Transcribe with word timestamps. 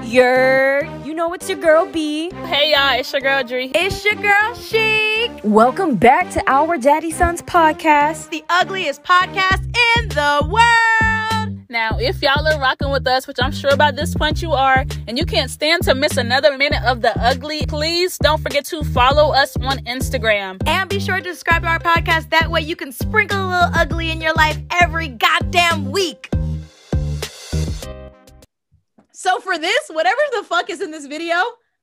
Your, 0.00 0.84
you 1.04 1.14
know 1.14 1.32
it's 1.32 1.48
your 1.48 1.58
girl 1.58 1.86
B. 1.86 2.30
Hey 2.46 2.72
y'all, 2.72 2.98
it's 2.98 3.12
your 3.12 3.20
girl 3.20 3.44
Dree. 3.44 3.70
It's 3.74 4.04
your 4.04 4.14
girl 4.14 4.54
Chic. 4.54 5.30
Welcome 5.44 5.96
back 5.96 6.30
to 6.30 6.42
our 6.48 6.76
Daddy 6.78 7.10
Sons 7.10 7.42
podcast, 7.42 8.30
the 8.30 8.42
ugliest 8.48 9.02
podcast 9.04 9.64
in 9.64 10.08
the 10.08 10.48
world. 10.50 11.58
Now, 11.68 11.98
if 11.98 12.20
y'all 12.20 12.46
are 12.46 12.60
rocking 12.60 12.90
with 12.90 13.06
us, 13.06 13.26
which 13.26 13.38
I'm 13.40 13.52
sure 13.52 13.76
by 13.76 13.90
this 13.92 14.14
point 14.14 14.42
you 14.42 14.52
are, 14.52 14.84
and 15.06 15.16
you 15.16 15.24
can't 15.24 15.50
stand 15.50 15.84
to 15.84 15.94
miss 15.94 16.16
another 16.16 16.58
minute 16.58 16.82
of 16.84 17.00
the 17.00 17.18
ugly, 17.18 17.64
please 17.66 18.18
don't 18.18 18.42
forget 18.42 18.64
to 18.66 18.82
follow 18.84 19.32
us 19.32 19.56
on 19.58 19.78
Instagram. 19.84 20.60
And 20.66 20.90
be 20.90 21.00
sure 21.00 21.20
to 21.20 21.28
subscribe 21.30 21.62
to 21.62 21.68
our 21.68 21.78
podcast. 21.78 22.30
That 22.30 22.50
way 22.50 22.62
you 22.62 22.76
can 22.76 22.92
sprinkle 22.92 23.38
a 23.38 23.46
little 23.46 23.70
ugly 23.74 24.10
in 24.10 24.20
your 24.20 24.34
life 24.34 24.58
every 24.70 25.08
goddamn 25.08 25.90
week. 25.90 26.28
So 29.22 29.38
for 29.38 29.56
this, 29.56 29.88
whatever 29.88 30.20
the 30.32 30.42
fuck 30.42 30.68
is 30.68 30.80
in 30.80 30.90
this 30.90 31.06
video, 31.06 31.36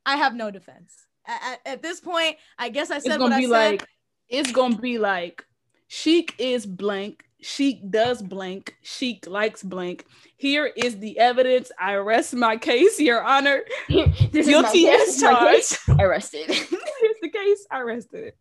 I 0.06 0.18
have 0.18 0.36
no 0.36 0.52
defense. 0.52 0.94
At, 1.26 1.60
at 1.66 1.82
this 1.82 2.02
point, 2.02 2.36
I 2.58 2.68
guess 2.68 2.92
I 2.92 3.00
said 3.00 3.12
it's 3.12 3.18
gonna 3.18 3.36
what 3.36 3.40
be 3.40 3.46
I 3.46 3.48
said. 3.48 3.72
like 3.72 3.88
it's 4.28 4.52
gonna 4.52 4.76
be 4.76 4.98
like 4.98 5.46
Chic 5.88 6.36
is 6.38 6.66
blank. 6.66 7.24
Chic 7.42 7.80
does 7.90 8.22
blank. 8.22 8.76
Chic 8.82 9.26
likes 9.26 9.64
blank. 9.64 10.06
Here 10.36 10.66
is 10.66 11.00
the 11.00 11.18
evidence. 11.18 11.72
I 11.80 11.94
arrest 11.94 12.36
my 12.36 12.58
case, 12.58 13.00
Your 13.00 13.24
Honor. 13.24 13.62
this 13.88 14.46
Guilty 14.46 14.88
is 14.88 15.16
as 15.16 15.24
my 15.24 15.32
charged. 15.32 15.70
case. 15.70 15.90
Arrested. 15.98 16.48
Here's 16.48 17.20
the 17.22 17.30
case. 17.30 17.66
I 17.72 17.80
arrested 17.80 18.24
it. 18.26 18.38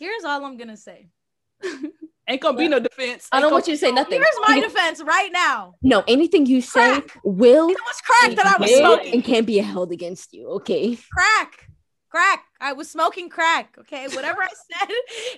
Here's 0.00 0.24
all 0.24 0.44
I'm 0.44 0.56
gonna 0.56 0.76
say. 0.76 1.10
Ain't 2.30 2.40
gonna 2.40 2.56
be 2.56 2.68
no 2.68 2.78
defense. 2.78 3.28
I 3.32 3.40
don't 3.40 3.50
want 3.52 3.66
you 3.66 3.74
to 3.74 3.78
say 3.78 3.90
nothing. 3.90 4.20
Here's 4.22 4.38
my 4.46 4.60
defense 4.60 5.02
right 5.02 5.30
now. 5.32 5.74
no, 5.82 6.04
anything 6.06 6.46
you 6.46 6.60
say 6.62 7.00
Crack. 7.00 7.18
will 7.24 7.68
It 7.68 7.76
was 7.84 8.00
crack 8.02 8.36
that 8.36 8.46
I 8.46 8.60
was 8.62 8.70
smoking. 8.76 9.14
and 9.14 9.24
can't 9.24 9.46
be 9.46 9.58
held 9.58 9.90
against 9.90 10.32
you. 10.32 10.48
Okay. 10.50 10.96
crack 11.12 11.66
crack 12.08 12.42
i 12.60 12.72
was 12.72 12.90
smoking 12.90 13.28
crack 13.28 13.76
okay 13.78 14.08
whatever 14.08 14.42
i 14.42 14.48
said 14.78 14.88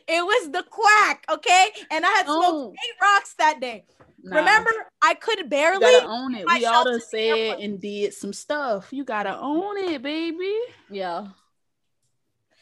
it 0.08 0.24
was 0.24 0.50
the 0.52 0.62
quack 0.70 1.22
okay 1.30 1.66
and 1.90 2.02
i 2.06 2.08
had 2.08 2.24
smoked 2.24 2.46
Oh. 2.48 2.72
eight 2.72 2.96
rocks 3.02 3.34
that 3.34 3.60
day 3.60 3.84
Nah, 4.22 4.36
remember 4.38 4.70
i 5.02 5.12
could 5.12 5.38
you 5.40 5.44
barely 5.50 5.80
gotta 5.80 6.06
own 6.08 6.34
it. 6.34 6.46
We 6.46 6.64
all 6.64 6.84
to 6.84 6.92
done 6.92 7.00
said 7.10 7.58
and 7.60 7.78
did 7.78 8.14
some 8.14 8.32
stuff. 8.32 8.88
You 8.90 9.04
gotta 9.04 9.36
own 9.38 9.76
it, 9.78 10.00
baby. 10.02 10.54
Yeah. 10.90 11.26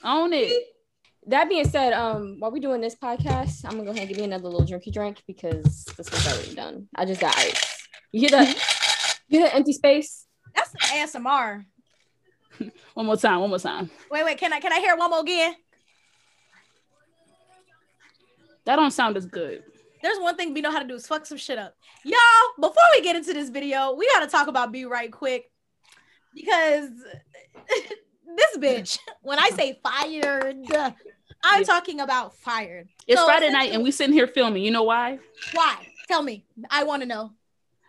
Own 0.03 0.33
it. 0.33 0.51
That 1.27 1.49
being 1.49 1.69
said, 1.69 1.93
um, 1.93 2.37
while 2.39 2.51
we're 2.51 2.61
doing 2.61 2.81
this 2.81 2.97
podcast, 2.97 3.65
I'm 3.65 3.73
gonna 3.73 3.85
go 3.85 3.91
ahead 3.91 4.03
and 4.03 4.09
give 4.09 4.19
me 4.19 4.25
another 4.25 4.49
little 4.49 4.67
drinky 4.67 4.93
drink 4.93 5.23
because 5.27 5.85
this 5.97 6.11
one's 6.11 6.27
already 6.27 6.55
done. 6.55 6.89
I 6.97 7.05
just 7.05 7.21
got 7.21 7.37
ice. 7.37 7.87
You 8.13 8.21
hear 8.21 8.31
that? 8.31 8.49
you 9.29 9.39
hear 9.41 9.49
that 9.49 9.55
empty 9.57 9.73
space? 9.73 10.27
that's 10.55 10.73
the 10.73 10.79
asmr 10.81 11.65
One 12.95 13.07
more 13.07 13.17
time. 13.17 13.39
One 13.41 13.51
more 13.51 13.59
time. 13.61 13.89
wait 14.11 14.25
wait 14.25 14.37
can 14.39 14.53
i 14.53 14.59
can 14.59 14.73
i 14.73 14.81
hear 14.81 14.97
one 14.97 15.11
more 15.11 15.21
again 15.21 15.55
That 18.65 18.75
don't 18.77 18.91
sound 18.91 19.17
as 19.17 19.27
good. 19.27 19.63
there's 20.03 20.19
one 20.19 20.37
thing 20.37 20.53
we 20.53 20.61
know 20.61 20.73
how 20.73 20.81
to 20.81 20.89
do 20.89 20.95
is 20.95 21.07
fuck 21.07 21.25
some 21.27 21.39
shit 21.39 21.57
up 21.59 21.75
y'all 22.05 22.17
before 22.61 22.83
we 22.97 23.03
get 23.03 23.15
into 23.15 23.33
this 23.33 23.49
video 23.51 23.95
we 23.95 24.09
gotta 24.13 24.27
talk 24.27 24.49
about 24.49 24.73
b 24.73 24.85
right 24.87 25.13
quick 25.13 25.45
because 26.35 26.89
this 28.41 28.57
bitch 28.59 28.99
when 29.23 29.39
i 29.39 29.51
say 29.51 29.79
fired 29.83 30.57
i'm 31.45 31.61
Yeah. 31.61 31.63
talking 31.65 32.01
about 32.01 32.35
fired 32.37 32.89
It's 33.07 33.21
So 33.21 33.27
Friday 33.27 33.51
night 33.51 33.73
and 33.73 33.83
we 33.83 33.91
sitting 33.91 34.13
here 34.15 34.27
filming. 34.27 34.63
You 34.63 34.71
know 34.71 34.83
why? 34.85 35.19
why 35.53 35.77
tell 36.09 36.23
me 36.23 36.45
i 36.71 36.83
want 36.85 37.03
to 37.03 37.09
know 37.09 37.33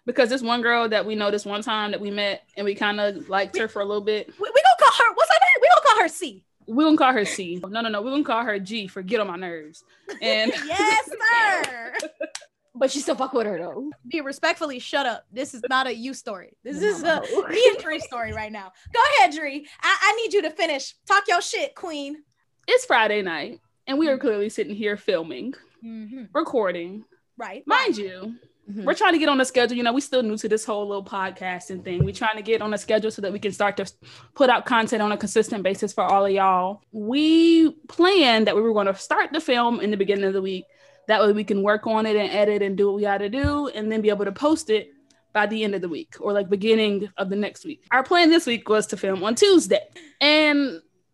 Because 0.06 0.30
this 0.30 0.42
one 0.42 0.62
girl 0.62 0.90
that 0.90 1.06
we 1.06 1.16
know 1.16 1.32
this 1.32 1.46
one 1.46 1.62
time 1.62 1.92
that 1.92 2.02
we 2.02 2.12
met 2.12 2.44
and 2.58 2.66
we 2.66 2.76
kind 2.76 3.00
of 3.00 3.30
liked 3.30 3.58
her 3.58 3.68
for 3.68 3.82
a 3.82 3.86
little 3.86 4.04
bit. 4.04 4.28
We, 4.28 4.34
we 4.56 4.62
gonna 4.68 4.80
call 4.80 5.06
her. 5.06 5.14
What's 5.14 5.30
her 5.32 5.40
name? 5.40 5.60
We 5.62 5.68
gonna 5.70 5.86
call 5.88 6.02
her 6.02 6.08
C. 6.08 6.44
We 6.68 6.84
gonna 6.84 6.98
call 6.98 7.14
her 7.14 7.26
C. 7.26 7.60
No, 7.68 7.82
no, 7.82 7.90
no. 7.90 8.02
We 8.02 8.10
gonna 8.12 8.24
call 8.24 8.44
her 8.44 8.58
G 8.60 8.88
for 8.88 9.02
get 9.04 9.20
on 9.20 9.28
my 9.28 9.36
nerves. 9.38 9.84
And 10.22 10.52
yes, 10.66 11.06
sir. 11.08 11.94
But 12.74 12.90
she 12.90 13.00
still 13.00 13.16
fuck 13.16 13.34
with 13.34 13.46
her 13.48 13.58
though. 13.58 13.90
Be 14.08 14.22
respectfully 14.22 14.80
shut 14.80 15.06
up. 15.06 15.26
This 15.32 15.54
is 15.54 15.62
not 15.70 15.88
a 15.88 15.94
you 15.96 16.14
story. 16.14 16.56
This 16.64 16.80
No. 16.82 16.88
is 16.88 17.04
a 17.04 17.22
me 17.50 17.68
and 17.70 17.78
Dree 17.84 18.00
story 18.00 18.32
right 18.34 18.52
now. 18.52 18.72
Go 18.94 19.00
ahead, 19.18 19.34
Dree. 19.36 19.68
I, 19.82 19.98
I 20.02 20.16
need 20.16 20.34
you 20.34 20.42
to 20.44 20.52
finish. 20.52 20.96
Talk 21.06 21.24
your 21.28 21.42
shit, 21.42 21.76
Queen. 21.76 22.24
it's 22.68 22.86
Friday 22.86 23.22
night 23.22 23.60
and 23.88 23.98
we 24.00 24.08
are 24.08 24.18
clearly 24.18 24.48
sitting 24.50 24.76
here 24.76 24.96
filming, 24.98 25.54
Mm-hmm. 25.84 26.26
recording. 26.34 27.04
Right. 27.38 27.66
Mind 27.66 27.98
you, 27.98 28.36
Mhm. 28.72 28.86
we're 28.86 28.94
trying 28.94 29.14
to 29.14 29.18
get 29.20 29.28
on 29.30 29.42
a 29.42 29.46
schedule. 29.46 29.76
You 29.76 29.81
know, 29.84 29.92
we 29.94 30.00
still 30.00 30.22
new 30.22 30.38
to 30.38 30.48
this 30.48 30.64
whole 30.64 30.88
little 30.88 31.04
podcasting 31.04 31.84
thing. 31.84 32.06
We're 32.06 32.14
trying 32.14 32.38
to 32.38 32.44
get 32.44 32.62
on 32.62 32.72
a 32.74 32.78
schedule 32.78 33.10
so 33.12 33.22
that 33.24 33.34
we 33.34 33.40
can 33.40 33.52
start 33.52 33.76
to 33.78 33.92
put 34.36 34.50
out 34.52 34.66
content 34.66 35.02
on 35.02 35.12
a 35.12 35.18
consistent 35.18 35.64
basis 35.64 35.92
for 35.92 36.04
all 36.04 36.26
of 36.28 36.31
y'all. 36.31 36.84
We 36.92 37.72
planned 37.90 38.46
that 38.48 38.56
we 38.56 38.62
were 38.62 38.74
going 38.74 38.86
to 38.86 38.96
start 38.96 39.34
the 39.34 39.42
film 39.42 39.80
in 39.81 39.90
the 39.92 39.98
beginning 39.98 40.26
of 40.26 40.34
the 40.34 40.42
week. 40.42 40.66
That 41.07 41.22
way 41.22 41.31
we 41.34 41.44
can 41.44 41.63
work 41.63 41.88
on 41.88 42.06
it 42.06 42.16
and 42.16 42.31
edit 42.31 42.62
and 42.62 42.78
do 42.78 42.88
what 42.88 42.95
we 42.95 43.01
got 43.01 43.17
to 43.19 43.29
do 43.29 43.67
and 43.69 43.91
then 43.91 44.01
be 44.01 44.09
able 44.09 44.25
to 44.25 44.31
post 44.31 44.69
it 44.69 44.91
by 45.34 45.45
the 45.47 45.63
end 45.63 45.75
of 45.75 45.81
the 45.81 45.89
week 45.89 46.16
or 46.19 46.34
like 46.34 46.50
beginning 46.50 47.09
of 47.17 47.29
the 47.29 47.35
next 47.35 47.66
week. 47.66 47.84
Our 47.91 48.03
plan 48.03 48.29
this 48.29 48.45
week 48.45 48.67
was 48.69 48.88
to 48.88 48.97
film 48.97 49.23
on 49.23 49.35
Tuesday. 49.35 49.81
And 50.19 50.59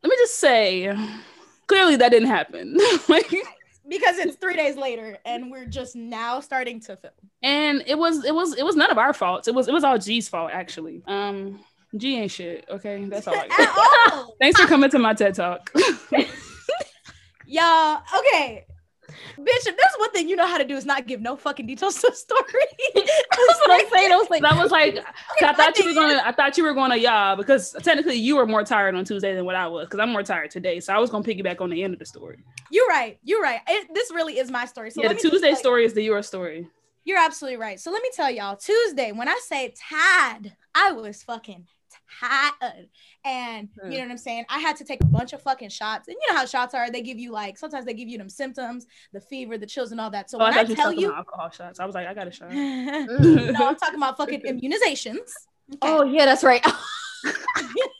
let 0.04 0.10
me 0.10 0.16
just 0.18 0.40
say, 0.40 0.96
clearly 1.68 1.96
that 1.98 2.10
didn't 2.10 2.28
happen. 2.28 2.78
like 3.08 3.30
Because 3.88 4.18
it's 4.18 4.36
three 4.36 4.56
days 4.56 4.76
later 4.76 5.18
and 5.26 5.50
we're 5.52 5.66
just 5.66 5.96
now 5.96 6.40
starting 6.42 6.80
to 6.82 6.98
film. 6.98 7.14
and 7.42 7.84
it 7.88 7.98
was 7.98 8.26
it 8.26 8.34
was 8.36 8.56
it 8.58 8.66
was 8.66 8.76
none 8.76 8.92
of 8.92 8.98
our 8.98 9.14
faults. 9.14 9.48
It 9.48 9.56
was 9.56 9.68
it 9.68 9.74
was 9.74 9.84
all 9.84 9.98
G's 9.98 10.28
fault 10.28 10.52
actually. 10.54 11.04
Um, 11.08 11.60
G 11.96 12.18
ain't 12.18 12.32
shit. 12.32 12.66
Okay, 12.70 13.06
that's 13.06 13.28
all. 13.28 13.36
I 13.36 13.48
got. 14.10 14.30
Thanks 14.42 14.60
for 14.60 14.68
coming 14.68 14.90
to 14.90 15.00
my 15.00 15.14
TED 15.14 15.36
talk. 15.36 15.72
Y'all, 17.46 18.02
okay. 18.20 18.66
Bitch, 19.38 19.68
if 19.68 19.78
there's 19.78 19.96
one 19.98 20.12
thing 20.12 20.28
you 20.28 20.36
know 20.36 20.48
how 20.48 20.58
to 20.58 20.66
do 20.66 20.76
is 20.76 20.86
not 20.86 21.08
give 21.08 21.22
no 21.22 21.36
fucking 21.36 21.66
details 21.66 21.96
to 22.02 22.08
the 22.10 22.16
story. 22.16 22.44
That's 22.96 23.60
what 23.60 23.72
I'm 23.72 23.90
saying. 23.90 24.12
I 24.12 24.16
was 24.16 24.30
like, 24.30 24.42
that 24.42 24.58
was 24.58 24.72
like 24.72 24.98
I 25.42 25.54
thought 25.54 25.78
you 25.78 25.86
were 25.86 25.94
gonna 25.94 26.22
I 26.24 26.32
thought 26.32 26.58
you 26.58 26.64
were 26.64 26.74
gonna 26.74 26.96
yeah 26.98 27.36
because 27.36 27.74
technically 27.84 28.16
you 28.16 28.36
were 28.36 28.46
more 28.46 28.64
tired 28.64 28.96
on 28.96 29.06
Tuesday 29.06 29.34
than 29.36 29.46
what 29.46 29.56
I 29.56 29.68
was 29.68 29.88
because 29.88 30.00
I'm 30.00 30.10
more 30.10 30.24
tired 30.24 30.52
today. 30.52 30.80
So 30.80 30.94
I 30.94 31.00
was 31.00 31.10
gonna 31.10 31.24
piggyback 31.24 31.62
on 31.62 31.70
the 31.70 31.84
end 31.84 31.94
of 31.94 32.00
the 32.00 32.06
story. 32.06 32.44
You're 32.72 32.88
right. 32.88 33.18
You're 33.24 33.42
right. 33.42 33.62
It, 33.68 33.88
this 33.94 34.12
really 34.12 34.38
is 34.38 34.52
my 34.52 34.66
story. 34.66 34.92
So 34.92 35.02
yeah, 35.02 35.10
the 35.10 35.16
just 35.16 35.26
Tuesday 35.26 35.50
you- 35.50 35.56
story 35.56 35.86
is 35.86 35.94
the 35.94 36.02
your 36.02 36.22
story. 36.24 36.68
You're 37.04 37.20
absolutely 37.20 37.58
right. 37.58 37.80
So 37.80 37.90
let 37.90 38.02
me 38.02 38.10
tell 38.14 38.30
y'all, 38.30 38.58
Tuesday, 38.58 39.14
when 39.14 39.30
I 39.30 39.40
say 39.42 39.74
tired, 39.90 40.54
I 40.76 40.92
was 40.92 41.24
fucking 41.24 41.66
tired. 42.20 42.90
And 43.26 43.70
you 43.84 43.98
know 43.98 44.04
what 44.04 44.12
I'm 44.12 44.18
saying? 44.18 44.46
I 44.50 44.60
had 44.60 44.76
to 44.78 44.84
take 44.84 45.02
a 45.02 45.06
bunch 45.06 45.34
of 45.34 45.42
fucking 45.42 45.70
shots. 45.70 46.08
And 46.08 46.16
you 46.22 46.34
know 46.34 46.40
how 46.40 46.46
shots 46.46 46.74
are. 46.74 46.90
They 46.90 47.02
give 47.02 47.20
you 47.20 47.32
like 47.32 47.58
sometimes 47.58 47.86
they 47.86 47.94
give 47.94 48.08
you 48.08 48.18
them 48.18 48.30
symptoms, 48.30 48.86
the 49.14 49.22
fever, 49.22 49.58
the 49.58 49.66
chills, 49.66 49.92
and 49.92 50.00
all 50.00 50.10
that. 50.12 50.30
So 50.30 50.38
Oh, 50.40 50.42
I 50.42 50.50
when 50.50 50.54
I, 50.54 50.62
thought 50.62 50.70
you 50.70 50.76
tell 50.76 50.94
you, 50.94 51.14
alcohol 51.14 51.50
shots. 51.50 51.80
I 51.80 51.86
was 51.86 51.96
like, 51.96 52.08
I 52.08 52.14
got 52.14 52.28
a 52.28 52.32
shot. 52.32 52.52
no, 52.52 52.58
mm. 52.58 53.60
I'm 53.60 53.76
talking 53.76 53.96
about 53.96 54.18
fucking 54.18 54.42
immunizations. 54.42 55.18
Okay. 55.70 55.80
oh 55.84 56.06
yeah, 56.06 56.24
that's 56.24 56.46
right. 56.46 56.66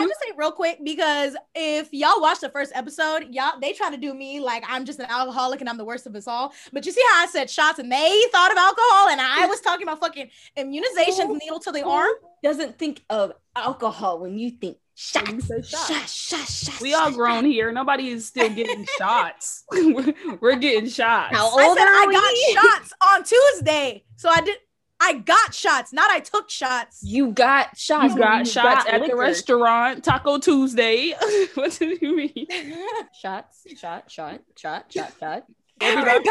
Can 0.00 0.06
I 0.06 0.08
just 0.08 0.20
say 0.20 0.32
real 0.36 0.52
quick 0.52 0.78
because 0.84 1.36
if 1.54 1.92
y'all 1.92 2.20
watch 2.20 2.40
the 2.40 2.48
first 2.48 2.72
episode, 2.74 3.26
y'all 3.30 3.58
they 3.60 3.72
try 3.72 3.90
to 3.90 3.96
do 3.96 4.14
me 4.14 4.40
like 4.40 4.64
I'm 4.66 4.84
just 4.84 4.98
an 4.98 5.06
alcoholic 5.08 5.60
and 5.60 5.68
I'm 5.68 5.76
the 5.76 5.84
worst 5.84 6.06
of 6.06 6.14
us 6.16 6.26
all. 6.26 6.52
But 6.72 6.86
you 6.86 6.92
see 6.92 7.02
how 7.12 7.22
I 7.22 7.26
said 7.26 7.50
shots 7.50 7.78
and 7.78 7.90
they 7.90 8.22
thought 8.32 8.50
of 8.50 8.58
alcohol 8.58 9.08
and 9.10 9.20
I 9.20 9.46
was 9.46 9.60
talking 9.60 9.86
about 9.86 10.00
fucking 10.00 10.30
immunizations, 10.56 11.38
needle 11.38 11.60
to 11.60 11.72
the 11.72 11.84
arm. 11.84 12.10
Doesn't 12.42 12.78
think 12.78 13.02
of 13.10 13.32
alcohol 13.54 14.20
when 14.20 14.38
you 14.38 14.50
think 14.50 14.78
shots. 14.94 15.26
When 15.26 15.36
you 15.36 15.42
say 15.42 15.62
shots. 15.62 15.88
Shots, 15.88 16.12
shots, 16.14 16.64
shots. 16.64 16.80
We 16.80 16.94
all 16.94 17.10
grown 17.10 17.44
here. 17.44 17.70
Nobody 17.72 18.08
is 18.08 18.26
still 18.26 18.48
getting 18.48 18.86
shots. 18.98 19.64
we're, 19.70 20.14
we're 20.40 20.56
getting 20.56 20.88
shots. 20.88 21.36
How 21.36 21.48
I 21.58 21.64
old 21.66 21.76
said 21.76 21.84
are 21.84 21.94
I 21.94 22.06
we? 22.06 22.54
got 22.54 22.62
shots 22.62 22.92
on 23.08 23.24
Tuesday. 23.24 24.04
So 24.16 24.30
I 24.30 24.40
did 24.40 24.56
I 25.02 25.14
got 25.14 25.54
shots, 25.54 25.94
not 25.94 26.10
I 26.10 26.20
took 26.20 26.50
shots. 26.50 27.02
You 27.02 27.32
got 27.32 27.76
shots. 27.76 28.14
You 28.14 28.20
got 28.20 28.46
shots 28.46 28.86
at 28.86 29.06
the 29.06 29.16
restaurant, 29.16 30.04
Taco 30.04 30.38
Tuesday. 30.38 31.14
what 31.54 31.72
do 31.78 31.96
you 32.00 32.16
mean? 32.16 32.46
Shots, 33.20 33.66
shot, 33.78 34.10
shot, 34.10 34.40
shot, 34.56 34.92
shot, 34.92 35.12
shot. 35.18 35.44
Everybody- 35.80 36.28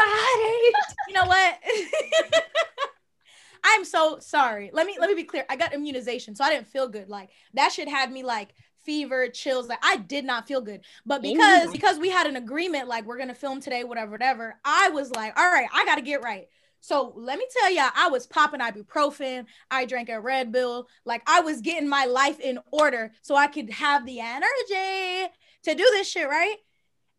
you 1.08 1.14
know 1.14 1.24
what? 1.24 1.58
I'm 3.64 3.84
so 3.84 4.18
sorry. 4.20 4.70
Let 4.72 4.86
me 4.86 4.96
let 4.98 5.08
me 5.08 5.16
be 5.16 5.24
clear. 5.24 5.44
I 5.50 5.56
got 5.56 5.74
immunization, 5.74 6.34
so 6.34 6.44
I 6.44 6.50
didn't 6.50 6.68
feel 6.68 6.88
good. 6.88 7.08
Like 7.08 7.30
that 7.54 7.72
shit 7.72 7.88
had 7.88 8.10
me 8.10 8.22
like 8.22 8.54
fever, 8.84 9.28
chills. 9.28 9.68
Like 9.68 9.80
I 9.82 9.96
did 9.96 10.24
not 10.24 10.46
feel 10.46 10.60
good. 10.60 10.82
But 11.04 11.22
because 11.22 11.68
Ooh. 11.68 11.72
because 11.72 11.98
we 11.98 12.08
had 12.08 12.26
an 12.26 12.36
agreement, 12.36 12.88
like 12.88 13.04
we're 13.04 13.18
gonna 13.18 13.34
film 13.34 13.60
today, 13.60 13.84
whatever, 13.84 14.12
whatever. 14.12 14.56
I 14.64 14.90
was 14.90 15.10
like, 15.10 15.38
all 15.38 15.50
right, 15.50 15.68
I 15.74 15.84
gotta 15.84 16.02
get 16.02 16.22
right. 16.22 16.48
So 16.80 17.12
let 17.16 17.38
me 17.38 17.46
tell 17.58 17.70
y'all, 17.70 17.90
I 17.94 18.08
was 18.08 18.26
popping 18.26 18.60
ibuprofen. 18.60 19.44
I 19.70 19.84
drank 19.84 20.08
a 20.08 20.20
Red 20.20 20.52
Bull. 20.52 20.88
Like 21.04 21.22
I 21.26 21.40
was 21.40 21.60
getting 21.60 21.88
my 21.88 22.06
life 22.06 22.40
in 22.40 22.58
order 22.72 23.12
so 23.22 23.36
I 23.36 23.46
could 23.46 23.70
have 23.70 24.06
the 24.06 24.20
energy 24.20 25.32
to 25.64 25.74
do 25.74 25.84
this 25.92 26.08
shit, 26.08 26.28
right? 26.28 26.56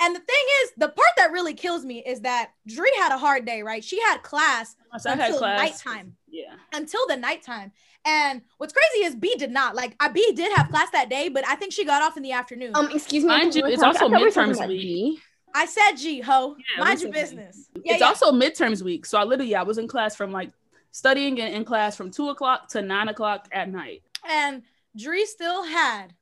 And 0.04 0.16
the 0.16 0.20
thing 0.20 0.46
is, 0.64 0.72
the 0.78 0.88
part 0.88 1.10
that 1.18 1.32
really 1.32 1.54
kills 1.54 1.86
me 1.86 2.04
is 2.04 2.22
that 2.22 2.52
Dree 2.68 2.92
had 2.98 3.14
a 3.14 3.20
hard 3.20 3.46
day, 3.46 3.62
right? 3.62 3.84
She 3.84 4.02
had 4.02 4.24
class 4.24 4.76
I 5.06 5.10
had 5.12 5.20
until 5.20 5.38
class. 5.38 5.60
nighttime 5.86 6.16
Yeah. 6.28 6.56
until 6.74 7.06
the 7.08 7.18
nighttime. 7.18 7.72
And 8.04 8.42
what's 8.58 8.74
crazy 8.74 9.06
is 9.06 9.16
B 9.16 9.36
did 9.38 9.52
not. 9.52 9.76
Like 9.76 9.96
I 10.00 10.08
B 10.08 10.34
did 10.36 10.52
have 10.58 10.70
class 10.70 10.90
that 10.92 11.08
day, 11.10 11.30
but 11.30 11.46
I 11.48 11.54
think 11.54 11.72
she 11.72 11.86
got 11.86 12.02
off 12.02 12.18
in 12.18 12.24
the 12.24 12.32
afternoon. 12.32 12.72
Um, 12.74 12.90
excuse 12.92 13.24
me. 13.24 13.28
Mind 13.28 13.54
you, 13.54 13.64
it's 13.68 13.84
also 13.84 14.00
I 14.00 14.10
thought 14.10 14.12
we 14.12 14.24
were 14.24 14.32
talking 14.32 14.54
midterms 14.54 14.68
week. 14.68 15.20
I 15.54 15.66
said 15.66 15.94
G, 15.96 16.22
ho. 16.22 16.56
Yeah, 16.78 16.84
Mind 16.84 17.02
your 17.02 17.12
business. 17.12 17.70
Yeah, 17.76 17.94
it's 17.94 18.02
yeah. 18.02 18.08
also 18.08 18.32
midterms 18.32 18.82
week. 18.82 19.06
So 19.06 19.18
I 19.18 19.24
literally 19.24 19.56
I 19.56 19.64
was 19.64 19.78
in 19.78 19.88
class 19.88 20.16
from 20.16 20.32
like 20.32 20.52
studying 20.92 21.40
and 21.42 21.54
in 21.54 21.66
class 21.66 21.96
from 21.96 22.12
two 22.12 22.30
o'clock 22.30 22.68
to 22.70 22.82
nine 22.82 23.08
o'clock 23.10 23.48
at 23.52 23.70
night. 23.70 24.02
and 24.28 24.64
Dree 24.98 25.26
still 25.26 25.64
had 25.64 26.14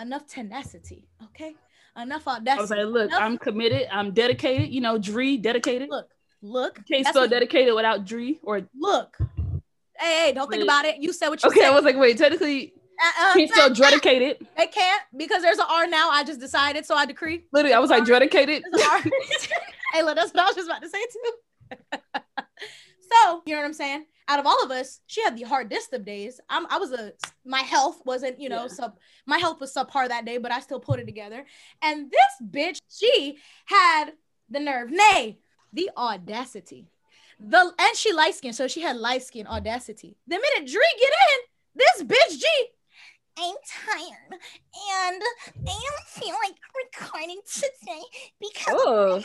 enough 0.00 0.26
tenacity, 0.26 1.08
okay? 1.24 1.54
Enough 2.00 2.26
I 2.28 2.36
audacity. 2.36 2.60
was 2.60 2.70
like, 2.70 2.86
look, 2.86 3.08
enough- 3.08 3.20
I'm 3.20 3.38
committed. 3.38 3.88
I'm 3.90 4.12
dedicated. 4.12 4.70
You 4.72 4.80
know, 4.80 4.98
Dree, 4.98 5.36
dedicated. 5.36 5.90
look, 5.90 6.08
look, 6.40 6.80
Can't 6.86 7.06
spell 7.06 7.28
dedicated 7.28 7.74
without 7.74 8.04
Dree 8.04 8.38
or 8.42 8.62
look. 8.78 9.16
Hey, 9.98 10.26
hey, 10.26 10.32
don't 10.32 10.50
think 10.50 10.62
about 10.62 10.84
it. 10.84 10.96
You 10.98 11.12
said 11.12 11.28
what 11.28 11.42
you 11.42 11.48
okay. 11.48 11.60
said. 11.60 11.66
Okay, 11.66 11.72
I 11.72 11.74
was 11.74 11.84
like, 11.84 11.96
wait, 11.96 12.16
technically 12.18 12.72
Uh-uh. 13.02 13.34
can't 13.34 13.50
spell 13.50 13.74
dedicated. 13.74 14.46
They 14.56 14.66
can't 14.66 15.02
because 15.16 15.42
there's 15.42 15.58
an 15.58 15.66
R 15.68 15.86
now. 15.86 16.10
I 16.10 16.24
just 16.24 16.40
decided, 16.40 16.86
so 16.86 16.94
I 16.94 17.04
decree. 17.06 17.44
Literally, 17.52 17.74
I 17.74 17.78
was 17.78 17.90
like 17.90 18.04
dedicated. 18.06 18.62
There's 18.70 18.84
an 18.84 18.90
R. 18.90 19.02
hey, 19.92 20.02
look, 20.02 20.16
that's 20.16 20.32
what 20.32 20.42
I 20.42 20.46
was 20.46 20.56
just 20.56 20.68
about 20.68 20.82
to 20.82 20.88
say 20.88 21.02
too. 21.12 21.78
so 23.10 23.42
you 23.46 23.54
know 23.54 23.60
what 23.60 23.66
I'm 23.66 23.72
saying? 23.72 24.06
Out 24.28 24.38
of 24.38 24.46
all 24.46 24.62
of 24.62 24.70
us, 24.70 25.00
she 25.06 25.22
had 25.22 25.36
the 25.36 25.42
hardest 25.42 25.92
of 25.92 26.04
days. 26.04 26.40
I'm, 26.48 26.66
I 26.70 26.78
was 26.78 26.92
a 26.92 27.12
my 27.44 27.60
health 27.60 28.00
wasn't 28.04 28.40
you 28.40 28.48
know 28.48 28.62
Yeah. 28.62 28.68
sub 28.68 28.98
my 29.26 29.38
health 29.38 29.60
was 29.60 29.74
subpar 29.74 30.08
that 30.08 30.24
day, 30.24 30.38
but 30.38 30.52
I 30.52 30.60
still 30.60 30.80
put 30.80 31.00
it 31.00 31.06
together. 31.06 31.44
And 31.82 32.10
this 32.10 32.48
bitch, 32.50 32.78
she 32.88 33.38
had 33.66 34.12
the 34.48 34.60
nerve, 34.60 34.90
nay, 34.90 35.38
the 35.72 35.90
audacity. 35.96 36.86
The 37.40 37.72
and 37.78 37.96
she 37.96 38.12
light 38.12 38.34
skin, 38.36 38.52
so 38.52 38.68
she 38.68 38.82
had 38.82 38.96
light 38.96 39.22
skin 39.24 39.46
audacity. 39.48 40.16
The 40.28 40.36
minute 40.36 40.70
Dree 40.70 40.94
get 41.00 41.12
in, 41.32 41.38
this 41.74 42.02
bitch 42.04 42.38
G 42.38 42.46
I'm 43.38 43.54
tired 43.66 44.32
and 44.32 45.22
I 45.66 45.80
don't 45.80 46.06
feel 46.06 46.34
like 46.44 46.54
recording 47.02 47.40
today 47.52 48.02
because 48.40 48.66
Oh, 48.68 49.22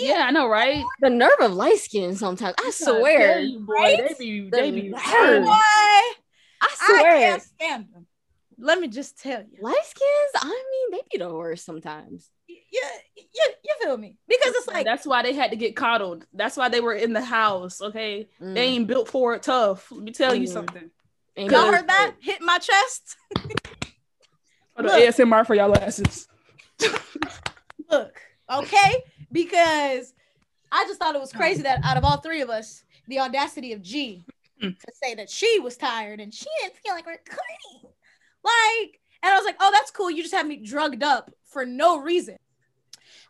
Yeah, 0.00 0.24
I 0.26 0.30
know, 0.32 0.48
right? 0.48 0.84
the 1.00 1.10
nerve 1.10 1.30
of 1.40 1.52
light 1.52 1.78
skin. 1.78 2.16
Sometimes 2.16 2.54
I 2.58 2.66
I 2.66 2.70
swear. 2.70 3.34
tell 3.34 3.40
you, 3.44 3.60
boy, 3.60 3.72
right? 3.72 3.98
they 4.08 4.14
be, 4.18 4.50
they 4.50 4.70
be. 4.70 4.88
nerve. 4.88 5.00
hurt. 5.00 5.42
boy, 5.44 5.50
I 5.52 6.16
I 6.62 6.76
swear. 6.98 7.20
can't 7.30 7.42
stand 7.42 7.86
them. 7.94 8.06
Let 8.58 8.80
me 8.80 8.88
just 8.88 9.20
tell 9.20 9.40
you. 9.40 9.58
Light 9.60 9.74
skins. 9.84 10.32
I 10.42 10.64
mean, 10.70 10.98
they 10.98 11.02
be 11.18 11.22
the 11.22 11.32
worst 11.32 11.64
sometimes. 11.64 12.28
Yeah, 12.48 12.88
you, 13.16 13.24
you, 13.34 13.44
you 13.64 13.74
feel 13.82 13.96
me? 13.98 14.16
Because 14.28 14.54
it's 14.56 14.66
like 14.68 14.84
that's 14.84 15.06
why 15.06 15.22
they 15.22 15.34
had 15.34 15.50
to 15.50 15.56
get 15.56 15.76
coddled. 15.76 16.26
That's 16.32 16.56
why 16.56 16.68
they 16.70 16.80
were 16.80 16.94
in 16.94 17.12
the 17.12 17.22
house. 17.22 17.80
Okay, 17.80 18.28
Mm. 18.40 18.54
they 18.54 18.62
ain't 18.62 18.86
built 18.86 19.08
for 19.08 19.34
it 19.34 19.42
tough. 19.42 19.90
Let 19.92 20.02
me 20.02 20.12
tell 20.12 20.34
you 20.34 20.48
Mm. 20.48 20.52
something. 20.52 20.90
Ain't 21.36 21.50
y'all 21.50 21.70
heard 21.72 21.88
that 21.88 22.14
hit 22.20 22.40
my 22.40 22.58
chest. 22.58 23.16
For 24.74 24.82
the 24.82 24.88
ASMR 24.88 25.46
for 25.46 25.54
y'all 25.54 25.76
asses. 25.76 26.28
Look, 27.90 28.20
okay, 28.52 29.02
because 29.32 30.12
I 30.72 30.84
just 30.84 30.98
thought 30.98 31.14
it 31.14 31.20
was 31.20 31.32
crazy 31.32 31.62
that 31.62 31.80
out 31.84 31.96
of 31.96 32.04
all 32.04 32.18
three 32.18 32.40
of 32.42 32.50
us, 32.50 32.82
the 33.08 33.20
audacity 33.20 33.72
of 33.72 33.82
G 33.82 34.24
Mm. 34.62 34.78
to 34.78 34.92
say 35.02 35.14
that 35.14 35.28
she 35.28 35.60
was 35.60 35.76
tired 35.76 36.18
and 36.18 36.32
she 36.32 36.46
didn't 36.62 36.76
feel 36.78 36.94
like 36.94 37.04
recording, 37.04 37.92
like, 38.42 39.00
and 39.22 39.30
I 39.30 39.36
was 39.36 39.44
like, 39.44 39.56
oh, 39.60 39.70
that's 39.70 39.90
cool. 39.90 40.10
You 40.10 40.22
just 40.22 40.34
had 40.34 40.46
me 40.46 40.56
drugged 40.56 41.02
up 41.02 41.30
for 41.44 41.66
no 41.66 42.00
reason. 42.00 42.38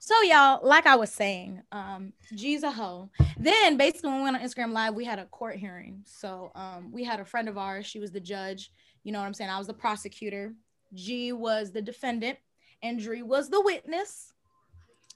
So 0.07 0.15
y'all, 0.23 0.61
like 0.63 0.87
I 0.87 0.95
was 0.95 1.11
saying, 1.11 1.63
um, 1.73 2.13
G's 2.33 2.63
a 2.63 2.71
hoe. 2.71 3.11
Then 3.41 3.77
basically 3.77 4.11
when 4.11 4.19
we 4.19 4.23
went 4.23 4.37
on 4.37 4.43
Instagram 4.43 4.71
Live, 4.71 4.95
we 4.95 5.05
had 5.05 5.19
a 5.19 5.25
court 5.25 5.57
hearing. 5.57 6.03
So 6.07 6.53
um, 6.55 6.93
we 6.93 7.03
had 7.03 7.19
a 7.19 7.25
friend 7.25 7.49
of 7.49 7.59
ours. 7.59 7.87
She 7.87 7.99
was 7.99 8.13
the 8.13 8.21
judge. 8.21 8.71
You 9.03 9.11
know 9.11 9.19
what 9.19 9.27
I'm 9.27 9.35
saying? 9.35 9.51
I 9.51 9.59
was 9.59 9.67
the 9.67 9.75
prosecutor. 9.75 10.55
G 10.95 11.33
was 11.33 11.73
the 11.73 11.83
defendant, 11.83 12.39
and 12.85 13.01
Dree 13.01 13.23
was 13.23 13.51
the 13.51 13.61
witness. 13.61 14.33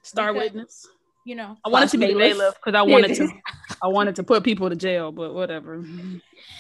Star 0.03 0.31
Okay. 0.31 0.41
witness. 0.41 0.89
You 1.25 1.37
know, 1.37 1.57
I 1.65 1.69
wanted 1.69 1.91
to 1.91 1.99
be 1.99 2.07
the 2.09 2.15
bailiff. 2.15 2.39
bailiff 2.39 2.55
because 2.57 2.77
I 2.77 2.83
wanted 2.83 3.15
to. 3.15 3.29
I 3.85 3.87
wanted 3.87 4.17
to 4.17 4.25
put 4.25 4.43
people 4.43 4.69
to 4.71 4.75
jail, 4.75 5.13
but 5.13 5.35
whatever. 5.35 5.85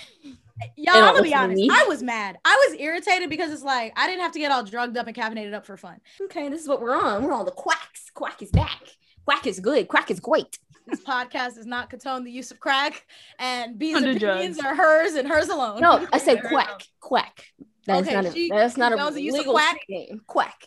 y'all. 0.76 0.96
I'm 0.96 1.14
gonna 1.14 1.22
be 1.22 1.34
honest. 1.34 1.62
I 1.70 1.84
was 1.88 2.02
mad. 2.02 2.38
I 2.44 2.66
was 2.68 2.78
irritated 2.80 3.30
because 3.30 3.52
it's 3.52 3.62
like 3.62 3.92
I 3.96 4.06
didn't 4.06 4.22
have 4.22 4.32
to 4.32 4.38
get 4.38 4.52
all 4.52 4.62
drugged 4.64 4.96
up 4.96 5.06
and 5.06 5.16
caffeinated 5.16 5.54
up 5.54 5.66
for 5.66 5.76
fun. 5.76 6.00
Okay, 6.22 6.48
this 6.48 6.60
is 6.62 6.68
what 6.68 6.80
we're 6.80 6.94
on. 6.96 7.24
We're 7.24 7.32
on 7.32 7.44
the 7.44 7.50
quacks. 7.52 8.10
Quack 8.14 8.42
is 8.42 8.50
back. 8.50 8.80
Quack 9.24 9.46
is 9.46 9.60
good. 9.60 9.88
Quack 9.88 10.10
is 10.10 10.20
great. 10.20 10.58
This 10.86 11.00
podcast 11.00 11.54
does 11.54 11.66
not 11.66 11.88
condone 11.90 12.24
the 12.24 12.32
use 12.32 12.50
of 12.50 12.58
crack, 12.58 13.04
and 13.38 13.78
B's 13.78 13.94
Under 13.96 14.10
opinions 14.10 14.56
drugs. 14.58 14.66
are 14.66 14.74
hers 14.74 15.14
and 15.14 15.28
hers 15.28 15.48
alone. 15.48 15.80
No, 15.80 16.06
I 16.12 16.18
said 16.18 16.42
quack. 16.44 16.82
Quack. 17.00 17.44
That's 17.86 18.06
Okay, 18.06 18.14
not 18.16 18.24
a. 18.26 18.32
she- 18.32 18.48
that's 18.50 18.76
not 18.76 18.92
a 18.92 18.96
knows 18.96 19.14
the 19.14 19.22
use 19.22 19.34
of 19.34 19.38
legal 19.40 19.52
quack? 19.54 19.78
name. 19.88 20.20
Quack. 20.26 20.66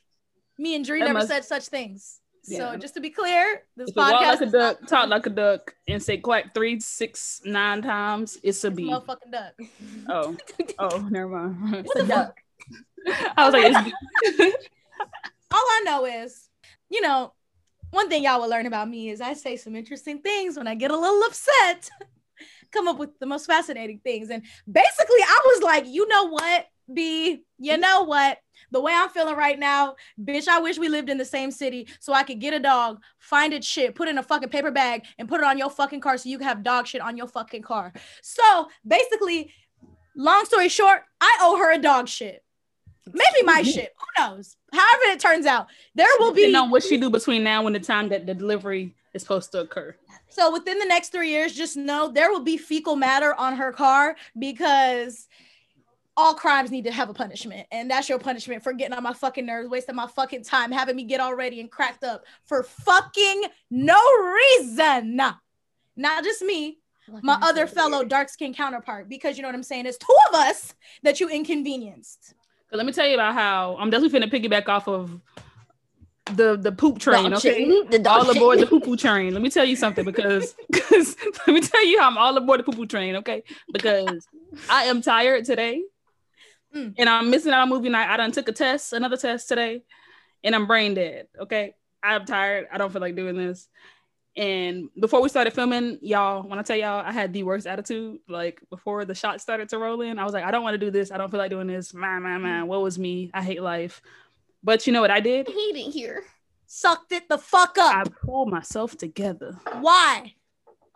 Me 0.58 0.76
and 0.76 0.86
Dree 0.86 1.00
That 1.00 1.06
never 1.08 1.20
must- 1.20 1.28
said 1.28 1.44
such 1.46 1.66
things. 1.68 2.20
So 2.44 2.76
just 2.76 2.94
to 2.96 3.02
be 3.02 3.10
clear, 3.10 3.64
this 3.78 3.90
If 3.90 3.96
you 3.96 4.02
walk 4.02 4.16
podcast 4.16 4.28
like 4.28 4.42
a 4.42 4.46
is 4.46 4.54
not 4.54 4.88
talk 4.88 5.10
like 5.10 5.26
a 5.26 5.30
duck, 5.30 5.76
and 5.88 6.04
say 6.04 6.18
quack 6.18 6.54
three, 6.54 6.80
six, 6.80 7.42
nine 7.46 7.82
times, 7.82 8.38
it's 8.44 8.64
a 8.66 8.68
It's 8.68 8.78
motherfucking 8.78 9.32
duck. 9.32 9.54
Oh, 10.10 10.36
oh, 10.80 11.08
never 11.10 11.30
mind. 11.30 11.86
It's 11.86 11.96
a 12.02 12.06
duck. 12.06 12.38
I 13.38 13.46
was 13.46 13.54
like, 13.54 13.86
it's 14.24 14.70
All 15.52 15.60
I 15.60 15.82
know 15.86 16.06
is, 16.06 16.50
you 16.90 17.02
know, 17.02 17.34
one 17.92 18.10
thing 18.10 18.24
y'all 18.24 18.42
will 18.42 18.50
learn 18.50 18.66
about 18.66 18.90
me 18.90 19.10
is 19.10 19.22
I 19.22 19.34
say 19.34 19.56
some 19.56 19.76
interesting 19.76 20.20
things 20.20 20.58
when 20.58 20.68
I 20.68 20.76
get 20.76 20.92
a 20.92 20.98
little 20.98 21.22
upset. 21.24 21.90
Come 22.72 22.88
up 22.88 22.98
with 22.98 23.20
the 23.20 23.26
most 23.26 23.46
fascinating 23.46 24.00
things. 24.04 24.30
And 24.30 24.44
basically, 24.70 25.22
I 25.22 25.42
was 25.46 25.64
like, 25.64 25.86
you 25.88 26.08
know 26.08 26.30
what, 26.30 26.66
B, 26.92 27.44
you 27.60 27.72
mm-hmm. 27.72 27.82
know 27.82 28.04
what? 28.04 28.40
The 28.72 28.82
way 28.82 28.94
I'm 28.96 29.10
feeling 29.10 29.36
right 29.36 29.58
now, 29.58 29.96
bitch, 30.20 30.48
I 30.48 30.60
wish 30.60 30.78
we 30.78 30.90
lived 30.90 31.10
in 31.10 31.18
the 31.18 31.26
same 31.26 31.52
city 31.52 31.88
so 32.00 32.14
I 32.14 32.24
could 32.24 32.40
get 32.40 32.54
a 32.54 32.60
dog, 32.60 33.02
find 33.20 33.54
its 33.54 33.68
shit, 33.68 33.96
put 33.96 34.08
it 34.08 34.12
in 34.12 34.18
a 34.18 34.24
fucking 34.24 34.50
paper 34.50 34.72
bag, 34.72 35.04
and 35.18 35.30
put 35.30 35.42
it 35.42 35.46
on 35.46 35.58
your 35.58 35.70
fucking 35.70 36.02
car 36.02 36.18
so 36.18 36.30
you 36.30 36.38
can 36.38 36.48
have 36.48 36.64
dog 36.64 36.88
shit 36.88 37.02
on 37.02 37.18
your 37.18 37.28
fucking 37.28 37.62
car. 37.62 37.94
So 38.22 38.70
basically, 38.86 39.52
long 40.16 40.46
story 40.46 40.70
short, 40.70 41.04
I 41.22 41.38
owe 41.42 41.58
her 41.58 41.74
a 41.74 41.78
dog 41.78 42.08
shit. 42.08 42.44
Maybe 43.08 43.44
my 43.44 43.62
mm-hmm. 43.62 43.70
shit. 43.70 43.94
Who 43.98 44.24
knows? 44.24 44.56
However 44.72 45.04
it 45.06 45.20
turns 45.20 45.46
out, 45.46 45.68
there 45.94 46.08
will 46.20 46.34
be 46.34 46.56
on 46.56 46.70
what 46.70 46.84
she 46.84 46.98
do 46.98 47.10
between 47.10 47.44
now 47.44 47.66
and 47.68 47.76
the 47.76 47.80
time 47.80 48.10
that 48.10 48.26
the 48.26 48.34
delivery 48.34 48.96
is 49.14 49.22
supposed 49.22 49.52
to 49.52 49.62
occur. 49.62 49.96
so 50.30 50.52
within 50.52 50.80
the 50.80 50.86
next 50.86 51.10
three 51.10 51.30
years, 51.30 51.54
just 51.54 51.76
know 51.76 52.10
there 52.10 52.32
will 52.32 52.44
be 52.44 52.58
fecal 52.58 52.96
matter 52.96 53.34
on 53.36 53.56
her 53.56 53.72
car 53.72 54.16
because 54.38 55.28
all 56.16 56.34
crimes 56.34 56.72
need 56.72 56.86
to 56.86 56.92
have 56.92 57.10
a 57.10 57.14
punishment. 57.14 57.68
And 57.72 57.90
that's 57.90 58.08
your 58.08 58.20
punishment 58.20 58.64
for 58.64 58.74
getting 58.74 58.96
on 58.96 59.04
my 59.04 59.14
fucking 59.14 59.46
nerves, 59.46 59.70
wasting 59.70 59.96
my 59.96 60.08
fucking 60.08 60.44
time, 60.44 60.72
having 60.72 60.96
me 60.96 61.04
get 61.04 61.20
all 61.20 61.34
ready 61.36 61.60
and 61.60 61.72
cracked 61.72 62.04
up 62.04 62.26
for 62.46 62.64
fucking 62.64 63.46
no 63.72 64.00
reason. 64.22 65.16
Not 65.96 66.24
just 66.24 66.42
me, 66.42 66.80
my 67.22 67.38
other 67.42 67.68
fellow 67.68 68.04
dark 68.04 68.30
skinned 68.30 68.56
counterpart, 68.56 69.10
because 69.10 69.38
you 69.38 69.42
know 69.42 69.48
what 69.48 69.56
I'm 69.56 69.64
saying? 69.64 69.86
It's 69.86 69.98
two 69.98 70.16
of 70.30 70.36
us 70.36 70.74
that 71.04 71.20
you 71.20 71.30
inconvenienced. 71.30 72.34
But 72.70 72.78
let 72.78 72.86
me 72.86 72.92
tell 72.92 73.08
you 73.08 73.16
about 73.16 73.34
how 73.34 73.78
I'm 73.80 73.90
definitely 73.90 74.20
finna 74.20 74.32
piggyback 74.32 74.68
off 74.68 74.88
of 74.88 75.22
the 76.36 76.56
the 76.56 76.72
poop 76.72 77.00
train. 77.00 77.24
Dog 77.24 77.34
okay, 77.34 77.66
shitting, 77.66 77.92
The 77.92 78.00
dog 78.00 78.26
all 78.26 78.32
aboard 78.32 78.60
the 78.60 78.66
shitting. 78.66 78.70
poo 78.70 78.80
poo 78.80 78.98
train. 78.98 79.34
Let 79.34 79.42
me 79.42 79.50
tell 79.50 79.66
you 79.66 79.76
something 79.76 80.06
because 80.06 80.56
because 80.72 81.16
let 81.48 81.54
me 81.54 81.62
tell 81.62 81.86
you 81.86 82.00
how 82.00 82.08
I'm 82.08 82.18
all 82.18 82.36
aboard 82.38 82.60
the 82.60 82.64
poo 82.64 82.72
poo 82.72 82.86
train. 82.86 83.18
Okay, 83.18 83.44
because 83.72 84.28
I 84.70 84.86
am 84.86 85.02
tired 85.02 85.46
today, 85.46 85.84
Mm. 86.76 86.96
and 86.98 87.10
I'm 87.10 87.30
missing 87.30 87.54
out 87.54 87.62
on 87.62 87.70
movie 87.70 87.90
night. 87.90 88.10
I 88.10 88.18
done 88.18 88.32
took 88.32 88.48
a 88.50 88.52
test, 88.52 88.94
another 88.94 89.18
test 89.18 89.48
today, 89.48 89.84
and 90.44 90.56
I'm 90.56 90.66
brain 90.66 90.94
dead. 90.94 91.28
Okay, 91.40 91.76
I'm 92.02 92.26
tired. 92.26 92.68
I 92.72 92.78
don't 92.78 92.92
feel 92.92 93.02
like 93.02 93.16
doing 93.16 93.38
this. 93.38 93.68
And 94.36 94.90
before 95.00 95.22
we 95.22 95.30
started 95.30 95.54
filming, 95.54 96.00
y'all, 96.02 96.42
when 96.42 96.58
I 96.58 96.64
tell 96.64 96.76
y'all 96.76 97.06
I 97.06 97.12
had 97.12 97.34
the 97.34 97.44
worst 97.44 97.68
attitude, 97.68 98.20
like 98.28 98.62
before 98.72 99.06
the 99.06 99.14
shots 99.14 99.44
started 99.44 99.70
to 99.70 99.78
roll 99.78 100.02
in, 100.02 100.18
I 100.18 100.24
was 100.24 100.34
like, 100.34 100.44
I 100.44 100.50
don't 100.50 100.64
want 100.64 100.74
to 100.74 100.84
do 100.84 100.90
this. 100.90 101.12
I 101.12 101.18
don't 101.18 101.30
feel 101.30 101.38
like 101.38 101.52
doing 101.52 101.68
this. 101.68 101.94
Man, 101.94 102.24
man, 102.24 102.42
man. 102.42 102.68
What 102.68 102.82
was 102.82 102.98
me? 102.98 103.30
I 103.34 103.44
hate 103.44 103.62
life. 103.62 104.02
But 104.64 104.88
you 104.88 104.94
know 104.94 105.02
what 105.02 105.12
I 105.12 105.20
did? 105.20 105.48
He 105.48 105.74
didn't 105.74 105.92
hear. 105.92 106.24
Sucked 106.66 107.12
it 107.12 107.30
the 107.30 107.38
fuck 107.38 107.78
up. 107.78 107.96
I 107.96 108.04
pulled 108.26 108.50
myself 108.50 108.98
together. 108.98 109.60
Why? 109.82 110.34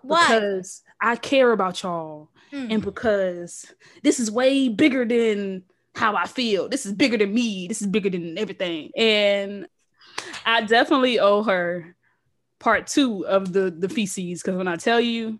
Why? 0.02 0.40
because 0.40 0.82
I 1.00 1.16
care 1.18 1.52
about 1.52 1.84
y'all 1.84 2.30
Mm. 2.54 2.74
and 2.74 2.82
because 2.84 3.74
this 4.04 4.20
is 4.20 4.32
way 4.32 4.70
bigger 4.70 5.04
than 5.06 5.64
how 5.96 6.16
I 6.16 6.28
feel. 6.28 6.70
This 6.70 6.86
is 6.86 6.94
bigger 6.94 7.18
than 7.18 7.34
me. 7.34 7.68
This 7.68 7.82
is 7.82 7.88
bigger 7.88 8.10
than 8.10 8.38
everything. 8.38 8.92
And 8.96 9.68
I 10.46 10.62
definitely 10.62 11.20
owe 11.20 11.44
her 11.44 11.96
part 12.60 12.88
two 12.88 13.26
of 13.28 13.54
the 13.54 13.70
the 13.70 13.90
feces 13.90 14.42
because 14.42 14.56
when 14.58 14.68
I 14.68 14.78
tell 14.78 15.00
you 15.00 15.40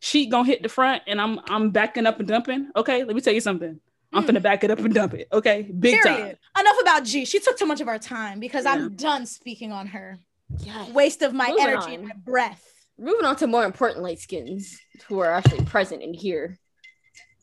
she 0.00 0.26
gonna 0.26 0.46
hit 0.46 0.62
the 0.62 0.68
front 0.68 1.02
and 1.06 1.20
I'm 1.20 1.38
I'm 1.48 1.70
backing 1.70 2.06
up 2.06 2.18
and 2.18 2.26
dumping. 2.28 2.70
Okay, 2.74 3.04
let 3.04 3.14
me 3.14 3.20
tell 3.20 3.32
you 3.34 3.40
something. 3.40 3.78
I'm 4.12 4.24
Mm. 4.24 4.28
finna 4.30 4.42
back 4.42 4.64
it 4.64 4.70
up 4.70 4.78
and 4.80 4.92
dump 4.92 5.14
it. 5.14 5.28
Okay, 5.32 5.62
big 5.78 6.02
time. 6.02 6.34
Enough 6.58 6.76
about 6.82 7.04
G. 7.04 7.24
She 7.24 7.38
took 7.38 7.56
too 7.56 7.66
much 7.66 7.80
of 7.80 7.88
our 7.88 7.98
time 7.98 8.40
because 8.40 8.64
Yeah. 8.64 8.72
I'm 8.72 8.94
done 8.96 9.26
speaking 9.26 9.72
on 9.72 9.86
her. 9.88 10.18
Yes. 10.58 10.90
Waste 10.90 11.22
of 11.22 11.32
my 11.32 11.48
Moving 11.48 11.64
energy 11.64 11.94
and 11.94 12.04
my 12.08 12.14
breath. 12.16 12.68
Moving 13.02 13.26
on 13.26 13.34
to 13.36 13.48
more 13.48 13.64
important 13.64 14.04
light 14.04 14.20
skins 14.20 14.78
who 15.08 15.18
are 15.18 15.32
actually 15.32 15.64
present 15.64 16.02
in 16.02 16.14
here. 16.14 16.56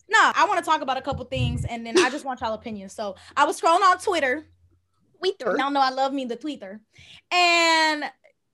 No, 0.10 0.32
I 0.34 0.46
want 0.48 0.58
to 0.58 0.66
talk 0.66 0.82
about 0.82 0.96
a 0.96 1.02
couple 1.02 1.26
things 1.26 1.66
and 1.66 1.86
then 1.86 2.00
I 2.00 2.10
just 2.10 2.24
want 2.24 2.40
y'all 2.40 2.54
opinions. 2.54 2.94
So 2.94 3.16
I 3.36 3.44
was 3.44 3.60
scrolling 3.60 3.82
on 3.82 4.00
Twitter. 4.00 4.46
Twitter. 5.20 5.58
Y'all 5.58 5.70
know 5.70 5.82
I 5.82 5.90
love 5.90 6.14
me 6.14 6.24
the 6.24 6.38
tweeter. 6.38 6.80
And 7.30 8.04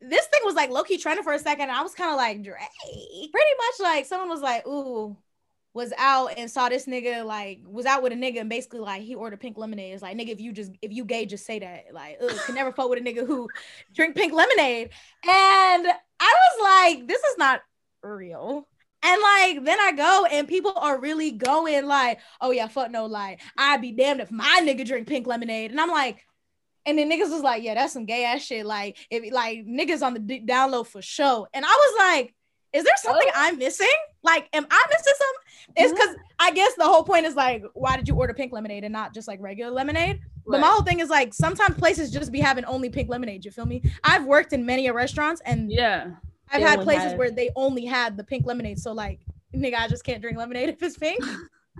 this 0.01 0.25
thing 0.25 0.41
was 0.43 0.55
like 0.55 0.71
low 0.71 0.83
key 0.83 0.97
trending 0.97 1.23
for 1.23 1.33
a 1.33 1.39
second. 1.39 1.69
And 1.69 1.71
I 1.71 1.83
was 1.83 1.93
kind 1.93 2.09
of 2.09 2.17
like, 2.17 2.43
Drake. 2.43 2.57
Pretty 3.31 3.31
much 3.31 3.79
like 3.81 4.05
someone 4.05 4.29
was 4.29 4.41
like, 4.41 4.65
ooh, 4.65 5.15
was 5.75 5.93
out 5.97 6.31
and 6.37 6.49
saw 6.49 6.69
this 6.69 6.85
nigga 6.85 7.25
like 7.25 7.59
was 7.67 7.85
out 7.85 8.01
with 8.01 8.13
a 8.13 8.15
nigga 8.15 8.39
and 8.39 8.49
basically 8.49 8.79
like 8.79 9.01
he 9.01 9.13
ordered 9.13 9.41
pink 9.41 9.57
lemonade. 9.57 9.93
It's 9.93 10.01
like 10.01 10.17
nigga, 10.17 10.29
if 10.29 10.39
you 10.39 10.53
just 10.53 10.71
if 10.81 10.91
you 10.91 11.05
gay, 11.05 11.25
just 11.25 11.45
say 11.45 11.59
that. 11.59 11.93
Like, 11.93 12.17
ugh, 12.23 12.35
can 12.45 12.55
never 12.55 12.71
fuck 12.71 12.89
with 12.89 12.97
a 12.97 13.01
nigga 13.01 13.27
who 13.27 13.47
drink 13.93 14.15
pink 14.15 14.33
lemonade. 14.33 14.89
And 15.27 15.87
I 16.19 16.33
was 16.33 16.63
like, 16.63 17.07
this 17.07 17.21
is 17.23 17.37
not 17.37 17.61
real. 18.03 18.67
And 19.03 19.21
like 19.21 19.65
then 19.65 19.79
I 19.79 19.91
go 19.91 20.25
and 20.31 20.47
people 20.47 20.73
are 20.75 20.99
really 20.99 21.31
going 21.31 21.85
like, 21.85 22.19
oh 22.41 22.51
yeah, 22.51 22.67
fuck 22.67 22.89
no, 22.89 23.05
like 23.05 23.39
I'd 23.57 23.81
be 23.81 23.91
damned 23.91 24.21
if 24.21 24.31
my 24.31 24.61
nigga 24.63 24.85
drink 24.85 25.07
pink 25.07 25.27
lemonade. 25.27 25.71
And 25.71 25.79
I'm 25.79 25.91
like, 25.91 26.25
and 26.87 26.97
then 26.97 27.09
niggas 27.09 27.31
was 27.31 27.41
like, 27.41 27.63
yeah, 27.63 27.75
that's 27.75 27.93
some 27.93 28.05
gay 28.05 28.25
ass 28.25 28.41
shit. 28.41 28.65
Like 28.65 28.97
if 29.11 29.31
like 29.31 29.59
niggas 29.65 30.01
on 30.01 30.13
the 30.13 30.19
d- 30.19 30.45
download 30.47 30.87
for 30.87 31.01
show. 31.01 31.47
And 31.53 31.65
I 31.65 31.67
was 31.67 31.95
like, 31.99 32.33
is 32.73 32.83
there 32.83 32.93
something 32.97 33.27
oh. 33.27 33.33
I'm 33.35 33.57
missing? 33.57 33.87
Like, 34.23 34.49
am 34.53 34.65
I 34.69 34.85
missing 34.89 35.13
something? 35.17 35.75
It's 35.77 35.93
because 35.93 36.15
I 36.39 36.51
guess 36.51 36.73
the 36.75 36.83
whole 36.83 37.03
point 37.03 37.25
is 37.25 37.35
like, 37.35 37.63
why 37.73 37.95
did 37.95 38.07
you 38.07 38.15
order 38.15 38.33
pink 38.33 38.51
lemonade 38.51 38.83
and 38.83 38.93
not 38.93 39.13
just 39.13 39.27
like 39.27 39.39
regular 39.41 39.71
lemonade? 39.71 40.19
But 40.47 40.59
my 40.61 40.67
whole 40.67 40.83
thing 40.83 40.99
is 40.99 41.09
like, 41.09 41.33
sometimes 41.33 41.75
places 41.77 42.11
just 42.11 42.31
be 42.31 42.39
having 42.39 42.65
only 42.65 42.89
pink 42.89 43.09
lemonade. 43.09 43.43
You 43.45 43.51
feel 43.51 43.65
me? 43.65 43.81
I've 44.03 44.25
worked 44.25 44.53
in 44.53 44.65
many 44.65 44.89
restaurants 44.91 45.41
and 45.45 45.71
Yeah. 45.71 46.11
I've 46.51 46.61
had 46.61 46.81
places 46.81 47.09
had- 47.11 47.17
where 47.17 47.31
they 47.31 47.49
only 47.55 47.85
had 47.85 48.15
the 48.17 48.23
pink 48.23 48.45
lemonade. 48.45 48.79
So 48.79 48.91
like, 48.93 49.19
nigga, 49.55 49.75
I 49.75 49.87
just 49.87 50.03
can't 50.03 50.21
drink 50.21 50.37
lemonade 50.37 50.69
if 50.75 50.81
it's 50.83 50.97
pink. 50.97 51.23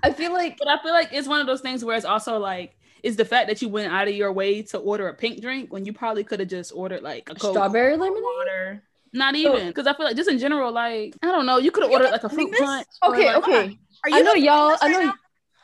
I 0.04 0.12
feel 0.12 0.34
like 0.34 0.58
But 0.58 0.68
I 0.68 0.82
feel 0.82 0.94
like 0.94 1.10
it's 1.12 1.28
one 1.28 1.40
of 1.42 1.48
those 1.48 1.62
things 1.62 1.86
where 1.86 1.96
it's 1.96 2.06
also 2.06 2.38
like 2.40 2.76
is 3.04 3.16
the 3.18 3.26
fact 3.26 3.48
that 3.50 3.62
you 3.62 3.70
went 3.70 3.94
out 3.94 4.08
of 4.08 4.16
your 4.16 4.34
way 4.34 4.64
to 4.64 4.80
order 4.80 5.08
a 5.10 5.14
pink 5.14 5.40
drink 5.42 5.72
when 5.72 5.86
you 5.86 5.94
probably 5.94 6.24
could 6.24 6.40
have 6.40 6.50
just 6.50 6.72
ordered 6.74 7.04
like 7.04 7.30
a 7.30 7.36
Coke, 7.36 7.52
strawberry 7.52 7.96
lemonade. 7.96 8.24
water. 8.24 8.84
Not 9.14 9.36
even 9.36 9.68
because 9.68 9.86
I 9.88 9.94
feel 9.94 10.08
like 10.08 10.16
just 10.18 10.30
in 10.30 10.40
general, 10.40 10.72
like 10.72 11.16
I 11.22 11.28
don't 11.28 11.46
know, 11.46 11.60
you 11.60 11.70
could 11.72 11.84
have 11.84 11.92
ordered 11.92 12.10
like 12.10 12.24
a 12.24 12.30
fruit 12.30 12.50
this? 12.52 12.60
punch. 12.60 12.88
Okay, 13.04 13.28
like, 13.28 13.38
okay. 13.38 13.78
Are 14.04 14.10
you 14.10 14.16
I 14.18 14.22
know 14.22 14.34
y'all. 14.34 14.70
this 14.70 14.82
I 14.82 14.86
right 14.88 14.92
know. 14.94 15.06
now? 15.06 15.14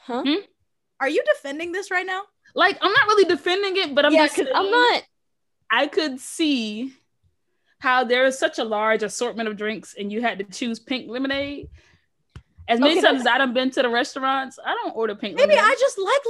Huh? 0.04 0.24
Hmm? 0.24 0.36
Are 1.02 1.10
you 1.10 1.24
defending 1.36 1.72
this 1.72 1.90
right 1.92 2.06
now? 2.06 2.22
Like 2.56 2.78
I'm 2.82 2.92
not 2.92 3.08
really 3.08 3.26
defending 3.26 3.78
it, 3.78 3.96
but 3.96 4.06
I'm 4.06 4.14
yeah, 4.14 4.26
just 4.26 4.38
because 4.38 4.52
I'm 4.54 4.70
not. 4.70 5.04
I 5.70 5.88
could 5.88 6.20
see 6.20 6.94
how 7.80 8.04
there 8.04 8.26
is 8.26 8.38
such 8.38 8.60
a 8.60 8.64
large 8.64 9.04
assortment 9.04 9.50
of 9.50 9.58
drinks 9.58 9.96
and 9.98 10.12
you 10.12 10.22
had 10.22 10.38
to 10.40 10.44
choose 10.46 10.80
pink 10.80 11.10
lemonade. 11.10 11.70
As 12.68 12.80
many 12.80 12.94
Okay, 13.00 13.02
times 13.02 13.22
as 13.22 13.28
I've 13.28 13.54
been 13.54 13.72
to 13.72 13.82
the 13.82 13.90
restaurants, 13.90 14.60
I 14.64 14.74
don't 14.82 14.96
order 14.96 15.16
pink 15.16 15.36
Maybe 15.36 15.56
lemonade. 15.56 15.72
I 15.72 15.76
just 15.80 15.98
like 15.98 16.22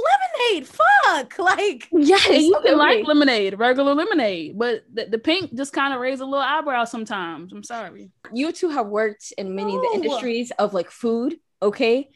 lemonade. 0.50 0.66
Fuck. 0.66 1.38
Like, 1.38 1.88
Yes, 1.92 2.26
And 2.26 2.42
you 2.42 2.56
okay, 2.56 2.68
can 2.70 2.80
okay. 2.80 2.96
like 2.98 3.06
lemonade, 3.06 3.58
regular 3.58 3.94
lemonade, 3.94 4.58
but 4.58 4.82
the, 4.92 5.04
the 5.06 5.18
pink 5.18 5.54
just 5.54 5.72
kind 5.72 5.92
of 5.92 6.00
raise 6.00 6.20
a 6.20 6.24
little 6.24 6.40
eyebrow 6.40 6.84
sometimes. 6.84 7.52
I'm 7.52 7.62
sorry. 7.62 8.10
you 8.32 8.50
two 8.52 8.70
have 8.70 8.86
worked 8.86 9.32
in 9.36 9.54
many 9.54 9.76
of 9.76 9.82
the 9.82 9.90
industries 9.94 10.50
of 10.58 10.72
like 10.72 10.90
food, 10.90 11.36
okay? 11.60 12.08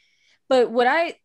But 0.49 0.71
what 0.71 0.87
I 0.87 1.17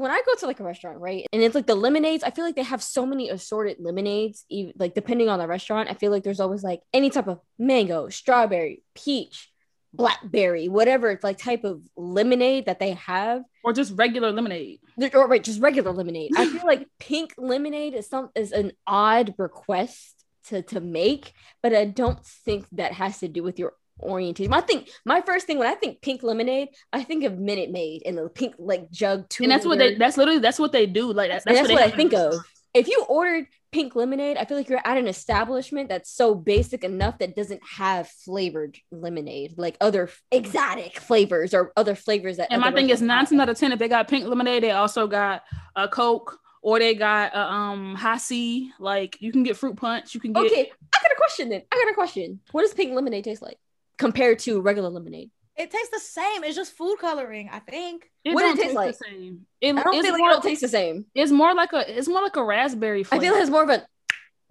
when 0.00 0.10
I 0.10 0.22
go 0.24 0.34
to 0.34 0.46
like 0.46 0.60
a 0.60 0.64
restaurant, 0.64 0.98
right, 0.98 1.26
and 1.30 1.42
it's 1.42 1.54
like 1.54 1.66
the 1.66 1.74
lemonades, 1.74 2.24
I 2.24 2.30
feel 2.30 2.46
like 2.46 2.56
they 2.56 2.62
have 2.62 2.82
so 2.82 3.04
many 3.04 3.28
assorted 3.28 3.76
lemonades, 3.80 4.46
even 4.48 4.72
like 4.78 4.94
depending 4.94 5.28
on 5.28 5.38
the 5.38 5.46
restaurant. 5.46 5.90
I 5.90 5.94
feel 5.94 6.10
like 6.10 6.22
there's 6.22 6.40
always 6.40 6.62
like 6.62 6.80
any 6.94 7.10
type 7.10 7.28
of 7.28 7.38
mango, 7.58 8.08
strawberry, 8.08 8.82
peach, 8.94 9.50
blackberry, 9.92 10.68
whatever 10.68 11.20
like 11.22 11.36
type 11.36 11.64
of 11.64 11.82
lemonade 11.96 12.64
that 12.64 12.78
they 12.78 12.92
have. 12.92 13.42
Or 13.62 13.74
just 13.74 13.92
regular 13.94 14.32
lemonade. 14.32 14.80
Or 15.12 15.28
right, 15.28 15.44
just 15.44 15.60
regular 15.60 15.92
lemonade. 15.92 16.30
I 16.34 16.46
feel 16.46 16.64
like 16.64 16.88
pink 16.98 17.34
lemonade 17.36 17.92
is 17.92 18.08
some 18.08 18.30
is 18.34 18.52
an 18.52 18.72
odd 18.86 19.34
request 19.36 20.24
to 20.46 20.62
to 20.62 20.80
make, 20.80 21.34
but 21.62 21.74
I 21.74 21.84
don't 21.84 22.24
think 22.24 22.64
that 22.72 22.94
has 22.94 23.18
to 23.18 23.28
do 23.28 23.42
with 23.42 23.58
your 23.58 23.74
orientation. 24.02 24.52
I 24.52 24.60
think 24.60 24.88
my 25.04 25.20
first 25.20 25.46
thing 25.46 25.58
when 25.58 25.68
I 25.68 25.74
think 25.74 26.00
pink 26.02 26.22
lemonade, 26.22 26.68
I 26.92 27.02
think 27.02 27.24
of 27.24 27.38
Minute 27.38 27.70
Maid 27.70 28.02
and 28.06 28.16
the 28.16 28.28
pink 28.28 28.54
like 28.58 28.90
jug 28.90 29.28
two. 29.28 29.44
And 29.44 29.52
that's 29.52 29.66
what 29.66 29.78
they 29.78 29.94
that's 29.94 30.16
literally 30.16 30.40
that's 30.40 30.58
what 30.58 30.72
they 30.72 30.86
do. 30.86 31.12
Like 31.12 31.30
that's, 31.30 31.46
And 31.46 31.56
that's 31.56 31.68
they 31.68 31.74
what 31.74 31.82
I 31.82 31.90
think 31.90 32.12
of. 32.14 32.34
If 32.72 32.86
you 32.86 33.04
ordered 33.08 33.46
pink 33.72 33.94
lemonade, 33.94 34.36
I 34.36 34.44
feel 34.44 34.56
like 34.56 34.68
you're 34.68 34.80
at 34.84 34.96
an 34.98 35.08
establishment 35.08 35.88
that's 35.88 36.10
so 36.10 36.34
basic 36.34 36.84
enough 36.84 37.18
that 37.18 37.36
doesn't 37.36 37.60
have 37.76 38.08
flavored 38.08 38.78
lemonade, 38.90 39.54
like 39.56 39.76
other 39.80 40.04
f- 40.04 40.22
exotic 40.30 40.98
flavors 40.98 41.54
or 41.54 41.72
other 41.76 41.94
flavors 41.94 42.36
that. 42.38 42.48
And 42.50 42.60
my 42.60 42.72
thing 42.72 42.90
is 42.90 43.02
nine 43.02 43.40
out 43.40 43.48
of 43.48 43.58
ten, 43.58 43.72
if 43.72 43.78
they 43.78 43.88
got 43.88 44.08
pink 44.08 44.26
lemonade, 44.26 44.62
they 44.62 44.70
also 44.72 45.06
got 45.06 45.42
a 45.76 45.88
Coke 45.88 46.38
or 46.62 46.78
they 46.78 46.94
got 46.94 47.34
a 47.34 47.52
um 47.52 47.94
Hi-C. 47.94 48.72
Like 48.78 49.20
you 49.20 49.32
can 49.32 49.42
get 49.42 49.56
fruit 49.56 49.76
punch, 49.76 50.14
you 50.14 50.20
can 50.20 50.32
get 50.32 50.44
Okay, 50.46 50.70
I 50.94 51.02
got 51.02 51.12
a 51.12 51.16
question 51.16 51.48
then. 51.48 51.62
I 51.72 51.84
got 51.84 51.92
a 51.92 51.94
question. 51.94 52.40
What 52.52 52.62
does 52.62 52.74
pink 52.74 52.94
lemonade 52.94 53.24
taste 53.24 53.42
like 53.42 53.58
compared 54.00 54.40
to 54.40 54.60
regular 54.60 54.88
lemonade? 54.90 55.30
it 55.60 55.70
tastes 55.70 55.90
the 55.90 56.00
same. 56.00 56.42
It's 56.42 56.56
just 56.56 56.72
food 56.72 56.96
coloring, 56.98 57.50
I 57.52 57.58
think. 57.58 58.10
it 58.24 58.32
what 58.32 58.42
don't 58.42 58.52
it 58.52 58.62
taste 58.62 58.66
taste 58.66 58.74
like? 58.74 58.98
the 58.98 59.04
same. 59.04 59.46
It, 59.60 59.76
I 59.76 59.82
don't 59.82 59.94
it's 59.94 60.04
feel 60.06 60.12
like 60.12 60.18
more, 60.18 60.30
it 60.30 60.32
don't 60.32 60.42
taste 60.42 60.62
the 60.62 60.68
same. 60.68 61.06
it's 61.14 61.30
more 61.30 61.54
like 61.54 61.72
a 61.72 61.98
it's 61.98 62.08
more 62.08 62.22
like 62.22 62.36
a 62.36 62.44
raspberry 62.44 63.04
I 63.12 63.18
feel 63.18 63.34
it 63.34 63.38
has 63.38 63.50
more 63.50 63.62
of 63.64 63.68
a 63.68 63.86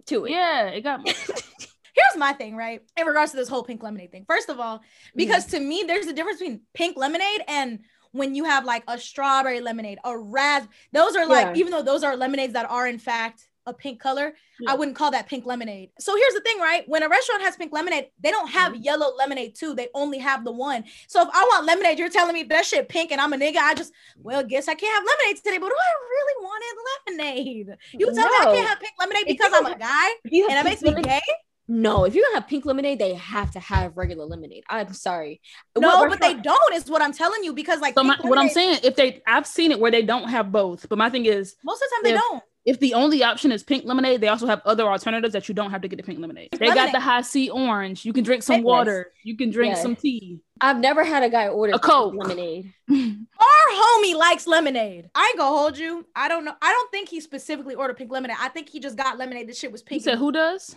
to 0.06 0.24
it. 0.24 0.30
yeah, 0.30 0.66
it 0.68 0.82
got 0.82 1.00
Here's 1.06 2.16
my 2.16 2.32
thing, 2.32 2.56
right? 2.56 2.80
In 2.96 3.06
regards 3.06 3.32
to 3.32 3.36
this 3.36 3.48
whole 3.48 3.64
pink 3.64 3.82
lemonade 3.82 4.12
thing. 4.12 4.24
First 4.26 4.48
of 4.48 4.60
all, 4.60 4.80
because 5.16 5.46
mm-hmm. 5.46 5.56
to 5.56 5.62
me, 5.62 5.84
there's 5.86 6.06
a 6.06 6.12
difference 6.12 6.38
between 6.38 6.60
pink 6.72 6.96
lemonade 6.96 7.42
and 7.48 7.80
when 8.12 8.34
you 8.34 8.44
have 8.44 8.64
like 8.64 8.84
a 8.86 8.98
strawberry 8.98 9.60
lemonade, 9.60 9.98
a 10.04 10.16
ras. 10.16 10.66
Those 10.92 11.16
are 11.16 11.26
like, 11.26 11.56
Yeah. 11.56 11.60
even 11.60 11.72
though 11.72 11.82
those 11.82 12.04
are 12.04 12.16
lemonades 12.16 12.52
that 12.52 12.70
are 12.70 12.86
in 12.86 12.98
fact 12.98 13.48
a 13.70 13.74
pink 13.74 14.00
color, 14.00 14.34
Yeah. 14.60 14.72
I 14.72 14.74
wouldn't 14.74 14.96
call 14.96 15.10
that 15.12 15.26
pink 15.26 15.46
lemonade. 15.46 15.90
So 15.98 16.14
here's 16.16 16.34
the 16.34 16.40
thing, 16.42 16.58
right? 16.58 16.84
When 16.86 17.02
a 17.02 17.08
restaurant 17.08 17.40
has 17.42 17.56
pink 17.56 17.72
lemonade, 17.72 18.08
they 18.22 18.30
don't 18.30 18.50
have 18.50 18.72
Mm-hmm. 18.74 18.82
yellow 18.82 19.16
lemonade 19.16 19.54
too. 19.54 19.74
They 19.74 19.88
only 19.94 20.18
have 20.18 20.44
the 20.44 20.52
one. 20.52 20.84
So 21.08 21.22
if 21.22 21.28
I 21.32 21.42
want 21.44 21.64
lemonade, 21.66 21.98
you're 21.98 22.10
telling 22.10 22.34
me 22.34 22.42
that 22.44 22.66
shit 22.66 22.88
pink 22.88 23.10
and 23.12 23.20
I'm 23.20 23.32
a 23.32 23.36
nigga, 23.38 23.56
I 23.56 23.74
just, 23.74 23.92
well, 24.18 24.42
guess 24.44 24.68
I 24.68 24.74
can't 24.74 24.92
have 24.94 25.04
lemonade 25.06 25.42
today, 25.42 25.58
but 25.58 25.68
do 25.68 25.74
I 25.74 25.92
really 26.10 26.44
wanted 26.44 27.24
lemonade? 27.24 27.66
You 27.94 28.06
tell 28.14 28.28
me 28.28 28.36
I 28.40 28.44
can't 28.54 28.68
have 28.68 28.80
pink 28.80 28.92
lemonade 29.00 29.24
because 29.26 29.52
I'm 29.54 29.66
a 29.66 29.78
guy 29.78 30.10
If 30.24 30.32
you 30.32 30.42
have 30.48 30.50
and 30.50 30.58
that 30.58 30.70
makes 30.70 30.82
me 30.82 30.90
lemonade- 30.90 31.22
gay? 31.26 31.34
No, 31.72 32.04
if 32.04 32.16
you're 32.16 32.24
gonna 32.24 32.40
have 32.40 32.48
pink 32.48 32.66
lemonade, 32.66 32.98
they 32.98 33.14
have 33.14 33.52
to 33.52 33.60
have 33.60 33.96
regular 33.96 34.24
lemonade. 34.24 34.64
I'm 34.68 34.92
sorry. 34.92 35.40
No, 35.78 36.00
What 36.00 36.10
but 36.10 36.20
they 36.20 36.34
don't. 36.34 36.74
Is 36.74 36.90
what 36.90 37.00
I'm 37.00 37.12
telling 37.12 37.44
you 37.44 37.52
because 37.52 37.80
like 37.80 37.94
so 37.94 38.02
my, 38.02 38.16
what 38.22 38.38
I'm 38.38 38.48
saying, 38.48 38.80
if 38.82 38.96
they 38.96 39.22
I've 39.24 39.46
seen 39.46 39.70
it 39.70 39.78
where 39.78 39.92
they 39.92 40.02
don't 40.02 40.28
have 40.28 40.50
both, 40.50 40.88
but 40.88 40.98
my 40.98 41.10
thing 41.10 41.26
is 41.26 41.54
most 41.64 41.80
of 41.80 41.88
the 41.88 41.94
time 41.94 42.02
they 42.12 42.18
don't. 42.18 42.42
If 42.70 42.78
the 42.78 42.94
only 42.94 43.24
option 43.24 43.50
is 43.50 43.64
pink 43.64 43.84
lemonade, 43.84 44.20
they 44.20 44.28
also 44.28 44.46
have 44.46 44.62
other 44.64 44.84
alternatives 44.84 45.32
that 45.32 45.48
you 45.48 45.54
don't 45.56 45.72
have 45.72 45.82
to 45.82 45.88
get 45.88 45.96
the 45.96 46.04
pink 46.04 46.20
lemonade. 46.20 46.50
They 46.56 46.68
got 46.68 46.92
the 46.92 47.00
Hi-C 47.00 47.50
orange. 47.50 48.04
You 48.04 48.12
can 48.12 48.22
drink 48.22 48.44
some 48.44 48.58
Yes. 48.58 48.64
water. 48.64 49.12
You 49.24 49.36
can 49.36 49.50
drink 49.50 49.72
Yes. 49.72 49.82
some 49.82 49.96
tea. 49.96 50.40
I've 50.60 50.78
never 50.78 51.02
had 51.02 51.24
a 51.24 51.28
guy 51.28 51.48
order 51.48 51.72
A 51.74 51.80
Coke. 51.80 52.14
lemonade. 52.14 52.72
Our 52.88 53.68
homie 53.72 54.14
likes 54.14 54.46
lemonade. 54.46 55.10
I 55.16 55.26
ain't 55.30 55.38
gonna 55.38 55.56
hold 55.56 55.78
you. 55.78 56.06
I 56.14 56.28
don't 56.28 56.44
know. 56.44 56.54
I 56.62 56.70
don't 56.70 56.90
think 56.92 57.08
he 57.08 57.20
specifically 57.20 57.74
ordered 57.74 57.96
pink 57.96 58.12
lemonade. 58.12 58.36
I 58.38 58.50
think 58.50 58.68
he 58.68 58.78
just 58.78 58.96
got 58.96 59.18
lemonade. 59.18 59.48
The 59.48 59.54
shit 59.54 59.72
was 59.72 59.80
He 59.80 59.86
pink. 59.86 60.02
said, 60.04 60.18
"Who 60.18 60.30
does?" 60.30 60.76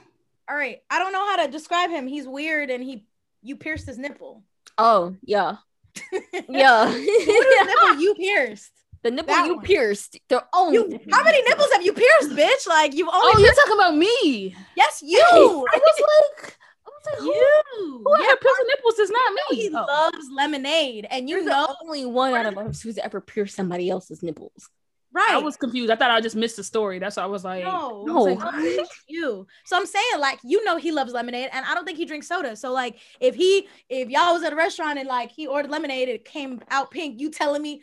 All 0.50 0.56
right. 0.56 0.82
I 0.90 0.98
don't 0.98 1.14
know 1.14 1.24
how 1.28 1.46
to 1.46 1.52
describe 1.52 1.92
him. 1.92 2.08
He's 2.08 2.28
weird 2.28 2.72
and 2.72 2.84
he 2.84 3.06
you 3.44 3.56
pierced 3.56 3.86
his 3.86 4.00
nipple. 4.00 4.42
Oh 4.80 5.16
yeah, 5.22 5.58
yeah. 6.50 6.90
Whose 6.92 7.06
nipple 7.68 7.96
you 8.02 8.16
pierced? 8.16 8.72
The 9.04 9.12
nipple 9.12 9.34
That 9.34 9.46
you 9.46 9.56
one. 9.56 9.66
pierced. 9.66 10.18
They're 10.30 10.44
only. 10.54 10.74
You, 10.78 11.00
how 11.12 11.24
many 11.24 11.42
nipples 11.44 11.70
have 11.74 11.84
you 11.84 11.94
pierced, 11.94 12.32
bitch? 12.32 12.68
Like 12.68 12.94
you've 12.96 13.10
only 13.10 13.32
Oh, 13.36 13.40
you're 13.40 13.54
talking 13.54 13.74
about 13.74 13.96
me. 13.96 14.56
yes, 14.76 15.02
you. 15.06 15.20
I 15.22 15.32
was 15.36 15.66
like, 15.74 16.58
I 16.86 16.90
was 16.90 17.06
like, 17.06 17.18
who, 17.20 17.26
you. 17.26 17.64
who 17.78 18.04
Yeah, 18.20 18.28
yeah, 18.30 18.36
piercing 18.42 18.66
nipples 18.76 19.00
is 19.00 19.10
not 19.12 19.34
me. 19.34 19.58
he 19.58 19.70
Oh. 19.76 19.86
loves 19.86 20.28
lemonade, 20.36 21.08
and 21.12 21.30
you 21.30 21.36
You're 21.38 21.46
know, 21.46 21.68
the 21.68 21.76
only 21.84 22.06
one 22.06 22.34
out 22.34 22.46
of 22.46 22.58
us 22.58 22.82
who's 22.82 22.98
ever 22.98 23.20
pierced 23.22 23.56
somebody 23.56 23.90
else's 23.90 24.24
nipples. 24.24 24.70
right? 25.12 25.30
I 25.32 25.38
was 25.38 25.58
confused. 25.58 25.92
I 25.92 25.96
thought 25.96 26.10
I 26.12 26.22
just 26.22 26.36
missed 26.36 26.56
the 26.56 26.64
story. 26.64 26.98
That's 27.00 27.18
why 27.18 27.24
I 27.24 27.28
was 27.28 27.44
like, 27.44 27.64
No, 27.64 28.04
No. 28.08 28.28
I'm 28.30 28.38
"Oh, 28.42 28.86
you. 29.08 29.46
So 29.66 29.78
I'm 29.78 29.86
saying, 29.86 30.20
like, 30.20 30.40
you 30.44 30.64
know, 30.64 30.78
he 30.78 30.92
loves 30.92 31.12
lemonade, 31.14 31.50
and 31.54 31.64
I 31.66 31.76
don't 31.76 31.86
think 31.86 31.98
he 32.00 32.06
drinks 32.06 32.28
soda. 32.28 32.56
So, 32.56 32.72
like, 32.72 32.96
if 33.20 33.36
he, 33.36 33.68
if 33.90 34.10
y'all 34.10 34.34
was 34.34 34.44
at 34.44 34.54
a 34.54 34.56
restaurant 34.56 34.98
and 34.98 35.08
like 35.08 35.30
he 35.32 35.46
ordered 35.46 35.70
lemonade, 35.72 36.10
it 36.10 36.26
came 36.26 36.62
out 36.70 36.90
pink. 36.90 37.20
You 37.22 37.30
telling 37.30 37.62
me, 37.62 37.82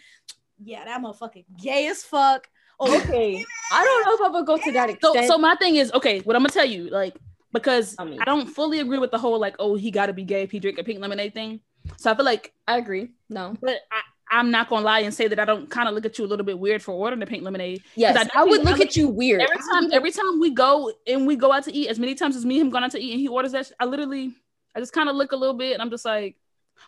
yeah, 0.63 0.85
that 0.85 1.01
motherfucker 1.03 1.45
gay 1.63 1.87
as 1.89 2.03
fuck. 2.03 2.49
Or 2.79 2.89
Okay, 2.89 3.45
I 3.73 3.85
don't 3.85 4.07
know 4.07 4.15
if 4.27 4.31
I 4.33 4.35
would 4.39 4.47
go 4.47 4.57
to 4.57 4.73
that 4.73 4.89
So, 5.03 5.11
extent. 5.13 5.27
so 5.27 5.37
my 5.39 5.55
thing 5.57 5.77
is, 5.77 5.93
okay, 5.93 6.21
what 6.21 6.35
I'm 6.37 6.43
gonna 6.43 6.53
tell 6.53 6.65
you, 6.65 6.89
like, 6.89 7.15
because 7.53 7.97
Tell 7.97 8.07
me. 8.07 8.19
I 8.19 8.25
don't 8.25 8.47
fully 8.47 8.81
agree 8.81 8.99
with 8.99 9.11
the 9.11 9.19
whole 9.19 9.39
like, 9.39 9.57
oh, 9.59 9.75
he 9.75 9.91
got 9.91 10.07
to 10.07 10.13
be 10.15 10.25
gay 10.25 10.43
if 10.43 10.51
he 10.51 10.59
drink 10.61 10.79
a 10.79 10.85
pink 10.85 10.99
lemonade 11.01 11.35
thing. 11.35 11.61
So 11.99 12.11
I 12.11 12.15
feel 12.15 12.25
like, 12.25 12.53
I 12.67 12.79
agree. 12.79 13.11
No. 13.29 13.55
but 13.61 13.81
I, 13.93 14.01
I'm 14.39 14.51
not 14.51 14.69
gonna 14.71 14.85
lie 14.85 15.01
and 15.01 15.13
say 15.13 15.27
that 15.29 15.39
I 15.39 15.45
don't 15.45 15.69
kind 15.69 15.89
of 15.89 15.95
look 15.95 16.07
at 16.07 16.17
you 16.19 16.25
a 16.25 16.29
little 16.29 16.47
bit 16.47 16.59
weird 16.59 16.83
for 16.83 16.93
ordering 16.93 17.21
the 17.21 17.27
pink 17.27 17.43
lemonade. 17.43 17.83
Yes, 17.97 18.17
I 18.35 18.41
I, 18.41 18.45
would 18.45 18.63
look 18.65 18.79
look- 18.79 18.87
at 18.87 18.97
you 18.97 19.09
weird. 19.09 19.43
Every 19.43 19.57
time, 19.57 19.93
every 19.93 20.13
time 20.13 20.39
we 20.41 20.51
go 20.51 20.93
and 21.07 21.27
we 21.27 21.37
go 21.37 21.53
out 21.53 21.65
to 21.65 21.73
eat, 21.75 21.89
as 21.89 21.99
many 21.99 22.15
times 22.15 22.37
as 22.37 22.47
me 22.47 22.61
and 22.61 22.67
him 22.69 22.71
gone 22.71 22.85
out 22.85 22.93
to 22.93 23.01
eat, 23.01 23.11
and 23.13 23.21
he 23.21 23.29
orders 23.29 23.53
that, 23.53 23.67
sh- 23.67 23.73
I 23.81 23.85
literally, 23.87 24.33
I 24.75 24.79
just 24.81 24.93
kind 24.93 25.09
of 25.09 25.17
look 25.17 25.33
a 25.33 25.37
little 25.37 25.57
bit, 25.57 25.73
and 25.73 25.83
I'm 25.83 25.91
just 25.91 26.05
like, 26.05 26.37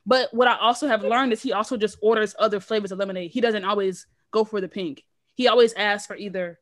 But 0.06 0.32
what 0.34 0.49
I 0.49 0.56
also 0.58 0.87
have 0.88 1.02
learned 1.02 1.32
is 1.32 1.42
he 1.42 1.52
also 1.52 1.76
just 1.76 1.96
orders 2.02 2.34
other 2.38 2.61
flavors 2.61 2.92
of 2.92 2.99
lemonade. 2.99 3.30
He 3.30 3.40
doesn't 3.40 3.64
always 3.64 4.06
go 4.30 4.44
for 4.44 4.61
the 4.61 4.68
pink. 4.68 5.04
He 5.34 5.49
always 5.49 5.72
asks 5.75 6.06
for 6.06 6.16
either 6.16 6.58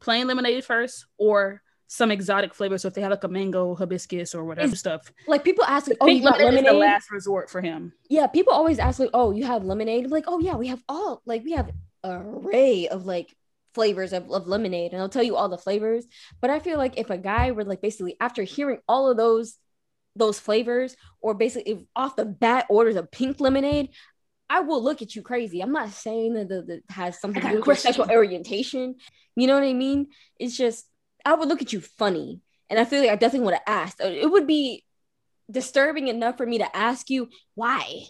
plain 0.00 0.26
lemonade 0.26 0.64
first 0.64 1.06
or 1.18 1.62
some 1.86 2.10
exotic 2.10 2.54
flavor. 2.54 2.78
So 2.78 2.88
if 2.88 2.94
they 2.94 3.00
have 3.02 3.10
like 3.10 3.24
a 3.24 3.28
mango 3.28 3.74
hibiscus 3.74 4.34
or 4.34 4.44
whatever 4.44 4.72
Is- 4.72 4.78
stuff, 4.80 5.12
Like 5.26 5.44
people 5.44 5.64
ask, 5.64 5.86
like, 5.88 5.98
oh, 6.00 6.06
you 6.06 6.22
got 6.22 6.38
lemonade 6.38 6.64
is 6.66 6.72
the 6.72 6.78
last 6.78 7.10
resort 7.10 7.50
for 7.50 7.60
him. 7.60 7.92
yeah, 8.08 8.26
people 8.26 8.52
always 8.52 8.78
ask 8.78 8.98
like, 8.98 9.10
"Oh, 9.14 9.30
you 9.32 9.44
have 9.44 9.64
lemonade?" 9.64 10.04
I'm 10.04 10.10
like, 10.10 10.24
"Oh 10.26 10.40
yeah, 10.40 10.56
we 10.56 10.68
have 10.68 10.82
all 10.88 11.22
like 11.26 11.44
we 11.44 11.52
have 11.52 11.68
an 11.68 12.10
array 12.12 12.88
of 12.88 13.06
like 13.06 13.34
flavors 13.74 14.12
of, 14.12 14.30
of 14.30 14.46
lemonade, 14.46 14.92
and 14.92 15.00
I'll 15.02 15.08
tell 15.08 15.22
you 15.22 15.36
all 15.36 15.48
the 15.48 15.58
flavors." 15.58 16.06
But 16.40 16.50
I 16.50 16.58
feel 16.58 16.78
like 16.78 16.98
if 16.98 17.10
a 17.10 17.18
guy 17.18 17.50
were 17.52 17.64
like 17.64 17.82
basically 17.82 18.16
after 18.20 18.42
hearing 18.42 18.78
all 18.88 19.10
of 19.10 19.16
those 19.16 19.56
those 20.16 20.38
flavors, 20.38 20.96
or 21.20 21.34
basically 21.34 21.72
if 21.72 21.78
off 21.96 22.16
the 22.16 22.24
bat 22.24 22.66
orders 22.68 22.96
a 22.96 23.02
pink 23.02 23.40
lemonade, 23.40 23.90
I 24.48 24.60
will 24.60 24.82
look 24.82 25.02
at 25.02 25.16
you 25.16 25.22
crazy. 25.22 25.60
I'm 25.60 25.72
not 25.72 25.90
saying 25.90 26.34
that 26.34 26.48
that, 26.48 26.66
that 26.66 26.82
has 26.90 27.20
something 27.20 27.42
to 27.42 27.50
do 27.50 27.62
with 27.66 27.78
sexual 27.78 28.10
orientation. 28.10 28.96
You 29.36 29.46
know 29.46 29.54
what 29.54 29.64
I 29.64 29.72
mean? 29.72 30.08
It's 30.38 30.56
just 30.56 30.86
I 31.24 31.34
would 31.34 31.48
look 31.48 31.62
at 31.62 31.72
you 31.72 31.80
funny, 31.80 32.40
and 32.70 32.78
I 32.78 32.84
feel 32.84 33.00
like 33.00 33.10
I 33.10 33.16
definitely 33.16 33.46
would 33.46 33.54
have 33.54 33.62
asked. 33.66 34.00
Uh, 34.00 34.08
it 34.08 34.30
would 34.30 34.46
be 34.46 34.84
disturbing 35.50 36.08
enough 36.08 36.36
for 36.36 36.46
me 36.46 36.58
to 36.58 36.76
ask 36.76 37.10
you 37.10 37.28
why 37.54 38.04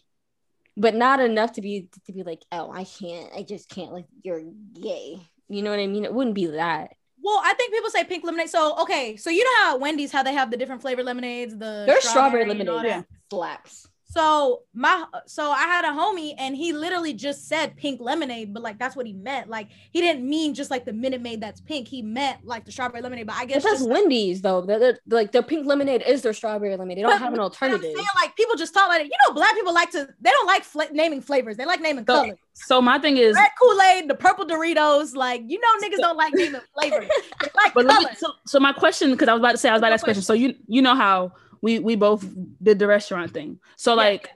but 0.76 0.94
not 0.94 1.20
enough 1.20 1.52
to 1.52 1.60
be 1.60 1.88
to 2.06 2.12
be 2.12 2.22
like 2.22 2.42
oh 2.52 2.70
i 2.70 2.84
can't 2.84 3.32
i 3.36 3.42
just 3.42 3.68
can't 3.68 3.92
like 3.92 4.06
you're 4.22 4.42
gay 4.72 5.18
you 5.48 5.62
know 5.62 5.70
what 5.70 5.80
i 5.80 5.86
mean 5.86 6.04
it 6.04 6.14
wouldn't 6.14 6.34
be 6.34 6.46
that 6.46 6.90
Well, 7.24 7.40
I 7.42 7.54
think 7.54 7.72
people 7.72 7.88
say 7.88 8.04
pink 8.04 8.22
lemonade. 8.22 8.50
So 8.50 8.76
okay, 8.82 9.16
so 9.16 9.30
you 9.30 9.42
know 9.44 9.64
how 9.64 9.74
at 9.74 9.80
Wendy's 9.80 10.12
how 10.12 10.22
they 10.22 10.34
have 10.34 10.50
the 10.50 10.58
different 10.58 10.82
flavored 10.82 11.06
lemonades, 11.06 11.56
the 11.56 11.84
there's 11.86 12.04
strawberry 12.04 12.42
all 12.42 12.48
lemonade 12.50 12.84
that? 12.84 13.06
slaps 13.30 13.88
So 14.14 14.62
my 14.74 15.04
so 15.26 15.50
I 15.50 15.62
had 15.64 15.84
a 15.84 15.88
homie 15.88 16.34
and 16.38 16.54
he 16.54 16.72
literally 16.72 17.12
just 17.14 17.48
said 17.48 17.76
pink 17.76 18.00
lemonade, 18.00 18.54
but 18.54 18.62
like 18.62 18.78
that's 18.78 18.94
what 18.94 19.06
he 19.06 19.12
meant. 19.12 19.50
Like 19.50 19.68
he 19.90 20.00
didn't 20.00 20.28
mean 20.28 20.54
just 20.54 20.70
like 20.70 20.84
the 20.84 20.92
Minute 20.92 21.20
Maid 21.20 21.40
that's 21.40 21.60
pink. 21.60 21.88
He 21.88 22.00
meant 22.00 22.46
like 22.46 22.64
the 22.64 22.70
strawberry 22.70 23.02
lemonade. 23.02 23.26
But 23.26 23.36
I 23.36 23.44
guess 23.44 23.64
that's 23.64 23.78
just, 23.80 23.90
wendy's 23.90 24.40
though 24.40 24.60
they're, 24.60 24.78
they're- 24.78 24.98
like 25.08 25.32
their 25.32 25.42
pink 25.42 25.66
lemonade 25.66 26.02
is 26.06 26.22
their 26.22 26.32
strawberry 26.32 26.70
lemonade 26.76 26.98
they 26.98 27.02
don't 27.02 27.10
But- 27.10 27.18
have 27.18 27.32
an 27.32 27.38
but 27.38 27.40
I'm 27.42 27.44
alternative 27.50 27.82
saying, 27.82 28.06
like 28.22 28.36
people 28.36 28.54
just 28.54 28.72
talk 28.72 28.88
like 28.88 29.00
it. 29.00 29.06
You 29.06 29.16
know, 29.26 29.34
black 29.34 29.52
people 29.54 29.74
like 29.74 29.90
to 29.90 30.08
they 30.20 30.30
don't 30.30 30.46
like 30.46 30.62
fla- 30.62 30.92
naming 30.92 31.20
flavors. 31.20 31.56
They 31.56 31.64
like 31.66 31.80
naming 31.80 32.04
So, 32.06 32.14
colors. 32.22 32.38
so 32.54 32.80
my 32.80 32.98
thing 33.00 33.16
is, 33.16 33.34
Red 33.34 33.50
Kool 33.60 33.80
Aid, 33.82 34.08
the 34.08 34.14
purple 34.14 34.46
Doritos. 34.46 35.16
Like 35.16 35.42
you 35.46 35.58
know, 35.58 35.68
niggas 35.88 35.98
don't 35.98 36.16
like 36.16 36.32
naming 36.34 36.60
flavors. 36.78 37.08
They 37.40 37.48
like 37.56 37.74
but 37.74 37.84
let 37.84 37.98
me, 37.98 38.04
colors. 38.04 38.18
so, 38.20 38.28
so 38.46 38.60
my 38.60 38.72
question, 38.72 39.10
because 39.10 39.26
I 39.28 39.32
was 39.32 39.40
about 39.40 39.52
to 39.52 39.58
say, 39.58 39.70
I 39.70 39.72
was 39.72 39.80
about 39.80 39.88
to 39.88 39.94
ask 39.94 40.04
a 40.04 40.06
question. 40.06 40.22
So 40.22 40.34
you 40.34 40.54
you 40.68 40.82
know 40.82 40.94
how 40.94 41.32
we 41.64 41.78
we 41.78 41.94
both 41.96 42.22
did 42.62 42.78
the 42.78 42.86
restaurant 42.86 43.32
thing. 43.32 43.58
So 43.76 43.92
Yeah, 43.92 43.96
like 43.96 44.30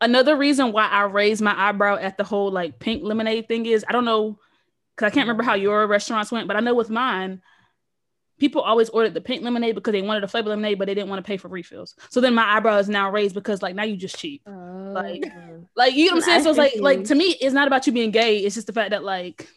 another 0.00 0.36
reason 0.36 0.72
why 0.72 0.86
I 0.88 1.02
raised 1.04 1.42
my 1.42 1.54
eyebrow 1.56 1.96
at 1.96 2.16
the 2.18 2.24
whole 2.24 2.50
like 2.50 2.78
pink 2.78 3.02
lemonade 3.04 3.48
thing 3.48 3.66
is 3.66 3.84
I 3.88 3.92
don't 3.92 4.04
know 4.04 4.38
because 4.94 5.06
I 5.06 5.14
can't 5.14 5.26
remember 5.26 5.42
how 5.42 5.54
your 5.54 5.86
restaurants 5.86 6.30
went, 6.32 6.46
but 6.48 6.56
I 6.56 6.60
know 6.60 6.74
with 6.74 6.90
mine, 6.90 7.42
people 8.38 8.62
always 8.62 8.88
ordered 8.90 9.12
the 9.14 9.20
pink 9.20 9.42
lemonade 9.42 9.74
because 9.74 9.92
they 9.92 10.02
wanted 10.02 10.22
a 10.24 10.28
flavor 10.28 10.50
lemonade, 10.50 10.78
but 10.78 10.86
they 10.86 10.94
didn't 10.94 11.10
want 11.10 11.24
to 11.24 11.26
pay 11.28 11.36
for 11.36 11.48
refills. 11.48 11.94
So 12.10 12.20
then 12.20 12.34
my 12.34 12.44
eyebrow 12.56 12.78
is 12.78 12.88
now 12.88 13.10
raised 13.10 13.34
because 13.34 13.60
like 13.62 13.74
now 13.74 13.82
you 13.84 13.96
just 13.96 14.18
cheap. 14.18 14.42
Oh. 14.46 14.92
Like- 14.94 15.24
Oh. 15.26 15.66
Like 15.76 15.94
you 15.94 16.06
know 16.06 16.16
what 16.16 16.24
I'm 16.24 16.42
saying? 16.42 16.42
So 16.44 16.50
it's 16.50 16.58
like 16.58 16.74
like 16.80 17.04
to 17.04 17.14
me, 17.14 17.36
it's 17.40 17.54
not 17.54 17.66
about 17.66 17.86
you 17.86 17.92
being 17.92 18.10
gay. 18.12 18.38
It's 18.38 18.54
just 18.54 18.66
the 18.68 18.72
fact 18.72 18.90
that 18.90 19.02
like, 19.02 19.48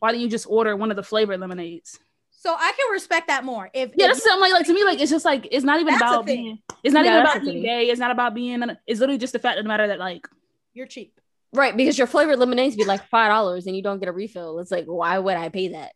why 0.00 0.10
didn't 0.10 0.22
you 0.22 0.28
just 0.30 0.46
order 0.48 0.74
one 0.74 0.90
of 0.90 0.96
the 0.96 1.02
flavored 1.02 1.38
lemonades? 1.40 1.98
So 2.44 2.54
I 2.54 2.72
can 2.76 2.92
respect 2.92 3.28
that 3.28 3.42
more. 3.42 3.70
If 3.72 3.92
Yeah, 3.96 4.06
if 4.06 4.12
that's 4.12 4.22
something 4.22 4.40
like 4.40 4.52
like 4.52 4.66
to 4.66 4.74
me, 4.74 4.84
like 4.84 5.00
it's 5.00 5.10
just 5.10 5.24
like 5.24 5.48
it's 5.50 5.64
not 5.64 5.80
even 5.80 5.94
That's 5.94 6.12
a 6.12 6.18
about 6.18 6.26
thing. 6.26 6.50
being 6.50 6.58
it's 6.82 6.92
not 6.92 7.04
Yeah, 7.04 7.06
even 7.06 7.18
about 7.20 7.40
being 7.44 7.60
thing. 7.60 7.62
gay. 7.62 7.88
It's 7.88 8.00
not 8.00 8.10
about 8.10 8.34
being 8.34 8.62
it's 8.86 9.00
literally 9.00 9.18
just 9.18 9.32
the 9.32 9.38
fact 9.38 9.58
of 9.58 9.64
the 9.64 9.68
matter 9.68 9.86
that 9.88 9.98
like 9.98 10.26
you're 10.74 10.86
cheap. 10.86 11.20
right 11.52 11.76
because 11.76 11.96
your 11.96 12.06
flavored 12.06 12.38
lemonades 12.38 12.76
be 12.76 12.84
like 12.84 13.04
five 13.08 13.30
dollars 13.30 13.66
and 13.66 13.76
you 13.76 13.82
don't 13.82 14.00
get 14.00 14.08
a 14.08 14.12
refill 14.12 14.58
it's 14.58 14.70
like 14.70 14.86
why 14.86 15.18
would 15.18 15.36
i 15.36 15.48
pay 15.48 15.68
that 15.68 15.92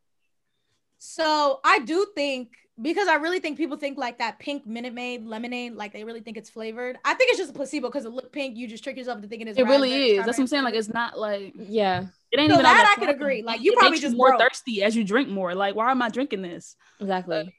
So 0.98 1.60
I 1.64 1.80
do 1.80 2.06
think 2.14 2.50
because 2.80 3.08
I 3.08 3.16
really 3.16 3.40
think 3.40 3.56
people 3.56 3.76
think 3.76 3.98
like 3.98 4.18
that 4.18 4.38
pink 4.38 4.66
Minute 4.66 4.94
Maid 4.94 5.24
lemonade, 5.26 5.74
like 5.74 5.92
they 5.92 6.04
really 6.04 6.20
think 6.20 6.36
it's 6.36 6.50
flavored. 6.50 6.98
I 7.04 7.14
think 7.14 7.30
it's 7.30 7.38
just 7.38 7.50
a 7.50 7.54
placebo 7.54 7.88
because 7.88 8.04
it 8.04 8.10
look 8.10 8.32
pink. 8.32 8.56
You 8.56 8.68
just 8.68 8.84
trick 8.84 8.96
yourself 8.96 9.16
into 9.16 9.28
thinking 9.28 9.48
it's 9.48 9.58
it 9.58 9.66
really 9.66 9.90
raspberry, 9.90 10.12
is. 10.12 10.26
That's 10.26 10.38
what 10.38 10.44
I'm 10.44 10.48
saying. 10.48 10.64
Like 10.64 10.74
it's 10.74 10.88
not 10.88 11.18
like 11.18 11.54
yeah 11.58 12.06
it 12.30 12.38
ain't 12.40 12.50
So 12.50 12.54
even 12.56 12.66
all 12.66 12.72
that 12.74 12.94
I 12.96 13.00
fun. 13.00 13.06
could 13.06 13.14
agree. 13.16 13.42
Like, 13.42 13.60
you 13.62 13.72
It 13.72 13.76
probably 13.76 13.90
makes 13.92 14.02
just 14.02 14.16
more 14.16 14.30
broke. 14.30 14.40
thirsty 14.40 14.82
as 14.82 14.94
you 14.96 15.04
drink 15.04 15.28
more. 15.28 15.54
Like 15.54 15.74
why 15.74 15.90
am 15.90 16.02
I 16.02 16.08
drinking 16.08 16.42
this? 16.42 16.76
exactly 17.00 17.54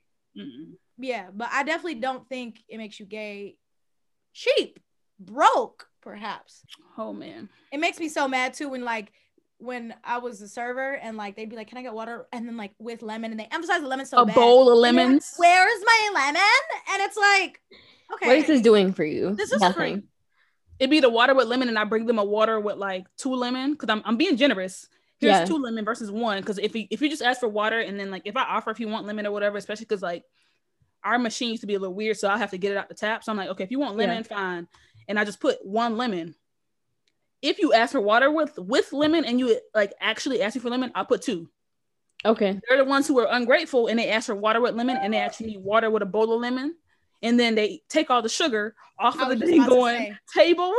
yeah, 0.98 1.28
but 1.34 1.50
I 1.52 1.64
definitely 1.64 1.96
don't 1.96 2.28
think 2.28 2.62
it 2.68 2.78
makes 2.78 3.00
you 3.00 3.06
gay. 3.06 3.58
Cheap, 4.34 4.80
broke, 5.20 5.88
perhaps. 6.02 6.64
Oh 6.98 7.14
man. 7.14 7.50
It 7.72 7.80
makes 7.80 8.00
me 8.00 8.10
so 8.10 8.28
mad 8.28 8.54
too 8.54 8.70
when 8.70 8.84
like 8.84 9.12
when 9.58 9.94
I 10.04 10.20
was 10.20 10.42
a 10.42 10.48
server 10.48 10.94
and 10.96 11.18
like 11.18 11.36
they'd 11.36 11.50
be 11.50 11.56
like, 11.56 11.68
"Can 11.68 11.78
I 11.78 11.82
get 11.82 11.94
water?" 11.94 12.28
and 12.32 12.48
then 12.48 12.56
like 12.58 12.72
with 12.80 13.02
lemon, 13.02 13.32
and 13.32 13.40
they 13.40 13.48
emphasize 13.52 13.82
the 13.82 13.88
lemon 13.88 14.06
so 14.06 14.20
a 14.20 14.26
bad. 14.26 14.36
bowl 14.36 14.70
of 14.70 14.86
And 14.88 14.98
they're 14.98 15.04
like, 15.06 15.10
lemons. 15.10 15.34
Where's 15.38 15.82
my 15.86 16.10
lemon? 16.14 16.42
And 16.94 17.02
it's 17.02 17.18
like, 17.18 17.62
okay, 18.14 18.28
what 18.28 18.38
is 18.38 18.48
this 18.48 18.62
doing 18.62 18.94
for 18.94 19.04
you 19.04 19.36
This 19.36 19.52
is 19.52 19.60
nothing 19.62 19.76
free. 19.96 20.04
It'd 20.80 20.89
be 20.89 21.02
the 21.02 21.10
water 21.10 21.36
with 21.36 21.48
lemon, 21.48 21.68
and 21.68 21.78
I 21.78 21.84
bring 21.84 22.06
them 22.06 22.20
a 22.20 22.24
water 22.24 22.60
with 22.60 22.78
like 22.78 23.06
two 23.18 23.36
lemon 23.36 23.74
because 23.74 23.89
I'm 23.89 24.02
I'm 24.06 24.18
being 24.18 24.38
generous. 24.38 24.88
Here's 25.20 25.39
Yeah. 25.39 25.46
two 25.46 25.58
lemon 25.58 25.84
versus 25.84 26.10
one. 26.10 26.39
Because 26.39 26.58
if 26.58 26.76
you 26.76 26.88
if 26.89 27.02
you 27.02 27.10
just 27.10 27.22
ask 27.22 27.39
for 27.42 27.50
water 27.50 27.80
and 27.80 28.00
then 28.00 28.10
like 28.10 28.22
if 28.26 28.38
I 28.38 28.44
offer 28.44 28.72
if 28.72 28.80
you 28.80 28.88
want 28.88 29.06
lemon 29.06 29.26
or 29.28 29.32
whatever, 29.32 29.58
especially 29.58 29.86
because 29.86 30.02
like 30.02 30.24
our 31.04 31.20
machine 31.20 31.50
used 31.50 31.62
to 31.62 31.68
be 31.68 31.76
a 31.76 31.80
little 31.80 31.94
weird, 31.94 32.18
so 32.18 32.30
I 32.30 32.38
have 32.38 32.52
to 32.52 32.58
get 32.58 32.72
it 32.72 32.78
out 32.78 32.88
the 32.89 32.96
tap. 32.96 33.24
So 33.24 33.32
I'm 33.32 33.38
like, 33.38 33.50
okay, 33.50 33.63
if 33.63 33.72
you 33.72 33.80
want 33.80 33.98
lemon, 33.98 34.24
fine. 34.24 34.68
And 35.08 35.20
I 35.20 35.26
just 35.26 35.39
put 35.42 35.58
one 35.65 35.98
lemon. 35.98 36.36
If 37.42 37.60
you 37.60 37.74
ask 37.74 37.92
for 37.94 38.02
water 38.02 38.32
with 38.32 38.58
with 38.58 38.94
lemon 38.94 39.26
and 39.26 39.39
you 39.39 39.60
like 39.76 39.94
actually 40.00 40.42
ask 40.42 40.48
asking 40.48 40.62
for 40.62 40.70
lemon, 40.70 40.92
I'll 40.96 41.06
put 41.06 41.22
two. 41.22 41.50
okay 42.26 42.60
They're 42.68 42.78
the 42.78 42.86
ones 42.86 43.08
who 43.08 43.20
are 43.20 43.28
ungrateful 43.30 43.88
and 43.88 44.00
they 44.00 44.10
ask 44.10 44.28
for 44.28 44.36
water 44.36 44.62
with 44.62 44.76
lemon 44.76 44.98
and 44.98 45.13
they 45.13 45.18
actually 45.20 45.48
need 45.48 45.63
water 45.63 45.89
with 45.89 46.04
a 46.04 46.06
bowl 46.06 46.34
of 46.34 46.42
lemon. 46.42 46.76
And 47.22 47.40
then 47.40 47.56
they 47.56 47.82
take 47.90 48.10
all 48.10 48.22
the 48.22 48.30
sugar 48.30 48.76
off 48.98 49.20
of 49.22 49.30
the 49.30 49.36
just 49.40 49.52
dang 49.52 49.68
going 49.68 50.18
table 50.34 50.74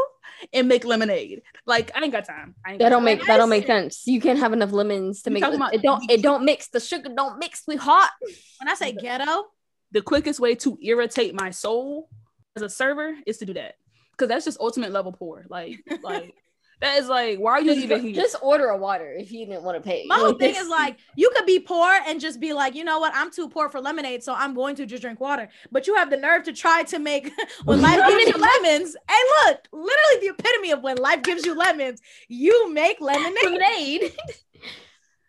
and 0.52 0.68
make 0.68 0.84
lemonade. 0.84 1.42
Like 1.66 1.90
I 1.94 2.02
ain't 2.02 2.12
got 2.12 2.24
time. 2.26 2.54
I 2.66 2.72
ain't 2.72 2.78
that 2.78 2.86
got 2.86 2.90
don't 2.90 2.98
time. 3.00 3.04
make 3.04 3.26
that 3.26 3.36
don't 3.36 3.48
make 3.50 3.66
sense 3.66 4.06
you 4.06 4.20
can't 4.20 4.38
have 4.38 4.52
enough 4.52 4.72
lemons 4.72 5.22
to 5.22 5.30
You 5.30 5.34
make 5.34 5.44
it, 5.44 5.54
about- 5.54 5.74
it 5.74 5.82
don't 5.82 6.10
it 6.10 6.22
don't 6.22 6.44
mix 6.44 6.68
the 6.68 6.80
sugar 6.80 7.10
don't 7.14 7.38
mix 7.38 7.62
we 7.66 7.76
hot 7.76 8.10
When 8.58 8.68
I 8.68 8.74
say 8.74 8.92
ghetto, 8.92 9.46
the 9.92 10.00
quickest 10.02 10.40
way 10.40 10.54
to 10.56 10.78
irritate 10.82 11.34
my 11.34 11.50
soul 11.50 12.08
as 12.56 12.62
a 12.62 12.68
server 12.68 13.14
is 13.26 13.38
to 13.38 13.46
do 13.46 13.54
that. 13.54 13.74
Because 14.12 14.28
that's 14.28 14.44
just 14.44 14.60
ultimate 14.60 14.92
level 14.92 15.12
poor. 15.12 15.46
Like, 15.48 15.76
like 16.02 16.34
that 16.80 16.96
is 16.98 17.08
like, 17.08 17.38
why 17.38 17.52
are 17.52 17.60
you 17.60 17.74
just, 17.74 17.84
even 17.84 18.00
here? 18.02 18.14
just 18.14 18.36
order 18.42 18.68
a 18.68 18.76
water 18.76 19.12
if 19.12 19.30
you 19.30 19.44
didn't 19.46 19.62
want 19.62 19.76
to 19.76 19.86
pay 19.86 20.04
my 20.06 20.16
whole 20.16 20.32
thing 20.32 20.52
this- 20.54 20.62
is 20.62 20.68
like, 20.80 20.96
you 21.16 21.30
could 21.36 21.46
be 21.46 21.58
poor 21.60 21.90
and 22.06 22.20
just 22.20 22.40
be 22.40 22.52
like, 22.52 22.74
you 22.74 22.84
know 22.84 22.98
what? 22.98 23.12
I'm 23.14 23.30
too 23.30 23.48
poor 23.48 23.68
for 23.68 23.80
lemonade, 23.80 24.22
so 24.22 24.32
I'm 24.34 24.54
going 24.54 24.76
to 24.76 24.86
just 24.86 25.02
drink 25.02 25.20
water. 25.20 25.48
But 25.70 25.86
you 25.86 25.94
have 25.96 26.08
the 26.10 26.16
nerve 26.16 26.42
to 26.44 26.52
try 26.52 26.82
to 26.84 26.98
make 26.98 27.30
when 27.64 27.80
life 27.88 28.00
gives 28.08 28.26
you 28.34 28.40
lemons. 28.42 28.96
Hey, 29.08 29.22
look, 29.46 29.58
literally 29.72 30.26
the 30.28 30.34
epitome 30.38 30.70
of 30.72 30.82
when 30.82 30.96
life 30.96 31.22
gives 31.22 31.44
you 31.44 31.54
lemons, 31.56 32.00
you 32.28 32.72
make 32.72 33.00
lemonade. 33.00 33.34
lemonade 33.44 34.12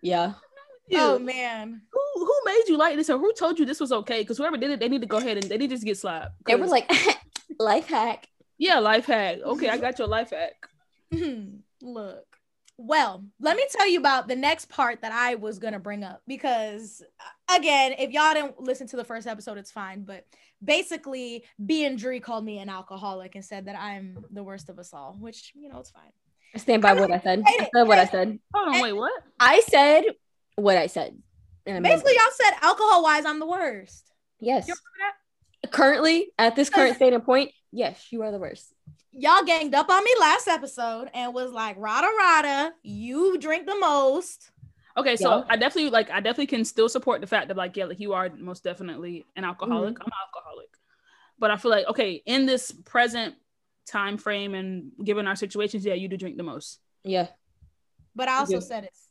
yeah 0.02 0.34
You. 0.88 0.98
Oh 1.00 1.20
man. 1.20 1.82
who 1.92 2.02
who 2.26 2.34
made 2.46 2.64
you 2.68 2.78
like 2.78 2.96
this 2.96 3.10
or 3.10 3.18
who 3.20 3.34
told 3.34 3.60
you 3.60 3.66
this 3.66 3.80
was 3.80 3.92
okay? 3.92 4.22
Because 4.22 4.38
whoever 4.38 4.58
did 4.58 4.72
it, 4.72 4.80
they 4.80 4.90
need 4.90 5.02
to 5.02 5.08
go 5.08 5.18
ahead 5.18 5.38
and 5.38 5.44
they 5.50 5.58
need 5.58 5.70
to 5.70 5.76
just 5.76 5.86
get 5.86 5.98
slapped. 5.98 6.32
it 6.48 6.60
was 6.60 6.70
'Cause- 6.72 6.88
like 6.90 7.20
life 7.60 7.88
hack 7.88 8.28
yeah, 8.58 8.78
life 8.78 9.08
hack. 9.08 9.40
Okay, 9.44 9.70
I 9.70 9.78
got 9.78 9.98
your 9.98 10.08
life 10.08 10.30
hack. 10.30 10.68
Look. 11.82 12.26
Well, 12.78 13.24
let 13.40 13.58
me 13.58 13.66
tell 13.70 13.88
you 13.88 14.00
about 14.00 14.28
the 14.28 14.36
next 14.36 14.68
part 14.70 15.02
that 15.02 15.12
I 15.12 15.36
was 15.36 15.60
going 15.60 15.74
to 15.74 15.80
bring 15.80 16.04
up 16.04 16.22
because 16.28 17.04
uh, 17.20 17.56
again, 17.58 17.94
if 18.00 18.10
y'all 18.12 18.34
didn't 18.34 18.60
listen 18.60 18.88
to 18.88 18.96
the 18.96 19.04
first 19.04 19.28
episode, 19.28 19.58
it's 19.60 19.72
fine, 19.72 20.04
but 20.04 20.26
basically 20.64 21.44
B 21.64 21.86
and 21.86 21.98
Dree 21.98 22.20
called 22.20 22.44
me 22.44 22.58
an 22.58 22.70
alcoholic 22.70 23.36
and 23.36 23.46
said 23.46 23.66
that 23.66 23.76
I'm 23.80 24.26
the 24.32 24.42
worst 24.42 24.70
of 24.70 24.80
us 24.80 24.94
all, 24.94 25.16
which, 25.20 25.52
you 25.54 25.70
know, 25.70 25.80
it's 25.80 25.92
fine. 25.92 26.12
I 26.56 26.58
stand 26.58 26.82
by 26.82 26.94
what 26.94 27.12
I 27.12 27.20
said. 27.20 27.44
I 27.46 27.70
said 27.74 27.84
what 27.88 28.00
I 28.00 28.06
said. 28.06 28.40
Hold 28.54 28.70
on, 28.70 28.74
And- 28.76 28.84
wait, 28.84 28.94
what? 28.94 29.14
I 29.40 29.62
said 29.70 30.06
what 30.56 30.78
I 30.78 30.88
said. 30.88 31.16
And 31.68 31.84
Basically, 31.84 32.14
y'all 32.14 32.24
said 32.34 32.54
alcohol 32.64 33.04
wise, 33.04 33.26
I'm 33.26 33.40
the 33.40 33.46
worst. 33.48 34.10
yes. 34.40 34.68
You? 34.68 34.74
Currently, 35.70 36.32
at 36.40 36.56
this 36.56 36.72
current 36.72 36.96
state 36.98 37.14
and 37.14 37.24
point, 37.24 37.52
yes, 37.72 38.08
you 38.12 38.24
are 38.24 38.32
the 38.32 38.40
worst. 38.40 38.74
Y'all 39.14 39.44
ganged 39.44 39.76
up 39.76 39.90
on 39.90 40.04
me 40.04 40.12
last 40.20 40.48
episode 40.48 41.10
and 41.14 41.34
was 41.34 41.52
like, 41.52 41.76
Rada 41.78 42.08
Rada, 42.18 42.74
you 42.82 43.38
drink 43.38 43.66
the 43.66 43.78
most. 43.78 44.52
Okay, 44.98 45.16
so 45.16 45.40
Yeah. 45.40 45.44
I 45.50 45.58
definitely 45.58 45.90
like 45.90 46.10
I 46.10 46.20
definitely 46.20 46.48
can 46.48 46.66
still 46.66 46.90
support 46.90 47.22
the 47.22 47.28
fact 47.28 47.48
that 47.48 47.58
like 47.58 47.76
yeah, 47.76 47.86
like 47.86 48.00
you 48.00 48.14
are 48.14 48.30
most 48.38 48.64
definitely 48.64 49.26
an 49.36 49.44
alcoholic. 49.44 49.96
Mm-hmm. 49.96 50.04
I'm 50.04 50.08
an 50.08 50.28
alcoholic. 50.28 50.70
But 51.40 51.52
I 51.52 51.58
feel 51.58 51.72
like 51.72 51.88
okay, 51.88 52.22
in 52.26 52.46
this 52.46 52.72
present 52.72 53.36
time 53.86 54.18
frame 54.18 54.54
and 54.54 54.92
given 55.04 55.28
our 55.28 55.36
situations, 55.36 55.86
yeah, 55.86 55.94
you 55.94 56.08
do 56.08 56.18
drink 56.18 56.38
the 56.38 56.44
most. 56.44 56.80
Yeah. 57.04 57.28
But 58.16 58.28
I 58.28 58.38
also 58.40 58.60
said 58.60 58.84
it's 58.86 59.08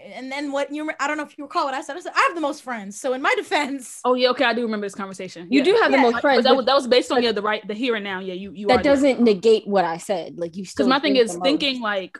and 0.00 0.30
then 0.30 0.52
what 0.52 0.72
you 0.72 0.90
I 1.00 1.06
don't 1.08 1.16
know 1.16 1.24
if 1.24 1.36
you 1.36 1.44
recall 1.44 1.64
what 1.64 1.74
I 1.74 1.80
said. 1.82 1.96
I 1.96 2.00
said 2.00 2.12
I 2.14 2.20
have 2.28 2.34
the 2.34 2.40
most 2.40 2.62
friends. 2.62 3.00
So 3.00 3.12
in 3.14 3.22
my 3.22 3.34
defense, 3.36 4.00
Oh 4.04 4.14
yeah, 4.14 4.28
okay, 4.30 4.44
I 4.44 4.54
do 4.54 4.62
remember 4.62 4.86
this 4.86 4.94
conversation. 4.94 5.48
You 5.50 5.58
Yeah. 5.60 5.64
do 5.64 5.74
have 5.82 5.90
the 5.90 5.96
Yeah. 5.98 6.02
most 6.02 6.12
But 6.14 6.20
friends. 6.22 6.44
that 6.44 6.56
was 6.56 6.66
that 6.66 6.74
was 6.74 6.86
based 6.86 7.10
on 7.12 7.22
yeah 7.22 7.32
the 7.32 7.42
right 7.42 7.66
the 7.66 7.74
here 7.74 7.94
and 7.96 8.04
now. 8.04 8.20
Yeah, 8.20 8.34
you 8.34 8.52
you 8.52 8.66
are 8.68 8.76
that 8.76 8.84
doesn't 8.84 9.20
negate 9.20 9.66
what 9.66 9.84
I 9.84 9.96
said. 9.98 10.38
Like 10.38 10.56
you 10.56 10.64
still. 10.64 10.86
because 10.86 10.88
my 10.90 11.00
thing 11.00 11.16
is 11.16 11.32
the 11.32 11.38
most. 11.38 11.44
thinking 11.46 11.80
like 11.80 12.18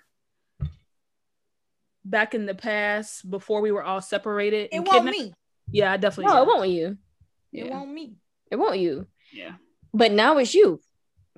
back 2.04 2.34
in 2.34 2.46
the 2.46 2.54
past 2.54 3.28
before 3.30 3.60
we 3.60 3.70
were 3.70 3.82
all 3.84 4.00
separated. 4.00 4.68
it 4.72 4.78
won't 4.80 4.90
kidnapped- 4.90 5.18
me. 5.18 5.34
Yeah, 5.70 5.92
I 5.92 5.96
definitely. 5.98 6.32
No, 6.32 6.36
yeah. 6.38 6.42
it 6.42 6.46
won't 6.46 6.68
you. 6.70 6.98
It 7.52 7.70
won't 7.70 7.90
me. 7.92 8.16
It 8.50 8.56
won't 8.56 8.78
you. 8.78 9.06
yeah. 9.32 9.52
But 9.92 10.12
now 10.12 10.38
it's 10.38 10.54
you. 10.54 10.80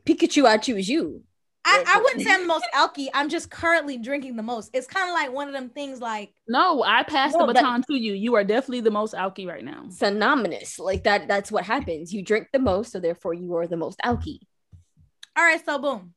Pikachu, 0.05 0.45
I 0.47 0.57
choose 0.59 0.89
you. 0.89 1.23
I, 1.65 1.85
I 1.87 1.99
wouldn't 2.01 2.23
say 2.23 2.33
I'm 2.33 2.41
the 2.43 2.47
most 2.47 2.65
alky. 2.75 3.09
I'm 3.13 3.29
just 3.29 3.51
currently 3.51 3.99
drinking 3.99 4.37
the 4.37 4.43
most. 4.43 4.71
It's 4.73 4.87
kind 4.87 5.09
of 5.09 5.15
like 5.15 5.33
one 5.33 5.47
of 5.47 5.53
them 5.53 5.69
things 5.69 6.01
like 6.01 6.33
No, 6.49 6.83
I 6.83 7.03
passed 7.03 7.35
No, 7.39 7.47
the 7.47 7.53
that- 7.53 7.61
baton 7.63 7.83
to 7.91 7.95
you. 7.95 8.15
You 8.15 8.35
are 8.37 8.45
definitely 8.45 8.81
the 8.81 8.91
most 8.91 9.15
alky 9.15 9.47
right 9.47 9.65
now. 9.65 9.85
Synonymous. 9.91 10.79
Like 10.79 11.05
that. 11.05 11.29
That's 11.29 11.53
what 11.53 11.65
happens. 11.65 12.13
You 12.15 12.23
drink 12.25 12.49
the 12.53 12.59
most, 12.59 12.93
so 12.93 12.99
therefore 13.01 13.35
you 13.35 13.55
are 13.57 13.67
the 13.67 13.77
most 13.77 13.99
alky. 14.05 14.39
all 15.37 15.45
right, 15.45 15.65
so 15.65 15.79
boom. 15.79 16.15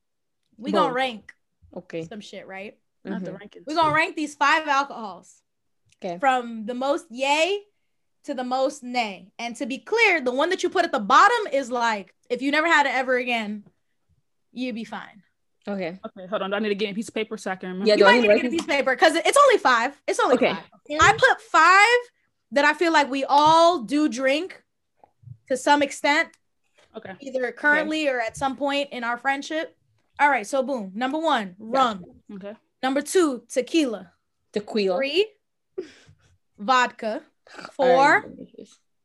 We 0.58 0.71
gonna 0.71 0.93
rank 0.93 1.34
Okay. 1.75 2.06
some 2.06 2.19
shit, 2.21 2.47
right? 2.47 2.77
Not 3.03 3.23
the 3.23 3.32
Mhm. 3.32 3.41
rankings. 3.41 3.63
We're 3.67 3.75
gonna 3.75 3.93
rank 3.93 4.15
these 4.15 4.36
five 4.36 4.67
alcohols. 4.67 5.41
Okay. 6.03 6.19
From 6.19 6.65
the 6.65 6.73
most 6.73 7.06
yay 7.10 7.63
to 8.23 8.34
the 8.34 8.43
most 8.45 8.82
nay. 8.84 9.32
And 9.38 9.56
to 9.58 9.65
be 9.65 9.77
clear, 9.79 10.21
the 10.21 10.32
one 10.32 10.49
that 10.51 10.63
you 10.63 10.69
put 10.69 10.86
at 10.86 10.91
the 10.93 10.99
bottom 10.99 11.47
is 11.51 11.69
like, 11.69 12.15
if 12.29 12.41
you 12.41 12.51
never 12.51 12.67
had 12.67 12.86
it 12.86 12.93
ever 12.93 13.17
again, 13.17 13.65
you'd 14.53 14.75
be 14.75 14.84
fine. 14.86 15.21
Okay. 15.67 15.97
Okay, 16.06 16.28
hold 16.28 16.41
on. 16.41 16.49
Do 16.49 16.56
I 16.58 16.60
need 16.60 16.69
to 16.69 16.76
get 16.76 16.91
a 16.91 16.93
piece 16.93 17.08
of 17.08 17.13
paper 17.13 17.38
so 17.38 17.52
I 17.52 17.56
can 17.56 17.69
remember? 17.69 17.88
Yeah, 17.88 17.95
You 17.95 18.04
might 18.04 18.21
need 18.21 18.21
need 18.23 18.28
to 18.28 18.34
to 18.34 18.39
get 18.41 18.47
a 18.47 18.52
piece 18.52 18.62
of 18.62 18.67
paper 18.67 18.95
because 18.95 19.15
it's 19.15 19.38
only 19.38 19.58
five. 19.58 19.99
It's 20.08 20.19
only 20.19 20.36
Okay. 20.36 20.54
five. 20.54 20.63
I 20.99 21.13
put 21.17 21.41
five 21.41 22.12
that 22.52 22.65
I 22.65 22.73
feel 22.73 22.91
like 22.91 23.10
we 23.10 23.23
all 23.23 23.80
do 23.80 24.10
drink 24.10 24.62
to 25.47 25.56
some 25.58 25.82
extent, 25.82 26.30
Okay. 26.95 27.13
either 27.21 27.52
currently 27.54 28.08
or 28.08 28.19
at 28.19 28.36
some 28.38 28.58
point 28.58 28.89
in 28.91 29.04
our 29.04 29.17
friendship. 29.17 29.78
All 30.19 30.30
right, 30.30 30.45
so 30.45 30.62
boom. 30.63 30.91
Number 30.93 31.17
one, 31.17 31.56
rum. 31.58 32.04
Okay. 32.34 32.54
Number 32.84 33.02
two, 33.02 33.43
tequila. 33.49 34.12
Tequila. 34.52 34.97
Three, 34.97 35.26
vodka. 36.58 37.23
Four, 37.73 38.26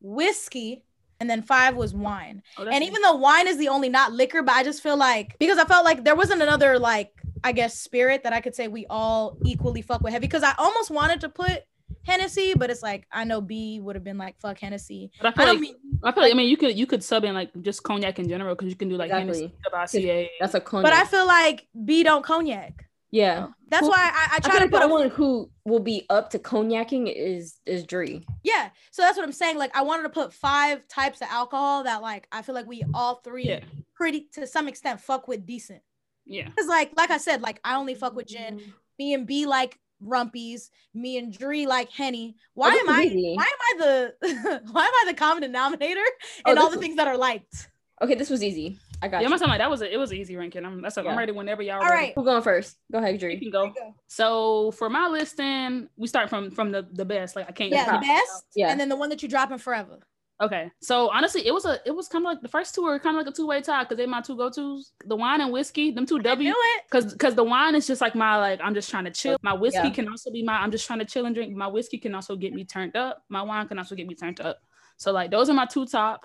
whiskey. 0.01 0.85
And 1.21 1.29
then 1.29 1.43
five 1.43 1.75
was 1.75 1.95
wine. 1.95 2.43
Oh, 2.57 2.65
that's 2.65 2.75
And 2.75 2.85
even 2.85 3.03
though 3.03 3.17
wine 3.17 3.49
is 3.49 3.57
the 3.57 3.69
only 3.69 3.89
not 3.89 4.13
liquor, 4.13 4.43
but 4.43 4.55
I 4.55 4.63
just 4.63 4.83
feel 4.83 4.97
like 4.97 5.37
because 5.39 5.59
I 5.59 5.65
felt 5.65 5.85
like 5.85 6.05
there 6.05 6.15
wasn't 6.15 6.43
another 6.43 6.79
like 6.79 7.13
I 7.43 7.53
guess 7.53 7.79
spirit 7.79 8.23
that 8.25 8.33
I 8.33 8.41
could 8.41 8.55
say 8.55 8.69
we 8.69 8.87
all 8.89 9.37
equally 9.45 9.83
fuck 9.83 10.01
with 10.03 10.13
heavy. 10.13 10.27
Because 10.27 10.43
I 10.45 10.55
almost 10.59 10.91
wanted 10.91 11.21
to 11.23 11.29
put 11.29 11.65
Hennessy, 12.05 12.55
but 12.55 12.71
it's 12.71 12.83
like 12.83 13.07
I 13.11 13.25
know 13.25 13.41
B 13.41 13.81
would 13.81 13.97
have 13.97 14.05
been 14.05 14.19
like 14.19 14.39
fuck 14.41 14.59
Hennessy. 14.59 15.11
But 15.21 15.27
I 15.27 15.31
I 15.31 15.33
feel 15.33 15.47
don't 15.47 15.55
like 15.57 15.61
mean 15.61 15.75
I 16.05 16.13
feel 16.13 16.23
like 16.23 16.33
I 16.33 16.37
mean 16.37 16.49
you 16.49 16.57
could 16.57 16.79
you 16.79 16.87
could 16.87 17.03
sub 17.03 17.25
in 17.25 17.35
like 17.35 17.51
just 17.63 17.83
cognac 17.83 18.19
in 18.19 18.29
general 18.29 18.55
because 18.55 18.69
you 18.69 18.77
can 18.77 18.89
do 18.89 18.97
like 18.97 19.11
Exactly. 19.11 19.53
Hennessy, 19.73 20.03
Tabassier. 20.07 20.29
That's 20.41 20.55
a 20.55 20.61
cognac. 20.61 20.93
but 20.93 20.99
I 20.99 21.05
feel 21.05 21.27
like 21.27 21.67
B 21.85 22.03
don't 22.03 22.25
cognac. 22.25 22.85
Yeah. 23.11 23.49
That's 23.69 23.83
Who- 23.87 23.91
why 23.91 23.97
I, 24.15 24.29
I 24.33 24.37
I 24.37 24.39
try 24.41 24.51
feel 24.59 24.61
to 24.63 24.69
put 24.69 24.81
the 24.81 24.89
one 24.89 25.09
who 25.11 25.51
will 25.65 25.81
be 25.81 26.07
up 26.11 26.31
to 26.31 26.39
cognacing 26.39 27.07
is 27.07 27.59
is 27.67 27.85
Dree. 27.85 28.25
yeah. 28.43 28.71
So 28.91 29.03
that's 29.03 29.17
what 29.17 29.25
I'm 29.25 29.33
saying. 29.33 29.59
Like 29.59 29.77
I 29.77 29.83
wanted 29.83 30.05
to 30.05 30.09
put 30.11 30.33
five 30.33 30.87
types 30.89 31.21
of 31.21 31.29
alcohol 31.31 31.85
that 31.85 32.03
like 32.03 32.27
I 32.33 32.43
feel 32.43 32.55
like 32.55 32.67
we 32.67 32.83
all 32.95 33.17
three 33.17 33.45
yeah, 33.47 33.61
pretty 33.95 34.29
to 34.33 34.47
some 34.47 34.69
extent 34.69 35.01
fuck 35.01 35.29
with 35.29 35.47
decent. 35.47 35.83
yeah. 36.27 36.49
Cause 36.57 36.67
like 36.67 36.93
like 36.97 37.11
I 37.11 37.19
said, 37.19 37.43
like 37.43 37.61
I 37.65 37.77
only 37.77 37.95
fuck 37.95 38.15
with 38.15 38.27
gin. 38.29 38.57
Mm-hmm. 38.59 38.71
Me 38.99 39.15
and 39.15 39.27
B 39.27 39.47
like 39.47 39.79
rumpies. 40.05 40.71
Me 40.95 41.19
and 41.19 41.37
Dree 41.37 41.67
like 41.67 41.91
henny. 41.91 42.37
Why 42.55 42.71
Oh, 42.75 42.79
am 42.81 42.89
I? 42.89 43.03
easy. 43.05 43.35
Why 43.37 43.45
am 43.45 43.49
I 43.61 43.75
the? 43.85 44.15
why 44.73 44.85
am 44.87 44.93
I 44.95 45.05
the 45.09 45.15
common 45.15 45.43
denominator 45.43 46.05
Oh, 46.47 46.57
all 46.59 46.71
the 46.71 46.79
things 46.79 46.97
that 46.97 47.07
are 47.09 47.17
liked? 47.17 47.69
Okay, 48.03 48.15
this 48.15 48.31
was 48.31 48.43
easy. 48.43 48.79
I 49.01 49.09
got 49.09 49.23
Yeah, 49.23 49.29
you. 49.29 49.33
I'm 49.33 49.39
saying 49.39 49.49
like 49.49 49.59
that 49.59 49.71
was 49.71 49.83
a, 49.83 49.93
it 49.93 49.97
was 49.97 50.11
an 50.11 50.17
easy 50.19 50.37
ranking. 50.37 50.65
I'm 50.65 50.83
that's 50.83 50.97
Yeah. 50.97 51.05
I'm 51.05 51.17
ready 51.19 51.33
whenever 51.33 51.63
y'all. 51.63 51.77
All 51.77 51.83
ready. 51.83 51.95
right. 51.95 52.13
Who 52.15 52.25
going 52.25 52.43
first? 52.43 52.77
Go 52.91 52.99
ahead, 52.99 53.21
You 53.23 53.39
can 53.39 53.51
go. 53.51 53.73
So 54.09 54.73
for 54.73 54.89
my 54.91 55.07
listing, 55.09 55.89
we 55.97 56.07
start 56.09 56.29
from 56.31 56.51
from 56.51 56.73
the 56.73 56.87
the 56.93 57.05
best. 57.05 57.37
Like 57.37 57.49
I 57.49 57.53
can't. 57.53 57.71
Yeah, 57.71 57.85
the 57.93 57.99
pick- 57.99 58.09
best. 58.09 58.45
Yeah. 58.55 58.71
And 58.71 58.81
then 58.81 58.89
the 58.89 58.97
one 58.97 59.09
that 59.11 59.23
you're 59.23 59.29
dropping 59.31 59.59
forever. 59.59 59.99
Okay. 60.41 60.71
So 60.81 61.11
honestly, 61.11 61.45
it 61.47 61.53
was 61.53 61.65
a 61.65 61.81
it 61.85 61.91
was 61.91 62.07
kind 62.09 62.25
of 62.25 62.31
like 62.33 62.41
the 62.43 62.49
first 62.49 62.75
two 62.75 62.83
were 62.83 62.99
kind 63.01 63.17
of 63.19 63.25
like 63.27 63.33
a 63.33 63.37
two 63.37 63.47
way 63.47 63.61
tie 63.61 63.83
because 63.83 63.97
they're 63.97 64.07
my 64.07 64.21
two 64.21 64.37
go 64.37 64.49
tos. 64.51 64.93
The 65.05 65.17
wine 65.17 65.41
and 65.41 65.53
whiskey, 65.53 65.91
them 65.91 66.07
two 66.07 66.21
W. 66.21 66.49
knew 66.51 66.57
it. 66.77 66.83
Cause, 66.91 67.13
cause 67.15 67.35
the 67.35 67.43
wine 67.43 67.75
is 67.75 67.87
just 67.89 68.01
like 68.01 68.15
my 68.15 68.37
like 68.37 68.61
I'm 68.63 68.73
just 68.75 68.89
trying 68.89 69.05
to 69.05 69.11
chill. 69.11 69.37
My 69.43 69.53
whiskey 69.53 69.89
Yeah. 69.89 69.91
can 69.95 70.09
also 70.09 70.31
be 70.31 70.45
my 70.45 70.55
I'm 70.55 70.71
just 70.71 70.87
trying 70.87 71.01
to 71.01 71.05
chill 71.05 71.27
and 71.27 71.35
drink. 71.35 71.55
My 71.57 71.67
whiskey 71.67 71.99
can 71.99 72.15
also 72.15 72.37
get 72.37 72.53
me 72.53 72.65
turned 72.65 72.95
up. 72.97 73.25
My 73.29 73.43
wine 73.43 73.67
can 73.67 73.79
also 73.79 73.97
get 73.97 74.07
me 74.07 74.15
turned 74.15 74.41
up. 74.41 74.59
So 74.97 75.11
like 75.13 75.31
those 75.33 75.51
are 75.51 75.55
my 75.55 75.67
two 75.67 75.87
top. 75.87 76.25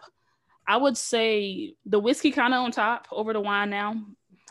I 0.68 0.78
would 0.78 0.98
say 0.98 1.76
the 1.86 2.00
whiskey 2.00 2.32
kind 2.32 2.54
of 2.54 2.62
on 2.64 2.72
top 2.72 3.08
over 3.12 3.34
the 3.34 3.42
wine 3.42 3.70
now. 3.70 3.96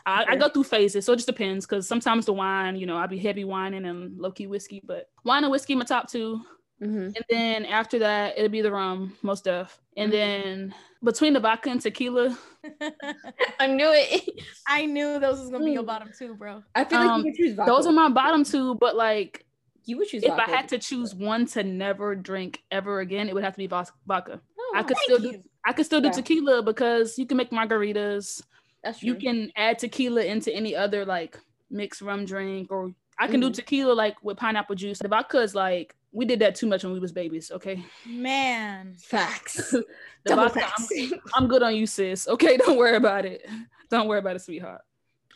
I, 0.05 0.25
I 0.29 0.35
go 0.35 0.49
through 0.49 0.65
phases, 0.65 1.05
so 1.05 1.13
it 1.13 1.17
just 1.17 1.27
depends. 1.27 1.65
Cause 1.65 1.87
sometimes 1.87 2.25
the 2.25 2.33
wine, 2.33 2.75
you 2.75 2.85
know, 2.85 2.97
I'll 2.97 3.07
be 3.07 3.17
heavy 3.17 3.45
whining 3.45 3.85
and 3.85 4.19
low 4.19 4.31
key 4.31 4.47
whiskey, 4.47 4.81
but 4.83 5.09
wine 5.23 5.43
and 5.43 5.51
whiskey 5.51 5.75
my 5.75 5.85
top 5.85 6.09
two. 6.11 6.41
Mhm. 6.81 7.15
And 7.15 7.25
then 7.29 7.65
after 7.65 7.99
that, 7.99 8.37
it'll 8.37 8.49
be 8.49 8.61
the 8.61 8.71
rum, 8.71 9.15
most 9.21 9.47
of. 9.47 9.79
And 9.95 10.09
Mhm. 10.09 10.15
then 10.15 10.75
between 11.03 11.31
the 11.33 11.39
vodka 11.39 11.69
and 11.69 11.79
tequila, 11.79 12.37
I 13.59 13.67
knew 13.67 13.89
it. 13.93 14.43
I 14.67 14.85
knew 14.85 15.19
those 15.19 15.39
was 15.39 15.49
gonna 15.49 15.63
be 15.65 15.71
your 15.71 15.83
Mm. 15.83 15.87
bottom 15.87 16.11
two, 16.17 16.35
bro. 16.35 16.63
I 16.75 16.83
feel 16.83 16.99
like 16.99 17.09
Um, 17.09 17.19
you 17.19 17.25
would 17.25 17.35
choose 17.35 17.53
vodka. 17.55 17.71
those 17.71 17.87
are 17.87 17.93
my 17.93 18.09
bottom 18.09 18.43
two. 18.43 18.75
But 18.75 18.95
like 18.97 19.45
you 19.85 19.97
would 19.97 20.07
choose 20.09 20.23
if 20.23 20.29
vodka. 20.35 20.51
I 20.51 20.55
had 20.55 20.67
to 20.69 20.79
choose 20.79 21.15
one 21.15 21.45
to 21.47 21.63
never 21.63 22.15
drink 22.15 22.61
ever 22.71 22.99
again, 22.99 23.29
it 23.29 23.33
would 23.35 23.43
have 23.43 23.53
to 23.53 23.57
be 23.57 23.67
vos- 23.67 23.91
vodka. 24.05 24.41
Oh, 24.59 24.73
I 24.75 24.83
could 24.83 24.97
Thank 24.97 25.03
still 25.05 25.19
do 25.19 25.31
you. 25.37 25.43
I 25.65 25.73
could 25.73 25.85
still 25.85 26.01
do 26.01 26.07
Yeah. 26.07 26.13
tequila 26.13 26.61
because 26.63 27.17
you 27.17 27.25
can 27.25 27.37
make 27.37 27.51
margaritas. 27.51 28.43
that's 28.83 28.99
true. 28.99 29.07
You 29.09 29.15
can 29.15 29.49
add 29.55 29.79
tequila 29.79 30.23
into 30.25 30.53
any 30.53 30.75
other 30.75 31.05
like 31.05 31.39
mixed 31.69 32.01
rum 32.01 32.25
drink, 32.25 32.69
or 32.71 32.93
I 33.17 33.27
can 33.27 33.39
do 33.39 33.49
Mhm. 33.49 33.53
tequila 33.55 33.93
like 33.93 34.21
with 34.23 34.37
pineapple 34.37 34.75
juice. 34.75 34.99
The 34.99 35.07
vodka 35.07 35.39
is 35.39 35.55
like 35.55 35.95
we 36.11 36.25
did 36.25 36.39
that 36.39 36.53
too 36.55 36.67
much 36.67 36.83
when 36.83 36.93
we 36.93 36.99
was 36.99 37.11
babies. 37.11 37.49
Okay, 37.51 37.83
Man. 38.05 38.93
facts. 38.99 39.71
the 39.71 39.85
Double 40.25 40.43
vodka, 40.43 40.59
facts. 40.59 40.89
I'm, 40.95 41.11
I'm 41.35 41.47
good 41.47 41.63
on 41.63 41.75
you, 41.75 41.87
sis. 41.87 42.27
Okay, 42.27 42.57
don't 42.63 42.77
worry 42.77 42.97
about 42.97 43.25
it. 43.25 43.47
Don't 43.89 44.07
worry 44.07 44.19
about 44.19 44.35
it, 44.35 44.41
sweetheart. 44.41 44.81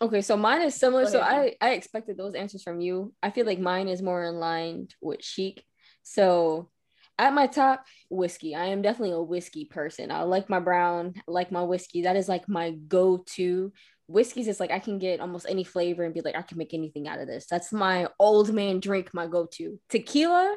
Okay, 0.01 0.21
so 0.21 0.37
mine 0.37 0.61
is 0.61 0.75
similar. 0.75 1.05
So. 1.07 1.21
I 1.21 1.55
I 1.61 1.71
expected 1.71 2.17
those 2.17 2.35
answers 2.35 2.61
from 2.63 2.81
you. 2.81 3.13
I 3.23 3.31
feel 3.31 3.45
like 3.45 3.59
mine 3.59 3.87
is 3.87 4.01
more 4.01 4.23
in 4.25 4.35
line 4.39 4.89
with 5.01 5.23
chic. 5.23 5.65
So 6.03 6.69
at 7.19 7.33
my 7.33 7.47
top, 7.47 7.83
whiskey. 8.09 8.55
I 8.55 8.65
am 8.65 8.81
definitely 8.81 9.15
a 9.15 9.21
whiskey 9.21 9.65
person. 9.65 10.11
I 10.11 10.23
like 10.23 10.49
my 10.49 10.59
brown, 10.59 11.13
I 11.17 11.31
like 11.31 11.51
my 11.51 11.63
whiskey. 11.63 12.03
That 12.03 12.15
is 12.15 12.29
like 12.29 12.47
my 12.47 12.71
go-to. 12.71 13.71
Whiskey's 14.07 14.47
is 14.47 14.59
like 14.59 14.71
I 14.71 14.79
can 14.79 14.99
get 14.99 15.19
almost 15.19 15.47
any 15.49 15.63
flavor 15.63 16.03
and 16.03 16.13
be 16.13 16.21
like, 16.21 16.35
I 16.35 16.41
can 16.41 16.57
make 16.57 16.73
anything 16.73 17.07
out 17.07 17.19
of 17.19 17.27
this. 17.27 17.45
That's 17.49 17.73
my 17.73 18.07
old 18.19 18.53
man 18.53 18.79
drink, 18.79 19.13
my 19.13 19.27
go-to. 19.27 19.79
Tequila 19.89 20.55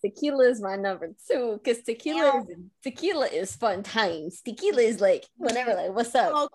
tequila 0.00 0.44
is 0.48 0.60
my 0.60 0.76
number 0.76 1.14
two 1.28 1.60
because 1.62 1.82
tequila 1.82 2.18
yeah. 2.18 2.40
is 2.40 2.58
tequila 2.82 3.26
is 3.26 3.56
fun 3.56 3.82
times. 3.82 4.40
Tequila 4.42 4.82
is 4.82 5.00
like 5.00 5.24
whenever 5.36 5.74
like 5.74 5.94
what's 5.94 6.14
up, 6.14 6.32
oh, 6.34 6.48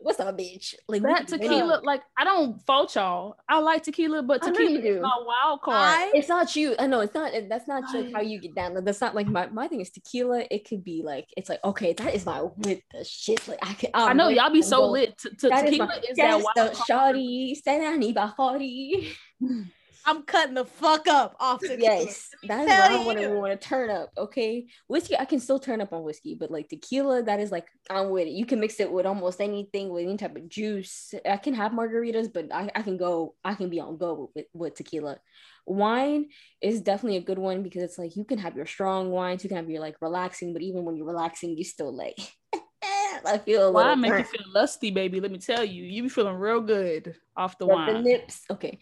what's 0.00 0.20
up, 0.20 0.36
bitch? 0.38 0.74
Like 0.88 1.02
that 1.02 1.28
tequila, 1.28 1.80
like 1.84 2.02
I 2.16 2.24
don't 2.24 2.64
fault 2.66 2.94
y'all. 2.94 3.36
I 3.48 3.58
like 3.58 3.82
tequila, 3.82 4.22
but 4.22 4.42
tequila 4.42 4.78
is 4.78 5.02
my 5.02 5.18
wild 5.26 5.62
card. 5.62 5.76
I, 5.76 6.12
it's 6.14 6.28
not 6.28 6.54
you. 6.56 6.74
I 6.78 6.86
know 6.86 7.00
it's 7.00 7.14
not. 7.14 7.32
That's 7.48 7.68
not 7.68 7.82
like 7.94 8.12
how 8.12 8.20
you 8.22 8.40
get 8.40 8.54
down. 8.54 8.74
That's 8.84 9.00
not 9.00 9.14
like 9.14 9.26
my 9.26 9.46
my 9.48 9.68
thing 9.68 9.80
is 9.80 9.90
tequila. 9.90 10.44
It 10.50 10.68
could 10.68 10.84
be 10.84 11.02
like 11.04 11.28
it's 11.36 11.48
like 11.48 11.62
okay, 11.64 11.92
that 11.94 12.14
is 12.14 12.26
my 12.26 12.42
with 12.42 12.80
the 12.92 13.04
shit. 13.04 13.46
Like 13.48 13.58
I 13.62 13.74
can. 13.74 13.90
I'm 13.94 14.10
i 14.10 14.12
know 14.12 14.28
y'all 14.28 14.50
be 14.50 14.62
so 14.62 14.88
lit. 14.90 15.18
To, 15.18 15.30
to 15.30 15.48
tequila 15.48 15.64
is, 15.72 15.78
my, 15.78 15.96
is 15.96 16.16
that, 16.16 16.16
that 16.16 16.38
is 16.38 16.46
wild. 16.56 16.76
Shoddy, 16.86 17.54
stand 17.54 17.82
down, 18.14 18.32
40. 18.36 19.12
I'm 20.06 20.22
cutting 20.22 20.54
the 20.54 20.64
fuck 20.64 21.08
up 21.08 21.34
off 21.40 21.60
tequila. 21.60 21.80
Yes, 21.80 22.30
that's 22.44 22.66
what 22.66 22.68
tell 22.68 23.02
I 23.02 23.04
want 23.04 23.18
to 23.18 23.28
want 23.30 23.60
to 23.60 23.68
turn 23.68 23.90
up. 23.90 24.10
Okay, 24.16 24.66
whiskey 24.86 25.16
I 25.16 25.24
can 25.24 25.40
still 25.40 25.58
turn 25.58 25.80
up 25.80 25.92
on 25.92 26.04
whiskey, 26.04 26.36
but 26.38 26.50
like 26.50 26.68
tequila, 26.68 27.24
that 27.24 27.40
is 27.40 27.50
like 27.50 27.66
I'm 27.90 28.10
with 28.10 28.28
it. 28.28 28.30
You 28.30 28.46
can 28.46 28.60
mix 28.60 28.78
it 28.78 28.90
with 28.90 29.04
almost 29.04 29.40
anything 29.40 29.88
with 29.88 30.04
any 30.04 30.16
type 30.16 30.36
of 30.36 30.48
juice. 30.48 31.12
I 31.28 31.36
can 31.38 31.54
have 31.54 31.72
margaritas, 31.72 32.32
but 32.32 32.54
I, 32.54 32.70
I 32.74 32.82
can 32.82 32.96
go. 32.96 33.34
I 33.44 33.54
can 33.54 33.68
be 33.68 33.80
on 33.80 33.98
go 33.98 34.30
with 34.34 34.46
with 34.54 34.74
tequila. 34.76 35.18
Wine 35.66 36.26
is 36.62 36.80
definitely 36.80 37.16
a 37.16 37.22
good 37.22 37.38
one 37.38 37.64
because 37.64 37.82
it's 37.82 37.98
like 37.98 38.14
you 38.14 38.24
can 38.24 38.38
have 38.38 38.54
your 38.54 38.66
strong 38.66 39.10
wines, 39.10 39.42
you 39.42 39.48
can 39.48 39.56
have 39.56 39.68
your 39.68 39.80
like 39.80 39.96
relaxing, 40.00 40.52
but 40.52 40.62
even 40.62 40.84
when 40.84 40.96
you're 40.96 41.06
relaxing, 41.06 41.56
you 41.56 41.64
still 41.64 41.94
like. 41.94 42.18
I 43.24 43.38
feel 43.38 43.68
a 43.68 43.72
Why 43.72 43.94
make 43.94 44.18
you 44.18 44.24
feel 44.24 44.44
lusty, 44.54 44.90
baby? 44.90 45.20
Let 45.20 45.30
me 45.30 45.38
tell 45.38 45.64
you, 45.64 45.84
you 45.84 46.02
be 46.02 46.08
feeling 46.08 46.34
real 46.36 46.60
good 46.60 47.16
off 47.36 47.58
the 47.58 47.66
Rub 47.66 47.84
the 47.86 47.92
wine. 47.92 48.02
nips. 48.02 48.44
Okay. 48.50 48.78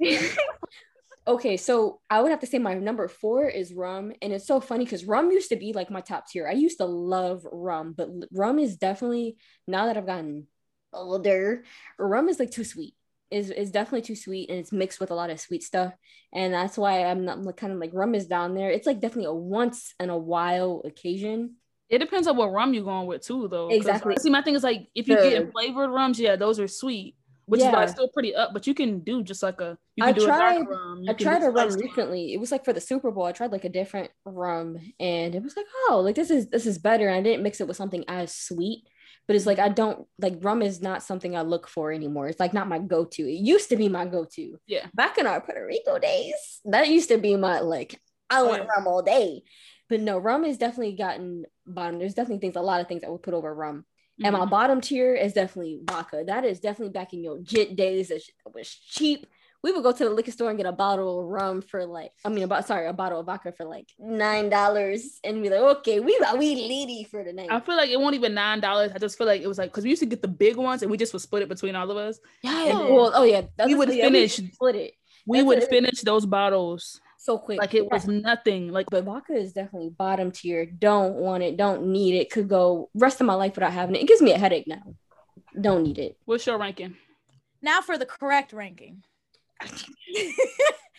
okay, 1.26 1.56
so 1.56 2.00
I 2.10 2.20
would 2.20 2.30
have 2.30 2.40
to 2.40 2.46
say 2.46 2.58
my 2.58 2.74
number 2.74 3.08
four 3.08 3.48
is 3.48 3.72
rum. 3.74 4.12
And 4.22 4.32
it's 4.32 4.46
so 4.46 4.60
funny 4.60 4.84
because 4.84 5.04
rum 5.04 5.30
used 5.30 5.50
to 5.50 5.56
be 5.56 5.72
like 5.72 5.90
my 5.90 6.00
top 6.00 6.28
tier. 6.28 6.46
I 6.48 6.52
used 6.52 6.78
to 6.78 6.86
love 6.86 7.46
rum, 7.50 7.94
but 7.96 8.08
rum 8.32 8.58
is 8.58 8.76
definitely 8.76 9.36
now 9.66 9.86
that 9.86 9.96
I've 9.96 10.06
gotten 10.06 10.46
older, 10.92 11.64
rum 11.98 12.28
is 12.28 12.38
like 12.38 12.50
too 12.50 12.64
sweet. 12.64 12.94
is 13.30 13.50
is 13.50 13.70
definitely 13.72 14.02
too 14.02 14.14
sweet 14.14 14.50
and 14.50 14.58
it's 14.58 14.72
mixed 14.72 15.00
with 15.00 15.10
a 15.10 15.14
lot 15.14 15.30
of 15.30 15.40
sweet 15.40 15.62
stuff 15.62 15.92
and 16.32 16.52
that's 16.54 16.76
why 16.76 17.04
i'm 17.04 17.24
not 17.24 17.40
like 17.42 17.56
kind 17.56 17.72
of 17.72 17.78
like 17.78 17.90
rum 17.94 18.14
is 18.14 18.26
down 18.26 18.54
there 18.54 18.70
it's 18.70 18.86
like 18.86 19.00
definitely 19.00 19.24
a 19.24 19.32
once 19.32 19.94
in 19.98 20.10
a 20.10 20.16
while 20.16 20.82
occasion 20.84 21.56
It 21.90 21.98
depends 21.98 22.26
on 22.26 22.36
what 22.36 22.50
rum 22.52 22.72
you're 22.74 22.84
going 22.84 23.06
with 23.06 23.22
too, 23.22 23.46
though. 23.48 23.68
Exactly. 23.68 24.16
See, 24.20 24.30
my 24.30 24.42
thing 24.42 24.54
is 24.54 24.62
like 24.62 24.88
if 24.94 25.06
you 25.08 25.16
get 25.16 25.52
flavored 25.52 25.90
rums, 25.90 26.18
yeah, 26.18 26.34
those 26.36 26.58
are 26.58 26.66
sweet, 26.68 27.14
which 27.46 27.60
is 27.60 27.66
why 27.66 27.84
still 27.86 28.08
pretty 28.08 28.34
up. 28.34 28.52
But 28.54 28.66
you 28.66 28.74
can 28.74 29.00
do 29.00 29.22
just 29.22 29.42
like 29.42 29.60
a 29.60 29.76
you 29.96 30.04
I 30.04 30.12
can 30.12 30.20
do 30.20 30.24
a 30.24 30.26
tried- 30.28 30.54
dark 30.56 30.68
rum. 30.70 31.02
you 31.02 31.10
I 31.10 31.14
tried 31.14 31.42
a 31.42 31.50
rum 31.50 31.68
recently. 31.74 32.32
It 32.32 32.40
was 32.40 32.50
like 32.50 32.64
for 32.64 32.72
the 32.72 32.80
Super 32.80 33.10
Bowl. 33.10 33.24
I 33.24 33.32
tried 33.32 33.52
like 33.52 33.64
a 33.64 33.68
different 33.68 34.10
rum, 34.24 34.78
and 34.98 35.34
it 35.34 35.42
was 35.42 35.56
like, 35.56 35.66
oh, 35.88 36.00
like 36.04 36.16
this 36.16 36.30
is 36.30 36.48
this 36.48 36.66
is 36.66 36.78
better. 36.78 37.06
And 37.08 37.16
I 37.16 37.22
didn't 37.22 37.42
mix 37.42 37.60
it 37.60 37.68
with 37.68 37.76
something 37.76 38.04
as 38.08 38.34
sweet, 38.34 38.84
but 39.26 39.36
it's 39.36 39.46
like 39.46 39.58
I 39.58 39.68
don't 39.68 40.06
like 40.18 40.38
rum 40.40 40.62
is 40.62 40.80
not 40.80 41.02
something 41.02 41.36
I 41.36 41.42
look 41.42 41.68
for 41.68 41.92
anymore. 41.92 42.28
It's 42.28 42.40
like 42.40 42.54
not 42.54 42.66
my 42.66 42.78
go 42.78 43.04
to. 43.04 43.22
It 43.22 43.40
used 43.40 43.68
to 43.68 43.76
be 43.76 43.88
my 43.90 44.06
go 44.06 44.24
to. 44.36 44.58
Yeah. 44.66 44.86
Back 44.94 45.18
in 45.18 45.26
our 45.26 45.40
Puerto 45.42 45.64
Rico 45.66 45.98
days, 45.98 46.34
that 46.64 46.88
used 46.88 47.10
to 47.10 47.18
be 47.18 47.36
my 47.36 47.60
like 47.60 48.00
I 48.30 48.40
Oh, 48.40 48.48
want 48.48 48.66
rum 48.74 48.86
all 48.88 49.02
day. 49.02 49.42
But 49.88 50.00
no, 50.00 50.18
rum 50.18 50.44
has 50.44 50.56
definitely 50.58 50.96
gotten 50.96 51.44
bottom. 51.66 51.98
There's 51.98 52.14
definitely 52.14 52.40
things, 52.40 52.56
a 52.56 52.60
lot 52.62 52.80
of 52.80 52.88
things 52.88 53.04
I 53.04 53.08
would 53.10 53.22
put 53.22 53.34
over 53.34 53.54
rum. 53.54 53.84
And 54.22 54.32
my 54.32 54.44
Mhm. 54.46 54.50
bottom 54.50 54.80
tier 54.80 55.14
is 55.14 55.32
definitely 55.32 55.80
vodka. 55.84 56.22
That 56.26 56.44
is 56.44 56.60
definitely 56.60 56.92
back 56.92 57.12
in 57.12 57.22
your 57.24 57.38
jit 57.40 57.74
days. 57.76 58.10
It 58.12 58.22
was 58.54 58.68
cheap. 58.68 59.26
We 59.62 59.72
would 59.72 59.82
go 59.82 59.92
to 59.92 60.04
the 60.04 60.10
liquor 60.10 60.30
store 60.30 60.50
and 60.50 60.58
get 60.58 60.66
a 60.66 60.72
bottle 60.72 61.20
of 61.20 61.26
rum 61.26 61.62
for 61.62 61.84
like, 61.86 62.12
I 62.24 62.28
mean, 62.28 62.44
about 62.44 62.66
sorry, 62.66 62.86
a 62.86 62.92
bottle 62.92 63.18
of 63.20 63.26
vodka 63.26 63.50
for 63.50 63.64
like 63.64 63.88
nine 63.98 64.50
dollars, 64.50 65.18
and 65.24 65.42
be 65.42 65.48
like, 65.50 65.58
okay, 65.78 66.00
we 66.00 66.16
we 66.38 66.54
lady 66.54 67.04
for 67.10 67.24
the 67.24 67.32
night. 67.32 67.48
I 67.50 67.60
feel 67.60 67.74
like 67.76 67.88
it 67.90 67.98
won't 67.98 68.14
even 68.14 68.34
nine 68.34 68.60
dollars. 68.60 68.92
I 68.94 68.98
just 68.98 69.16
feel 69.18 69.26
like 69.26 69.40
it 69.42 69.48
was 69.48 69.56
like 69.58 69.70
because 69.70 69.84
we 69.84 69.90
used 69.90 70.02
to 70.02 70.06
get 70.06 70.20
the 70.22 70.28
big 70.28 70.56
ones 70.56 70.82
and 70.82 70.90
we 70.90 70.96
just 70.98 71.12
would 71.14 71.22
split 71.22 71.42
it 71.42 71.48
between 71.48 71.74
all 71.74 71.90
of 71.90 71.96
us. 71.96 72.20
yeah, 72.42 72.72
Oh. 72.74 72.94
well, 72.94 73.12
oh 73.14 73.24
yeah, 73.24 73.42
We 73.66 73.74
would 73.74 73.92
yeah, 73.92 74.04
finish- 74.04 74.36
split 74.52 74.76
it 74.76 74.94
We 75.26 75.38
That's 75.38 75.46
would 75.46 75.64
finish 75.64 76.02
those 76.02 76.26
bottles 76.26 77.00
so 77.24 77.38
quick, 77.38 77.58
like 77.58 77.74
it 77.74 77.90
was 77.90 78.06
Yeah. 78.06 78.20
nothing. 78.20 78.70
Like 78.70 78.86
But 78.90 79.04
vodka 79.04 79.32
is 79.34 79.52
definitely 79.52 79.90
bottom 79.90 80.30
tier. 80.30 80.66
Don't 80.66 81.14
want 81.14 81.42
it. 81.42 81.56
Don't 81.56 81.86
need 81.86 82.14
it. 82.14 82.30
Could 82.30 82.48
go 82.48 82.90
rest 82.94 83.20
of 83.20 83.26
my 83.26 83.34
life 83.34 83.54
without 83.54 83.72
having 83.72 83.96
it. 83.96 84.02
It 84.02 84.08
gives 84.08 84.20
me 84.22 84.32
a 84.32 84.38
headache 84.38 84.66
now. 84.66 84.82
Don't 85.60 85.82
need 85.84 85.98
it. 85.98 86.18
what's 86.26 86.46
your 86.46 86.58
ranking? 86.58 86.96
Now 87.62 87.80
for 87.80 87.96
the 87.96 88.06
correct 88.06 88.52
ranking. 88.52 89.02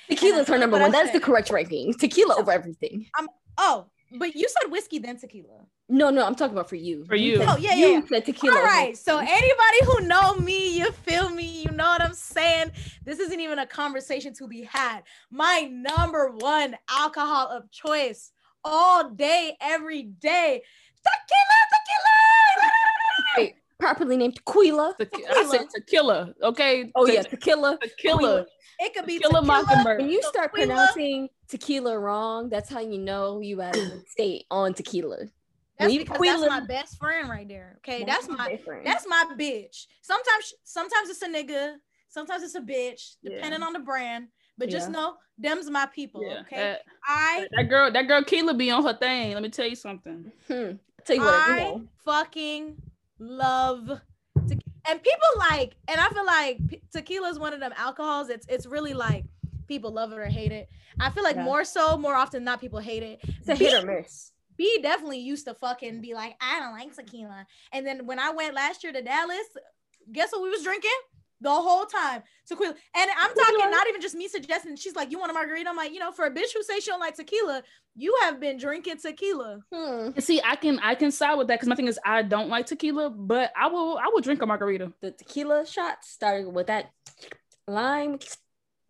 Tequila's 0.10 0.48
her 0.48 0.58
number 0.64 0.80
one. 0.80 0.92
That's 0.92 1.12
the 1.12 1.20
correct 1.20 1.50
ranking. 1.50 1.94
Tequila 1.94 2.36
over 2.40 2.52
everything. 2.52 3.06
I'm, 3.18 3.28
Oh, 3.58 3.86
but 4.20 4.36
you 4.36 4.48
said 4.50 4.72
whiskey 4.72 5.00
then 5.00 5.18
tequila. 5.18 5.66
No, 5.88 6.10
no, 6.10 6.26
I'm 6.26 6.36
talking 6.36 6.56
about 6.56 6.68
for 6.70 6.76
you. 6.76 7.06
For 7.06 7.16
you. 7.16 7.38
said- 7.38 7.48
Oh, 7.50 7.58
yeah, 7.58 7.76
yeah. 7.76 7.88
you 7.88 8.08
said 8.08 8.26
tequila. 8.26 8.58
All 8.58 8.64
right. 8.64 8.98
So 8.98 9.18
anybody 9.20 9.80
who 9.86 10.02
know 10.08 10.36
me, 10.36 10.78
you 10.78 10.92
feel 10.92 11.30
me, 11.30 11.44
you 11.64 11.72
know 11.72 11.86
what 11.86 12.02
I'm 12.02 12.14
saying? 12.14 12.72
This 13.06 13.20
isn't 13.20 13.40
even 13.40 13.60
a 13.60 13.68
conversation 13.68 14.34
to 14.36 14.48
be 14.48 14.64
had. 14.64 15.02
My 15.30 15.70
number 15.72 16.32
one 16.32 16.76
alcohol 16.90 17.48
of 17.50 17.70
choice 17.72 18.32
all 18.64 19.10
day, 19.12 19.56
every 19.62 20.04
day. 20.04 20.64
Tequila, 21.04 21.60
tequila. 23.36 23.56
Properly 23.80 24.18
named 24.18 24.36
tequila. 24.36 24.96
Te- 25.00 25.26
I 25.30 25.46
said 25.50 25.68
tequila. 25.74 26.34
Okay. 26.42 26.92
Oh 26.96 27.06
Te- 27.06 27.14
yeah, 27.14 27.22
tequila. 27.24 27.78
tequila. 27.82 28.46
It 28.80 28.94
could 28.94 29.06
be 29.06 29.20
Tequila 29.20 29.42
tequila. 29.42 29.64
Mockingbird. 29.64 30.02
When 30.02 30.10
you 30.10 30.22
start 30.24 30.52
Tequila. 30.54 30.68
pronouncing 30.74 31.30
tequila 31.48 31.98
wrong, 31.98 32.50
that's 32.50 32.70
how 32.70 32.80
you 32.82 32.98
know 32.98 33.40
you 33.40 33.62
at 33.62 33.76
a 33.76 34.02
state 34.08 34.46
on 34.52 34.74
tequila. 34.74 35.18
That's 35.78 35.90
When 35.92 35.98
because 36.00 36.18
tequila- 36.18 36.40
that's 36.50 36.62
my 36.62 36.66
best 36.68 36.98
friend 36.98 37.30
right 37.30 37.48
there. 37.48 37.76
Okay, 37.80 38.04
that's 38.06 38.28
my 38.28 38.50
different. 38.50 38.86
that's 38.86 39.06
my 39.08 39.26
bitch. 39.40 39.88
Sometimes 40.02 40.54
sometimes 40.64 41.10
it's 41.10 41.22
a 41.22 41.28
nigga, 41.28 41.76
sometimes 42.10 42.44
it's 42.44 42.56
a 42.56 42.62
bitch, 42.62 43.16
Yeah. 43.22 43.36
depending 43.36 43.62
on 43.64 43.74
the 43.74 43.80
brand. 43.80 44.28
But 44.58 44.70
just 44.70 44.88
Yeah. 44.88 44.94
know 44.94 45.18
them's 45.38 45.70
my 45.70 45.86
people. 45.88 46.24
Yeah. 46.26 46.40
Okay. 46.42 46.56
That, 46.56 46.82
I 47.06 47.46
that 47.58 47.64
girl, 47.64 47.92
that 47.92 48.08
girl 48.08 48.24
Keela 48.24 48.54
be 48.54 48.72
on 48.72 48.84
her 48.86 48.94
thing. 48.94 49.34
Let 49.34 49.44
me 49.44 49.50
tell 49.50 49.68
you 49.68 49.76
something. 49.76 50.32
Hmm. 50.48 50.72
Tell 51.06 51.16
you 51.18 51.22
what, 51.22 51.48
you 51.50 51.54
I 51.54 51.60
know. 51.60 51.82
fucking 52.06 52.78
love 53.20 53.88
te- 54.48 54.60
and 54.88 55.02
people 55.02 55.30
like 55.38 55.76
and 55.88 56.00
I 56.00 56.10
feel 56.10 56.26
like 56.26 56.68
p- 56.68 56.82
tequila 56.92 57.30
is 57.30 57.40
one 57.40 57.54
of 57.54 57.60
them 57.60 57.74
alcohols. 57.78 58.30
It's 58.30 58.46
it's 58.50 58.66
really 58.66 58.94
like 58.94 59.26
people 59.68 59.92
love 59.92 60.12
it 60.12 60.20
or 60.20 60.26
hate 60.26 60.52
it. 60.52 60.70
I 61.00 61.10
feel 61.10 61.24
like 61.24 61.36
Yeah. 61.36 61.44
more 61.44 61.64
so, 61.66 61.98
more 61.98 62.16
often 62.16 62.40
than 62.40 62.46
not, 62.46 62.62
people 62.62 62.80
hate 62.80 63.04
it. 63.04 63.20
It's 63.24 63.50
a 63.50 63.56
B- 63.56 63.66
hit 63.66 63.74
or 63.74 63.86
miss. 63.86 64.32
B 64.58 64.80
definitely 64.82 65.20
used 65.20 65.46
to 65.48 65.54
fucking 65.54 66.02
be 66.02 66.14
like, 66.14 66.36
I 66.40 66.60
don't 66.60 66.72
like 66.74 66.96
tequila. 66.96 67.46
And 67.74 67.86
then 67.86 68.06
when 68.06 68.20
I 68.20 68.30
went 68.32 68.54
last 68.54 68.84
year 68.84 68.94
to 68.94 69.02
Dallas, 69.02 69.48
guess 70.12 70.32
what 70.32 70.44
we 70.44 70.50
was 70.50 70.64
drinking? 70.64 70.92
The 71.46 71.52
whole 71.52 71.86
time. 71.86 72.24
Tequila. 72.48 72.74
And 72.96 73.12
I'm 73.20 73.36
talking 73.36 73.70
not 73.70 73.88
even 73.88 74.02
just 74.02 74.16
me 74.16 74.28
suggesting. 74.28 74.76
She's 74.78 74.96
like, 74.96 75.12
You 75.12 75.20
want 75.20 75.30
a 75.30 75.34
margarita? 75.36 75.70
I'm 75.70 75.76
like, 75.76 75.94
you 75.94 76.00
know, 76.00 76.12
for 76.12 76.26
a 76.26 76.32
bitch 76.32 76.52
who 76.56 76.64
says 76.64 76.84
she 76.84 76.90
don't 76.90 77.00
like 77.00 77.16
tequila, 77.16 77.62
you 77.96 78.18
have 78.24 78.40
been 78.40 78.58
drinking 78.58 78.98
tequila. 78.98 79.60
Hmm. 79.72 80.10
See, 80.18 80.42
I 80.44 80.56
can 80.56 80.80
I 80.80 80.96
can 80.96 81.12
side 81.12 81.36
with 81.36 81.48
that 81.50 81.60
because 81.60 81.70
my 81.70 81.76
thing 81.76 81.88
is 81.88 82.00
I 82.04 82.24
don't 82.24 82.50
like 82.50 82.66
tequila, 82.66 83.12
but 83.12 83.52
I 83.56 83.68
will 83.68 83.96
I 84.00 84.10
will 84.12 84.22
drink 84.22 84.42
a 84.42 84.48
margarita. 84.48 84.92
The 85.02 85.12
tequila 85.12 85.68
shots 85.68 86.10
started 86.10 86.48
with 86.52 86.66
that 86.66 86.90
lime. 87.68 88.18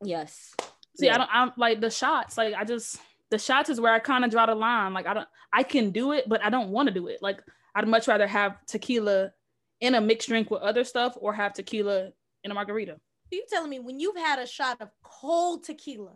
Yes. 0.01 0.55
See, 0.97 1.07
Yeah. 1.07 1.15
I 1.15 1.17
don't 1.17 1.29
I'm 1.33 1.51
like 1.57 1.81
the 1.81 1.89
shots. 1.91 2.37
Like 2.37 2.53
I 2.53 2.63
just 2.63 3.01
the 3.31 3.37
shots 3.37 3.69
is 3.69 3.81
where 3.81 3.91
I 3.93 3.99
kind 3.99 4.23
of 4.23 4.31
draw 4.31 4.45
the 4.45 4.55
line. 4.55 4.93
Like 4.93 5.07
I 5.07 5.13
don't 5.13 5.27
I 5.51 5.63
can 5.63 5.91
do 5.91 6.13
it, 6.13 6.29
but 6.29 6.41
I 6.41 6.49
don't 6.49 6.69
want 6.69 6.87
to 6.87 6.93
do 6.93 7.07
it. 7.07 7.21
Like 7.21 7.43
I'd 7.75 7.85
much 7.85 8.07
rather 8.07 8.27
have 8.27 8.65
tequila 8.65 9.33
in 9.81 9.93
a 9.93 9.99
mixed 9.99 10.29
drink 10.29 10.49
with 10.49 10.61
other 10.61 10.85
stuff 10.85 11.17
or 11.19 11.33
have 11.33 11.53
tequila 11.53 12.13
in 12.45 12.51
a 12.51 12.53
margarita. 12.53 12.97
You 13.31 13.43
telling 13.49 13.69
me 13.69 13.79
when 13.79 13.99
you've 13.99 14.15
had 14.15 14.39
a 14.39 14.47
shot 14.47 14.77
of 14.79 14.89
cold 15.03 15.63
tequila 15.65 16.13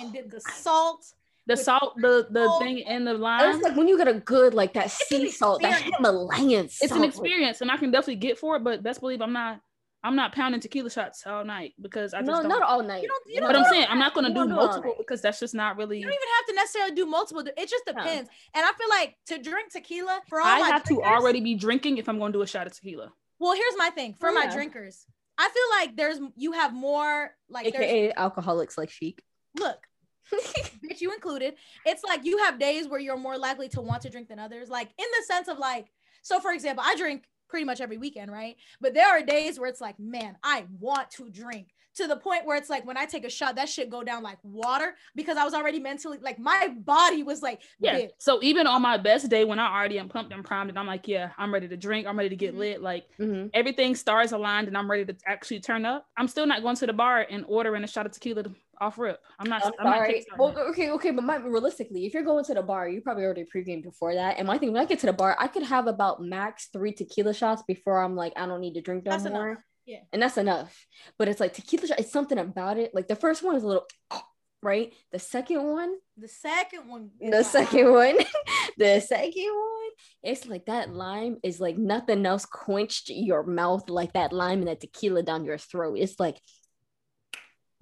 and 0.00 0.12
did 0.12 0.30
the 0.30 0.40
salt? 0.40 1.04
The 1.46 1.56
salt, 1.56 1.94
the 1.98 2.26
the 2.28 2.46
cold- 2.46 2.62
thing 2.62 2.78
in 2.78 3.04
the 3.04 3.14
lime. 3.14 3.54
It's 3.54 3.62
like 3.62 3.76
when 3.76 3.86
you 3.86 3.96
get 3.96 4.08
a 4.08 4.14
good 4.14 4.52
like 4.52 4.72
that 4.72 4.84
an 4.86 4.90
sea 4.90 5.30
salt, 5.30 5.62
that 5.62 5.72
experience. 5.72 5.96
Himalayan 5.98 6.64
it's 6.64 6.90
an 6.92 7.04
experience, 7.04 7.60
and 7.60 7.70
I 7.70 7.76
can 7.76 7.92
definitely 7.92 8.16
get 8.16 8.36
for 8.38 8.56
it. 8.56 8.64
But 8.64 8.82
best 8.82 8.98
believe 9.00 9.20
I'm 9.20 9.32
not 9.34 9.60
I'm 10.02 10.16
not 10.16 10.32
pounding 10.32 10.60
tequila 10.60 10.90
shots 10.90 11.24
all 11.26 11.44
night 11.44 11.74
because 11.80 12.14
I 12.14 12.18
just 12.20 12.30
No, 12.30 12.40
don't. 12.40 12.48
not 12.48 12.62
all 12.62 12.82
night. 12.82 13.02
You 13.02 13.08
don't- 13.08 13.22
you 13.34 13.40
but 13.40 13.52
don't 13.52 13.64
I'm 13.66 13.70
saying 13.72 13.86
I'm 13.88 13.98
not 13.98 14.14
going 14.14 14.24
to 14.24 14.30
do 14.30 14.34
don't 14.40 14.48
do 14.48 14.54
multiple 14.56 14.94
because 14.98 15.20
that's 15.20 15.38
just 15.38 15.54
not 15.54 15.76
really. 15.76 15.98
You 15.98 16.04
don't 16.04 16.14
even 16.14 16.28
have 16.38 16.46
to 16.46 16.54
necessarily 16.54 16.94
do 16.94 17.06
multiple. 17.06 17.44
It 17.46 17.68
just 17.68 17.84
depends. 17.86 18.28
And 18.54 18.64
I 18.64 18.72
feel 18.72 18.88
like 18.88 19.16
to 19.26 19.38
drink 19.38 19.72
tequila 19.72 20.20
for 20.28 20.40
all 20.40 20.46
I 20.46 20.60
my 20.60 20.66
have 20.68 20.84
to 20.84 21.02
already 21.02 21.40
be 21.40 21.54
drinking 21.54 21.98
if 21.98 22.08
I'm 22.08 22.18
going 22.18 22.32
to 22.32 22.38
do 22.38 22.42
a 22.42 22.46
shot 22.46 22.66
of 22.66 22.72
tequila. 22.74 23.12
Well, 23.38 23.52
here's 23.54 23.76
my 23.76 23.90
thing 23.90 24.14
for 24.18 24.32
my 24.32 24.44
Yeah. 24.44 24.52
drinkers. 24.54 25.06
I 25.38 25.48
feel 25.48 25.78
like 25.78 25.96
there's 25.96 26.18
you 26.36 26.52
have 26.52 26.72
more 26.74 27.30
like 27.48 27.66
AKA 27.66 28.12
alcoholics 28.14 28.78
like 28.78 28.90
chic. 28.90 29.22
look, 29.58 29.78
bitch, 30.32 31.00
you 31.00 31.12
included. 31.12 31.54
It's 31.84 32.02
like 32.04 32.24
you 32.24 32.38
have 32.38 32.58
days 32.58 32.88
where 32.88 33.00
you're 33.00 33.16
more 33.16 33.38
likely 33.38 33.68
to 33.70 33.80
want 33.80 34.02
to 34.02 34.10
drink 34.10 34.28
than 34.28 34.38
others. 34.38 34.68
Like 34.68 34.88
in 34.98 35.06
the 35.18 35.24
sense 35.34 35.48
of 35.48 35.58
like, 35.58 35.88
so 36.22 36.40
for 36.40 36.52
example, 36.52 36.84
I 36.86 36.96
drink 36.96 37.24
pretty 37.48 37.64
much 37.64 37.80
every 37.80 37.98
weekend, 37.98 38.32
right? 38.32 38.56
But 38.80 38.94
there 38.94 39.06
are 39.06 39.22
days 39.22 39.58
where 39.58 39.68
it's 39.68 39.80
like, 39.80 39.98
man, 39.98 40.36
I 40.42 40.64
want 40.80 41.10
to 41.12 41.30
drink 41.30 41.68
to 41.96 42.06
the 42.06 42.16
point 42.16 42.44
where 42.44 42.56
it's 42.56 42.68
like 42.70 42.86
when 42.86 42.96
I 42.96 43.06
take 43.06 43.24
a 43.24 43.30
shot, 43.30 43.56
that 43.56 43.68
shit 43.68 43.90
go 43.90 44.02
down 44.02 44.22
like 44.22 44.38
water 44.42 44.94
because 45.14 45.36
I 45.36 45.44
was 45.44 45.54
already 45.54 45.80
mentally 45.80 46.18
like 46.20 46.38
my 46.38 46.68
body 46.78 47.22
was 47.22 47.42
like, 47.42 47.62
Yeah. 47.80 47.94
bitch. 47.98 48.10
So 48.18 48.38
even 48.42 48.66
on 48.66 48.82
my 48.82 48.98
best 48.98 49.28
day 49.28 49.44
when 49.44 49.58
I 49.58 49.74
already 49.74 49.98
am 49.98 50.08
pumped 50.08 50.32
and 50.32 50.44
primed 50.44 50.68
and 50.70 50.78
I'm 50.78 50.86
like, 50.86 51.08
yeah, 51.08 51.30
I'm 51.38 51.52
ready 51.52 51.68
to 51.68 51.76
drink. 51.76 52.06
I'm 52.06 52.16
ready 52.16 52.28
to 52.30 52.36
get 52.36 52.54
Mhm. 52.54 52.58
lit. 52.58 52.82
Like 52.82 53.04
Mhm. 53.18 53.50
everything 53.54 53.94
stars 53.94 54.32
aligned 54.32 54.68
and 54.68 54.76
I'm 54.76 54.90
ready 54.90 55.04
to 55.06 55.16
actually 55.26 55.60
turn 55.60 55.84
up. 55.86 56.06
I'm 56.16 56.28
still 56.28 56.46
not 56.46 56.62
going 56.62 56.76
to 56.76 56.86
the 56.86 56.92
bar 56.92 57.26
and 57.28 57.44
ordering 57.48 57.82
a 57.82 57.86
shot 57.88 58.06
of 58.06 58.12
tequila 58.12 58.44
off 58.78 58.98
rip. 58.98 59.18
I'm 59.38 59.48
not. 59.48 59.64
I'm 59.64 59.72
I'm, 59.86 59.94
sorry. 59.94 60.12
kickstarting 60.12 60.38
Well, 60.38 60.58
okay, 60.68 60.90
okay, 60.90 61.10
but 61.10 61.24
my, 61.24 61.36
realistically, 61.36 62.04
if 62.04 62.12
you're 62.12 62.22
going 62.24 62.44
to 62.44 62.52
the 62.52 62.62
bar, 62.62 62.86
you 62.90 63.00
probably 63.00 63.24
already 63.24 63.44
pre-gamed 63.44 63.84
before 63.84 64.12
that. 64.14 64.36
And 64.36 64.46
my 64.46 64.58
thing, 64.58 64.70
when 64.74 64.82
I 64.82 64.84
get 64.84 64.98
to 64.98 65.06
the 65.06 65.14
bar, 65.14 65.34
I 65.40 65.48
could 65.48 65.62
have 65.62 65.86
about 65.86 66.20
max 66.20 66.68
three 66.74 66.92
tequila 66.92 67.32
shots 67.32 67.62
before 67.66 68.02
I'm 68.02 68.14
like, 68.16 68.34
I 68.36 68.44
don't 68.46 68.60
need 68.60 68.74
to 68.74 68.82
drink 68.82 69.06
no 69.06 69.12
That's 69.12 69.24
more. 69.24 69.52
enough. 69.52 69.62
Yeah. 69.86 70.00
and 70.12 70.20
that's 70.20 70.36
enough. 70.36 70.86
But 71.18 71.28
it's 71.28 71.40
like 71.40 71.54
tequila 71.54 71.86
shot. 71.86 72.00
It's 72.00 72.12
something 72.12 72.38
about 72.38 72.76
it. 72.78 72.92
Like 72.94 73.08
the 73.08 73.16
first 73.16 73.42
one 73.42 73.56
is 73.56 73.62
a 73.62 73.66
little, 73.66 73.86
right? 74.62 74.92
The 75.12 75.18
second 75.18 75.62
one, 75.62 75.94
The 76.16 76.28
second 76.28 76.88
one. 76.88 77.10
the 77.20 77.36
like, 77.36 77.46
second 77.46 77.92
one, 77.92 78.16
the 78.78 79.00
second 79.00 79.52
one, 79.54 79.90
it's 80.22 80.46
like 80.46 80.66
that 80.66 80.90
lime 80.92 81.36
is 81.42 81.60
like 81.60 81.78
nothing 81.78 82.26
else 82.26 82.44
quenched 82.44 83.10
your 83.10 83.44
mouth 83.44 83.88
like 83.88 84.12
that 84.14 84.32
lime 84.32 84.58
and 84.58 84.68
that 84.68 84.80
tequila 84.80 85.22
down 85.22 85.44
your 85.44 85.58
throat. 85.58 85.98
It's 85.98 86.18
like, 86.18 86.36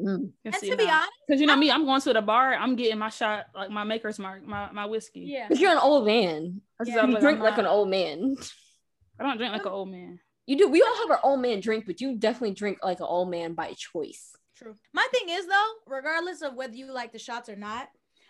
mm. 0.01 0.31
And 0.45 0.55
to 0.55 0.77
be 0.77 0.85
honest, 0.85 1.11
because 1.27 1.41
you 1.41 1.47
know 1.47 1.57
me, 1.57 1.71
I'm 1.71 1.87
going 1.87 2.01
to 2.03 2.13
the 2.13 2.23
bar. 2.23 2.55
I'm 2.55 2.77
getting 2.77 2.99
my 2.99 3.09
shot, 3.09 3.47
like 3.55 3.71
my 3.71 3.85
maker's 3.85 4.19
mark, 4.19 4.47
my 4.47 4.71
my 4.73 4.85
whiskey. 4.87 5.21
yeah. 5.21 5.47
But 5.49 5.59
you're 5.59 5.73
an 5.73 5.79
old 5.79 6.05
man. 6.07 6.61
Yeah. 6.85 7.01
I'm 7.01 7.11
You 7.13 7.21
drink 7.21 7.39
I'm 7.39 7.45
like 7.45 7.59
an 7.59 7.67
old 7.67 7.89
man. 7.89 8.37
I 9.19 9.23
don't 9.23 9.39
drink 9.39 9.53
like 9.53 9.65
an 9.65 9.73
old 9.73 9.89
man. 9.91 10.21
You 10.47 10.57
do. 10.59 10.69
We 10.69 10.83
all 10.83 10.97
have 11.03 11.11
our 11.11 11.21
old 11.23 11.41
man 11.41 11.61
drink, 11.61 11.85
but 11.87 12.01
you 12.01 12.17
definitely 12.17 12.55
drink 12.55 12.79
like 12.83 13.01
an 13.01 13.07
old 13.09 13.31
man 13.31 13.55
by 13.55 13.73
choice. 13.73 14.37
True. 14.57 14.77
My 14.93 15.07
thing 15.13 15.29
is 15.31 15.47
though, 15.47 15.73
regardless 15.87 16.43
of 16.43 16.55
whether 16.55 16.75
you 16.75 16.93
like 16.93 17.13
the 17.13 17.19
shots 17.19 17.49
or 17.49 17.57
not, 17.57 17.89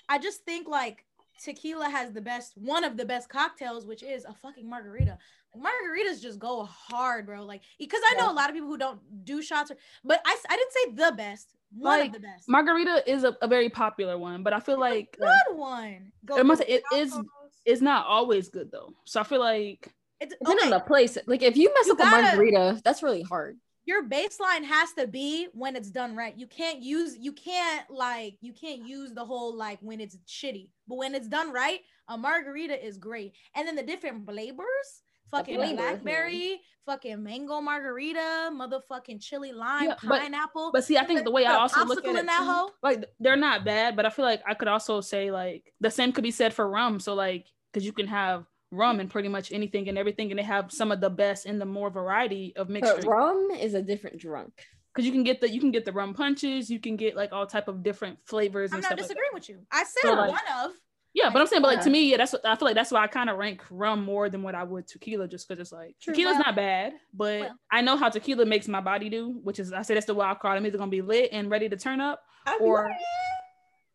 I 0.09 0.19
just 0.19 0.45
think 0.45 0.69
like 0.69 1.05
tequila 1.43 1.89
has 1.89 2.13
the 2.13 2.21
best, 2.21 2.53
one 2.57 2.85
of 2.85 2.97
the 2.97 3.05
best 3.05 3.29
cocktails, 3.29 3.85
which 3.87 4.03
is 4.03 4.25
a 4.25 4.33
fucking 4.35 4.69
margarita. 4.69 5.19
Like, 5.55 5.65
margaritas 5.73 6.23
just 6.23 6.39
go 6.39 6.63
hard, 6.65 7.27
bro. 7.27 7.45
Like, 7.45 7.63
because 7.79 8.01
I 8.07 8.15
know 8.15 8.27
Yeah. 8.27 8.33
a 8.33 8.35
lot 8.35 8.49
of 8.49 8.55
people 8.55 8.69
who 8.69 8.79
don't 8.79 9.01
do 9.25 9.43
shots, 9.43 9.71
or, 9.71 9.77
but 10.05 10.21
I, 10.25 10.37
I 10.49 10.57
didn't 10.57 10.73
say 10.73 11.05
the 11.11 11.17
best. 11.17 11.49
One 11.77 11.99
Like, 11.99 12.07
of 12.09 12.15
the 12.15 12.21
best. 12.21 12.49
Margarita 12.49 13.03
is 13.11 13.25
a, 13.25 13.37
a 13.43 13.49
very 13.49 13.69
popular 13.69 14.17
one, 14.17 14.45
but 14.45 14.53
I 14.53 14.61
feel 14.61 14.79
like 14.79 15.17
uh, 15.21 15.27
good 15.27 15.57
one. 15.59 16.13
Go 16.25 16.39
I 16.39 16.43
must 16.43 16.63
it 16.69 16.85
is- 16.95 17.19
it's 17.65 17.81
not 17.81 18.07
always 18.07 18.49
good 18.49 18.71
though. 18.71 18.93
So 19.05 19.21
I 19.21 19.25
feel 19.25 19.41
like 19.41 19.93
It's 20.21 20.35
okay. 20.47 20.65
on 20.65 20.71
the 20.71 20.81
place, 20.81 21.19
like 21.27 21.43
if 21.43 21.57
you 21.57 21.73
mess 21.75 21.87
You 21.87 21.93
up 21.95 21.99
a 21.99 22.03
gotta- 22.03 22.23
margarita, 22.23 22.81
that's 22.85 23.03
really 23.03 23.23
hard. 23.23 23.59
your 23.87 24.05
baseline 24.09 24.65
has 24.65 24.93
to 24.95 25.07
be 25.07 25.49
when 25.53 25.77
it's 25.77 25.91
done 25.91 26.17
right. 26.17 26.35
You 26.39 26.47
can't 26.47 26.81
use 26.81 27.17
you 27.19 27.33
can't 27.33 27.89
like 27.91 28.37
you 28.41 28.53
can't 28.53 28.87
use 28.87 29.13
the 29.13 29.25
whole 29.25 29.55
like 29.55 29.79
when 29.83 30.01
it's 30.01 30.17
shitty. 30.27 30.69
But 30.89 30.97
when 30.97 31.15
it's 31.15 31.29
done 31.29 31.53
right, 31.53 31.81
a 32.09 32.17
margarita 32.17 32.83
is 32.87 32.97
great. 32.97 33.35
And 33.55 33.67
then 33.69 33.77
the 33.77 33.83
different 33.83 34.25
flavors, 34.27 34.89
fucking 35.31 35.57
flavors, 35.57 35.77
blackberry, 35.79 36.61
fucking 36.87 37.23
mango 37.23 37.61
margarita, 37.61 38.51
motherfucking 38.53 39.21
chili 39.23 39.53
lime, 39.53 39.85
Yeah, 39.89 39.95
but- 40.03 40.21
pineapple. 40.23 40.71
But 40.73 40.85
see, 40.85 40.97
I 40.97 41.05
think 41.05 41.25
the 41.25 41.31
way 41.31 41.45
I 41.45 41.55
also 41.57 41.85
look 41.85 42.05
at 42.07 42.15
it, 42.17 42.27
too, 42.27 42.69
like 42.83 43.05
they're 43.21 43.37
not 43.37 43.65
bad, 43.65 43.97
but 43.97 44.07
I 44.07 44.11
feel 44.11 44.25
like 44.25 44.43
I 44.47 44.55
could 44.55 44.69
also 44.69 45.01
say 45.03 45.31
like 45.31 45.75
the 45.81 45.91
same 45.91 46.13
could 46.13 46.25
be 46.25 46.31
said 46.31 46.55
for 46.55 46.67
rum. 46.69 47.01
So 47.01 47.15
like, 47.15 47.47
because 47.73 47.85
you 47.85 47.93
can 47.93 48.07
have 48.07 48.47
rum 48.71 49.01
and 49.01 49.11
pretty 49.11 49.29
much 49.29 49.53
anything 49.53 49.89
and 49.89 49.97
everything, 49.99 50.31
and 50.31 50.39
they 50.39 50.43
have 50.45 50.73
some 50.73 50.91
of 50.93 51.01
the 51.01 51.11
best 51.11 51.47
and 51.47 51.61
the 51.61 51.67
more 51.67 51.91
variety 51.91 52.53
of 52.57 52.69
mixed 52.69 52.93
But 52.97 53.05
rum 53.07 53.51
is 53.53 53.75
a 53.75 53.83
different 53.83 54.19
drunk. 54.19 54.53
Because 54.93 55.07
you 55.07 55.13
can 55.13 55.25
get 55.25 55.41
the 55.41 55.51
you 55.51 55.61
can 55.61 55.71
get 55.73 55.85
the 55.85 55.93
rum 55.93 56.15
punches, 56.15 56.71
you 56.71 56.79
can 56.79 56.97
get 56.97 57.17
like 57.17 57.33
all 57.33 57.47
type 57.47 57.67
of 57.69 57.83
different 57.83 58.19
flavors 58.25 58.73
I'm 58.73 58.81
not 58.81 58.87
stuff. 58.99 59.09
like 59.09 59.19
with 59.33 59.49
you. 59.49 59.61
I 59.73 59.85
said 59.85 60.03
So, 60.03 60.15
like- 60.15 60.31
one 60.31 60.41
of. 60.65 60.73
Yeah, 61.17 61.31
but 61.31 61.41
I'm 61.41 61.47
saying, 61.47 61.63
but 61.63 61.69
like 61.69 61.85
to 61.85 61.91
me, 61.91 62.11
yeah, 62.11 62.17
that's 62.17 62.33
what 62.33 62.45
I 62.45 62.57
feel 62.57 62.67
like. 62.67 62.75
That's 62.75 62.91
why 62.91 63.01
I 63.05 63.07
kind 63.07 63.31
of 63.31 63.37
rank 63.39 63.63
rum 63.71 64.05
more 64.05 64.29
than 64.29 64.43
what 64.43 64.57
I 64.57 64.65
would 64.65 64.89
tequila, 64.89 65.29
just 65.29 65.47
because 65.47 65.61
it's 65.61 65.71
like 65.71 65.95
True. 66.03 66.13
tequila's 66.13 66.35
Well- 66.35 66.43
not 66.47 66.57
bad, 66.57 66.95
but 67.13 67.41
well. 67.41 67.57
I 67.71 67.83
know 67.83 67.97
how 67.97 68.09
tequila 68.09 68.45
makes 68.47 68.67
my 68.67 68.81
body 68.81 69.09
do, 69.09 69.39
which 69.45 69.61
is 69.61 69.73
I 69.73 69.83
say 69.83 69.95
that's 69.95 70.07
the 70.07 70.15
wild 70.15 70.41
card. 70.41 70.57
I'm 70.59 70.67
either 70.67 70.77
gonna 70.79 70.91
be 70.91 71.03
lit 71.03 71.29
and 71.31 71.49
ready 71.51 71.69
to 71.69 71.77
turn 71.77 72.01
up, 72.01 72.21
or 72.61 72.91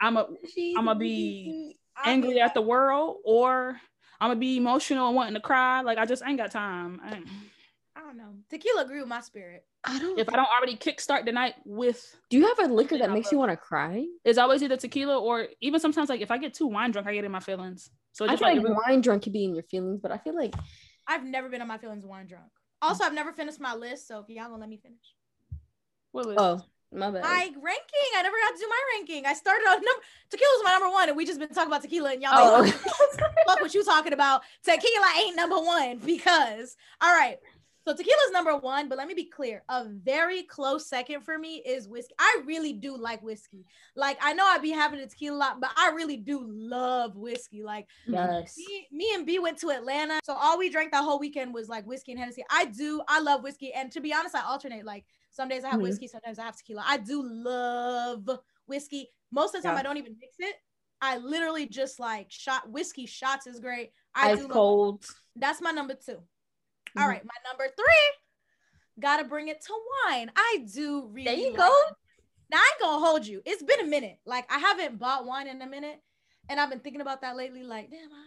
I'm 0.01 0.15
a 0.15 0.27
I'ma 0.77 0.93
be 0.93 1.77
angry 2.05 2.39
at 2.39 2.53
the 2.53 2.61
world, 2.61 3.17
or 3.25 3.77
I'm 4.21 4.29
gonna 4.29 4.39
be 4.39 4.57
emotional 4.57 5.07
and 5.07 5.15
wanting 5.15 5.33
to 5.35 5.39
cry. 5.39 5.81
Like 5.81 5.97
I 5.97 6.05
just 6.05 6.23
ain't 6.25 6.37
got 6.37 6.51
time. 6.51 6.99
I 7.03 7.15
ain't- 7.17 7.27
I 7.95 8.01
don't 8.01 8.17
know. 8.17 8.33
Tequila 8.49 8.85
grew 8.85 9.05
my 9.05 9.19
spirit. 9.21 9.65
I 9.83 9.99
don't. 9.99 10.17
if 10.19 10.27
I 10.29 10.35
don't 10.35 10.47
already 10.49 10.75
kickstart 10.77 11.25
the 11.25 11.31
night 11.31 11.55
with, 11.65 12.15
Do 12.29 12.37
you 12.37 12.47
have 12.47 12.59
a 12.59 12.73
liquor 12.73 12.97
that 12.97 13.11
makes 13.11 13.31
you 13.31 13.37
want 13.37 13.51
to 13.51 13.57
cry? 13.57 14.05
it's 14.25 14.37
always 14.37 14.61
either 14.63 14.77
tequila 14.77 15.19
or 15.19 15.47
even 15.61 15.79
sometimes 15.79 16.09
like 16.09 16.21
if 16.21 16.31
I 16.31 16.37
get 16.37 16.53
too 16.53 16.67
wine 16.67 16.91
drunk, 16.91 17.07
I 17.07 17.13
get 17.13 17.23
in 17.25 17.31
my 17.31 17.39
feelings. 17.39 17.89
So 18.13 18.25
I 18.25 18.35
feel 18.35 18.47
like, 18.47 18.61
like 18.63 18.85
wine 18.87 19.01
drunk 19.01 19.23
can 19.23 19.31
be 19.33 19.43
in 19.45 19.53
your 19.53 19.63
feelings, 19.63 19.99
but 20.01 20.11
I 20.11 20.17
feel 20.17 20.35
like 20.35 20.55
I've 21.07 21.23
never 21.23 21.49
been 21.49 21.61
on 21.61 21.67
my 21.67 21.77
feelings 21.77 22.05
wine 22.05 22.27
drunk. 22.27 22.49
Also, 22.81 23.03
I've 23.03 23.13
never 23.13 23.31
finished 23.33 23.59
my 23.59 23.75
list, 23.75 24.07
so 24.07 24.19
if 24.19 24.29
y'all 24.29 24.45
gonna 24.49 24.57
let 24.61 24.69
me 24.69 24.77
finish. 24.77 25.15
what 26.11 26.25
was- 26.25 26.35
oh 26.39 26.61
my 26.91 27.11
bad. 27.11 27.23
My 27.23 27.51
ranking. 27.61 28.09
I 28.17 28.21
never 28.23 28.35
got 28.43 28.55
to 28.55 28.59
do 28.59 28.67
my 28.67 28.81
ranking. 28.95 29.25
I 29.25 29.33
started 29.33 29.63
on 29.65 29.75
number 29.75 30.01
tequila's 30.29 30.61
my 30.63 30.71
number 30.71 30.89
one, 30.89 31.07
and 31.09 31.17
we 31.17 31.25
just 31.25 31.39
been 31.39 31.49
talking 31.49 31.67
about 31.69 31.81
tequila, 31.83 32.13
and 32.13 32.21
y'all 32.21 32.31
Oh, 32.33 32.61
like, 32.61 32.73
fuck 33.47 33.61
what 33.61 33.73
you 33.73 33.83
talking 33.83 34.13
about. 34.13 34.41
Tequila 34.63 35.07
ain't 35.21 35.35
number 35.35 35.57
one 35.57 35.97
because 35.99 36.75
all 37.01 37.13
right. 37.13 37.37
So 37.89 37.95
tequila's 37.95 38.31
number 38.31 38.55
one, 38.55 38.87
but 38.87 38.99
let 38.99 39.07
me 39.07 39.15
be 39.15 39.25
clear. 39.25 39.63
A 39.67 39.85
very 39.89 40.43
close 40.43 40.87
second 40.87 41.21
for 41.21 41.39
me 41.39 41.55
is 41.65 41.87
whiskey. 41.87 42.13
I 42.19 42.41
really 42.45 42.71
do 42.71 42.95
like 42.95 43.23
whiskey. 43.23 43.65
Like 43.95 44.19
I 44.21 44.33
know 44.33 44.45
I'd 44.45 44.61
be 44.61 44.69
having 44.69 44.99
a 44.99 45.07
tequila 45.07 45.35
a 45.35 45.39
lot, 45.39 45.59
but 45.59 45.71
I 45.75 45.89
really 45.95 46.17
do 46.17 46.39
love 46.45 47.15
whiskey. 47.15 47.63
Like 47.63 47.87
yes. 48.05 48.55
me, 48.59 48.87
me 48.91 49.11
and 49.15 49.25
B 49.25 49.39
went 49.39 49.57
to 49.61 49.71
Atlanta. 49.71 50.19
So 50.23 50.33
all 50.35 50.59
we 50.59 50.69
drank 50.69 50.91
that 50.91 51.03
whole 51.03 51.17
weekend 51.19 51.51
was 51.51 51.67
like 51.67 51.83
whiskey 51.87 52.11
and 52.11 52.19
Hennessy. 52.19 52.43
I 52.51 52.65
do, 52.65 53.01
I 53.07 53.21
love 53.21 53.41
whiskey. 53.41 53.73
And 53.73 53.91
to 53.93 54.01
be 54.01 54.13
honest, 54.13 54.35
I 54.35 54.43
alternate. 54.43 54.85
Like 54.85 55.05
some 55.31 55.49
days 55.49 55.63
I 55.63 55.69
have 55.69 55.79
Mhm. 55.79 55.83
whiskey, 55.83 56.07
sometimes 56.07 56.37
I 56.37 56.43
have 56.43 56.57
tequila. 56.57 56.83
I 56.85 56.97
do 56.97 57.23
love 57.23 58.29
whiskey. 58.67 59.09
Most 59.31 59.55
of 59.55 59.63
the 59.63 59.67
time 59.67 59.77
Yeah. 59.77 59.79
I 59.79 59.83
don't 59.83 59.97
even 59.97 60.15
mix 60.21 60.35
it. 60.37 60.57
I 61.01 61.17
literally 61.17 61.65
just 61.65 61.99
like 61.99 62.27
shot 62.29 62.69
whiskey 62.69 63.07
shots 63.07 63.47
is 63.47 63.59
great. 63.59 63.93
I 64.13 64.33
Ice 64.33 64.37
do 64.37 64.43
love- 64.43 64.51
cold. 64.51 65.05
that's 65.35 65.59
my 65.59 65.71
number 65.71 65.95
2 65.95 66.21
All 66.97 67.03
Mhm. 67.05 67.09
right, 67.09 67.25
my 67.25 67.33
number 67.49 67.67
three. 67.75 68.11
Gotta 68.99 69.23
bring 69.23 69.47
it 69.47 69.61
to 69.61 69.73
wine. 70.07 70.31
I 70.35 70.65
do 70.73 71.07
really. 71.07 71.25
There 71.25 71.35
you 71.35 71.55
go. 71.55 71.69
now 72.49 72.57
I 72.57 72.71
ain't 72.73 72.81
gonna 72.81 73.05
hold 73.05 73.25
you. 73.27 73.41
It's 73.45 73.63
been 73.63 73.79
a 73.81 73.85
minute. 73.85 74.19
Like 74.25 74.51
I 74.51 74.59
haven't 74.59 74.97
bought 74.99 75.25
wine 75.25 75.47
in 75.47 75.61
a 75.61 75.67
minute, 75.67 76.01
and 76.49 76.59
I've 76.59 76.69
been 76.69 76.79
thinking 76.79 77.01
about 77.01 77.21
that 77.21 77.35
lately. 77.37 77.63
Like, 77.63 77.89
damn, 77.91 78.11
I 78.11 78.25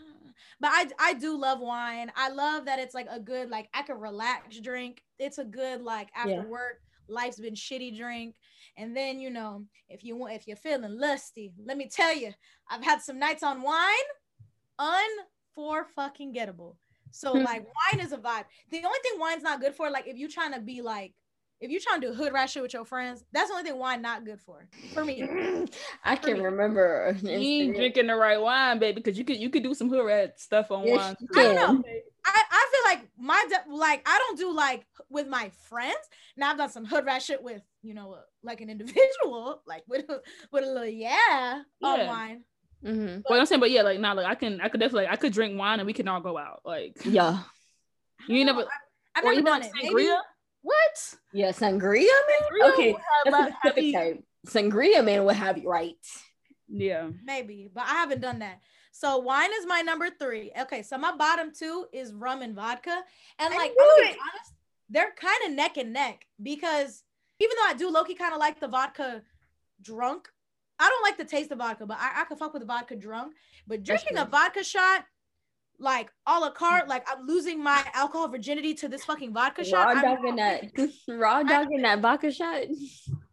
but 0.61 0.71
I 0.73 0.89
I 0.99 1.15
do 1.15 1.37
love 1.37 1.61
wine. 1.61 2.11
I 2.17 2.31
love 2.31 2.65
that 2.67 2.79
it's 2.79 2.95
like 2.95 3.07
a 3.11 3.21
good 3.21 3.51
like 3.51 3.69
I 3.75 3.83
can 3.83 3.99
relax 3.99 4.59
drink. 4.61 5.03
It's 5.19 5.39
a 5.39 5.45
good 5.45 5.83
like 5.83 6.09
after 6.15 6.31
Yeah. 6.31 6.45
work. 6.45 6.81
Life's 7.09 7.41
been 7.41 7.55
shitty 7.55 7.97
drink, 7.99 8.37
and 8.77 8.97
then 8.97 9.19
you 9.19 9.29
know 9.29 9.67
if 9.91 10.05
you 10.05 10.17
want 10.17 10.33
if 10.35 10.47
you're 10.47 10.57
feeling 10.57 10.99
lusty, 10.99 11.53
let 11.63 11.77
me 11.77 11.89
tell 11.89 12.15
you, 12.15 12.33
I've 12.71 12.83
had 12.85 13.03
some 13.03 13.19
nights 13.19 13.43
on 13.43 13.61
wine, 13.61 14.09
unfor 14.79 15.85
fucking 15.95 16.33
gettable. 16.33 16.77
So 17.13 17.37
Hmm. 17.37 17.45
like 17.45 17.63
wine 17.63 18.05
is 18.05 18.13
a 18.13 18.19
vibe. 18.19 18.45
The 18.71 18.79
only 18.79 18.99
thing 19.03 19.19
wine's 19.21 19.43
not 19.43 19.61
good 19.61 19.75
for, 19.75 19.91
like 19.91 20.07
if 20.09 20.17
you're 20.17 20.29
trying 20.29 20.53
to 20.55 20.61
be 20.61 20.83
like, 20.83 21.15
if 21.61 21.71
you're 21.71 21.81
trying 21.81 22.01
to 22.01 22.09
do 22.09 22.15
hood 22.15 22.33
rat 22.33 22.51
shit 22.51 22.63
with 22.63 22.75
your 22.75 22.85
friends, 22.85 23.25
that's 23.33 23.49
the 23.49 23.55
only 23.57 23.71
thing 23.71 23.79
wine 23.79 24.03
not 24.03 24.25
good 24.25 24.41
for. 24.41 24.67
For 24.95 25.05
me. 25.05 25.23
I 26.05 26.17
For 26.17 26.27
can 26.27 26.35
me. 26.35 26.41
remember. 26.41 27.17
You 27.23 27.31
ain't 27.31 27.77
drinking 27.77 28.09
the 28.09 28.17
right 28.17 28.41
wine, 28.41 28.79
baby, 28.79 28.97
because 28.97 29.17
you 29.17 29.25
could 29.25 29.37
you 29.37 29.49
could 29.51 29.63
do 29.63 29.75
some 29.75 29.89
hood 29.89 30.05
rat 30.05 30.41
stuff 30.41 30.71
on 30.71 30.85
Yes, 30.85 30.99
wine. 30.99 31.17
I 31.37 31.43
don't 31.45 31.55
know. 31.55 31.83
I, 32.25 32.43
I 32.51 32.69
feel 32.73 32.99
like 32.99 33.09
my 33.19 33.45
de- 33.49 33.75
like 33.75 34.03
I 34.07 34.19
don't 34.19 34.39
do 34.39 34.53
like 34.55 34.87
with 35.09 35.29
my 35.29 35.51
friends. 35.69 35.97
Now 36.37 36.51
I've 36.51 36.59
done 36.59 36.71
some 36.71 36.85
hood 36.85 37.05
rat 37.05 37.23
shit 37.23 37.43
with 37.43 37.63
you 37.83 37.95
know 37.95 38.13
uh, 38.13 38.21
like 38.43 38.61
an 38.61 38.71
individual, 38.71 39.63
like 39.67 39.85
with 39.89 40.09
a, 40.09 40.21
with 40.51 40.65
a 40.65 40.67
little 40.67 40.87
yeah, 40.87 41.63
on 41.83 41.99
Yeah. 41.99 42.07
Wine. 42.83 42.95
Mhm. 42.97 43.23
Well, 43.29 43.41
I'm 43.41 43.47
saying, 43.47 43.61
but 43.61 43.71
yeah, 43.71 43.83
like 43.83 44.01
now, 44.01 44.15
like 44.15 44.27
I 44.27 44.35
can, 44.35 44.61
I 44.61 44.69
could 44.69 44.81
definitely, 44.81 45.09
I 45.09 45.17
could 45.17 45.33
drink 45.33 45.59
wine 45.59 45.81
and 45.81 45.87
we 45.87 45.93
can 45.93 46.09
all 46.09 46.21
go 46.21 46.37
out. 46.39 46.63
Like 46.65 46.97
Yeah. 47.05 47.39
you 48.29 48.37
ain't 48.37 48.47
never, 48.47 48.61
know. 48.61 48.67
I, 49.15 49.19
I've 49.19 49.25
or 49.25 49.27
never 49.29 49.33
even 49.35 49.45
done 49.45 49.61
like 49.61 49.71
it. 49.85 49.95
Maybe. 49.95 50.11
What? 50.63 51.15
Yeah, 51.33 51.51
sangria 51.51 52.07
man. 52.07 52.51
Sangria 52.63 52.73
Okay, 52.73 52.97
that's 53.25 53.37
a 53.37 53.53
specific 53.53 53.63
heavy- 53.75 53.93
type. 53.93 54.25
Sangria 54.47 55.05
man 55.05 55.25
will 55.25 55.35
have 55.35 55.59
you 55.59 55.69
right. 55.69 55.97
Yeah. 56.69 57.11
maybe, 57.25 57.69
but 57.73 57.85
I 57.85 57.95
haven't 57.95 58.21
done 58.21 58.39
that. 58.39 58.61
So 58.93 59.19
wine 59.19 59.51
is 59.59 59.67
my 59.67 59.81
number 59.81 60.09
three. 60.11 60.53
Okay, 60.63 60.83
so 60.83 60.97
my 60.99 61.15
bottom 61.17 61.51
two 61.53 61.87
is 61.93 62.13
rum 62.13 62.43
and 62.43 62.55
vodka, 62.55 63.03
and 63.39 63.53
I 63.55 63.57
like 63.57 63.71
I'm 63.73 63.77
gonna 63.77 64.13
be 64.13 64.19
honest, 64.19 64.53
they're 64.89 65.13
kind 65.17 65.39
of 65.47 65.53
neck 65.53 65.77
and 65.79 65.93
neck 65.93 66.27
because 66.43 67.03
even 67.41 67.57
though 67.57 67.69
I 67.71 67.75
do 67.75 67.91
Loki 67.91 68.15
kind 68.15 68.33
of 68.33 68.39
like 68.39 68.61
the 68.61 68.69
vodka 68.69 69.23
drunk, 69.81 70.29
I 70.83 70.89
don't 70.89 71.03
like 71.05 71.17
the 71.17 71.25
taste 71.25 71.53
of 71.53 71.59
vodka, 71.59 71.87
but 71.87 71.97
I, 72.01 72.23
I 72.23 72.25
can 72.25 72.37
fuck 72.37 72.53
with 72.53 72.63
the 72.63 72.67
vodka 72.67 72.97
drunk. 72.97 73.35
But 73.69 73.85
drinking 73.85 74.19
a 74.19 74.25
vodka 74.25 74.65
shot, 74.65 75.05
like 75.79 76.11
a 76.27 76.41
la 76.41 76.51
carte, 76.51 76.89
like 76.89 77.07
I'm 77.09 77.25
losing 77.25 77.63
my 77.63 77.85
alcohol 77.95 78.27
virginity 78.27 78.75
to 78.75 78.89
this 78.89 79.05
fucking 79.05 79.33
vodka 79.33 79.65
shot. 79.65 79.87
Raw 79.95 80.03
dogging 80.03 80.37
that. 80.37 80.65
Raw 81.09 81.45
dogging 81.45 81.83
that 81.83 82.01
vodka 82.01 82.33
shot. 82.33 82.65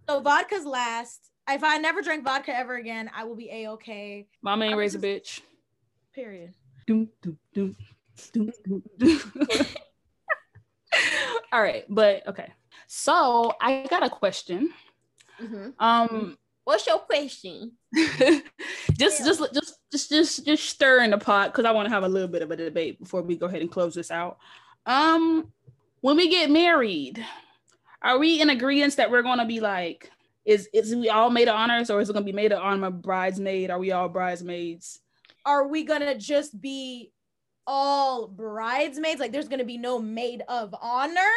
So 0.08 0.22
vodka's 0.22 0.66
last. 0.66 1.32
If 1.50 1.64
I 1.64 1.78
never 1.78 2.04
drink 2.04 2.24
vodka 2.24 2.56
ever 2.56 2.76
again, 2.76 3.10
I 3.16 3.24
will 3.24 3.36
be 3.36 3.50
a 3.50 3.72
okay. 3.72 4.28
Mama 4.44 4.66
ain't 4.66 4.78
raise 4.78 4.94
a 4.94 5.00
bitch. 5.00 5.42
Period. 6.14 6.54
Doom, 6.86 7.10
doom, 7.24 7.40
doom, 7.54 7.76
doom, 8.32 8.52
doom, 8.64 8.84
doom. 9.00 9.22
all 11.52 11.62
right, 11.62 11.86
but 11.90 12.28
okay. 12.28 12.52
So 12.86 13.54
I 13.60 13.88
got 13.90 14.04
a 14.04 14.10
question. 14.10 14.72
Mhm. 15.42 15.74
Um, 15.80 16.38
What's 16.70 16.86
your 16.86 17.00
question? 17.00 17.72
just, 17.96 18.44
Yeah. 18.96 19.26
just, 19.26 19.54
just, 19.56 19.74
just, 19.92 20.10
just, 20.12 20.46
just 20.46 20.70
stir 20.70 21.02
in 21.02 21.10
the 21.10 21.18
pot 21.18 21.52
because 21.52 21.66
I 21.66 21.72
want 21.72 21.88
to 21.88 21.90
have 21.90 22.04
a 22.04 22.08
little 22.08 22.28
bit 22.28 22.44
of 22.44 22.52
a 22.52 22.56
debate 22.56 23.00
before 23.00 23.24
we 23.24 23.38
go 23.38 23.48
ahead 23.48 23.62
and 23.62 23.72
close 23.72 23.96
this 23.96 24.12
out. 24.12 24.38
Um, 24.86 25.52
when 26.02 26.16
we 26.16 26.30
get 26.30 26.52
married, 26.52 27.26
are 28.04 28.20
we 28.20 28.40
in 28.40 28.52
agreement 28.52 28.98
that 28.98 29.10
we're 29.10 29.24
gonna 29.24 29.48
be 29.48 29.60
like, 29.60 30.12
is 30.46 30.70
is 30.72 30.96
we 30.96 31.10
all 31.10 31.32
maid 31.32 31.48
of 31.48 31.56
honors 31.56 31.90
or 31.90 32.02
is 32.02 32.10
it 32.12 32.14
gonna 32.14 32.24
be 32.24 32.34
maid 32.34 32.52
of 32.52 32.62
honor 32.62 32.92
bridesmaid? 32.92 33.72
Are 33.72 33.80
we 33.80 33.92
all 33.92 34.08
bridesmaids? 34.08 35.00
Are 35.48 35.68
we 35.68 35.84
gonna 35.84 36.20
just 36.20 36.62
be 36.62 37.12
all 37.66 38.28
bridesmaids? 38.28 39.20
Like 39.20 39.32
there's 39.32 39.50
gonna 39.50 39.66
be 39.66 39.80
no 39.80 39.98
maid 39.98 40.44
of 40.48 40.76
honor? 40.80 41.34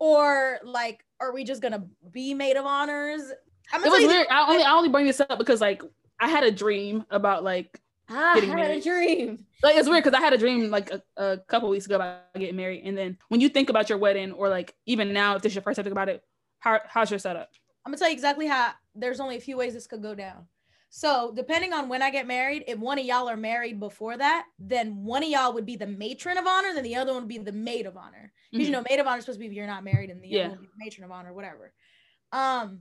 Or 0.00 0.58
like 0.64 1.04
are 1.20 1.32
we 1.32 1.44
just 1.44 1.62
gonna 1.62 1.84
be 2.10 2.34
maid 2.34 2.56
of 2.56 2.66
honors? 2.66 3.30
I'm 3.72 3.84
It 3.84 3.90
was 3.90 4.04
weird. 4.04 4.26
I 4.30 4.48
only 4.50 4.62
I 4.64 4.72
only 4.72 4.88
bring 4.88 5.06
this 5.06 5.20
up 5.20 5.38
because 5.38 5.60
like 5.60 5.82
I 6.20 6.28
had 6.28 6.44
a 6.44 6.50
dream 6.50 7.04
about 7.10 7.44
like 7.44 7.80
I 8.08 8.34
Getting 8.34 8.50
had 8.50 8.70
a 8.70 8.80
dream. 8.80 9.46
like 9.62 9.76
it's 9.76 9.88
weird 9.88 10.04
because 10.04 10.18
I 10.18 10.22
had 10.22 10.32
a 10.32 10.38
dream 10.38 10.70
like 10.70 10.90
a, 10.90 11.02
a 11.16 11.38
couple 11.38 11.68
weeks 11.68 11.86
ago 11.86 11.96
about 11.96 12.34
getting 12.34 12.56
married, 12.56 12.82
and 12.84 12.96
then 12.96 13.16
when 13.28 13.40
you 13.40 13.48
think 13.48 13.70
about 13.70 13.88
your 13.88 13.98
wedding, 13.98 14.32
or 14.32 14.48
like 14.48 14.74
even 14.86 15.12
now, 15.12 15.36
if 15.36 15.42
this 15.42 15.50
is 15.52 15.56
your 15.56 15.62
first 15.62 15.76
time 15.76 15.84
thinking 15.84 15.92
about 15.92 16.08
it, 16.08 16.22
how 16.58 16.80
how's 16.86 17.10
your 17.10 17.18
setup? 17.18 17.50
I'm 17.84 17.90
gonna 17.92 17.98
tell 17.98 18.08
you 18.08 18.14
exactly 18.14 18.46
how 18.46 18.72
there's 18.94 19.20
only 19.20 19.36
a 19.36 19.40
few 19.40 19.56
ways 19.56 19.72
this 19.74 19.86
could 19.86 20.02
go 20.02 20.14
down. 20.14 20.46
So 20.90 21.32
depending 21.34 21.72
on 21.72 21.88
when 21.88 22.02
I 22.02 22.10
get 22.10 22.26
married, 22.26 22.64
if 22.68 22.78
one 22.78 22.98
of 22.98 23.04
y'all 23.06 23.28
are 23.28 23.36
married 23.36 23.80
before 23.80 24.16
that, 24.18 24.44
then 24.58 25.04
one 25.04 25.22
of 25.22 25.30
y'all 25.30 25.54
would 25.54 25.64
be 25.64 25.76
the 25.76 25.86
matron 25.86 26.36
of 26.36 26.46
honor, 26.46 26.74
then 26.74 26.84
the 26.84 26.96
other 26.96 27.12
one 27.14 27.22
would 27.22 27.28
be 27.28 27.38
the 27.38 27.50
maid 27.50 27.86
of 27.86 27.96
honor. 27.96 28.30
Because 28.52 28.66
you 28.66 28.72
know, 28.72 28.84
maid 28.90 29.00
of 29.00 29.06
honor 29.06 29.18
is 29.18 29.24
supposed 29.24 29.38
to 29.38 29.40
be 29.40 29.46
if 29.46 29.52
you're 29.54 29.66
not 29.66 29.84
married, 29.84 30.10
and 30.10 30.22
the 30.22 30.28
Yeah. 30.28 30.40
other 30.40 30.48
one 30.50 30.58
would 30.58 30.66
be 30.66 30.72
the 30.76 30.84
matron 30.84 31.04
of 31.04 31.10
honor, 31.12 31.32
whatever. 31.32 31.72
Um, 32.30 32.80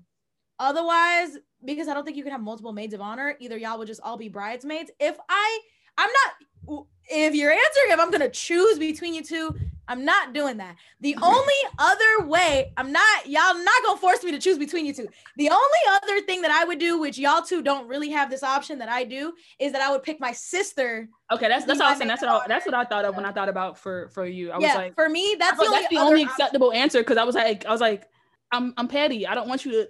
otherwise, 0.62 1.38
because 1.66 1.88
I 1.88 1.93
don't 1.93 2.05
think 2.05 2.16
you 2.16 2.24
can 2.24 2.32
have 2.32 2.41
multiple 2.41 2.72
maids 2.72 2.93
of 2.93 3.01
honor, 3.01 3.36
either 3.39 3.57
y'all 3.57 3.78
would 3.80 3.88
just 3.88 4.01
all 4.03 4.18
be 4.18 4.30
bridesmaids. 4.30 4.91
If 4.99 5.18
I, 5.28 5.59
I'm 5.97 6.09
not. 6.09 6.84
If 7.14 7.34
you're 7.36 7.51
answering 7.51 7.88
if 7.89 7.99
I'm 7.99 8.12
gonna 8.12 8.30
choose 8.30 8.78
between 8.78 9.14
you 9.14 9.24
two, 9.24 9.55
I'm 9.88 10.05
not 10.05 10.34
doing 10.34 10.57
that. 10.57 10.76
The 11.01 11.18
only 11.22 11.53
other 11.78 12.28
way, 12.28 12.72
I'm 12.78 12.91
not, 12.91 13.26
y'all 13.26 13.55
not 13.55 13.84
gonna 13.84 13.97
force 13.97 14.24
me 14.24 14.32
to 14.32 14.39
choose 14.39 14.57
between 14.57 14.86
you 14.86 14.93
two. 14.93 15.07
The 15.36 15.49
only 15.49 16.01
other 16.01 16.22
thing 16.22 16.43
that 16.43 16.51
I 16.51 16.64
would 16.64 16.80
do, 16.80 16.99
which 16.99 17.18
y'all 17.18 17.41
two 17.41 17.62
don't 17.62 17.88
really 17.88 18.09
have 18.12 18.30
this 18.30 18.43
option 18.43 18.80
that 18.80 18.88
I 18.88 19.03
do, 19.03 19.34
is 19.59 19.74
that 19.74 19.82
I 19.82 19.91
would 19.91 20.03
pick 20.03 20.20
my 20.22 20.32
sister. 20.32 21.09
Okay, 21.32 21.47
that's 21.47 21.66
that's 21.66 21.82
all 21.82 21.88
I'm 21.88 21.97
saying. 21.97 22.07
That's 22.07 22.22
what 22.22 22.32
I, 22.32 22.47
that's 22.47 22.66
what 22.66 22.76
I 22.76 22.86
thought 22.86 23.03
of 23.03 23.16
when 23.16 23.26
I 23.26 23.34
thought 23.34 23.49
about 23.49 23.78
for 23.78 24.09
for 24.09 24.26
you. 24.26 24.51
I 24.51 24.57
was 24.57 24.64
yeah, 24.64 24.76
like, 24.76 24.95
for 24.95 25.09
me, 25.09 25.36
that's 25.38 25.57
the 25.57 25.66
only 25.66 25.80
that's 25.80 25.89
the 25.89 25.97
only 25.97 26.22
option. 26.22 26.30
acceptable 26.30 26.72
answer 26.72 26.99
because 26.99 27.18
I 27.18 27.24
was 27.24 27.36
like, 27.36 27.66
I 27.66 27.72
was 27.72 27.82
like, 27.82 28.05
I'm 28.51 28.74
I'm 28.78 28.88
petty. 28.88 29.28
I 29.28 29.36
don't 29.36 29.47
want 29.47 29.66
you 29.66 29.72
to. 29.72 29.88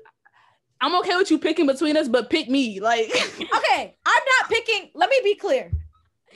I'm 0.81 0.95
okay 0.99 1.15
with 1.15 1.29
you 1.29 1.37
picking 1.37 1.67
between 1.67 1.95
us, 1.95 2.07
but 2.07 2.29
pick 2.29 2.49
me. 2.49 2.79
Like, 2.79 3.09
Okay, 3.11 3.95
I'm 4.05 4.23
not 4.39 4.49
picking. 4.49 4.89
Let 4.95 5.09
me 5.09 5.21
be 5.23 5.35
clear. 5.35 5.71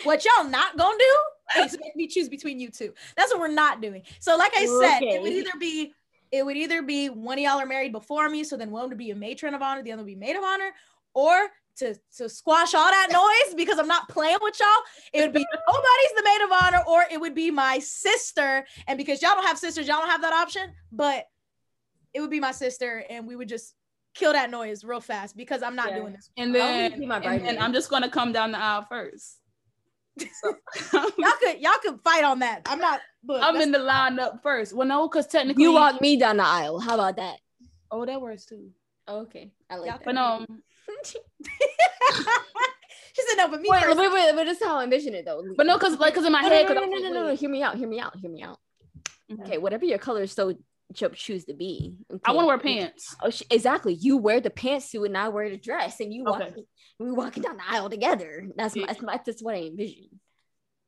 What 0.04 0.24
y'all 0.26 0.48
not 0.48 0.78
gonna 0.78 0.98
do 0.98 1.62
is 1.64 1.78
make 1.80 1.96
me 1.96 2.08
choose 2.08 2.30
between 2.30 2.60
you 2.60 2.70
two. 2.70 2.94
That's 3.16 3.32
what 3.32 3.40
we're 3.40 3.48
not 3.48 3.82
doing. 3.82 4.04
So, 4.20 4.38
like 4.38 4.52
I 4.56 4.66
said, 4.66 5.02
it 5.02 5.22
would 5.22 5.32
either 5.32 5.58
be 5.60 5.94
it 6.32 6.46
would 6.46 6.58
either 6.58 6.82
be 6.82 7.10
one 7.10 7.38
of 7.38 7.44
y'all 7.44 7.60
are 7.60 7.66
married 7.66 7.92
before 7.92 8.30
me, 8.30 8.44
so 8.44 8.58
then 8.58 8.72
one 8.72 8.90
would 8.90 8.98
be 8.98 9.12
a 9.12 9.16
matron 9.16 9.54
of 9.54 9.62
honor, 9.62 9.84
the 9.84 9.92
other 9.92 10.04
would 10.04 10.08
be 10.08 10.16
maid 10.16 10.36
of 10.36 10.44
honor, 10.44 10.72
or 11.14 11.50
to 11.78 11.96
to 12.18 12.30
squash 12.30 12.74
all 12.74 12.90
that 12.90 13.08
noise 13.12 13.56
because 13.56 13.80
I'm 13.80 13.88
not 13.88 14.10
playing 14.10 14.38
with 14.42 14.60
y'all. 14.60 14.68
It 15.14 15.22
would 15.22 15.34
be 15.34 15.46
nobody's 15.68 16.14
the 16.16 16.24
maid 16.24 16.42
of 16.44 16.52
honor, 16.52 16.84
or 16.88 17.06
it 17.12 17.20
would 17.20 17.36
be 17.36 17.52
my 17.52 17.80
sister. 17.80 18.66
And 18.88 18.98
because 18.98 19.22
y'all 19.22 19.36
don't 19.36 19.46
have 19.46 19.58
sisters, 19.58 19.88
y'all 19.88 20.00
don't 20.00 20.10
have 20.10 20.22
that 20.22 20.34
option. 20.34 20.74
But 20.92 21.26
it 22.14 22.22
would 22.22 22.30
be 22.30 22.40
my 22.40 22.52
sister, 22.52 23.04
and 23.10 23.28
we 23.28 23.36
would 23.36 23.50
just 23.50 23.76
kill 24.16 24.34
that 24.34 24.50
noise 24.50 24.84
real 24.84 25.02
fast 25.02 25.38
because 25.38 25.62
I'm 25.62 25.76
not 25.76 25.90
Yeah. 25.90 26.00
doing 26.00 26.14
this. 26.14 26.30
and 26.38 26.56
then 26.56 26.92
and, 26.94 27.04
and 27.04 27.24
bridesmaid. 27.24 27.58
I'm 27.58 27.74
just 27.74 27.90
gonna 27.90 28.10
come 28.10 28.32
down 28.32 28.52
the 28.52 28.58
aisle 28.58 28.86
first. 28.90 29.40
So, 30.18 30.56
y'all 31.18 31.32
could 31.42 31.60
y'all 31.60 31.74
could 31.84 32.00
fight 32.04 32.24
on 32.24 32.40
that. 32.40 32.62
I'm 32.66 32.80
not. 32.80 33.02
Look, 33.28 33.44
I'm 33.44 33.58
in 33.58 33.72
the 33.72 33.80
lineup 33.80 34.42
first. 34.42 34.74
Well, 34.74 34.88
no, 34.88 35.08
because 35.10 35.28
technically, 35.28 35.64
You 35.64 35.74
walk 35.74 36.00
me 36.02 36.18
down 36.18 36.38
the 36.38 36.46
aisle. 36.46 36.80
How 36.80 36.94
about 36.96 37.18
that? 37.18 37.38
Oh, 37.92 38.06
that 38.06 38.22
works 38.22 38.46
too. 38.46 38.72
Okay, 39.08 39.52
I 39.70 39.76
like 39.76 39.90
Y'all 39.90 39.98
that. 39.98 40.06
But 40.06 40.18
um, 40.18 40.46
she 41.04 41.20
said 43.28 43.36
no, 43.38 43.50
but 43.50 43.62
me 43.62 43.70
wait, 43.70 43.84
first. 43.84 43.98
wait, 43.98 44.12
wait, 44.12 44.32
but 44.36 44.46
this 44.46 44.60
is 44.60 44.66
how 44.66 44.78
I 44.80 44.84
envision 44.86 45.14
it 45.14 45.26
though. 45.26 45.44
but 45.56 45.66
no, 45.66 45.78
because 45.78 45.98
like, 46.00 46.14
because 46.14 46.26
in 46.26 46.32
my 46.32 46.42
no, 46.42 46.50
head, 46.50 46.68
no, 46.70 46.74
no, 46.76 46.82
because 46.88 47.04
no, 47.04 47.10
no, 47.10 47.22
no, 47.22 47.28
no, 47.30 47.36
Hear 47.36 47.50
me 47.50 47.62
out. 47.64 47.76
Hear 47.76 47.88
me 47.88 48.00
out. 48.00 48.16
Hear 48.16 48.32
me 48.32 48.42
out. 48.44 48.58
Mhm. 49.32 49.42
Okay, 49.46 49.58
whatever 49.58 49.86
your 49.86 49.98
color 49.98 50.22
is 50.24 50.32
so 50.32 50.54
cho- 50.54 50.60
choose 50.94 51.46
to 51.46 51.54
be. 51.54 51.96
I 52.24 52.32
want 52.32 52.46
to 52.46 52.48
wear 52.48 52.58
pants. 52.58 53.16
Oh, 53.22 53.30
sh- 53.30 53.44
exactly. 53.50 53.94
You 53.94 54.18
wear 54.18 54.40
the 54.40 54.50
pantsuit 54.50 55.06
and 55.06 55.18
I 55.18 55.30
wear 55.30 55.50
the 55.50 55.58
dress, 55.58 56.00
and 56.00 56.14
you 56.14 56.24
walk. 56.24 56.42
Okay. 56.42 56.64
We 56.98 57.12
walking 57.12 57.44
down 57.44 57.58
the 57.58 57.64
aisle 57.70 57.90
together. 57.90 58.48
That's 58.56 58.74
my. 58.74 58.86
That's, 58.86 59.02
my, 59.02 59.20
that's 59.26 59.44
what 59.44 59.54
I 59.56 59.64
envision. 59.64 60.22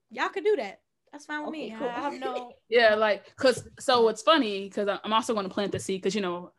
Y'all 0.09 0.29
could 0.29 0.45
do 0.45 0.55
that. 0.55 0.79
That's 1.11 1.25
fine 1.25 1.41
with 1.41 1.49
Okay, 1.49 1.69
me. 1.71 1.75
cool. 1.77 1.89
I 1.89 1.99
have 1.99 2.13
no. 2.13 2.53
Yeah, 2.69 2.95
like, 2.95 3.25
cause 3.35 3.67
so 3.77 4.07
it's 4.07 4.21
funny 4.21 4.63
because 4.69 4.87
I'm 5.03 5.11
also 5.11 5.33
going 5.33 5.47
to 5.49 5.53
plant 5.53 5.73
the 5.73 5.79
seed 5.79 6.01
because 6.01 6.15
you 6.15 6.21
know, 6.21 6.53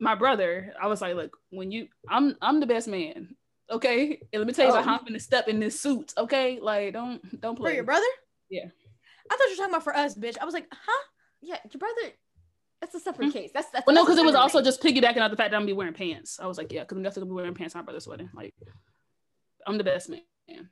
my 0.00 0.14
brother. 0.14 0.72
I 0.80 0.86
was 0.86 1.02
like, 1.02 1.14
look, 1.14 1.36
when 1.50 1.70
you, 1.70 1.88
I'm, 2.08 2.36
I'm 2.40 2.58
the 2.60 2.66
best 2.66 2.88
man. 2.88 3.34
Okay, 3.70 4.18
and 4.32 4.40
let 4.40 4.46
me 4.46 4.54
tell 4.54 4.66
you 4.66 4.72
Oh. 4.72 4.80
how 4.80 4.96
I'm 4.96 5.04
gonna 5.04 5.20
step 5.20 5.46
in 5.46 5.60
this 5.60 5.78
suit. 5.78 6.14
Okay, 6.16 6.58
like 6.62 6.94
don't 6.94 7.38
don't 7.42 7.54
play 7.54 7.72
For 7.72 7.74
your 7.74 7.84
brother? 7.84 8.06
Yeah. 8.48 8.64
I 9.30 9.36
thought 9.36 9.44
you 9.44 9.50
were 9.52 9.56
talking 9.56 9.74
about 9.74 9.84
for 9.84 9.94
us, 9.94 10.14
bitch. 10.16 10.38
I 10.40 10.46
was 10.46 10.54
like, 10.54 10.68
huh? 10.72 11.04
Yeah, 11.42 11.58
your 11.70 11.78
brother. 11.78 12.14
That's 12.80 12.94
a 12.94 13.00
separate 13.00 13.26
Hmm. 13.26 13.30
case. 13.32 13.50
That's 13.52 13.70
that's. 13.70 13.86
Well, 13.86 13.94
no, 13.94 14.04
because 14.04 14.18
it 14.18 14.24
was 14.24 14.34
separate 14.34 14.42
also 14.42 14.62
just 14.62 14.82
piggybacking 14.82 15.18
out 15.18 15.30
the 15.30 15.36
fact 15.36 15.50
that 15.50 15.56
I'm 15.56 15.62
gonna 15.62 15.66
be 15.66 15.72
wearing 15.72 15.94
pants. 15.94 16.38
I 16.40 16.46
was 16.46 16.58
like, 16.58 16.72
yeah, 16.72 16.82
because 16.82 16.96
I'm 16.96 17.02
definitely 17.02 17.22
gonna 17.28 17.32
be 17.32 17.42
wearing 17.42 17.54
pants 17.54 17.74
my 17.74 17.82
brother's 17.82 18.06
wedding. 18.06 18.30
Like, 18.34 18.54
I'm 19.66 19.78
the 19.78 19.84
best 19.84 20.08
man. 20.08 20.20
So 20.48 20.52
I 20.52 20.52
what 20.52 20.68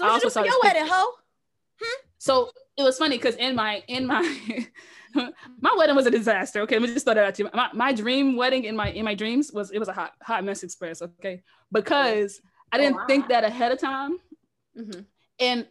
you 0.00 0.06
do 0.06 0.10
also 0.12 0.20
for 0.26 0.30
saw 0.30 0.44
your 0.44 0.54
wedding, 0.62 0.86
hoe? 0.86 1.12
So 2.18 2.50
it 2.76 2.82
was 2.82 2.96
funny 2.98 3.16
because 3.18 3.36
in 3.36 3.54
my 3.54 3.82
in 3.88 4.06
my 4.06 4.22
my 5.60 5.74
wedding 5.76 5.94
was 5.94 6.06
a 6.06 6.10
disaster. 6.10 6.62
Okay, 6.62 6.76
let 6.76 6.82
me 6.88 6.94
just 6.94 7.04
throw 7.04 7.14
that 7.14 7.24
at 7.26 7.38
you. 7.38 7.48
My, 7.52 7.68
my 7.74 7.92
dream 7.92 8.36
wedding 8.36 8.64
in 8.64 8.74
my 8.74 8.90
in 8.90 9.04
my 9.04 9.14
dreams 9.14 9.50
was 9.52 9.70
it 9.70 9.78
was 9.78 9.88
a 9.88 9.92
hot 9.92 10.12
hot 10.22 10.42
mess 10.44 10.62
express. 10.62 11.02
Okay, 11.02 11.42
because 11.70 12.40
I 12.72 12.78
didn't 12.78 12.96
wow. 12.96 13.06
think 13.06 13.28
that 13.28 13.44
ahead 13.44 13.70
of 13.72 13.78
time, 13.78 14.18
Mhm. 14.76 15.04
and 15.38 15.68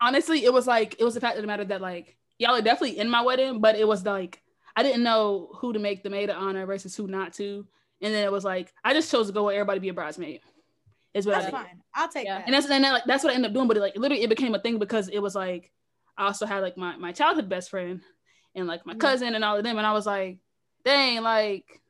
honestly, 0.00 0.44
it 0.44 0.52
was 0.52 0.66
like 0.66 0.96
it 0.98 1.04
was 1.04 1.14
the 1.14 1.20
fact 1.20 1.36
of 1.36 1.42
the 1.42 1.46
matter 1.46 1.64
that 1.66 1.80
like 1.80 2.16
y'all 2.38 2.54
are 2.54 2.62
definitely 2.62 2.98
in 2.98 3.08
my 3.10 3.20
wedding, 3.20 3.60
but 3.60 3.76
it 3.76 3.86
was 3.86 4.04
like 4.04 4.42
I 4.76 4.82
didn't 4.82 5.02
know 5.02 5.48
who 5.56 5.72
to 5.72 5.78
make 5.78 6.02
the 6.02 6.10
maid 6.10 6.30
of 6.30 6.36
honor 6.36 6.66
versus 6.66 6.94
who 6.94 7.06
not 7.08 7.32
to, 7.34 7.66
and 8.02 8.14
then 8.14 8.22
it 8.24 8.30
was 8.30 8.44
like 8.44 8.72
I 8.84 8.92
just 8.92 9.10
chose 9.10 9.26
to 9.28 9.32
go 9.32 9.46
with 9.46 9.54
everybody 9.54 9.80
be 9.80 9.88
a 9.88 9.94
bridesmaid. 9.94 10.40
Is 11.14 11.24
what 11.24 11.34
I 11.34 11.38
That's 11.38 11.46
did. 11.46 11.52
fine. 11.54 11.82
I'll 11.94 12.08
take 12.08 12.26
Yeah. 12.26 12.38
that. 12.38 12.46
And 12.46 12.54
that's 12.54 12.66
and 12.70 12.84
then, 12.84 12.92
like 12.92 13.04
that's 13.06 13.24
what 13.24 13.32
I 13.32 13.36
ended 13.36 13.50
up 13.50 13.54
doing. 13.54 13.68
But 13.68 13.78
like 13.78 13.96
literally, 13.96 14.22
it 14.22 14.28
became 14.28 14.54
a 14.54 14.60
thing 14.60 14.78
because 14.78 15.08
it 15.08 15.20
was 15.20 15.34
like 15.34 15.72
I 16.18 16.26
also 16.26 16.44
had 16.44 16.60
like 16.60 16.76
my 16.76 16.96
my 16.96 17.12
childhood 17.12 17.48
best 17.48 17.70
friend 17.70 18.02
and 18.54 18.66
like 18.66 18.84
my 18.84 18.94
Mhm. 18.94 19.00
cousin 19.00 19.34
and 19.34 19.42
all 19.42 19.56
of 19.56 19.64
them, 19.64 19.78
and 19.78 19.86
I 19.86 19.92
was 19.92 20.04
like, 20.06 20.38
dang, 20.84 21.22
like 21.22 21.80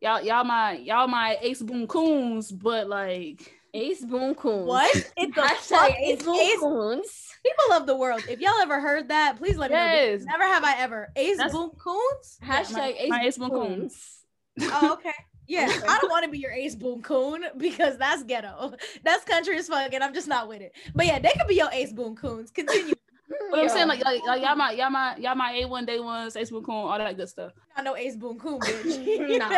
y'all 0.00 0.22
y'all 0.22 0.44
my 0.44 0.72
y'all 0.72 1.08
my 1.08 1.36
ace 1.42 1.60
boom 1.62 1.86
coons, 1.86 2.50
but 2.50 2.88
like 2.88 3.54
Ace 3.74 4.04
Boon 4.04 4.34
Coons. 4.34 4.66
what? 4.66 5.12
It 5.16 5.34
the 5.34 5.40
Hashtag 5.40 5.56
fuck 5.68 5.94
Ace 5.98 6.18
is 6.20 6.24
Boon 6.24 6.36
Ace? 6.40 6.60
Coons. 6.60 7.28
People 7.44 7.74
of 7.76 7.86
the 7.86 7.96
world. 7.96 8.22
If 8.28 8.40
y'all 8.40 8.58
ever 8.60 8.80
heard 8.80 9.08
that, 9.08 9.38
please 9.38 9.56
let 9.56 9.70
me 9.70 9.76
know. 9.76 9.82
Yes. 9.82 10.22
Never 10.24 10.44
have 10.44 10.62
I 10.64 10.76
ever. 10.78 11.10
Ace 11.16 11.36
That's- 11.38 11.52
Boom 11.54 11.70
Coons? 11.78 12.38
Hashtag 12.42 12.96
Ace, 12.98 13.08
my 13.10 13.22
Ace 13.24 13.38
Boon 13.38 13.48
Boon 13.50 13.66
Coons. 13.68 14.18
Oh, 14.60 14.92
okay. 14.94 15.12
Yeah, 15.48 15.66
I 15.88 15.98
don't 16.00 16.10
want 16.10 16.24
to 16.24 16.30
be 16.30 16.38
your 16.38 16.52
ace 16.52 16.74
boom 16.76 17.02
coon 17.02 17.44
because 17.56 17.98
that's 17.98 18.22
ghetto. 18.22 18.74
That's 19.02 19.24
country 19.24 19.56
as 19.58 19.68
fuck, 19.68 19.92
and 19.92 20.02
I'm 20.02 20.14
just 20.14 20.28
not 20.28 20.48
with 20.48 20.60
it. 20.62 20.72
But 20.94 21.06
yeah, 21.06 21.18
they 21.18 21.30
could 21.36 21.48
be 21.48 21.56
your 21.56 21.70
ace 21.72 21.92
boom 21.92 22.16
coons. 22.16 22.50
Continue. 22.50 22.94
But 23.50 23.60
I'm 23.60 23.68
saying 23.70 23.88
like, 23.88 24.04
like, 24.04 24.22
like 24.26 24.42
y'all 24.42 24.56
my 24.56 24.72
y'all 24.72 24.90
my 24.90 25.16
y'all 25.16 25.34
my 25.34 25.52
A 25.52 25.64
one 25.64 25.86
day 25.86 25.98
ones, 26.00 26.36
ace 26.36 26.50
boom 26.50 26.62
coon, 26.64 26.74
all 26.74 26.98
that 26.98 27.16
good 27.16 27.28
stuff. 27.28 27.52
I 27.76 27.82
know 27.82 27.96
ace 27.96 28.16
boom 28.16 28.38
coon, 28.38 28.60
bitch. 28.60 29.38
Nah. 29.38 29.48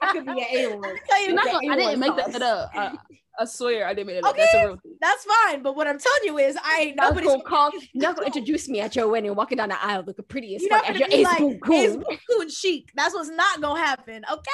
I 0.00 0.12
could 0.12 0.24
be 0.26 0.32
an 0.32 0.38
A1. 0.38 0.96
Tell 1.08 1.20
you 1.20 1.26
You're 1.26 1.34
not 1.34 1.46
what, 1.46 1.60
gonna- 1.62 1.72
I 1.72 1.76
didn't 1.76 2.00
make 2.00 2.18
sauce. 2.18 2.32
that 2.32 2.42
up. 2.42 2.70
I, 2.74 2.96
I 3.38 3.44
swear 3.46 3.86
I 3.86 3.94
didn't 3.94 4.08
make 4.08 4.16
that 4.22 4.28
up. 4.28 4.36
That's 4.36 4.52
a 4.54 4.56
Okay. 4.58 4.66
real 4.66 4.76
thing. 4.76 4.92
that's 5.00 5.24
fine. 5.24 5.62
But 5.62 5.74
what 5.74 5.86
I'm 5.88 5.98
telling 5.98 6.18
you 6.24 6.38
is, 6.38 6.56
I 6.62 6.80
ain't 6.80 6.96
nobody's 6.96 7.30
gonna 7.30 7.42
call, 7.42 7.70
you're 7.92 8.02
not 8.02 8.14
gonna 8.14 8.26
introduce 8.26 8.68
me 8.68 8.80
at 8.80 8.94
your 8.94 9.08
wedding 9.08 9.34
walking 9.34 9.56
down 9.56 9.70
the 9.70 9.82
aisle 9.84 10.04
looking 10.06 10.24
pretty 10.28 10.54
as 10.54 10.62
You're 10.62 10.70
fuck 10.70 10.82
not 10.86 10.90
as 10.90 10.98
gonna 11.00 11.00
your 11.00 11.08
be 11.08 11.14
Ace 11.14 11.24
like 11.24 11.38
Boon 11.38 11.52
ace 11.72 11.90
Coon. 11.92 12.00
boom 12.08 12.18
coon 12.30 12.48
chic. 12.50 12.90
That's 12.94 13.14
what's 13.14 13.30
not 13.30 13.60
gonna 13.62 13.80
happen. 13.80 14.22
Okay, 14.30 14.50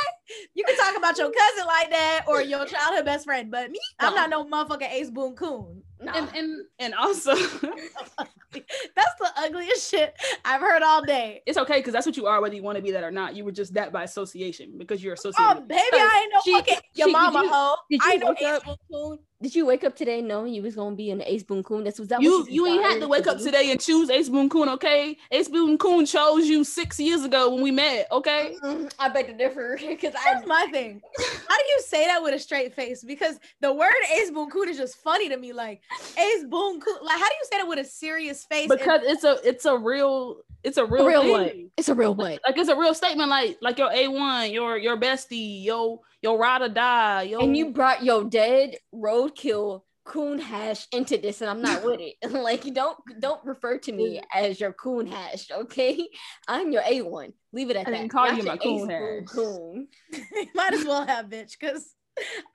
you 0.54 0.64
can 0.64 0.76
talk 0.76 0.96
about 0.96 1.18
your 1.18 1.30
cousin 1.30 1.66
like 1.66 1.90
that 1.90 2.24
or 2.28 2.40
your 2.40 2.64
childhood 2.66 3.04
best 3.04 3.24
friend, 3.24 3.50
but 3.50 3.70
me, 3.70 3.80
I'm 3.98 4.14
not 4.14 4.30
no 4.30 4.44
motherfucking 4.44 4.92
ace 4.92 5.10
boom 5.10 5.34
coon. 5.34 5.82
Nah. 6.00 6.12
And 6.12 6.28
and 6.36 6.64
and 6.78 6.94
also 6.94 7.34
That's 7.34 9.14
the 9.20 9.28
ugliest 9.36 9.90
shit 9.90 10.14
I've 10.44 10.60
heard 10.60 10.82
all 10.82 11.04
day. 11.04 11.42
it's 11.46 11.58
okay 11.58 11.78
because 11.80 11.92
that's 11.98 12.06
what 12.06 12.16
you 12.16 12.26
are, 12.26 12.40
whether 12.40 12.54
you 12.54 12.62
want 12.62 12.76
to 12.76 12.82
be 12.82 12.92
that 12.92 13.02
or 13.02 13.10
not. 13.10 13.34
You 13.34 13.44
were 13.44 13.50
just 13.50 13.74
that 13.74 13.90
by 13.92 14.04
association 14.04 14.74
because 14.78 15.02
you're 15.02 15.14
associated. 15.14 15.56
Oh, 15.58 15.60
baby, 15.66 15.80
I 15.94 16.20
ain't 16.22 16.32
no 16.32 16.40
She- 16.44 16.52
fucking 16.52 16.78
your 16.94 17.08
she- 17.08 17.12
did 17.12 17.20
mama 17.20 17.42
you- 17.42 17.48
hoe. 17.50 17.74
did 17.90 18.00
I 18.02 18.06
you 18.06 18.12
ain't 18.12 18.20
no 18.22 18.28
wake 18.28 18.42
ace 18.42 18.46
up- 18.46 18.64
boom 18.64 18.76
coon. 18.92 19.18
Did 19.40 19.54
you 19.54 19.66
wake 19.66 19.84
up 19.84 19.94
today 19.94 20.20
knowing 20.20 20.52
you 20.52 20.62
was 20.62 20.74
gonna 20.74 20.96
be 20.96 21.12
an 21.12 21.22
Ace 21.22 21.44
Boon 21.44 21.62
Coon? 21.62 21.84
That's 21.84 22.00
was 22.00 22.08
that 22.08 22.20
you 22.20 22.40
what 22.40 22.50
you 22.50 22.66
ain't 22.66 22.82
had 22.82 22.88
to 22.88 22.94
decided 22.96 23.08
wake 23.10 23.26
up 23.28 23.38
today 23.38 23.70
and 23.70 23.80
choose 23.80 24.10
Ace 24.10 24.28
Boon 24.28 24.48
Coon, 24.48 24.68
okay? 24.70 25.16
Ace 25.30 25.46
Boon 25.48 25.78
Coon 25.78 26.06
chose 26.06 26.48
you 26.48 26.64
six 26.64 26.98
years 26.98 27.22
ago 27.24 27.48
when 27.54 27.62
we 27.62 27.70
met, 27.70 28.08
okay? 28.10 28.56
Mm, 28.64 28.92
I 28.98 29.08
beg 29.10 29.28
to 29.28 29.34
differ 29.34 29.78
because 29.88 30.12
I 30.16 30.34
That's 30.34 30.46
my 30.48 30.66
thing. 30.72 31.00
How 31.48 31.56
do 31.56 31.64
you 31.68 31.80
say 31.86 32.06
that 32.06 32.20
with 32.20 32.34
a 32.34 32.38
straight 32.40 32.74
face? 32.74 33.04
Because 33.04 33.38
the 33.60 33.72
word 33.72 33.92
ace 34.12 34.32
boom 34.32 34.50
coon 34.50 34.68
is 34.70 34.76
just 34.76 34.96
funny 34.96 35.28
to 35.28 35.36
me. 35.36 35.52
Like 35.52 35.82
ace 36.18 36.42
boom 36.42 36.80
coon. 36.80 36.96
Like 37.02 37.18
how 37.20 37.28
do 37.28 37.34
you 37.40 37.44
say 37.48 37.58
that 37.58 37.68
with 37.68 37.78
a 37.78 37.84
serious 37.84 38.44
face? 38.44 38.68
and- 38.68 38.76
Because 38.76 39.02
it's 39.04 39.22
a 39.22 39.38
it's 39.48 39.66
a 39.66 39.78
real 39.78 40.38
it's 40.64 40.76
a 40.76 40.84
real, 40.84 41.06
real 41.06 41.22
thing. 41.22 41.30
what? 41.32 41.54
It's 41.76 41.88
a 41.88 41.94
real 41.94 42.14
what? 42.14 42.40
Like 42.44 42.56
it's 42.58 42.68
a 42.68 42.76
real 42.76 42.94
statement, 42.94 43.30
like 43.30 43.58
like 43.60 43.78
your 43.78 43.92
A 43.92 44.08
one, 44.08 44.50
your 44.50 44.76
your 44.76 44.96
bestie, 44.96 45.64
your 45.64 46.00
your 46.22 46.38
ride 46.38 46.62
or 46.62 46.68
die, 46.68 47.22
yo. 47.22 47.40
And 47.40 47.56
you 47.56 47.70
brought 47.70 48.02
your 48.02 48.24
dead 48.24 48.76
roadkill 48.94 49.82
coon 50.08 50.38
hash 50.38 50.86
into 50.92 51.18
this, 51.18 51.40
and 51.40 51.50
I'm 51.50 51.62
not 51.62 51.84
with 51.84 52.00
it. 52.00 52.14
like, 52.32 52.62
don't 52.74 52.98
don't 53.20 53.44
refer 53.44 53.78
to 53.78 53.92
me 53.92 54.20
as 54.34 54.58
your 54.58 54.72
coon 54.72 55.06
hash, 55.06 55.50
okay? 55.50 56.08
I'm 56.48 56.72
your 56.72 56.82
A 56.86 57.02
one. 57.02 57.32
Leave 57.52 57.70
it 57.70 57.76
at 57.76 57.86
I 57.86 57.90
that. 57.90 57.96
didn't 57.96 58.10
call 58.10 58.26
Not 58.26 58.38
you 58.38 58.44
my 58.44 58.56
coon 58.56 58.90
hash. 58.90 59.26
Coon. 59.26 59.88
might 60.54 60.74
as 60.74 60.84
well 60.84 61.06
have 61.06 61.26
bitch 61.26 61.52
because 61.58 61.94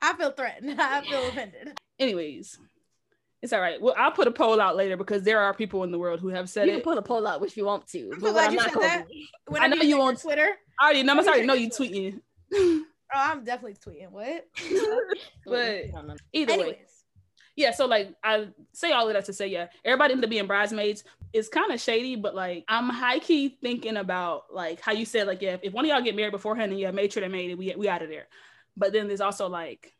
I 0.01 0.14
feel 0.16 0.32
threatened. 0.32 0.80
I 0.82 1.01
feel 1.06 1.28
offended. 1.28 1.78
anyways. 1.99 2.60
It's 3.44 3.52
all 3.52 3.60
right. 3.60 3.80
Well, 3.82 3.94
I'll 3.98 4.12
put 4.14 4.26
a 4.30 4.32
poll 4.32 4.62
out 4.62 4.78
later 4.78 4.96
because 4.96 5.24
there 5.24 5.41
are 5.41 5.54
people 5.54 5.84
in 5.84 5.91
the 5.91 6.00
world 6.00 6.22
who 6.22 6.30
have 6.30 6.50
said 6.50 6.64
it. 6.64 6.72
You 6.72 6.78
can 6.78 6.84
put 6.84 6.98
a 6.98 7.02
poll 7.02 7.28
out 7.28 7.46
if 7.46 7.58
you 7.58 7.66
want 7.66 7.86
to. 7.88 8.10
I'm 8.14 8.20
but 8.22 8.32
glad 8.32 8.46
I'm 8.48 8.52
you 8.54 8.58
not 8.58 8.66
said 8.68 8.74
gonna 8.74 8.88
that. 8.88 9.08
be. 9.10 9.30
Whenever 9.50 9.76
know 9.76 9.82
you 9.82 9.98
you 9.98 10.02
on- 10.02 10.16
Twitter. 10.16 10.48
I 10.80 10.86
already 10.86 11.04
know. 11.04 11.14
I 11.14 11.18
already 11.26 11.46
know 11.46 11.54
you 11.54 11.70
tweeting. 11.70 12.22
Oh, 12.56 12.84
I'm 13.14 13.44
definitely 13.44 13.76
tweeting. 13.86 14.12
What? 14.12 14.48
but 15.46 15.91
No, 15.94 16.02
no. 16.04 16.16
either 16.32 16.58
way, 16.58 16.80
yeah. 17.58 17.72
So 17.72 17.86
like 17.86 18.16
I 18.24 18.48
say 18.72 18.94
all 18.94 19.10
of 19.10 19.14
that 19.14 19.26
to 19.26 19.34
say, 19.34 19.48
yeah, 19.48 19.68
everybody 19.84 20.14
ended 20.14 20.24
up 20.24 20.30
being 20.30 20.48
bridesmaids. 20.48 21.04
It's 21.34 21.50
kind 21.50 21.70
of 21.74 21.82
shady, 21.82 22.16
but 22.16 22.34
like 22.36 22.64
I'm 22.70 22.88
high 22.89 23.20
key 23.20 23.58
thinking 23.62 23.98
about 23.98 24.44
like 24.54 24.80
how 24.80 24.94
you 24.94 25.04
said 25.06 25.28
like 25.28 25.41
yeah, 25.41 25.58
if 25.62 25.74
one 25.74 25.84
of 25.84 25.89
y'all 25.89 26.02
get 26.02 26.16
married 26.16 26.32
beforehand 26.32 26.72
and 26.72 26.80
yeah, 26.80 26.91
made 26.91 27.12
sure 27.12 27.20
they 27.22 27.28
made 27.28 27.52
it, 27.52 27.58
we 27.58 27.76
we 27.76 27.89
out 27.89 28.04
of 28.04 28.08
there. 28.10 28.28
But 28.78 28.94
then 28.94 29.08
there's 29.08 29.22
also 29.22 29.50
like 29.50 29.94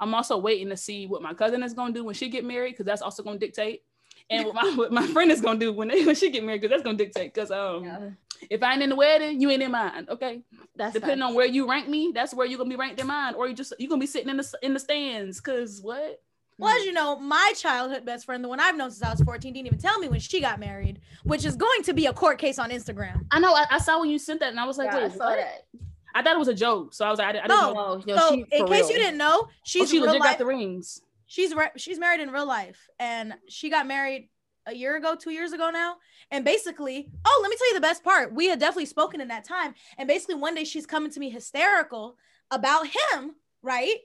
I'm 0.00 0.14
also 0.14 0.38
waiting 0.38 0.70
to 0.70 0.76
see 0.76 1.06
what 1.06 1.22
my 1.22 1.34
cousin 1.34 1.62
is 1.62 1.74
gonna 1.74 1.92
do 1.92 2.04
when 2.04 2.14
she 2.14 2.28
get 2.28 2.44
married 2.44 2.72
because 2.72 2.86
that's 2.86 3.02
also 3.02 3.22
gonna 3.22 3.38
dictate. 3.38 3.82
And 4.30 4.46
what 4.46 4.54
my 4.54 4.70
what 4.76 4.92
my 4.92 5.06
friend 5.08 5.30
is 5.30 5.40
gonna 5.40 5.58
do 5.58 5.72
when 5.72 5.88
they, 5.88 6.04
when 6.04 6.14
she 6.14 6.30
get 6.30 6.42
married 6.44 6.62
because 6.62 6.74
that's 6.74 6.82
gonna 6.82 6.98
dictate. 6.98 7.34
Because 7.34 7.50
um, 7.50 7.84
Yeah, 7.84 8.10
if 8.48 8.62
I 8.62 8.72
ain't 8.72 8.82
in 8.82 8.90
the 8.90 8.96
wedding, 8.96 9.40
you 9.40 9.50
ain't 9.50 9.62
in 9.62 9.70
mine. 9.70 10.06
Okay, 10.08 10.42
that's 10.76 10.94
depending 10.94 11.22
on 11.22 11.34
where 11.34 11.46
you 11.46 11.68
rank 11.68 11.88
me, 11.88 12.12
that's 12.14 12.32
where 12.32 12.46
you're 12.46 12.58
gonna 12.58 12.70
be 12.70 12.76
ranked 12.76 13.00
in 13.00 13.06
mine, 13.06 13.34
or 13.34 13.46
you 13.46 13.54
just 13.54 13.74
you're 13.78 13.90
gonna 13.90 14.00
be 14.00 14.06
sitting 14.06 14.30
in 14.30 14.38
the 14.38 14.58
in 14.62 14.72
the 14.72 14.80
stands. 14.80 15.40
Cause 15.40 15.80
what? 15.82 16.22
well, 16.58 16.76
as 16.76 16.84
you 16.84 16.92
know, 16.92 17.18
my 17.18 17.52
childhood 17.56 18.04
best 18.04 18.26
friend, 18.26 18.44
the 18.44 18.48
one 18.48 18.60
I've 18.60 18.76
known 18.76 18.90
since 18.90 19.02
I 19.02 19.10
was 19.10 19.22
14, 19.22 19.52
didn't 19.54 19.66
even 19.66 19.78
tell 19.78 19.98
me 19.98 20.08
when 20.08 20.20
she 20.20 20.40
got 20.40 20.60
married, 20.60 21.00
which 21.24 21.46
is 21.46 21.56
going 21.56 21.82
to 21.84 21.94
be 21.94 22.04
a 22.04 22.12
court 22.12 22.38
case 22.38 22.58
on 22.58 22.70
Instagram. 22.70 23.24
I 23.30 23.40
know. 23.40 23.54
I, 23.54 23.64
I 23.70 23.78
saw 23.78 23.98
when 23.98 24.10
you 24.10 24.18
sent 24.18 24.40
that, 24.40 24.50
and 24.50 24.60
I 24.60 24.66
was 24.66 24.76
like, 24.76 24.92
Yeah, 24.92 24.98
I 24.98 25.02
wait, 25.04 25.12
saw 25.12 25.24
what? 25.24 25.36
that. 25.36 25.66
I 26.14 26.22
thought 26.22 26.34
it 26.34 26.38
was 26.38 26.48
a 26.48 26.54
joke, 26.54 26.94
so 26.94 27.04
I 27.04 27.10
was 27.10 27.18
like, 27.18 27.28
I, 27.28 27.32
didn't- 27.32 27.48
No. 27.48 27.72
know. 27.72 28.02
No, 28.06 28.14
no, 28.14 28.16
so, 28.16 28.34
she, 28.34 28.40
in 28.52 28.66
case 28.66 28.82
real. 28.82 28.90
you 28.90 28.98
didn't 28.98 29.18
know, 29.18 29.42
Oh, 29.44 29.48
she's 29.64 29.90
she 29.90 29.98
real 29.98 30.06
legit 30.06 30.20
life. 30.20 30.30
got 30.30 30.38
the 30.38 30.46
rings. 30.46 31.02
she's 31.26 31.54
re- 31.54 31.70
she's 31.76 31.98
married 31.98 32.20
in 32.20 32.30
real 32.30 32.46
life 32.46 32.88
and 32.98 33.34
she 33.48 33.70
got 33.70 33.86
married 33.86 34.28
a 34.66 34.74
year 34.74 34.96
ago 34.96 35.14
two 35.14 35.30
years 35.30 35.52
ago 35.52 35.70
now 35.70 35.96
and 36.30 36.44
basically 36.44 37.08
oh 37.24 37.38
let 37.42 37.48
me 37.50 37.56
tell 37.56 37.68
you 37.68 37.74
the 37.74 37.80
best 37.80 38.02
part 38.04 38.34
we 38.34 38.48
had 38.48 38.58
definitely 38.58 38.84
spoken 38.84 39.20
in 39.20 39.28
that 39.28 39.44
time 39.44 39.74
and 39.96 40.08
basically 40.08 40.34
one 40.34 40.54
day 40.54 40.64
she's 40.64 40.86
coming 40.86 41.10
to 41.10 41.20
me 41.20 41.30
hysterical 41.30 42.16
about 42.50 42.86
him 42.86 43.36
right 43.62 43.98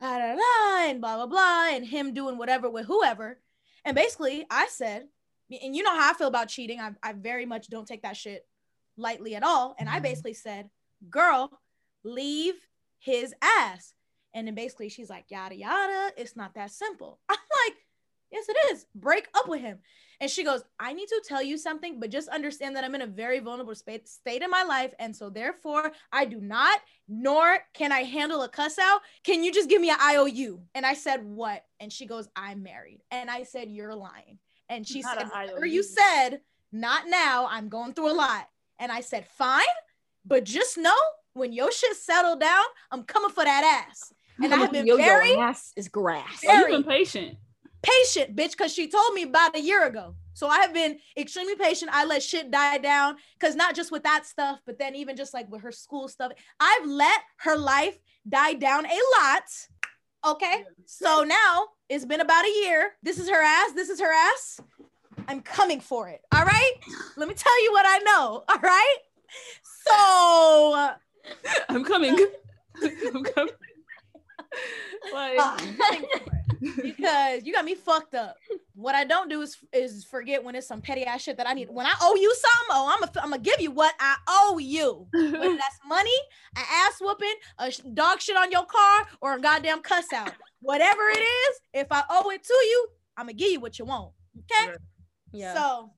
da, 0.00 0.18
da, 0.18 0.34
da, 0.34 0.90
and 0.90 1.00
blah 1.00 1.16
blah 1.16 1.26
blah 1.26 1.68
and 1.72 1.86
him 1.86 2.12
doing 2.12 2.36
whatever 2.36 2.68
with 2.68 2.86
whoever 2.86 3.38
and 3.84 3.94
basically 3.94 4.44
i 4.50 4.66
said 4.68 5.06
and 5.62 5.76
you 5.76 5.82
know 5.82 5.96
how 5.96 6.10
i 6.10 6.14
feel 6.14 6.28
about 6.28 6.48
cheating 6.48 6.80
i, 6.80 6.90
I 7.02 7.12
very 7.12 7.46
much 7.46 7.68
don't 7.68 7.86
take 7.86 8.02
that 8.02 8.16
shit 8.16 8.46
lightly 8.96 9.34
at 9.34 9.44
all 9.44 9.74
and 9.78 9.88
i 9.88 9.94
mm-hmm. 9.94 10.02
basically 10.02 10.34
said 10.34 10.68
girl 11.10 11.50
leave 12.04 12.54
his 12.98 13.34
ass 13.42 13.94
and 14.34 14.46
then 14.46 14.54
basically 14.54 14.88
she's 14.88 15.10
like, 15.10 15.26
yada, 15.28 15.54
yada. 15.54 16.12
It's 16.16 16.36
not 16.36 16.54
that 16.54 16.70
simple. 16.70 17.18
I'm 17.28 17.36
like, 17.66 17.76
yes, 18.30 18.46
it 18.48 18.56
is. 18.72 18.86
Break 18.94 19.28
up 19.34 19.48
with 19.48 19.60
him. 19.60 19.78
And 20.20 20.30
she 20.30 20.44
goes, 20.44 20.62
I 20.78 20.92
need 20.92 21.08
to 21.08 21.22
tell 21.26 21.42
you 21.42 21.58
something, 21.58 21.98
but 21.98 22.10
just 22.10 22.28
understand 22.28 22.76
that 22.76 22.84
I'm 22.84 22.94
in 22.94 23.02
a 23.02 23.06
very 23.06 23.40
vulnerable 23.40 23.74
spa- 23.74 23.98
state 24.04 24.42
in 24.42 24.50
my 24.50 24.62
life. 24.62 24.94
And 24.98 25.14
so 25.14 25.30
therefore, 25.30 25.92
I 26.12 26.24
do 26.24 26.40
not, 26.40 26.80
nor 27.08 27.58
can 27.74 27.92
I 27.92 28.00
handle 28.04 28.42
a 28.42 28.48
cuss 28.48 28.78
out. 28.78 29.00
Can 29.24 29.42
you 29.42 29.52
just 29.52 29.68
give 29.68 29.80
me 29.80 29.90
an 29.90 29.96
IOU? 30.00 30.60
And 30.74 30.86
I 30.86 30.94
said, 30.94 31.24
what? 31.24 31.64
And 31.80 31.92
she 31.92 32.06
goes, 32.06 32.28
I'm 32.36 32.62
married. 32.62 33.00
And 33.10 33.28
I 33.30 33.42
said, 33.42 33.68
you're 33.68 33.94
lying. 33.94 34.38
And 34.68 34.86
she 34.86 35.00
Not 35.00 35.18
said, 35.18 35.28
whatever 35.28 35.66
you 35.66 35.82
said, 35.82 36.40
not 36.70 37.08
now. 37.08 37.48
I'm 37.50 37.68
going 37.68 37.92
through 37.92 38.12
a 38.12 38.14
lot. 38.14 38.48
And 38.78 38.90
I 38.90 39.00
said, 39.00 39.26
fine, 39.26 39.64
but 40.24 40.44
just 40.44 40.78
know 40.78 40.96
when 41.34 41.52
your 41.52 41.70
shit 41.72 41.96
settled 41.96 42.40
down, 42.40 42.64
I'm 42.90 43.04
coming 43.04 43.30
for 43.30 43.44
that 43.44 43.86
ass. 43.88 44.12
And 44.42 44.52
I 44.52 44.56
have 44.58 44.72
been 44.72 44.86
Yo, 44.86 44.96
your 44.96 45.04
very 45.04 45.34
ass 45.36 45.72
is 45.76 45.88
grass. 45.88 46.42
Oh, 46.46 46.52
you've 46.52 46.60
Very- 46.62 46.72
been 46.72 46.84
patient. 46.84 47.38
patient, 47.82 48.36
bitch, 48.36 48.52
because 48.52 48.72
she 48.72 48.88
told 48.88 49.14
me 49.14 49.22
about 49.24 49.56
a 49.56 49.60
year 49.60 49.84
ago. 49.86 50.14
So 50.34 50.46
I 50.48 50.60
have 50.60 50.72
been 50.72 50.98
extremely 51.16 51.56
patient. 51.56 51.90
I 51.92 52.04
let 52.06 52.22
shit 52.22 52.50
die 52.50 52.78
down 52.78 53.16
because 53.38 53.54
not 53.54 53.74
just 53.74 53.92
with 53.92 54.02
that 54.04 54.24
stuff, 54.26 54.60
but 54.64 54.78
then 54.78 54.94
even 54.94 55.16
just 55.16 55.34
like 55.34 55.50
with 55.50 55.60
her 55.62 55.72
school 55.72 56.08
stuff, 56.08 56.32
I've 56.58 56.86
let 56.86 57.20
her 57.38 57.56
life 57.56 57.98
die 58.28 58.54
down 58.54 58.86
a 58.86 58.98
lot. 59.20 59.42
Okay. 60.24 60.64
So 60.86 61.24
now 61.24 61.66
it's 61.88 62.04
been 62.06 62.20
about 62.20 62.44
a 62.46 62.48
year. 62.64 62.92
This 63.02 63.18
is 63.18 63.28
her 63.28 63.42
ass. 63.42 63.72
This 63.74 63.90
is 63.90 64.00
her 64.00 64.12
ass. 64.12 64.60
I'm 65.28 65.40
coming 65.42 65.80
for 65.80 66.08
it. 66.08 66.20
All 66.32 66.44
right. 66.44 66.72
Let 67.16 67.28
me 67.28 67.34
tell 67.34 67.62
you 67.64 67.72
what 67.72 67.84
I 67.86 67.98
know. 67.98 68.44
All 68.48 68.58
right. 68.58 68.96
So 69.86 70.94
I'm 71.68 71.84
coming. 71.84 72.16
I'm 72.82 73.24
coming. 73.24 73.54
like, 75.12 75.36
I'm 75.38 75.76
coming 75.76 76.06
for 76.24 76.32
it. 76.34 76.42
because 76.82 77.44
you 77.44 77.52
got 77.52 77.64
me 77.64 77.74
fucked 77.74 78.14
up. 78.14 78.36
What 78.74 78.94
I 78.94 79.04
don't 79.04 79.28
do 79.28 79.42
is 79.42 79.56
is 79.72 80.04
forget 80.04 80.42
when 80.42 80.54
it's 80.54 80.66
some 80.66 80.80
petty 80.80 81.04
ass 81.04 81.22
shit 81.22 81.36
that 81.38 81.48
I 81.48 81.54
need. 81.54 81.68
When 81.70 81.86
I 81.86 81.92
owe 82.00 82.14
you 82.14 82.32
something, 82.34 82.68
oh, 82.70 82.90
I'm 82.92 83.00
gonna 83.00 83.12
I'm 83.16 83.30
gonna 83.30 83.42
give 83.42 83.60
you 83.60 83.70
what 83.70 83.94
I 83.98 84.16
owe 84.28 84.58
you. 84.58 85.06
Whether 85.12 85.56
that's 85.56 85.78
money, 85.86 86.10
an 86.56 86.64
ass 86.70 86.98
whooping, 87.00 87.34
a 87.58 87.72
dog 87.94 88.20
shit 88.20 88.36
on 88.36 88.50
your 88.52 88.64
car, 88.64 89.06
or 89.20 89.34
a 89.34 89.40
goddamn 89.40 89.82
cuss 89.82 90.12
out. 90.12 90.32
Whatever 90.60 91.02
it 91.10 91.20
is, 91.20 91.60
if 91.74 91.88
I 91.90 92.04
owe 92.08 92.30
it 92.30 92.44
to 92.44 92.54
you, 92.54 92.88
I'm 93.16 93.26
gonna 93.26 93.34
give 93.34 93.50
you 93.50 93.60
what 93.60 93.78
you 93.78 93.84
want. 93.84 94.12
Okay. 94.38 94.72
Yeah. 95.32 95.54
So, 95.54 95.90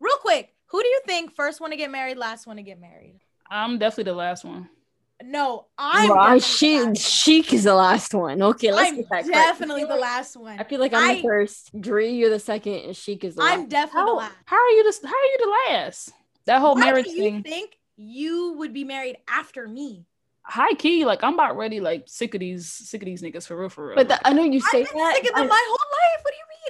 real 0.00 0.16
quick, 0.16 0.54
who 0.68 0.82
do 0.82 0.88
you 0.88 1.00
think 1.06 1.34
first 1.34 1.60
one 1.60 1.70
to 1.70 1.76
get 1.76 1.90
married, 1.90 2.16
last 2.16 2.46
one 2.46 2.56
to 2.56 2.62
get 2.62 2.80
married? 2.80 3.20
I'm 3.50 3.78
definitely 3.78 4.10
the 4.12 4.16
last 4.16 4.44
one. 4.44 4.68
No, 5.24 5.66
I'm 5.76 6.10
Right, 6.12 6.40
definitely 6.40 6.40
she 6.40 6.68
the 6.78 6.84
last 6.84 6.86
one. 6.86 6.94
Chic 6.94 7.52
is 7.52 7.64
the 7.64 7.74
last 7.74 8.14
one. 8.14 8.42
Okay, 8.42 8.70
let's 8.72 8.90
I'm 8.90 8.96
get 8.96 9.04
that 9.10 9.24
correct. 9.24 9.28
definitely 9.32 9.82
I 9.82 9.86
the 9.86 9.96
last 9.96 10.36
one. 10.36 10.60
I 10.60 10.64
feel 10.64 10.78
like 10.78 10.94
I'm 10.94 11.10
I- 11.10 11.14
the 11.16 11.22
first. 11.22 11.80
Dree, 11.80 12.12
you're 12.12 12.30
the 12.30 12.38
second, 12.38 12.74
and 12.84 12.96
Chic 12.96 13.24
is 13.24 13.34
the 13.34 13.42
I'm 13.42 13.60
last. 13.62 13.68
definitely 13.70 14.02
the 14.02 14.06
How, 14.06 14.16
last. 14.16 14.34
how 14.44 14.56
are 14.56 14.70
you 14.70 14.84
the 14.92 15.08
How 15.08 15.14
are 15.14 15.24
you 15.26 15.38
the 15.40 15.72
last? 15.74 16.12
That 16.44 16.60
whole 16.60 16.74
Why 16.76 16.82
marriage 16.84 17.06
do 17.06 17.10
you 17.12 17.22
thing. 17.22 17.42
think 17.42 17.78
you 17.96 18.52
would 18.58 18.72
be 18.72 18.84
married 18.84 19.16
after 19.28 19.66
me? 19.66 20.06
High 20.44 20.74
key, 20.74 21.04
like 21.04 21.24
I'm 21.24 21.34
about 21.34 21.56
ready. 21.56 21.80
Like 21.80 22.04
sick 22.06 22.34
of 22.34 22.40
these 22.40 22.70
sick 22.70 23.02
of 23.02 23.06
these 23.06 23.20
niggas 23.20 23.46
for 23.46 23.58
real, 23.58 23.68
for 23.70 23.88
real. 23.88 23.96
But 23.96 24.08
the, 24.08 24.26
I 24.26 24.32
know 24.32 24.44
you 24.44 24.60
say 24.60 24.82
I've 24.82 24.88
been 24.92 24.98
that. 24.98 25.14
sick 25.16 25.24
of 25.30 25.34
them 25.34 25.44
I- 25.44 25.46
my 25.48 25.64
whole 25.68 25.76
life. 25.76 26.24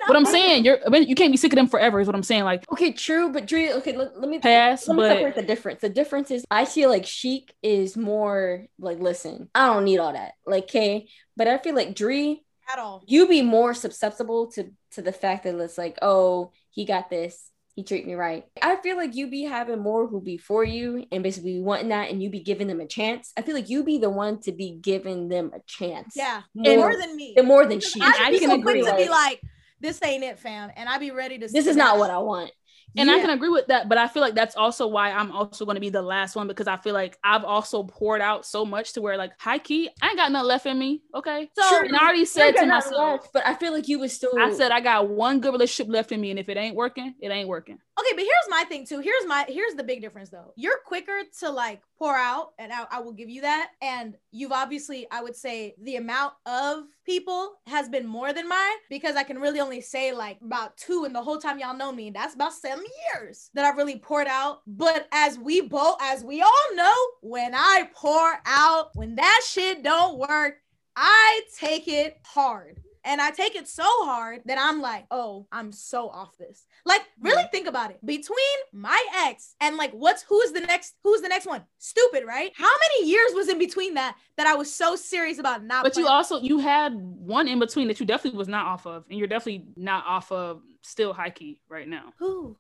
What 0.07 0.14
do 0.14 0.18
you 0.18 0.24
mean? 0.24 0.32
what 0.32 0.40
I'm 0.40 0.49
saying, 0.51 0.64
you're 0.64 0.78
I 0.94 0.96
you 0.99 1.14
can't 1.14 1.32
be 1.32 1.36
sick 1.36 1.53
of 1.53 1.57
them 1.57 1.68
forever. 1.68 2.01
Is 2.01 2.07
what 2.07 2.16
I'm 2.16 2.22
saying. 2.22 2.44
Like 2.44 2.64
okay, 2.72 2.92
true, 2.92 3.32
but 3.32 3.46
Dree, 3.46 3.72
okay, 3.74 3.96
let, 3.96 4.18
let 4.20 4.28
me 4.28 4.38
pass, 4.38 4.86
let 4.88 4.94
me 4.96 5.03
but 5.03 5.16
separate 5.16 5.34
the 5.34 5.42
difference. 5.42 5.80
The 5.80 5.88
difference 5.88 6.30
is 6.30 6.44
I 6.51 6.64
feel 6.64 6.88
like 6.90 7.07
Chic 7.07 7.55
is 7.62 7.96
more 7.96 8.66
like, 8.78 8.99
listen, 9.01 9.49
I 9.55 9.66
don't 9.66 9.84
need 9.84 9.99
all 9.99 10.12
that. 10.12 10.32
Like, 10.46 10.64
okay, 10.64 11.09
but 11.36 11.49
I 11.49 11.59
feel 11.59 11.74
like 11.74 11.94
Dree, 11.94 12.42
at 12.72 12.78
all. 12.78 13.03
you 13.07 13.28
be 13.28 13.42
more 13.42 13.74
susceptible 13.74 14.51
to 14.53 14.70
to 14.92 15.03
the 15.03 15.12
fact 15.12 15.44
that 15.44 15.59
it's 15.59 15.78
like, 15.78 15.99
oh, 16.03 16.53
he 16.70 16.84
got 16.84 17.11
this, 17.11 17.51
he 17.74 17.82
treat 17.84 18.07
me 18.07 18.14
right. 18.14 18.44
I 18.62 18.76
feel 18.76 18.96
like 18.96 19.14
you 19.14 19.28
be 19.28 19.42
having 19.44 19.78
more 19.80 20.07
who 20.07 20.20
be 20.20 20.36
for 20.38 20.64
you 20.64 21.05
and 21.12 21.22
basically 21.22 21.61
wanting 21.61 21.88
that, 21.90 22.11
and 22.11 22.22
you 22.22 22.30
be 22.30 22.40
giving 22.40 22.66
them 22.66 22.80
a 22.80 22.86
chance. 22.86 23.32
I 23.36 23.42
feel 23.42 23.55
like 23.55 23.68
you 23.68 23.84
be 23.84 23.99
the 23.99 24.11
one 24.11 24.40
to 24.42 24.53
be 24.53 24.78
giving 24.80 25.28
them 25.28 25.51
a 25.55 25.61
chance. 25.66 26.14
Yeah, 26.16 26.42
more, 26.55 26.76
more 26.76 26.96
than 26.96 27.16
me. 27.16 27.34
than 27.36 27.46
more 27.46 27.66
than 27.66 27.80
she. 27.80 28.01
I'd 28.01 28.14
I 28.20 28.30
be 28.30 28.38
can 28.40 28.49
so 28.51 28.55
agree, 28.57 28.82
to 28.82 28.94
be 28.96 29.09
like- 29.09 29.11
like, 29.11 29.42
"This 29.81 30.01
ain't 30.03 30.24
it, 30.24 30.39
fam," 30.39 30.70
and 30.76 30.89
I'd 30.89 31.01
be 31.01 31.11
ready 31.11 31.39
to. 31.39 31.49
This 31.49 31.66
is 31.66 31.76
not 31.76 31.99
what 31.99 32.11
I 32.11 32.18
want. 32.18 32.51
and 32.97 33.11
I 33.11 33.20
can 33.20 33.31
agree 33.31 33.51
with 33.51 33.66
that. 33.68 33.89
But 33.89 33.99
I 33.99 34.09
feel 34.09 34.22
like 34.22 34.35
that's 34.35 34.57
also 34.57 34.87
why 34.87 35.11
I'm 35.12 35.31
also 35.31 35.64
going 35.66 35.74
to 35.76 35.81
be 35.81 35.91
the 35.91 36.03
last 36.03 36.35
one 36.35 36.49
because 36.49 36.66
I 36.66 36.76
feel 36.79 36.95
like 36.95 37.18
I've 37.22 37.45
also 37.45 37.83
poured 37.85 38.20
out 38.22 38.47
so 38.47 38.64
much 38.64 38.95
to 38.95 39.03
where 39.03 39.16
like 39.16 39.33
high 39.39 39.59
key, 39.59 39.91
I 40.01 40.09
ain't 40.09 40.16
got 40.16 40.33
nothing 40.33 40.49
left 40.49 40.66
in 40.66 40.79
me. 40.79 41.03
Okay, 41.14 41.51
So- 41.55 41.68
Sure, 41.68 41.85
and 41.85 41.95
I 41.95 42.01
already 42.03 42.24
said 42.24 42.53
to 42.57 42.66
myself, 42.66 43.29
but 43.33 43.47
I 43.47 43.55
feel 43.55 43.72
like 43.72 43.89
you 43.89 43.99
was 43.99 44.12
still. 44.14 44.33
I 44.39 44.53
said 44.55 44.72
I 44.72 44.81
got 44.81 45.09
one 45.09 45.41
good 45.41 45.53
relationship 45.53 45.93
left 45.93 46.12
in 46.12 46.20
me, 46.20 46.31
and 46.31 46.39
if 46.41 46.49
it 46.49 46.57
ain't 46.57 46.74
working, 46.74 47.14
it 47.20 47.29
ain't 47.31 47.49
working. 47.49 47.79
Okay, 47.99 48.14
but 48.14 48.22
here's 48.22 48.49
my 48.49 48.64
thing 48.68 48.86
too. 48.86 49.01
Here's 49.01 49.26
my 49.26 49.44
here's 49.49 49.74
the 49.74 49.82
big 49.82 50.01
difference 50.01 50.30
though. 50.30 50.53
You're 50.57 50.78
quicker 50.84 51.22
to 51.40 51.51
like 51.51 51.82
pour 51.99 52.14
out, 52.14 52.53
and 52.59 52.72
I, 52.72 52.84
I 52.92 53.01
will 53.01 53.12
give 53.12 53.28
you 53.28 53.40
that. 53.40 53.70
And 53.82 54.16
you've 54.30 54.53
obviously, 54.53 55.09
I 55.11 55.20
would 55.20 55.34
say, 55.34 55.74
the 55.82 55.96
amount 55.96 56.34
of 56.46 56.84
people 57.05 57.55
has 57.66 57.88
been 57.88 58.07
more 58.07 58.32
than 58.32 58.49
mine 58.49 58.76
because 58.88 59.16
I 59.16 59.24
can 59.24 59.40
really 59.40 59.59
only 59.59 59.80
say 59.80 60.12
like 60.12 60.38
about 60.42 60.76
two, 60.76 61.05
and 61.07 61.14
the 61.14 61.22
whole 61.22 61.38
time 61.38 61.59
y'all 61.59 61.76
know 61.76 61.90
me, 61.90 62.11
that's 62.11 62.34
about 62.34 62.53
seven 62.53 62.84
years 63.14 63.51
that 63.55 63.64
I've 63.64 63.76
really 63.76 63.99
poured 63.99 64.28
out. 64.28 64.61
But 64.66 65.09
as 65.11 65.36
we 65.36 65.62
both, 65.62 65.96
as 66.01 66.22
we 66.22 66.40
all 66.40 66.74
know, 66.76 66.94
when 67.22 67.53
I 67.53 67.90
pour 67.94 68.40
out, 68.46 68.90
when 68.94 69.16
that 69.16 69.40
shit 69.44 69.82
don't 69.82 70.18
work, 70.18 70.59
I 70.94 71.40
take 71.59 71.88
it 71.88 72.18
hard. 72.24 72.80
And 73.05 73.20
I 73.20 73.30
take 73.30 73.55
it 73.55 73.68
so 73.68 73.84
hard 74.05 74.42
that 74.46 74.59
I'm 74.59 74.80
like, 74.80 75.07
oh, 75.11 75.46
I'm 75.53 75.72
so 75.72 76.09
off 76.09 76.36
this. 76.38 76.66
Like, 76.84 77.03
really 77.20 77.42
mm-hmm. 77.42 77.51
think 77.51 77.66
about 77.68 77.90
it. 77.90 78.05
Between 78.05 78.36
my 78.72 79.03
ex 79.26 79.55
and 79.61 79.76
like, 79.76 79.92
what's 79.92 80.22
who's 80.22 80.53
the 80.53 80.61
next? 80.61 80.94
Who's 81.05 81.20
the 81.20 81.28
next 81.28 81.46
one? 81.46 81.64
Stupid, 81.78 82.24
right? 82.26 82.53
How 82.57 82.70
many 82.88 83.09
years 83.09 83.32
was 83.34 83.49
in 83.49 83.59
between 83.59 83.94
that 83.94 84.16
that 84.36 84.46
I 84.46 84.55
was 84.55 84.72
so 84.72 84.96
serious 84.96 85.38
about 85.38 85.64
not? 85.64 85.84
But 85.84 85.96
you 85.96 86.07
also 86.07 86.40
you 86.40 86.59
had 86.59 86.94
one 86.94 87.49
in 87.49 87.59
between 87.59 87.88
that 87.88 88.01
you 88.01 88.07
definitely 88.07 88.38
was 88.38 88.49
not 88.49 88.66
off 88.66 88.86
of, 88.86 89.05
and 89.11 89.18
you're 89.18 89.28
definitely 89.28 89.66
not 89.76 90.05
off 90.07 90.30
of 90.32 90.62
still 90.82 91.12
high 91.12 91.30
key 91.30 91.61
right 91.68 91.88
now. 91.88 92.12
who? 92.18 92.57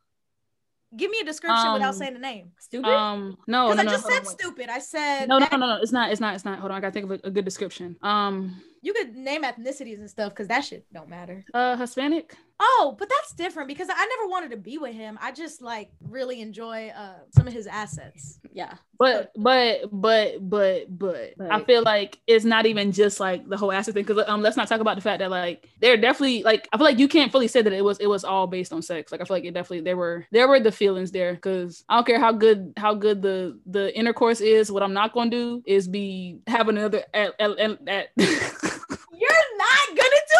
Give 0.96 1.10
me 1.10 1.18
a 1.20 1.24
description 1.24 1.72
without 1.74 1.90
Um, 1.90 1.94
saying 1.94 2.14
the 2.14 2.18
name. 2.20 2.52
stupid. 2.58 2.88
Um, 2.88 3.36
no, 3.46 3.68
Because 3.68 3.84
no, 3.84 3.90
I 3.90 3.92
just 3.92 4.04
hold 4.04 4.14
said 4.14 4.26
on, 4.26 4.38
stupid. 4.38 4.68
I 4.70 4.78
said 4.78 5.28
no, 5.28 5.38
no, 5.38 5.46
no, 5.52 5.56
no, 5.58 5.66
no, 5.74 5.82
it's 5.82 5.92
not, 5.92 6.10
it's 6.10 6.20
not, 6.20 6.34
it's 6.34 6.44
not. 6.44 6.58
Hold 6.60 6.70
on, 6.70 6.78
I 6.78 6.80
gotta 6.80 6.92
think 6.92 7.04
of 7.04 7.20
a, 7.24 7.26
a 7.28 7.30
good 7.30 7.44
description. 7.44 7.96
Um, 8.02 8.62
You 8.80 8.94
could 8.94 9.14
name 9.14 9.42
ethnicities 9.42 9.98
and 9.98 10.08
stuff 10.08 10.30
because 10.32 10.48
that 10.48 10.64
shit 10.64 10.86
don't 10.92 11.08
matter. 11.10 11.44
uh, 11.52 11.76
Hispanic. 11.76 12.36
Oh, 12.60 12.96
but 12.98 13.08
that's 13.08 13.34
different 13.34 13.68
because 13.68 13.88
I 13.88 14.06
never 14.06 14.28
wanted 14.28 14.50
to 14.50 14.56
be 14.56 14.78
with 14.78 14.94
him. 14.94 15.16
I 15.22 15.30
just 15.30 15.62
like 15.62 15.90
really 16.00 16.40
enjoy 16.40 16.88
uh 16.88 17.14
some 17.30 17.46
of 17.46 17.52
his 17.52 17.68
assets. 17.68 18.40
Yeah. 18.52 18.74
But 18.98 19.32
but 19.36 19.82
but 19.92 20.48
but 20.48 20.88
but 20.88 21.36
I 21.52 21.62
feel 21.62 21.82
like 21.82 22.18
it's 22.26 22.44
not 22.44 22.66
even 22.66 22.90
just 22.90 23.20
like 23.20 23.48
the 23.48 23.56
whole 23.56 23.70
acid 23.70 23.94
thing 23.94 24.04
because 24.04 24.24
um 24.26 24.42
let's 24.42 24.56
not 24.56 24.66
talk 24.66 24.80
about 24.80 24.96
the 24.96 25.02
fact 25.02 25.20
that 25.20 25.30
like 25.30 25.68
they're 25.80 25.96
definitely 25.96 26.42
like 26.42 26.68
I 26.72 26.78
feel 26.78 26.84
like 26.84 26.98
you 26.98 27.06
can't 27.06 27.30
fully 27.30 27.46
say 27.46 27.62
that 27.62 27.72
it 27.72 27.84
was 27.84 27.98
it 28.00 28.08
was 28.08 28.24
all 28.24 28.48
based 28.48 28.72
on 28.72 28.82
sex 28.82 29.12
like 29.12 29.20
I 29.20 29.24
feel 29.24 29.36
like 29.36 29.44
it 29.44 29.54
definitely 29.54 29.82
there 29.82 29.96
were 29.96 30.26
there 30.32 30.48
were 30.48 30.58
the 30.58 30.72
feelings 30.72 31.12
there 31.12 31.34
because 31.34 31.84
I 31.88 31.94
don't 31.94 32.06
care 32.06 32.18
how 32.18 32.32
good 32.32 32.72
how 32.76 32.94
good 32.94 33.22
the 33.22 33.60
the 33.66 33.96
intercourse 33.96 34.40
is 34.40 34.72
what 34.72 34.82
I'm 34.82 34.94
not 34.94 35.12
gonna 35.12 35.30
do 35.30 35.62
is 35.64 35.86
be 35.86 36.40
having 36.48 36.76
another 36.76 37.04
at, 37.14 37.34
at, 37.38 37.56
at, 37.58 37.78
at 37.88 38.08
You're 38.18 39.48
not 39.58 39.88
gonna 39.88 40.22
do 40.28 40.38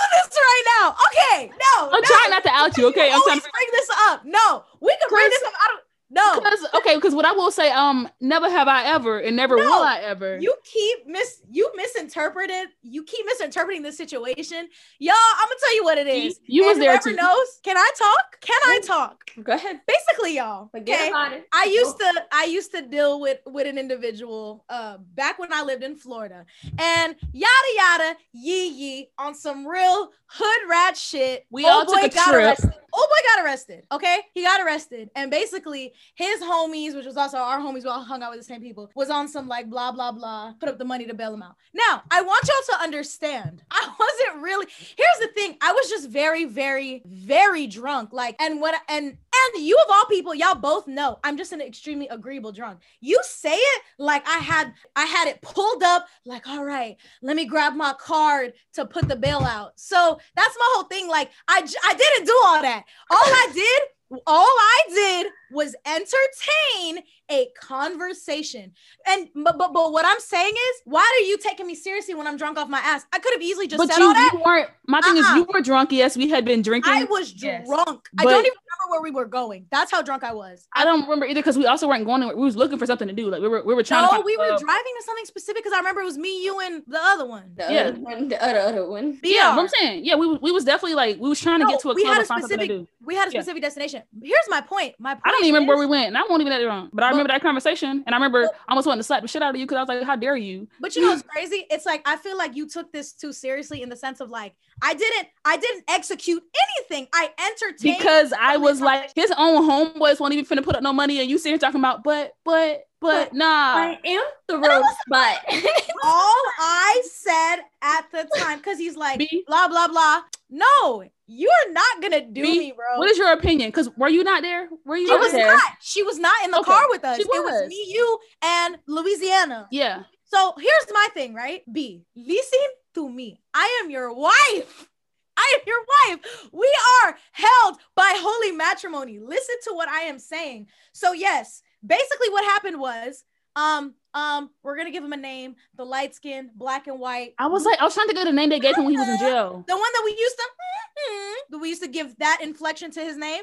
Okay, 0.87 1.49
no. 1.49 1.91
I'm 1.91 2.03
no. 2.03 2.09
trying 2.09 2.31
not 2.31 2.43
to 2.45 2.51
out 2.51 2.77
you 2.79 2.87
okay 2.89 3.11
I'm 3.13 3.23
trying 3.23 3.41
to 3.41 3.51
bring 3.53 3.69
this 3.73 3.91
up. 4.09 4.25
No, 4.25 4.65
we 4.81 4.95
can 5.01 5.09
bring 5.09 5.29
this 5.29 5.43
up. 5.45 5.53
I 5.55 5.67
don't. 5.73 5.83
No, 6.11 6.41
because 6.41 6.67
okay 6.75 6.95
because 6.97 7.15
what 7.15 7.27
I 7.27 7.33
will 7.33 7.51
say 7.51 7.71
um 7.71 8.09
never 8.21 8.49
have 8.49 8.67
I 8.67 8.85
ever 8.85 9.19
and 9.19 9.37
never 9.37 9.57
No, 9.57 9.63
will 9.65 9.83
I 9.83 9.99
ever 9.99 10.39
you 10.39 10.55
keep 10.65 11.07
mis 11.07 11.43
you 11.51 11.71
misinterpreted. 11.77 12.69
You 12.83 13.05
keep 13.05 13.27
misinterpreting 13.27 13.83
the 13.83 13.93
situation, 13.93 14.69
y'all. 14.99 15.15
I'm 15.39 15.49
gonna 15.49 15.61
tell 15.61 15.75
you 15.75 15.85
what 15.85 15.99
it 15.99 16.07
is. 16.07 16.41
You- 16.47 16.63
you 16.63 16.67
was 16.67 16.79
there 16.79 16.99
too. 16.99 17.15
knows. 17.15 17.61
Can 17.63 17.77
I 17.77 17.91
talk? 17.97 18.41
Can 18.41 18.57
I 18.65 18.81
talk? 18.85 19.31
Go 19.43 19.53
ahead. 19.53 19.81
Basically, 19.87 20.37
y'all. 20.37 20.71
Okay. 20.75 21.11
I 21.13 21.65
used 21.65 21.99
to 21.99 22.25
I 22.33 22.45
used 22.45 22.73
to 22.73 22.83
deal 22.83 23.21
with 23.21 23.41
with 23.47 23.67
an 23.67 23.77
individual 23.77 24.65
uh 24.71 24.97
back 25.15 25.39
when 25.39 25.53
I 25.53 25.63
lived 25.63 25.83
in 25.83 25.97
Florida 25.97 26.47
and 26.79 27.17
yada 27.33 27.71
yada 27.77 28.17
yee 28.33 28.69
yee 28.69 29.11
on 29.19 29.35
some 29.35 29.67
real 29.67 30.11
hood 30.27 30.71
rat 30.71 30.97
shit. 30.97 31.45
We 31.51 31.67
all 31.67 31.85
took 31.85 32.03
a 32.03 32.09
got 32.09 32.29
trip. 32.31 32.45
arrested. 32.47 32.73
Boy 33.07 33.35
got 33.35 33.45
arrested. 33.45 33.87
Okay, 33.93 34.19
he 34.35 34.43
got 34.43 34.61
arrested, 34.61 35.11
and 35.15 35.31
basically 35.31 35.93
his 36.15 36.41
homies, 36.41 36.95
which 36.95 37.07
was 37.07 37.17
also 37.17 37.39
our 37.39 37.59
homies, 37.59 37.85
we 37.85 37.91
all 37.91 38.03
hung 38.03 38.23
out 38.23 38.31
with 38.31 38.41
the 38.41 38.45
same 38.45 38.61
people, 38.61 38.91
was 38.95 39.11
on 39.11 39.29
some 39.29 39.49
like 39.49 39.69
blah 39.69 39.93
blah 39.93 40.13
blah. 40.13 40.53
Put 40.61 40.69
up 40.69 40.79
the 40.79 40.85
money 40.85 41.07
to 41.07 41.15
bail 41.15 41.35
him 41.35 41.43
out. 41.43 41.57
Now 41.75 42.03
I 42.11 42.23
want 42.23 42.47
y'all 42.47 42.77
to 42.77 42.83
understand. 42.83 43.63
I 43.71 43.89
wasn't 43.99 44.43
really. 44.43 44.67
Here's 44.69 45.29
the 45.29 45.33
thing. 45.35 45.57
I 45.61 45.73
was 45.73 45.89
just 45.89 46.09
very 46.09 46.45
very 46.45 47.03
very 47.07 47.67
drunk. 47.67 48.13
Like 48.13 48.37
and 48.41 48.61
what 48.61 48.81
and 48.89 49.19
and 49.55 49.65
you 49.65 49.77
of 49.77 49.91
all 49.91 50.07
people, 50.07 50.35
y'all 50.35 50.55
both 50.55 50.87
know 50.87 51.19
I'm 51.25 51.37
just 51.37 51.53
an 51.53 51.61
extremely 51.61 52.09
agreeable 52.09 52.53
drunk. 52.53 52.81
You 53.01 53.19
say 53.23 53.55
it 53.55 53.83
like 53.99 54.27
I 54.27 54.39
had 54.39 54.75
I 54.97 55.05
had 55.05 55.29
it 55.29 55.43
pulled 55.43 55.83
up. 55.83 56.07
Like 56.25 56.47
all 56.49 56.65
right, 56.65 56.97
let 57.23 57.37
me 57.37 57.47
grab 57.47 57.75
my 57.75 57.95
card 57.99 58.53
to 58.75 58.87
put 58.87 59.09
the 59.09 59.17
bail 59.17 59.41
out. 59.41 59.73
So 59.77 60.19
that's 60.37 60.57
my 60.59 60.73
whole 60.75 60.85
thing. 60.85 61.09
Like 61.09 61.31
I 61.47 61.67
I 61.85 61.95
didn't 61.95 62.27
do 62.27 62.41
all 62.47 62.63
that. 62.63 62.85
All 63.11 63.19
I 63.19 63.49
did, 63.53 64.21
all 64.27 64.45
I 64.45 64.83
did 64.89 65.27
was 65.51 65.75
entertain 65.87 67.05
a 67.31 67.49
conversation. 67.61 68.73
And 69.07 69.29
but 69.35 69.59
but, 69.59 69.73
but 69.73 69.93
what 69.93 70.05
I'm 70.07 70.21
saying 70.21 70.53
is, 70.55 70.83
why 70.85 71.01
are 71.21 71.25
you 71.27 71.39
taking 71.39 71.67
me 71.67 71.75
seriously 71.75 72.15
when 72.15 72.27
I'm 72.27 72.37
drunk 72.37 72.59
off 72.59 72.69
my 72.69 72.79
ass? 72.81 73.05
I 73.13 73.19
could 73.19 73.33
have 73.35 73.43
easily 73.43 73.67
just 73.67 73.79
but 73.79 73.89
said 73.93 73.99
you, 74.01 74.07
all 74.07 74.15
that. 74.15 74.31
you 74.33 74.41
weren't 74.45 74.71
my 74.87 75.01
thing 75.01 75.13
Uh-uh. 75.17 75.21
is 75.21 75.29
you 75.31 75.43
uh-uh. 75.43 75.53
were 75.53 75.61
drunk 75.61 75.93
yes 75.93 76.17
we 76.17 76.29
had 76.29 76.45
been 76.45 76.63
drinking 76.63 76.93
I 76.93 77.05
was 77.05 77.35
Yes. 77.43 77.67
drunk. 77.67 78.09
I 78.19 78.25
don't 78.25 78.41
even 78.41 78.45
remember 78.45 78.87
where 78.91 79.03
we 79.03 79.11
were 79.11 79.27
going. 79.27 79.67
That's 79.71 79.91
how 79.91 80.03
drunk 80.03 80.25
I 80.25 80.33
was. 80.33 80.67
I 80.75 80.85
don't 80.85 81.03
remember 81.03 81.27
either 81.27 81.41
because 81.41 81.59
we 81.59 81.67
also 81.67 81.87
weren't 81.89 82.05
going 82.07 82.23
anywhere. 82.23 82.37
We 82.37 82.45
was 82.45 82.57
looking 82.57 82.79
for 82.79 82.87
something 82.87 83.09
to 83.09 83.15
do. 83.15 83.31
Like 83.31 83.43
we 83.43 83.49
were, 83.49 83.63
we 83.65 83.75
were 83.75 83.83
trying 83.83 84.03
to. 84.03 84.07
No, 84.07 84.11
find 84.13 84.25
we 84.25 84.37
were 84.37 84.47
club. 84.49 84.61
driving 84.61 84.93
to 84.99 85.05
something 85.05 85.25
specific 85.27 85.63
because 85.63 85.73
I 85.75 85.79
remember 85.79 86.01
it 86.01 86.05
was 86.05 86.17
me, 86.19 86.43
you, 86.45 86.59
and 86.61 86.83
the 86.87 86.99
other 87.01 87.27
one. 87.27 87.53
The 87.57 87.67
Yeah. 87.73 87.81
other 87.89 88.01
one, 88.01 88.29
the 88.29 88.43
other 88.43 88.59
other 88.61 88.89
one. 88.89 89.19
Yeah, 89.23 89.51
BR. 89.53 89.57
what 89.57 89.63
I'm 89.63 89.69
saying. 89.69 90.05
Yeah, 90.05 90.15
we 90.17 90.27
was- 90.27 90.39
we 90.41 90.53
was 90.53 90.65
definitely 90.65 90.95
like 90.95 91.19
we 91.21 91.29
was 91.29 91.41
trying 91.41 91.61
to 91.61 91.67
get 91.67 91.81
to 91.81 91.91
a 91.91 91.95
we 91.95 92.03
club 92.03 92.15
had 92.15 92.23
a 92.23 92.27
find 92.27 92.43
to 92.43 92.47
specific- 92.49 92.69
do. 92.69 92.89
We 93.03 93.15
had 93.15 93.29
a 93.29 93.33
Yeah. 93.33 93.41
specific 93.41 93.63
destination. 93.63 94.03
Here's 94.23 94.49
my 94.49 94.61
point. 94.61 94.95
My 94.99 95.15
point 95.15 95.23
I 95.27 95.31
don't 95.31 95.45
even 95.45 95.55
remember 95.55 95.77
where 95.77 95.87
we 95.87 95.91
went, 95.91 96.09
and 96.09 96.17
I 96.19 96.23
won't 96.29 96.41
even 96.41 96.53
that 96.53 96.65
wrong. 96.65 96.89
But 96.93 97.05
I 97.05 97.11
But- 97.11 97.18
remember 97.19 97.33
that 97.33 97.43
conversation, 97.43 98.03
and 98.07 98.15
I 98.15 98.19
remember 98.19 98.45
But- 98.45 98.55
I 98.69 98.73
almost 98.73 98.87
wanted 98.87 98.99
to 98.99 99.03
slap 99.05 99.23
the 99.23 99.29
shit 99.29 99.43
out 99.43 99.51
of 99.55 99.57
you 99.61 99.67
because 99.67 99.77
I 99.77 99.81
was 99.81 99.89
like, 99.89 100.03
"How 100.05 100.17
dare 100.17 100.37
you?" 100.37 100.69
But 100.81 100.97
you 100.97 101.03
know 101.03 101.09
what's 101.11 101.23
crazy? 101.23 101.67
It's 101.71 101.87
like 101.87 102.03
I 102.07 102.17
feel 102.17 102.37
like 102.37 102.57
you 102.57 102.67
took 102.69 102.93
this 102.93 103.13
too 103.13 103.33
seriously 103.33 103.83
in 103.83 103.89
the 103.89 103.97
sense 103.97 104.21
of 104.21 104.31
like 104.31 104.55
I 104.83 104.95
didn't 104.95 105.29
I 105.45 105.57
didn't 105.57 105.85
execute 105.89 106.43
anything. 106.81 107.09
I 107.13 107.31
entertained 107.39 107.99
Because 107.99 108.33
I 108.33 108.57
was 108.57 108.81
like, 108.81 109.13
his 109.15 109.33
own 109.37 109.69
homeboys 109.69 110.21
won't 110.21 110.33
even 110.35 110.45
finna 110.45 110.65
put 110.65 110.77
up 110.77 110.83
no 110.83 110.93
money, 110.93 111.21
and 111.21 111.29
you 111.31 111.39
sitting 111.39 111.53
here 111.53 111.59
talking 111.59 111.81
about, 111.81 112.03
but, 112.05 112.33
but, 112.45 112.85
but, 113.01 113.31
But 113.31 113.35
nah. 113.35 113.47
I 113.47 113.99
am 114.05 114.23
the 114.49 114.59
road 114.59 114.85
spot. 115.03 115.37
all 116.03 116.43
I 116.59 117.03
said 117.11 117.57
at 117.83 118.07
the 118.13 118.29
time 118.39 118.59
because 118.59 118.79
he's 118.79 118.97
like 118.97 119.19
B, 119.19 119.45
blah 119.47 119.69
blah 119.69 119.89
blah. 119.89 120.23
No, 120.51 121.05
you're 121.27 121.73
not 121.73 122.03
gonna 122.03 122.23
do 122.23 122.43
B, 122.43 122.59
me, 122.59 122.73
bro. 122.73 122.99
what 122.99 123.11
is 123.11 123.19
your 123.19 123.33
opinion? 123.33 123.69
Because 123.69 123.91
were 123.97 124.09
you 124.09 124.25
not 124.25 124.43
there? 124.43 124.69
Were 124.85 124.97
you? 124.97 125.07
she 125.07 125.13
not 125.13 125.21
was 125.21 125.33
there? 125.33 125.47
not. 125.47 125.73
She 125.81 126.03
was 126.03 126.19
not 126.19 126.35
in 126.45 126.51
the 126.51 126.59
Okay, 126.61 126.71
car 126.71 126.85
with 126.89 127.05
us. 127.05 127.19
It 127.19 127.27
was. 127.29 127.69
me, 127.69 127.87
you, 127.89 128.19
and 128.43 128.79
Louisiana. 128.87 129.69
Yeah. 129.71 130.03
So 130.25 130.55
here's 130.59 130.93
my 130.93 131.09
thing, 131.15 131.35
right? 131.35 131.63
B, 131.71 132.05
listen 132.17 132.61
to 132.95 133.09
me. 133.09 133.41
I 133.55 133.81
am 133.83 133.91
your 133.91 134.13
wife. 134.13 134.89
I 135.37 135.59
am 135.59 135.61
your 135.67 135.79
wife. 136.17 136.49
We 136.53 136.79
are 137.05 137.17
held 137.33 137.77
by 137.95 138.13
holy 138.17 138.53
matrimony. 138.53 139.21
Listen 139.21 139.55
to 139.65 139.75
what 139.75 139.89
I 139.89 140.01
am 140.03 140.19
saying. 140.19 140.67
So 140.93 141.13
yes, 141.13 141.63
basically 141.85 142.31
what 142.31 142.45
happened 142.45 142.81
was, 142.81 143.25
um, 143.57 143.95
um, 144.15 144.51
we're 144.63 144.77
gonna 144.77 144.91
give 144.91 145.05
him 145.05 145.13
a 145.13 145.17
name. 145.17 145.57
The 145.77 145.85
light 145.85 146.15
skin, 146.15 146.51
black 146.55 146.87
and 146.87 146.99
white. 147.01 147.35
I 147.39 147.47
was 147.47 147.65
like, 147.65 147.81
I 147.81 147.85
was 147.85 147.95
trying 147.95 148.09
to 148.09 148.15
get 148.15 148.25
the 148.25 148.33
name 148.33 148.51
they 148.51 148.61
gave 148.61 148.77
him 148.77 148.85
when 148.85 148.93
he 148.95 148.99
was 148.99 149.09
in 149.09 149.19
jail. 149.27 149.65
The 149.67 149.75
one 149.75 149.93
that 149.93 150.03
we 150.05 150.11
used 150.13 150.37
to, 150.37 151.55
mhm, 151.57 151.61
we 151.61 151.69
used 151.69 151.83
to 151.83 151.89
give 151.89 152.17
that 152.19 152.41
inflection 152.43 152.91
to 152.93 153.01
his 153.01 153.17
name. 153.17 153.43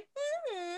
mhm, 0.53 0.77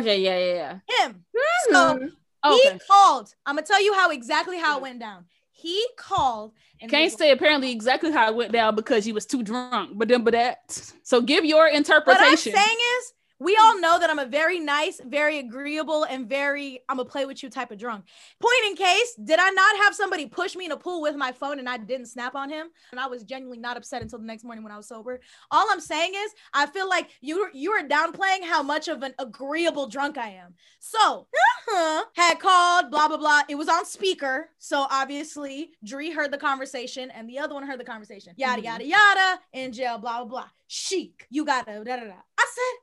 okay, 0.00 0.20
yeah, 0.20 0.38
yeah, 0.38 0.54
yeah. 0.88 1.04
Him. 1.06 1.24
So 1.70 1.96
Mhm. 1.98 2.10
Okay. 2.44 2.72
he 2.72 2.78
called. 2.90 3.32
I'm 3.46 3.54
gonna 3.56 3.66
tell 3.66 3.82
you 3.82 3.94
how 3.94 4.10
exactly 4.10 4.58
how 4.58 4.78
it 4.78 4.82
went 4.82 4.98
down. 4.98 5.26
He 5.52 5.86
called 5.96 6.54
and 6.80 6.90
Can't 6.90 7.12
say 7.12 7.30
apparently 7.30 7.70
exactly 7.70 8.10
how 8.10 8.26
it 8.28 8.34
went 8.34 8.50
down 8.50 8.74
because 8.74 9.04
he 9.04 9.12
was 9.12 9.26
too 9.26 9.44
drunk. 9.44 9.92
But 9.94 10.08
then, 10.08 10.24
but 10.24 10.32
that. 10.32 10.58
So 11.04 11.20
give 11.20 11.44
your 11.44 11.68
interpretation 11.68 12.20
What 12.20 12.30
I'm 12.30 12.36
saying 12.36 12.78
is, 12.98 13.12
we 13.42 13.56
all 13.60 13.80
know 13.80 13.98
that 13.98 14.08
I'm 14.10 14.18
a 14.18 14.26
very 14.26 14.60
nice, 14.60 15.00
very 15.04 15.38
agreeable, 15.38 16.04
and 16.04 16.28
very 16.28 16.80
I'm 16.88 16.98
a 17.00 17.04
play 17.04 17.24
with 17.24 17.42
you 17.42 17.50
type 17.50 17.70
of 17.70 17.78
drunk. 17.78 18.04
Point 18.40 18.64
in 18.68 18.76
case, 18.76 19.14
did 19.22 19.38
I 19.40 19.50
not 19.50 19.76
have 19.84 19.94
somebody 19.94 20.26
push 20.26 20.54
me 20.54 20.66
in 20.66 20.72
a 20.72 20.76
pool 20.76 21.02
with 21.02 21.16
my 21.16 21.32
phone 21.32 21.58
and 21.58 21.68
I 21.68 21.76
didn't 21.76 22.06
snap 22.06 22.34
on 22.34 22.50
him? 22.50 22.68
And 22.90 23.00
I 23.00 23.06
was 23.06 23.24
genuinely 23.24 23.58
not 23.58 23.76
upset 23.76 24.02
until 24.02 24.18
the 24.18 24.26
next 24.26 24.44
morning 24.44 24.62
when 24.62 24.72
I 24.72 24.76
was 24.76 24.88
sober. 24.88 25.20
All 25.50 25.66
I'm 25.70 25.80
saying 25.80 26.12
is, 26.14 26.32
I 26.54 26.66
feel 26.66 26.88
like 26.88 27.08
you 27.20 27.48
you 27.52 27.72
are 27.72 27.82
downplaying 27.86 28.44
how 28.44 28.62
much 28.62 28.88
of 28.88 29.02
an 29.02 29.14
agreeable 29.18 29.86
drunk 29.88 30.18
I 30.18 30.28
am. 30.30 30.54
So 30.78 31.26
uh-huh, 31.34 32.04
had 32.14 32.38
called, 32.38 32.90
blah 32.90 33.08
blah 33.08 33.16
blah. 33.16 33.42
It 33.48 33.56
was 33.56 33.68
on 33.68 33.84
speaker, 33.86 34.50
so 34.58 34.86
obviously 34.90 35.72
Dree 35.84 36.10
heard 36.10 36.32
the 36.32 36.38
conversation 36.38 37.10
and 37.10 37.28
the 37.28 37.38
other 37.38 37.54
one 37.54 37.66
heard 37.66 37.80
the 37.80 37.84
conversation. 37.84 38.34
Yada 38.36 38.60
Mhm. 38.62 38.64
yada 38.64 38.84
yada. 38.84 39.40
In 39.52 39.72
jail, 39.72 39.98
blah 39.98 40.18
blah 40.18 40.24
blah. 40.24 40.48
Chic, 40.68 41.26
you 41.30 41.44
gotta 41.44 41.82
da 41.84 41.96
da 41.96 42.04
da. 42.04 42.14
I 42.38 42.46
said, 42.54 42.81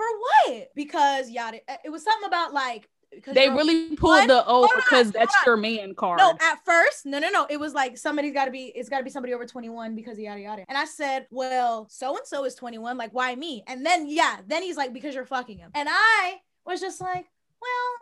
for 0.00 0.52
what? 0.54 0.68
Because 0.74 1.30
yada. 1.30 1.58
It 1.84 1.90
was 1.90 2.04
something 2.04 2.26
about 2.26 2.54
like. 2.54 2.88
they 3.26 3.48
really 3.50 3.96
pulled 3.96 4.12
What? 4.12 4.28
the 4.28 4.44
oh 4.46 4.68
because 4.76 5.10
that's 5.10 5.34
your 5.44 5.56
man 5.56 5.94
card. 5.94 6.18
no, 6.18 6.30
at 6.40 6.64
first, 6.64 7.06
no, 7.06 7.18
no, 7.18 7.28
no. 7.28 7.46
It 7.50 7.58
was 7.58 7.74
like 7.74 7.98
somebody's 7.98 8.32
got 8.32 8.44
to 8.46 8.50
be. 8.50 8.66
It's 8.74 8.88
got 8.88 8.98
to 8.98 9.04
be 9.04 9.10
somebody 9.10 9.34
over 9.34 9.46
twenty 9.46 9.68
one 9.68 9.94
because 9.94 10.18
yada 10.18 10.40
yada. 10.40 10.64
And 10.68 10.78
I 10.78 10.84
said, 10.84 11.26
well, 11.30 11.86
so 11.90 12.16
and 12.16 12.26
so 12.26 12.44
is 12.44 12.54
twenty 12.54 12.78
one. 12.78 12.96
Like, 12.96 13.12
why 13.12 13.34
me? 13.34 13.64
And 13.66 13.84
then 13.84 14.06
yeah, 14.08 14.38
then 14.46 14.62
he's 14.62 14.76
like, 14.76 14.92
because 14.92 15.14
you're 15.14 15.26
fucking 15.26 15.58
him. 15.58 15.70
And 15.74 15.88
I 15.90 16.36
was 16.64 16.80
just 16.80 17.00
like, 17.00 17.26
well, 17.60 17.92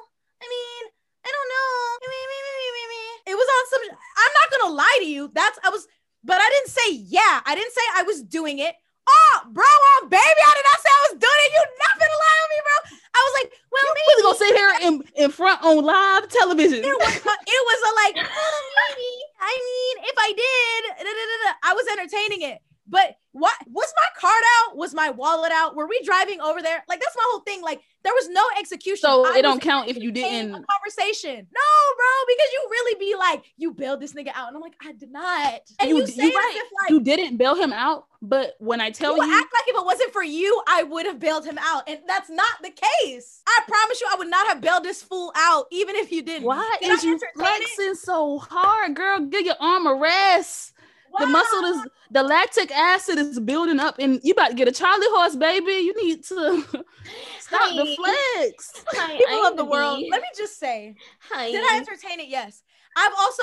I 0.42 0.46
mean, 0.46 0.90
I 1.24 1.32
don't 1.32 1.48
know. 1.48 3.32
It 3.32 3.34
was 3.34 3.48
on 3.48 3.64
some. 3.70 3.98
I'm 4.16 4.32
not 4.40 4.60
gonna 4.60 4.74
lie 4.74 4.98
to 5.00 5.06
you. 5.06 5.30
That's 5.34 5.58
I 5.64 5.70
was, 5.70 5.86
but 6.22 6.38
I 6.40 6.48
didn't 6.50 6.68
say 6.68 6.92
yeah. 6.92 7.40
I 7.44 7.54
didn't 7.54 7.72
say 7.72 7.80
I 7.96 8.02
was 8.02 8.22
doing 8.22 8.58
it. 8.58 8.74
Oh, 9.08 9.34
bro, 9.56 9.64
on 9.64 10.08
baby, 10.12 10.42
I 10.44 10.52
did 10.54 10.66
not 10.68 10.78
say 10.84 10.90
I 10.92 11.00
was 11.08 11.14
doing 11.16 11.40
it. 11.48 11.50
You 11.56 11.62
not 11.80 11.94
gonna 11.96 12.18
lie 12.20 12.38
on 12.44 12.48
me, 12.52 12.58
bro. 12.60 12.76
I 13.16 13.20
was 13.24 13.34
like, 13.40 13.48
well, 13.72 13.84
you 13.84 13.92
maybe. 13.96 14.04
really 14.08 14.24
gonna 14.28 14.42
sit 14.44 14.54
here 14.54 14.72
in, 14.84 14.92
in 15.16 15.30
front 15.32 15.58
on 15.64 15.80
live 15.84 16.28
television? 16.28 16.84
It 16.84 16.92
was, 16.92 17.14
it 17.16 17.62
was 17.66 17.80
a 17.88 17.92
like, 18.04 18.16
"Oh, 18.28 18.60
maybe. 18.84 19.10
I 19.40 19.52
mean, 19.56 19.96
if 20.12 20.16
I 20.18 20.30
did, 20.36 20.80
da, 21.00 21.10
da, 21.10 21.24
da." 21.48 21.50
I 21.64 21.72
was 21.74 21.86
entertaining 21.88 22.42
it. 22.52 22.60
But 22.90 23.16
what 23.32 23.54
was 23.66 23.92
my 23.96 24.20
card 24.20 24.42
out? 24.60 24.76
Was 24.76 24.94
my 24.94 25.10
wallet 25.10 25.52
out? 25.52 25.76
Were 25.76 25.86
we 25.86 26.00
driving 26.04 26.40
over 26.40 26.62
there? 26.62 26.82
Like 26.88 27.00
that's 27.00 27.14
my 27.16 27.22
whole 27.26 27.40
thing. 27.40 27.60
Like 27.62 27.80
there 28.02 28.14
was 28.14 28.28
no 28.30 28.42
execution. 28.58 29.02
So 29.02 29.26
I 29.26 29.38
it 29.38 29.42
don't 29.42 29.60
count 29.60 29.88
if 29.88 29.98
you 29.98 30.10
didn't. 30.10 30.50
a 30.54 30.64
conversation. 30.64 31.34
No, 31.36 31.94
bro, 31.96 32.06
because 32.26 32.52
you 32.52 32.68
really 32.70 32.98
be 32.98 33.14
like, 33.16 33.44
you 33.58 33.72
bailed 33.72 34.00
this 34.00 34.14
nigga 34.14 34.30
out, 34.34 34.48
and 34.48 34.56
I'm 34.56 34.62
like, 34.62 34.74
I 34.82 34.92
did 34.92 35.12
not. 35.12 35.60
And 35.78 35.90
you, 35.90 35.98
You- 35.98 36.06
say 36.06 36.24
you 36.24 36.34
right. 36.36 36.52
if 36.56 36.68
like 36.82 36.90
You 36.90 37.00
didn't 37.00 37.36
bail 37.36 37.54
him 37.54 37.72
out, 37.72 38.06
but 38.22 38.54
when 38.58 38.80
I 38.80 38.90
tell 38.90 39.16
you 39.16 39.24
you, 39.24 39.38
act 39.38 39.52
like 39.54 39.68
if 39.68 39.76
it 39.76 39.84
wasn't 39.84 40.12
for 40.12 40.22
you, 40.24 40.62
I 40.66 40.82
would 40.84 41.04
have 41.06 41.20
bailed 41.20 41.44
him 41.44 41.58
out, 41.60 41.88
and 41.88 41.98
that's 42.08 42.30
not 42.30 42.62
the 42.62 42.70
case. 42.70 43.42
I 43.46 43.60
promise 43.68 44.00
you, 44.00 44.08
I 44.10 44.16
would 44.16 44.30
not 44.30 44.46
have 44.48 44.60
bailed 44.62 44.84
this 44.84 45.02
fool 45.02 45.32
out, 45.36 45.66
even 45.70 45.94
if 45.96 46.10
you 46.10 46.22
didn't. 46.22 46.44
why 46.44 46.76
Did 46.80 46.90
is 46.92 47.04
I 47.04 47.06
you 47.08 47.12
entertain 47.14 47.28
it? 47.62 47.68
flexing 47.76 47.94
so 47.96 48.38
hard, 48.38 48.96
girl? 48.96 49.20
Give 49.26 49.44
your 49.44 49.56
arm 49.60 49.86
a 49.86 49.94
rest. 49.94 50.72
The 51.18 51.26
muscle 51.26 51.64
is 51.64 51.86
the 52.10 52.22
lactic 52.22 52.70
acid 52.70 53.18
is 53.18 53.38
building 53.40 53.80
up, 53.80 53.96
and 53.98 54.20
you 54.22 54.32
about 54.32 54.48
to 54.48 54.54
get 54.54 54.68
a 54.68 54.72
Charlie 54.72 55.06
horse, 55.10 55.36
baby. 55.36 55.72
You 55.72 55.94
need 56.04 56.24
to 56.24 56.62
stop 57.40 57.74
the 57.74 57.96
flex. 57.96 58.84
Hi, 58.92 59.16
People 59.18 59.46
of 59.46 59.56
the 59.56 59.62
Ivy. 59.62 59.70
world. 59.70 60.04
Let 60.10 60.20
me 60.22 60.28
just 60.36 60.58
say, 60.58 60.96
Hi. 61.30 61.50
did 61.50 61.62
I 61.64 61.76
entertain 61.78 62.20
it? 62.20 62.28
Yes. 62.28 62.62
I've 62.96 63.12
also 63.18 63.42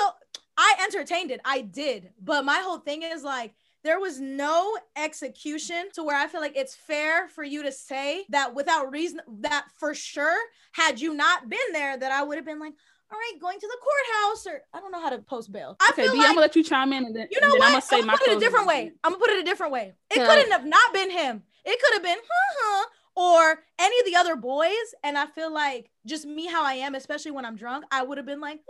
I 0.58 0.74
entertained 0.82 1.30
it. 1.30 1.40
I 1.44 1.60
did. 1.60 2.10
But 2.22 2.44
my 2.44 2.58
whole 2.58 2.78
thing 2.78 3.02
is 3.02 3.22
like 3.22 3.54
there 3.84 4.00
was 4.00 4.18
no 4.20 4.76
execution 4.96 5.88
to 5.94 6.02
where 6.02 6.16
I 6.16 6.26
feel 6.26 6.40
like 6.40 6.56
it's 6.56 6.74
fair 6.74 7.28
for 7.28 7.44
you 7.44 7.62
to 7.62 7.70
say 7.72 8.24
that 8.30 8.54
without 8.54 8.90
reason 8.90 9.20
that 9.40 9.66
for 9.78 9.94
sure 9.94 10.36
had 10.72 11.00
you 11.00 11.14
not 11.14 11.48
been 11.48 11.58
there 11.72 11.96
that 11.96 12.10
I 12.10 12.22
would 12.22 12.36
have 12.36 12.44
been 12.46 12.58
like 12.58 12.72
all 13.12 13.18
right, 13.18 13.40
going 13.40 13.58
to 13.60 13.66
the 13.66 13.78
courthouse, 13.82 14.46
or 14.46 14.62
I 14.74 14.80
don't 14.80 14.90
know 14.90 15.00
how 15.00 15.10
to 15.10 15.18
post 15.18 15.52
bail. 15.52 15.76
I 15.80 15.90
Okay, 15.90 16.02
feel 16.02 16.12
B, 16.12 16.18
like 16.18 16.28
I'm 16.28 16.34
gonna 16.34 16.40
let 16.42 16.56
you 16.56 16.64
chime 16.64 16.92
in, 16.92 17.04
and 17.04 17.14
then, 17.14 17.28
you 17.30 17.40
know 17.40 17.46
and 17.46 17.54
then 17.54 17.58
what? 17.60 17.66
I'm 17.66 17.72
gonna 17.72 17.82
say 17.82 17.96
I'm 18.00 18.06
gonna 18.06 18.18
put 18.18 18.28
it 18.28 18.36
a 18.36 18.40
different 18.40 18.66
way. 18.66 18.92
I'm 19.04 19.12
gonna 19.12 19.20
put 19.20 19.30
it 19.30 19.40
a 19.40 19.44
different 19.44 19.72
way. 19.72 19.94
It 20.10 20.14
Can 20.14 20.28
couldn't 20.28 20.50
have 20.52 20.66
not 20.66 20.92
been 20.92 21.10
him. 21.10 21.42
It 21.64 21.80
could 21.80 21.94
have 21.94 22.02
been 22.02 22.18
huh 22.28 22.86
or 23.16 23.62
any 23.78 23.98
of 24.00 24.06
the 24.06 24.16
other 24.16 24.36
boys. 24.36 24.94
And 25.02 25.16
I 25.16 25.26
feel 25.26 25.52
like 25.52 25.90
just 26.04 26.26
me 26.26 26.46
how 26.46 26.64
I 26.64 26.74
am, 26.74 26.94
especially 26.94 27.30
when 27.30 27.44
I'm 27.44 27.56
drunk, 27.56 27.84
I 27.90 28.02
would 28.02 28.18
have 28.18 28.26
been 28.26 28.40
like, 28.40 28.60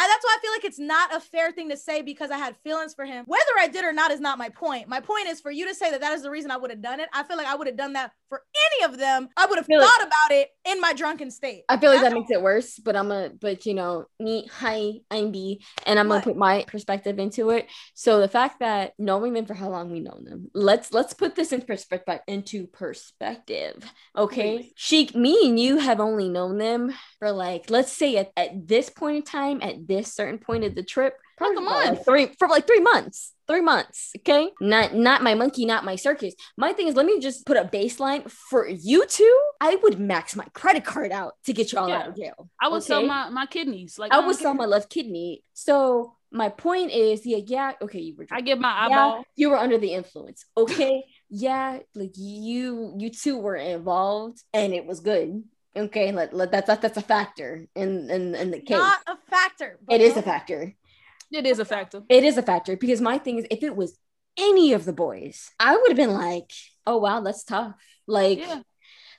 I, 0.00 0.08
that's 0.08 0.24
why 0.24 0.36
I 0.38 0.40
feel 0.40 0.52
like 0.52 0.64
it's 0.64 0.78
not 0.78 1.14
a 1.14 1.20
fair 1.20 1.52
thing 1.52 1.68
to 1.68 1.76
say 1.76 2.00
because 2.00 2.30
I 2.30 2.38
had 2.38 2.56
feelings 2.64 2.94
for 2.94 3.04
him. 3.04 3.24
Whether 3.26 3.52
I 3.58 3.68
did 3.68 3.84
or 3.84 3.92
not 3.92 4.10
is 4.10 4.20
not 4.20 4.38
my 4.38 4.48
point. 4.48 4.88
My 4.88 5.00
point 5.00 5.28
is 5.28 5.42
for 5.42 5.50
you 5.50 5.68
to 5.68 5.74
say 5.74 5.90
that 5.90 6.00
that 6.00 6.12
is 6.12 6.22
the 6.22 6.30
reason 6.30 6.50
I 6.50 6.56
would 6.56 6.70
have 6.70 6.80
done 6.80 7.00
it. 7.00 7.10
I 7.12 7.22
feel 7.22 7.36
like 7.36 7.46
I 7.46 7.54
would 7.54 7.66
have 7.66 7.76
done 7.76 7.92
that 7.92 8.12
for 8.30 8.42
any 8.72 8.90
of 8.90 8.98
them. 8.98 9.28
I 9.36 9.44
would 9.44 9.58
have 9.58 9.66
feel 9.66 9.78
like- 9.78 9.88
thought 9.88 10.06
about 10.06 10.30
it 10.30 10.48
in 10.64 10.80
my 10.80 10.94
drunken 10.94 11.30
state. 11.30 11.64
I 11.68 11.76
feel 11.76 11.90
like 11.90 12.00
that 12.00 12.12
makes 12.14 12.30
it 12.30 12.40
worse, 12.40 12.78
but 12.78 12.96
I'm 12.96 13.08
gonna, 13.08 13.30
but 13.38 13.66
you 13.66 13.74
know, 13.74 14.06
me, 14.18 14.48
hi, 14.50 15.00
I'm 15.10 15.32
B, 15.32 15.62
and 15.84 15.98
I'm 15.98 16.08
gonna 16.08 16.22
put 16.22 16.36
my 16.36 16.64
perspective 16.66 17.18
into 17.18 17.50
it. 17.50 17.66
So 17.92 18.20
the 18.20 18.28
fact 18.28 18.60
that 18.60 18.94
knowing 18.98 19.34
them 19.34 19.44
for 19.44 19.54
how 19.54 19.68
long 19.68 19.90
we 19.90 20.00
know 20.00 20.18
them, 20.22 20.50
let's 20.54 20.92
let's 20.94 21.12
put 21.12 21.34
this 21.36 21.52
in 21.52 21.60
perspective. 21.60 22.20
Into 22.26 22.66
perspective, 22.66 23.84
okay? 24.16 24.70
Sheik, 24.76 25.14
me 25.14 25.48
and 25.48 25.58
you 25.58 25.78
have 25.78 26.00
only 26.00 26.28
known 26.28 26.58
them 26.58 26.94
for 27.18 27.32
like, 27.32 27.68
let's 27.68 27.92
say 27.92 28.16
at, 28.16 28.32
at 28.36 28.68
this 28.68 28.88
point 28.88 29.16
in 29.16 29.22
time, 29.22 29.60
at 29.62 29.86
this 29.90 30.14
certain 30.14 30.38
point 30.38 30.64
of 30.64 30.74
the 30.74 30.82
trip, 30.82 31.14
oh, 31.40 31.44
Like 31.44 31.58
a 31.58 31.60
probably 31.60 31.88
about, 31.90 32.04
three 32.04 32.26
for 32.38 32.48
like 32.48 32.66
three 32.66 32.80
months. 32.80 33.34
Three 33.46 33.60
months, 33.60 34.12
okay? 34.18 34.50
Not 34.60 34.94
not 34.94 35.22
my 35.22 35.34
monkey, 35.34 35.66
not 35.66 35.84
my 35.84 35.96
circus. 35.96 36.34
My 36.56 36.72
thing 36.72 36.86
is, 36.86 36.94
let 36.94 37.04
me 37.04 37.18
just 37.18 37.44
put 37.44 37.56
a 37.56 37.64
baseline 37.64 38.30
for 38.30 38.68
you 38.68 39.04
two. 39.06 39.40
I 39.60 39.74
would 39.82 39.98
max 39.98 40.36
my 40.36 40.46
credit 40.54 40.84
card 40.84 41.10
out 41.10 41.32
to 41.46 41.52
get 41.52 41.72
y'all 41.72 41.92
out 41.92 42.08
of 42.08 42.16
jail. 42.16 42.48
I 42.62 42.68
would 42.68 42.84
sell 42.84 43.04
my, 43.04 43.28
my 43.28 43.46
kidneys. 43.46 43.98
Like 43.98 44.12
I 44.12 44.24
would 44.24 44.36
sell 44.36 44.54
my 44.54 44.66
left 44.66 44.88
kidney. 44.88 45.42
So 45.52 46.14
my 46.32 46.48
point 46.48 46.92
is, 46.92 47.26
yeah, 47.26 47.40
yeah, 47.44 47.72
okay, 47.82 47.98
you 47.98 48.14
were 48.16 48.26
I 48.30 48.40
give 48.40 48.60
my 48.60 48.88
yeah, 48.88 48.94
eyeball. 48.94 49.24
you 49.34 49.50
were 49.50 49.58
under 49.58 49.78
the 49.78 49.94
influence. 49.94 50.44
Okay, 50.56 51.02
yeah, 51.28 51.80
like 51.94 52.12
you 52.16 52.94
you 52.98 53.10
two 53.10 53.38
were 53.38 53.56
involved 53.56 54.40
and 54.54 54.72
it 54.72 54.86
was 54.86 55.00
good. 55.00 55.42
Okay, 55.76 56.10
like, 56.12 56.32
like 56.32 56.50
that's 56.50 56.66
that's 56.66 56.82
that's 56.82 56.96
a 56.96 57.02
factor 57.02 57.66
in 57.76 58.10
in, 58.10 58.34
in 58.34 58.50
the 58.50 58.60
case. 58.60 58.76
Not 58.76 58.98
a 59.06 59.16
factor. 59.30 59.78
but 59.86 59.94
it 59.94 60.00
is 60.00 60.16
a 60.16 60.22
factor. 60.22 60.74
It 61.32 61.46
is 61.46 61.60
a 61.60 61.64
factor. 61.64 62.02
It 62.08 62.24
is 62.24 62.36
a 62.38 62.42
factor 62.42 62.76
because 62.76 63.00
my 63.00 63.18
thing 63.18 63.38
is, 63.38 63.46
if 63.50 63.62
it 63.62 63.76
was 63.76 63.96
any 64.36 64.72
of 64.72 64.84
the 64.84 64.92
boys, 64.92 65.50
I 65.60 65.76
would 65.76 65.88
have 65.90 65.96
been 65.96 66.14
like, 66.14 66.50
oh 66.86 66.96
wow, 66.98 67.20
that's 67.20 67.44
tough. 67.44 67.74
Like. 68.06 68.38
Yeah. 68.40 68.62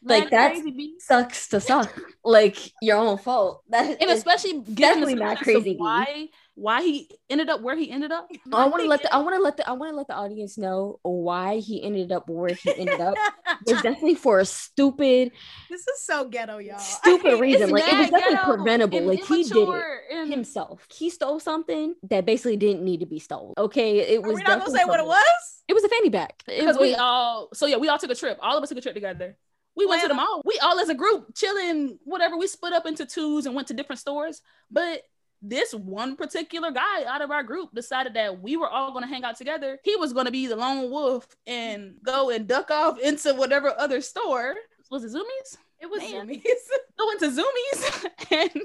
Like, 0.04 0.24
Mad 0.24 0.32
that's- 0.32 0.62
crazy, 0.62 0.72
B. 0.76 0.96
Sucks 0.98 1.48
to 1.50 1.60
suck, 1.62 1.96
like 2.26 2.58
your 2.82 2.98
own 2.98 3.20
fault. 3.20 3.62
That 3.70 4.02
and 4.02 4.10
is- 4.10 4.18
especially 4.18 4.54
given 4.54 4.74
definitely 4.74 5.14
not 5.14 5.38
crazy, 5.38 5.74
B. 5.74 5.76
why 5.78 6.30
why 6.56 6.82
he 6.82 7.10
ended 7.30 7.50
up 7.50 7.62
where 7.62 7.76
he 7.76 7.90
ended 7.90 8.12
up. 8.12 8.28
I 8.52 8.68
want 8.68 8.84
to 8.84 8.90
let 8.90 9.02
the 9.02 9.14
I 9.14 9.18
want 9.20 9.36
to 9.36 9.42
let 9.42 9.58
the 9.58 9.68
I 9.68 9.72
want 9.72 9.92
to 9.92 9.96
let 9.96 10.08
the 10.08 10.16
audience 10.16 10.58
know 10.58 11.00
why 11.04 11.58
he 11.58 11.82
ended 11.82 12.12
up 12.12 12.30
where 12.30 12.54
he 12.54 12.72
ended 12.78 13.00
up. 13.00 13.16
It 13.68 13.74
was 13.74 13.82
definitely 13.84 14.16
for 14.16 14.40
a 14.40 14.46
stupid, 14.46 15.32
this 15.70 15.82
is 15.82 16.04
so 16.04 16.28
ghetto, 16.28 16.58
y'all. 16.58 16.80
stupid 16.80 17.40
reason. 17.40 17.70
Like 17.70 17.84
it 17.84 17.96
was 17.96 18.10
definitely 18.10 18.36
ghetto 18.38 18.56
preventable. 18.56 18.98
and 18.98 19.08
Like 19.08 19.24
he 19.24 19.44
did 19.44 19.70
it 19.70 19.84
and- 20.12 20.32
himself. 20.32 20.88
He 20.92 21.12
stole 21.12 21.40
something 21.40 21.94
that 22.10 22.26
basically 22.26 22.58
didn't 22.58 22.84
need 22.84 23.02
to 23.02 23.06
be 23.06 23.20
stolen. 23.20 23.54
Okay, 23.60 24.00
it 24.00 24.24
was. 24.24 24.36
we 24.36 24.42
not 24.42 24.48
gonna 24.48 24.60
definitely 24.62 24.80
say 24.80 24.86
what 24.86 25.00
it 25.00 25.06
was? 25.06 25.64
It 25.68 25.74
was 25.74 25.84
a 25.84 25.90
fanny 25.90 26.10
pack. 26.10 26.42
Because 26.48 26.78
we 26.80 26.96
all 26.96 27.50
so 27.54 27.68
yeah 27.68 27.78
we 27.78 27.88
all 27.88 28.00
took 28.00 28.10
a 28.10 28.16
trip 28.16 28.40
all 28.42 28.58
of 28.58 28.64
us 28.64 28.70
took 28.70 28.78
a 28.80 28.82
trip 28.82 28.96
together 28.96 29.38
we 29.76 29.86
went 29.86 30.02
to 30.02 30.08
the 30.08 30.14
mall 30.14 30.42
we 30.44 30.58
all 30.62 30.80
as 30.80 30.90
a 30.90 30.96
group 30.96 31.34
chilling 31.36 31.98
whatever 32.04 32.36
we 32.38 32.48
split 32.48 32.74
up 32.74 32.86
into 32.86 33.06
twos 33.06 33.46
and 33.46 33.56
went 33.56 33.68
to 33.68 33.74
different 33.74 34.00
stores 34.00 34.42
but 34.70 35.02
this 35.42 35.74
one 35.74 36.16
particular 36.16 36.72
guy 36.72 37.04
out 37.06 37.22
of 37.22 37.32
our 37.32 37.44
group 37.44 37.70
decided 37.74 38.14
that 38.14 38.42
we 38.42 38.58
were 38.58 38.70
all 38.70 38.92
going 38.92 39.04
to 39.04 39.10
hang 39.10 39.24
out 39.24 39.38
together 39.38 39.80
he 39.84 39.96
was 39.96 40.14
going 40.14 40.26
to 40.26 40.32
be 40.32 40.48
the 40.48 40.56
lone 40.56 40.90
wolf 40.92 41.28
and 41.48 41.96
go 42.04 42.30
and 42.30 42.48
duck 42.48 42.70
off 42.70 43.00
into 43.00 43.34
whatever 43.34 43.74
other 43.80 44.02
store 44.02 44.56
was 44.92 45.04
it 45.04 45.12
Zumiez 45.12 45.58
It 45.80 45.90
was 45.90 46.02
Man. 46.02 46.28
Zumiez. 46.28 46.44
go 47.00 47.12
into 47.12 47.42
Zumiez 47.42 48.06
and 48.32 48.62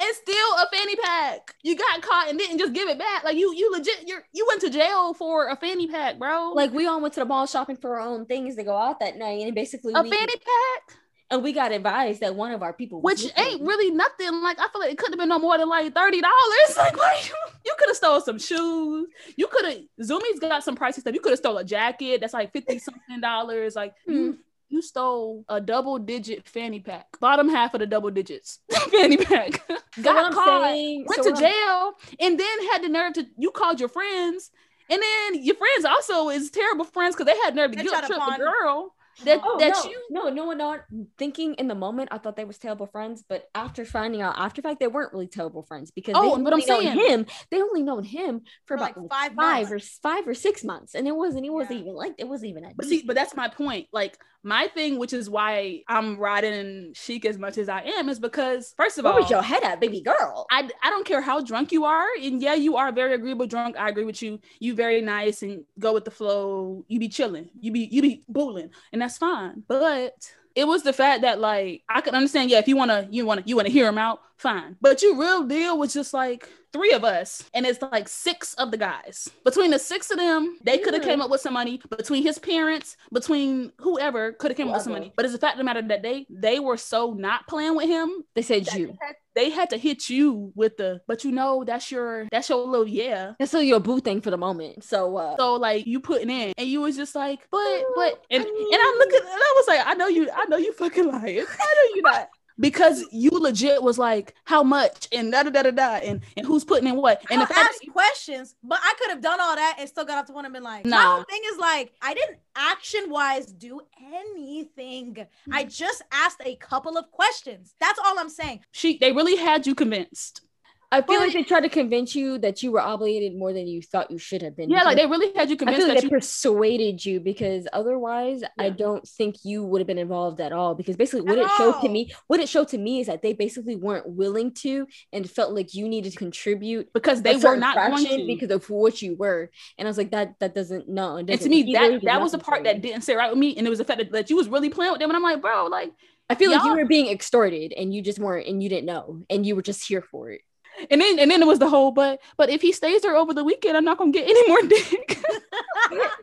and 0.00 0.14
still 0.14 0.54
a 0.54 0.66
fanny 0.72 0.94
pack. 0.96 1.54
You 1.62 1.76
got 1.76 2.02
caught 2.02 2.28
and 2.28 2.38
didn't 2.38 2.58
just 2.58 2.72
give 2.72 2.88
it 2.88 2.98
back. 2.98 3.24
Like 3.24 3.36
you, 3.36 3.52
you 3.54 3.70
legit, 3.72 4.06
you 4.06 4.18
you 4.32 4.46
went 4.48 4.60
to 4.60 4.70
jail 4.70 5.12
for 5.14 5.48
a 5.48 5.56
fanny 5.56 5.88
pack, 5.88 6.18
bro. 6.18 6.52
like 6.52 6.72
we 6.72 6.86
all 6.86 7.00
went 7.00 7.14
to 7.14 7.20
the 7.20 7.26
mall 7.26 7.46
shopping 7.46 7.76
for 7.76 7.98
our 7.98 8.06
own 8.06 8.26
things 8.26 8.56
to 8.56 8.62
go 8.62 8.76
out 8.76 9.00
that 9.00 9.16
night, 9.16 9.42
and 9.42 9.54
basically 9.54 9.92
a 9.96 10.02
we, 10.02 10.10
fanny 10.10 10.34
pack, 10.36 10.98
and 11.30 11.42
we 11.42 11.52
got 11.52 11.72
advice 11.72 12.20
that 12.20 12.34
one 12.34 12.52
of 12.52 12.62
our 12.62 12.72
people, 12.72 13.00
which 13.02 13.24
ain't 13.36 13.60
really 13.60 13.90
nothing. 13.90 14.42
Like 14.42 14.58
I 14.58 14.68
feel 14.68 14.80
like 14.80 14.92
it 14.92 14.98
couldn't 14.98 15.14
have 15.14 15.18
been 15.18 15.28
no 15.28 15.38
more 15.38 15.58
than 15.58 15.68
like 15.68 15.94
thirty 15.94 16.20
dollars. 16.20 16.34
Like 16.76 16.96
what? 16.96 17.28
You, 17.28 17.34
you 17.66 17.74
could 17.78 17.88
have 17.88 17.96
stole 17.96 18.20
some 18.20 18.38
shoes. 18.38 19.08
You 19.36 19.48
could 19.48 19.64
have. 19.64 19.78
Zumiez 20.00 20.40
got 20.40 20.62
some 20.62 20.76
pricey 20.76 21.00
stuff. 21.00 21.12
You 21.12 21.20
could 21.20 21.30
have 21.30 21.38
stole 21.38 21.58
a 21.58 21.64
jacket 21.64 22.20
that's 22.20 22.32
like 22.32 22.52
fifty 22.52 22.78
something 22.78 23.20
dollars. 23.20 23.76
Like 23.76 23.94
hmm. 24.06 24.12
you. 24.12 24.38
You 24.70 24.82
stole 24.82 25.46
a 25.48 25.62
double 25.62 25.98
digit 25.98 26.46
fanny 26.46 26.80
pack, 26.80 27.06
bottom 27.20 27.48
half 27.48 27.72
of 27.72 27.80
the 27.80 27.86
double 27.86 28.10
digits 28.10 28.58
fanny 28.90 29.16
pack. 29.16 29.66
So 29.66 29.76
got 30.02 30.34
caught, 30.34 30.64
saying- 30.64 31.06
went 31.08 31.24
so 31.24 31.30
to 31.30 31.30
what 31.30 31.42
I'm- 31.42 31.52
jail, 31.52 31.92
and 32.20 32.38
then 32.38 32.68
had 32.70 32.82
the 32.82 32.90
nerve 32.90 33.14
to. 33.14 33.26
You 33.38 33.50
called 33.50 33.80
your 33.80 33.88
friends, 33.88 34.50
and 34.90 35.00
then 35.02 35.42
your 35.42 35.56
friends 35.56 35.86
also 35.86 36.28
is 36.28 36.50
terrible 36.50 36.84
friends 36.84 37.16
because 37.16 37.32
they 37.32 37.40
had 37.40 37.56
nerve 37.56 37.70
to 37.70 37.82
guilt 37.82 37.94
to 37.94 38.06
trip 38.08 38.18
the 38.18 38.24
pawn- 38.24 38.38
girl 38.38 38.94
that 39.24 39.40
Oh, 39.44 39.58
that 39.58 39.72
no, 39.84 39.90
you 39.90 40.06
no, 40.10 40.28
no, 40.28 40.52
not 40.52 40.80
thinking 41.16 41.54
in 41.54 41.68
the 41.68 41.74
moment. 41.74 42.08
I 42.12 42.18
thought 42.18 42.36
they 42.36 42.44
was 42.44 42.58
terrible 42.58 42.86
friends, 42.86 43.24
but 43.28 43.48
after 43.54 43.84
finding 43.84 44.22
out 44.22 44.34
after 44.38 44.62
fact, 44.62 44.80
they 44.80 44.86
weren't 44.86 45.12
really 45.12 45.26
terrible 45.26 45.62
friends 45.62 45.90
because 45.90 46.14
Oh, 46.16 46.22
they 46.36 46.42
but 46.42 46.52
I'm 46.52 46.60
only 46.60 46.66
known 46.66 46.82
saying- 46.82 46.98
him. 47.10 47.26
They 47.50 47.60
only 47.62 47.82
known 47.82 48.04
him 48.04 48.40
for, 48.66 48.76
For 48.78 48.84
about 48.84 48.96
like 48.96 49.10
five 49.10 49.32
five 49.34 49.70
months. 49.70 49.72
or 49.72 50.00
five 50.02 50.26
or 50.28 50.34
six 50.34 50.64
months, 50.64 50.94
and 50.94 51.06
it 51.08 51.14
wasn't. 51.16 51.46
It 51.46 51.50
wasn't 51.50 51.78
Yeah. 51.78 51.82
even 51.84 51.94
like 51.94 52.14
it 52.18 52.28
wasn't 52.28 52.50
even. 52.50 52.64
a 52.64 52.72
But 52.76 52.86
see, 52.86 53.02
but 53.06 53.16
that's 53.16 53.34
my 53.34 53.48
point. 53.48 53.88
Like 53.92 54.18
my 54.42 54.68
thing, 54.68 54.98
which 54.98 55.12
is 55.12 55.28
why 55.28 55.82
I'm 55.88 56.18
riding 56.18 56.92
chic 56.94 57.24
as 57.24 57.38
much 57.38 57.58
as 57.58 57.68
I 57.68 57.82
am, 57.82 58.08
is 58.08 58.18
because 58.18 58.74
first 58.76 58.98
of 58.98 59.04
where 59.04 59.14
all, 59.14 59.20
was 59.20 59.30
your 59.30 59.42
head 59.42 59.62
at, 59.64 59.80
baby 59.80 60.00
girl? 60.00 60.46
I, 60.50 60.68
I 60.82 60.90
don't 60.90 61.06
care 61.06 61.20
how 61.20 61.40
drunk 61.40 61.72
you 61.72 61.84
are. 61.84 62.06
And 62.22 62.40
yeah, 62.40 62.54
you 62.54 62.76
are 62.76 62.92
very 62.92 63.14
agreeable 63.14 63.46
drunk. 63.46 63.76
I 63.78 63.88
agree 63.88 64.04
with 64.04 64.22
you. 64.22 64.40
You 64.60 64.74
very 64.74 65.00
nice 65.00 65.42
and 65.42 65.64
go 65.78 65.92
with 65.92 66.04
the 66.04 66.10
flow. 66.10 66.84
You 66.88 66.98
be 67.00 67.08
chilling. 67.08 67.50
You 67.60 67.72
be 67.72 67.88
you 67.90 68.02
be 68.02 68.24
booling. 68.28 68.70
And 68.92 69.02
that's 69.02 69.18
fine. 69.18 69.64
But 69.66 70.14
it 70.54 70.66
was 70.66 70.82
the 70.82 70.92
fact 70.92 71.22
that 71.22 71.40
like 71.40 71.82
I 71.88 72.00
could 72.00 72.14
understand, 72.14 72.50
yeah, 72.50 72.58
if 72.58 72.68
you 72.68 72.76
wanna 72.76 73.08
you 73.10 73.26
wanna 73.26 73.42
you 73.46 73.56
wanna 73.56 73.70
hear 73.70 73.88
him 73.88 73.98
out, 73.98 74.20
fine. 74.36 74.76
But 74.80 75.02
your 75.02 75.16
real 75.16 75.44
deal 75.44 75.78
was 75.78 75.92
just 75.92 76.14
like 76.14 76.48
three 76.72 76.92
of 76.92 77.04
us, 77.04 77.48
and 77.54 77.64
it's 77.66 77.80
like 77.80 78.08
six 78.08 78.54
of 78.54 78.70
the 78.70 78.76
guys. 78.76 79.28
Between 79.44 79.70
the 79.70 79.78
six 79.78 80.10
of 80.10 80.18
them, 80.18 80.58
they 80.62 80.78
could 80.78 80.94
have 80.94 81.02
came 81.02 81.20
up 81.20 81.30
with 81.30 81.40
some 81.40 81.54
money. 81.54 81.80
Between 81.90 82.22
his 82.22 82.38
parents, 82.38 82.96
between 83.12 83.72
whoever 83.80 84.32
could 84.32 84.50
have 84.50 84.56
came 84.56 84.68
up 84.68 84.74
with 84.74 84.82
some 84.82 84.92
money. 84.92 85.12
But 85.16 85.24
it's 85.24 85.34
the 85.34 85.40
fact 85.40 85.54
of 85.54 85.58
the 85.58 85.64
matter 85.64 85.82
that 85.82 86.02
they 86.02 86.26
they 86.30 86.60
were 86.60 86.76
so 86.76 87.12
not 87.12 87.46
playing 87.46 87.76
with 87.76 87.88
him 87.88 88.24
They 88.34 88.42
said 88.42 88.64
that 88.66 88.78
you. 88.78 88.96
They 89.38 89.50
had- 89.50 89.68
to 89.68 89.76
hit 89.76 90.08
you 90.08 90.50
with 90.54 90.78
the 90.78 91.00
but 91.06 91.24
you 91.24 91.30
know 91.30 91.62
that's 91.62 91.92
your 91.92 92.26
that's 92.32 92.48
your 92.48 92.64
little 92.66 92.88
yeah. 92.88 93.34
That's 93.38 93.50
still 93.50 93.62
your 93.62 93.80
boo 93.80 94.00
thing 94.00 94.22
for 94.22 94.30
the 94.30 94.38
moment. 94.38 94.82
So 94.82 95.14
uh, 95.16 95.36
so 95.36 95.56
like 95.56 95.86
you 95.86 96.00
putting 96.00 96.30
in 96.30 96.54
and 96.56 96.66
you 96.66 96.80
was 96.80 96.96
just 96.96 97.14
like 97.14 97.40
but 97.50 97.58
Oh, 97.58 97.92
but 97.96 98.24
and, 98.30 98.42
I 98.42 98.46
and 98.46 98.80
i'm 98.86 98.98
looking 98.98 99.20
and 99.20 99.42
i 99.48 99.52
was 99.56 99.68
like 99.68 99.80
i 99.86 99.94
know 99.94 100.08
you 100.08 100.30
i 100.34 100.44
know 100.46 100.56
you 100.56 100.72
fucking 100.72 101.06
lying. 101.06 101.40
I 101.40 101.74
know 101.74 101.86
you 101.94 102.02
not 102.02 102.28
because 102.58 103.04
you 103.12 103.30
legit 103.32 103.82
was 103.82 103.98
like 103.98 104.34
how 104.44 104.62
much 104.62 105.08
and 105.12 105.32
da 105.32 105.42
da 105.42 105.50
da 105.50 105.62
da 105.62 105.70
da 105.70 105.94
and 105.96 106.20
and 106.36 106.46
who's 106.46 106.64
putting 106.64 106.88
in 106.88 106.96
what 106.96 107.22
and 107.30 107.40
I 107.40 107.44
the 107.44 107.54
fact 107.54 107.74
asked 107.74 107.86
questions, 107.92 108.54
but 108.62 108.78
I 108.82 108.94
could 108.98 109.10
have 109.10 109.20
done 109.20 109.40
all 109.40 109.54
that 109.56 109.76
and 109.78 109.88
still 109.88 110.04
got 110.04 110.18
off 110.18 110.26
the 110.26 110.32
phone 110.32 110.44
and 110.44 110.54
been 110.54 110.62
like, 110.62 110.84
my 110.84 110.90
Nah. 110.90 111.14
whole 111.16 111.24
thing 111.24 111.40
is 111.52 111.58
like, 111.58 111.92
I 112.02 112.14
didn't 112.14 112.38
action 112.56 113.10
wise 113.10 113.46
do 113.46 113.80
anything. 114.14 115.26
I 115.50 115.64
Mm-hmm. 115.64 115.68
just 115.68 116.02
asked 116.12 116.40
a 116.44 116.56
couple 116.56 116.96
of 116.98 117.10
questions. 117.10 117.74
That's 117.80 117.98
all 118.04 118.18
I'm 118.18 118.28
saying. 118.28 118.60
she 118.72 118.98
they 118.98 119.12
really 119.12 119.36
had 119.36 119.66
you 119.66 119.74
convinced 119.74 120.42
I 120.90 121.02
feel 121.02 121.18
But- 121.18 121.26
like 121.26 121.32
they 121.34 121.42
tried 121.42 121.60
to 121.60 121.68
convince 121.68 122.14
you 122.14 122.38
that 122.38 122.62
you 122.62 122.72
were 122.72 122.80
obligated 122.80 123.36
more 123.36 123.52
than 123.52 123.66
you 123.66 123.82
thought 123.82 124.10
you 124.10 124.16
should 124.16 124.40
have 124.40 124.56
been. 124.56 124.70
Yeah, 124.70 124.84
like 124.84 124.96
they 124.96 125.04
really 125.04 125.34
had 125.34 125.50
you 125.50 125.56
convinced. 125.56 125.80
I 125.80 125.80
feel 125.80 125.88
like 125.88 125.96
that 125.96 126.02
they 126.02 126.06
you 126.06 126.18
persuaded 126.18 127.04
you 127.04 127.20
because 127.20 127.68
otherwise, 127.74 128.42
I 128.58 128.70
don't 128.70 129.06
think 129.06 129.44
you 129.44 129.64
would 129.64 129.80
have 129.80 129.86
been 129.86 129.98
involved 129.98 130.40
at 130.40 130.52
all. 130.52 130.74
Because 130.74 130.96
basically, 130.96 131.20
what 131.22 131.38
it 131.38 131.48
showed 131.58 131.80
to 131.82 131.88
me, 131.90 132.10
what 132.26 132.40
it 132.40 132.48
showed 132.48 132.68
to 132.68 132.78
me 132.78 133.00
is 133.00 133.06
that 133.06 133.20
they 133.20 133.34
basically 133.34 133.76
weren't 133.76 134.08
willing 134.08 134.52
to 134.54 134.86
and 135.12 135.28
felt 135.28 135.54
like 135.54 135.74
you 135.74 135.86
needed 135.88 136.12
to 136.12 136.18
contribute 136.18 136.90
because 136.94 137.20
they 137.20 137.36
were 137.36 137.56
not 137.56 137.76
going 137.76 138.26
because 138.26 138.50
of 138.50 138.68
what 138.70 139.02
you 139.02 139.14
were. 139.14 139.50
And 139.76 139.86
I 139.86 139.90
was 139.90 139.98
like, 139.98 140.12
that 140.12 140.38
that 140.40 140.54
doesn't 140.54 140.88
no. 140.88 141.18
it 141.18 141.28
and 141.28 141.40
to 141.40 141.48
me, 141.50 141.70
that 141.74 142.00
that 142.04 142.22
was 142.22 142.32
the 142.32 142.38
part 142.38 142.64
that 142.64 142.80
didn't 142.80 143.02
sit 143.02 143.16
right 143.16 143.30
with 143.30 143.38
me, 143.38 143.54
and 143.58 143.66
it 143.66 143.70
was 143.70 143.78
the 143.78 143.84
fact 143.84 143.98
that, 143.98 144.12
that 144.12 144.30
you 144.30 144.36
was 144.36 144.48
really 144.48 144.70
playing 144.70 144.92
with 144.92 145.00
them, 145.00 145.10
and 145.10 145.16
I'm 145.16 145.22
like, 145.22 145.42
bro, 145.42 145.66
like, 145.66 145.92
I 146.30 146.34
feel 146.34 146.50
like 146.50 146.64
you 146.64 146.74
were 146.74 146.84
being 146.84 147.08
extorted 147.08 147.72
and 147.72 147.92
you 147.92 148.02
just 148.02 148.18
weren't 148.18 148.46
and 148.46 148.62
you 148.62 148.68
didn't 148.68 148.86
know 148.86 149.22
and 149.30 149.46
you 149.46 149.56
were 149.56 149.62
just 149.62 149.86
here 149.86 150.02
for 150.02 150.30
it. 150.30 150.42
And 150.90 151.00
then 151.00 151.18
and 151.18 151.30
then 151.30 151.42
it 151.42 151.46
was 151.46 151.58
the 151.58 151.68
whole, 151.68 151.90
but 151.90 152.20
but 152.36 152.50
if 152.50 152.62
he 152.62 152.72
stays 152.72 153.02
there 153.02 153.16
over 153.16 153.34
the 153.34 153.44
weekend, 153.44 153.76
I'm 153.76 153.84
not 153.84 153.98
gonna 153.98 154.12
get 154.12 154.28
any 154.28 154.48
more 154.48 154.62
dick. 154.62 155.18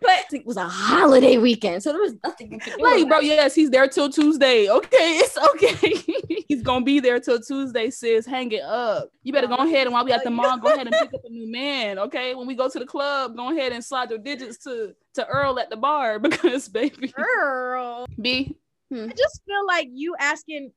But 0.01 0.25
it 0.31 0.45
was 0.45 0.57
a 0.57 0.65
holiday 0.65 1.37
weekend, 1.37 1.81
so 1.81 1.91
there 1.91 2.01
was 2.01 2.13
nothing 2.23 2.51
you 2.51 2.59
could 2.59 2.73
do. 2.77 2.83
like, 2.83 3.07
bro, 3.07 3.19
it. 3.19 3.25
yes, 3.25 3.55
he's 3.55 3.69
there 3.69 3.87
till 3.87 4.09
Tuesday. 4.09 4.69
Okay, 4.69 4.87
it's 5.17 5.37
okay. 5.37 6.43
he's 6.47 6.61
gonna 6.61 6.85
be 6.85 6.99
there 6.99 7.19
till 7.19 7.41
Tuesday, 7.41 7.89
sis. 7.89 8.25
Hang 8.25 8.51
it 8.51 8.61
up. 8.61 9.09
You 9.23 9.33
better 9.33 9.47
go 9.47 9.55
ahead 9.55 9.87
and 9.87 9.93
while 9.93 10.05
we 10.05 10.11
at 10.11 10.23
the 10.23 10.29
mall, 10.29 10.57
go 10.57 10.73
ahead 10.73 10.87
and 10.87 10.95
pick 10.95 11.13
up 11.13 11.21
a 11.25 11.29
new 11.29 11.51
man. 11.51 11.97
Okay, 11.97 12.35
when 12.35 12.45
we 12.45 12.55
go 12.55 12.69
to 12.69 12.79
the 12.79 12.85
club, 12.85 13.35
go 13.35 13.51
ahead 13.51 13.71
and 13.71 13.83
slide 13.83 14.09
your 14.09 14.19
digits 14.19 14.57
to 14.59 14.93
to 15.15 15.25
Earl 15.27 15.59
at 15.59 15.69
the 15.69 15.77
bar 15.77 16.19
because 16.19 16.67
baby, 16.67 17.07
Girl, 17.07 18.05
B, 18.21 18.55
I 18.93 19.07
just 19.07 19.41
feel 19.45 19.65
like 19.65 19.87
you 19.91 20.15
asking. 20.19 20.71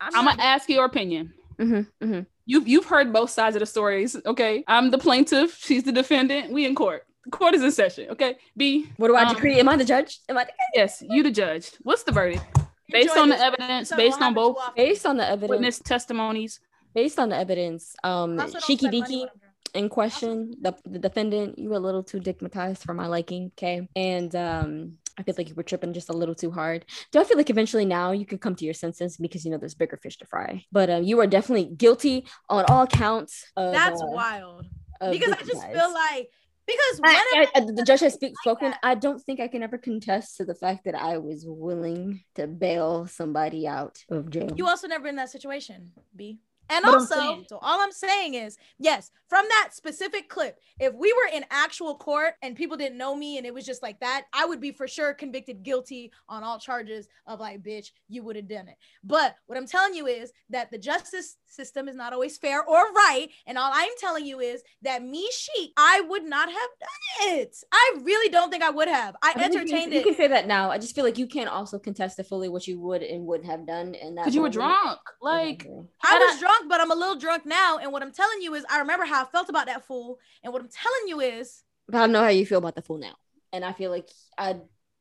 I'm, 0.00 0.16
I'm 0.16 0.24
gonna 0.24 0.42
ask 0.42 0.68
your 0.68 0.86
opinion. 0.86 1.32
Mhm, 1.58 1.86
mhm. 2.02 2.26
You've 2.50 2.66
you've 2.72 2.86
heard 2.94 3.12
both 3.12 3.30
sides 3.38 3.54
of 3.56 3.60
the 3.60 3.66
stories. 3.76 4.10
Okay, 4.32 4.64
I'm 4.66 4.90
the 4.90 4.98
plaintiff. 5.06 5.56
She's 5.66 5.84
the 5.84 5.92
defendant. 6.02 6.52
We 6.52 6.66
in 6.66 6.74
court. 6.74 7.02
The 7.26 7.30
court 7.30 7.54
is 7.54 7.62
in 7.62 7.70
session. 7.82 8.04
Okay, 8.14 8.32
B. 8.56 8.90
What 8.96 9.08
do 9.08 9.14
I 9.14 9.22
Um, 9.24 9.34
decree? 9.34 9.60
Am 9.60 9.68
I 9.68 9.76
the 9.76 9.84
judge? 9.84 10.18
Am 10.28 10.36
I 10.36 10.44
the- 10.44 10.52
Yes, 10.74 10.92
you 11.14 11.22
the 11.22 11.30
judge. 11.42 11.66
What's 11.88 12.02
the 12.02 12.12
verdict? 12.12 12.42
Based 12.90 13.10
Enjoy 13.10 13.22
on 13.22 13.28
the 13.28 13.36
this. 13.36 13.44
evidence, 13.50 13.88
So 13.90 13.96
based 13.96 14.20
on 14.20 14.34
both 14.34 14.56
based 14.74 15.06
on 15.06 15.16
the 15.16 15.26
evidence? 15.34 15.50
witness 15.50 15.78
testimonies. 15.78 16.58
Based 16.92 17.18
on 17.22 17.28
the 17.28 17.36
evidence, 17.44 17.94
um, 18.02 18.40
Also, 18.40 18.54
don't 18.58 18.64
Shiki 18.66 18.88
Diki 18.90 19.20
when 19.20 19.28
I'm 19.34 19.38
drunk. 19.38 19.74
in 19.80 19.88
question, 19.88 20.54
the, 20.60 20.72
the 20.94 20.98
defendant, 20.98 21.56
you 21.56 21.68
were 21.68 21.76
a 21.76 21.86
little 21.88 22.02
too 22.02 22.18
digmatized 22.18 22.82
for 22.86 22.94
my 22.94 23.06
liking, 23.06 23.52
okay? 23.54 23.86
And 23.94 24.34
um, 24.34 24.98
I 25.20 25.22
feel 25.22 25.34
like 25.36 25.50
you 25.50 25.54
were 25.54 25.62
tripping 25.62 25.92
just 25.92 26.08
a 26.08 26.14
little 26.14 26.34
too 26.34 26.50
hard. 26.50 26.86
Do 27.12 27.20
I 27.20 27.24
feel 27.24 27.36
like 27.36 27.50
eventually 27.50 27.84
now 27.84 28.12
you 28.12 28.24
could 28.24 28.40
come 28.40 28.54
to 28.56 28.64
your 28.64 28.72
senses 28.72 29.18
because 29.18 29.44
you 29.44 29.50
know 29.50 29.58
there's 29.58 29.74
bigger 29.74 29.98
fish 29.98 30.16
to 30.18 30.24
fry? 30.24 30.64
But 30.72 30.88
um, 30.88 31.04
you 31.04 31.20
are 31.20 31.26
definitely 31.26 31.66
guilty 31.66 32.24
on 32.48 32.64
all 32.68 32.86
counts. 32.86 33.44
Of, 33.54 33.74
That's 33.74 34.00
uh, 34.00 34.06
wild. 34.06 34.66
Because 34.98 35.32
I 35.32 35.42
just 35.42 35.66
feel 35.66 35.92
like 35.92 36.30
because 36.66 37.00
whenever 37.00 37.20
I, 37.34 37.48
I, 37.56 37.60
the 37.60 37.84
judge 37.84 38.00
has 38.00 38.14
speak, 38.14 38.30
like 38.30 38.42
spoken. 38.42 38.70
that. 38.70 38.80
I 38.82 38.94
don't 38.94 39.20
think 39.20 39.40
I 39.40 39.48
can 39.48 39.62
ever 39.62 39.76
contest 39.78 40.36
to 40.38 40.44
the 40.44 40.54
fact 40.54 40.84
that 40.84 40.94
I 40.94 41.18
was 41.18 41.44
willing 41.46 42.22
to 42.36 42.46
bail 42.46 43.06
somebody 43.06 43.66
out 43.66 43.98
of 44.08 44.30
jail. 44.30 44.50
you 44.56 44.66
also 44.66 44.86
never 44.86 45.08
in 45.08 45.16
that 45.16 45.30
situation, 45.30 45.92
B. 46.14 46.38
And 46.70 46.84
But 46.84 46.94
also, 46.94 47.14
saying- 47.14 47.46
so 47.48 47.58
all 47.60 47.80
I'm 47.80 47.92
saying 47.92 48.34
is, 48.34 48.56
yes, 48.78 49.10
from 49.28 49.44
that 49.48 49.70
specific 49.72 50.28
clip, 50.28 50.58
if 50.78 50.94
we 50.94 51.12
were 51.12 51.28
in 51.32 51.44
actual 51.50 51.94
court 51.96 52.34
and 52.42 52.56
people 52.56 52.76
didn't 52.76 52.98
know 52.98 53.14
me 53.14 53.36
and 53.38 53.46
it 53.46 53.52
was 53.54 53.66
just 53.66 53.82
like 53.82 54.00
that, 54.00 54.26
I 54.32 54.44
would 54.46 54.60
be 54.60 54.72
for 54.72 54.88
sure 54.88 55.12
convicted 55.14 55.62
guilty 55.62 56.12
on 56.28 56.42
all 56.42 56.58
charges 56.58 57.06
of 57.26 57.38
like, 57.40 57.62
bitch, 57.62 57.90
you 58.08 58.22
would 58.24 58.36
have 58.36 58.48
done 58.48 58.68
it. 58.68 58.76
But 59.04 59.36
what 59.46 59.56
I'm 59.58 59.66
telling 59.66 59.94
you 59.94 60.06
is 60.06 60.32
that 60.50 60.70
the 60.70 60.78
justice 60.78 61.36
system 61.46 61.88
is 61.88 61.94
not 61.96 62.12
always 62.12 62.38
fair 62.38 62.64
or 62.64 62.92
right. 62.92 63.28
And 63.46 63.56
all 63.58 63.70
I'm 63.72 63.90
telling 63.98 64.26
you 64.26 64.40
is 64.40 64.62
that 64.82 65.02
me, 65.04 65.28
she, 65.32 65.72
I 65.76 66.00
would 66.08 66.24
not 66.24 66.48
have 66.48 66.70
done 66.80 67.38
it. 67.38 67.56
I 67.72 67.94
really 68.02 68.30
don't 68.30 68.50
think 68.50 68.62
I 68.62 68.70
would 68.70 68.88
have. 68.88 69.16
I, 69.22 69.30
I 69.30 69.32
don't 69.34 69.42
think 69.42 69.54
you- 69.54 69.60
entertained 69.60 69.92
you, 69.94 70.02
can 70.02 70.14
say 70.14 70.28
that 70.28 70.46
now. 70.46 70.70
I 70.70 70.78
just 70.78 70.94
feel 70.94 71.04
like 71.04 71.18
you 71.18 71.26
can't 71.26 71.48
also 71.50 71.78
contest 71.78 72.18
it 72.18 72.26
fully 72.26 72.48
what 72.48 72.66
you 72.66 72.80
would 72.80 73.02
and 73.02 73.26
wouldn't 73.26 73.48
have 73.48 73.66
done. 73.66 73.94
And 73.94 74.16
that 74.16 74.22
Because 74.22 74.34
you 74.34 74.42
were 74.42 74.48
drunk. 74.48 74.98
Like, 75.22 75.66
I 76.02 76.18
was 76.18 76.40
drunk, 76.40 76.59
but 76.68 76.80
I'm 76.80 76.90
a 76.90 76.94
little 76.94 77.16
drunk 77.16 77.46
now. 77.46 77.78
And 77.78 77.92
what 77.92 78.02
I'm 78.02 78.12
telling 78.12 78.42
you 78.42 78.54
is, 78.54 78.64
I 78.70 78.78
remember 78.78 79.04
how 79.04 79.22
I 79.22 79.26
felt 79.26 79.48
about 79.48 79.66
that 79.66 79.84
fool. 79.86 80.18
And 80.42 80.52
what 80.52 80.62
I'm 80.62 80.68
telling 80.68 81.08
you 81.08 81.20
is, 81.20 81.62
But 81.88 82.02
I 82.02 82.06
know 82.06 82.22
how 82.22 82.28
you 82.28 82.46
feel 82.46 82.58
about 82.58 82.74
the 82.74 82.82
fool 82.82 82.98
now, 82.98 83.14
and 83.52 83.64
I 83.64 83.72
feel 83.72 83.90
like 83.90 84.08
I 84.38 84.56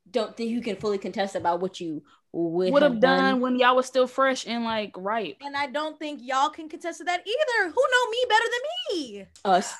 don't 0.10 0.36
think 0.36 0.50
you 0.50 0.62
can 0.62 0.76
fully 0.76 0.98
contest 0.98 1.36
about 1.36 1.60
what 1.60 1.80
you 1.80 2.04
would, 2.32 2.74
would 2.74 2.84
have 2.84 3.00
done 3.00 3.40
when 3.42 3.58
y'all 3.58 3.76
was 3.76 3.86
still 3.86 4.08
fresh 4.08 4.46
and 4.48 4.64
like 4.64 4.94
ripe. 4.96 5.38
and 5.42 5.56
I 5.56 5.68
don't 5.68 5.98
think 5.98 6.22
y'all 6.24 6.50
can 6.50 6.70
contest 6.70 7.00
to 7.00 7.04
that 7.06 7.22
either. 7.26 7.70
Who 7.70 7.82
know 7.82 8.12
me 8.12 8.18
better 8.30 8.46
than 8.46 8.98
me? 8.98 9.26
Us, 9.46 9.74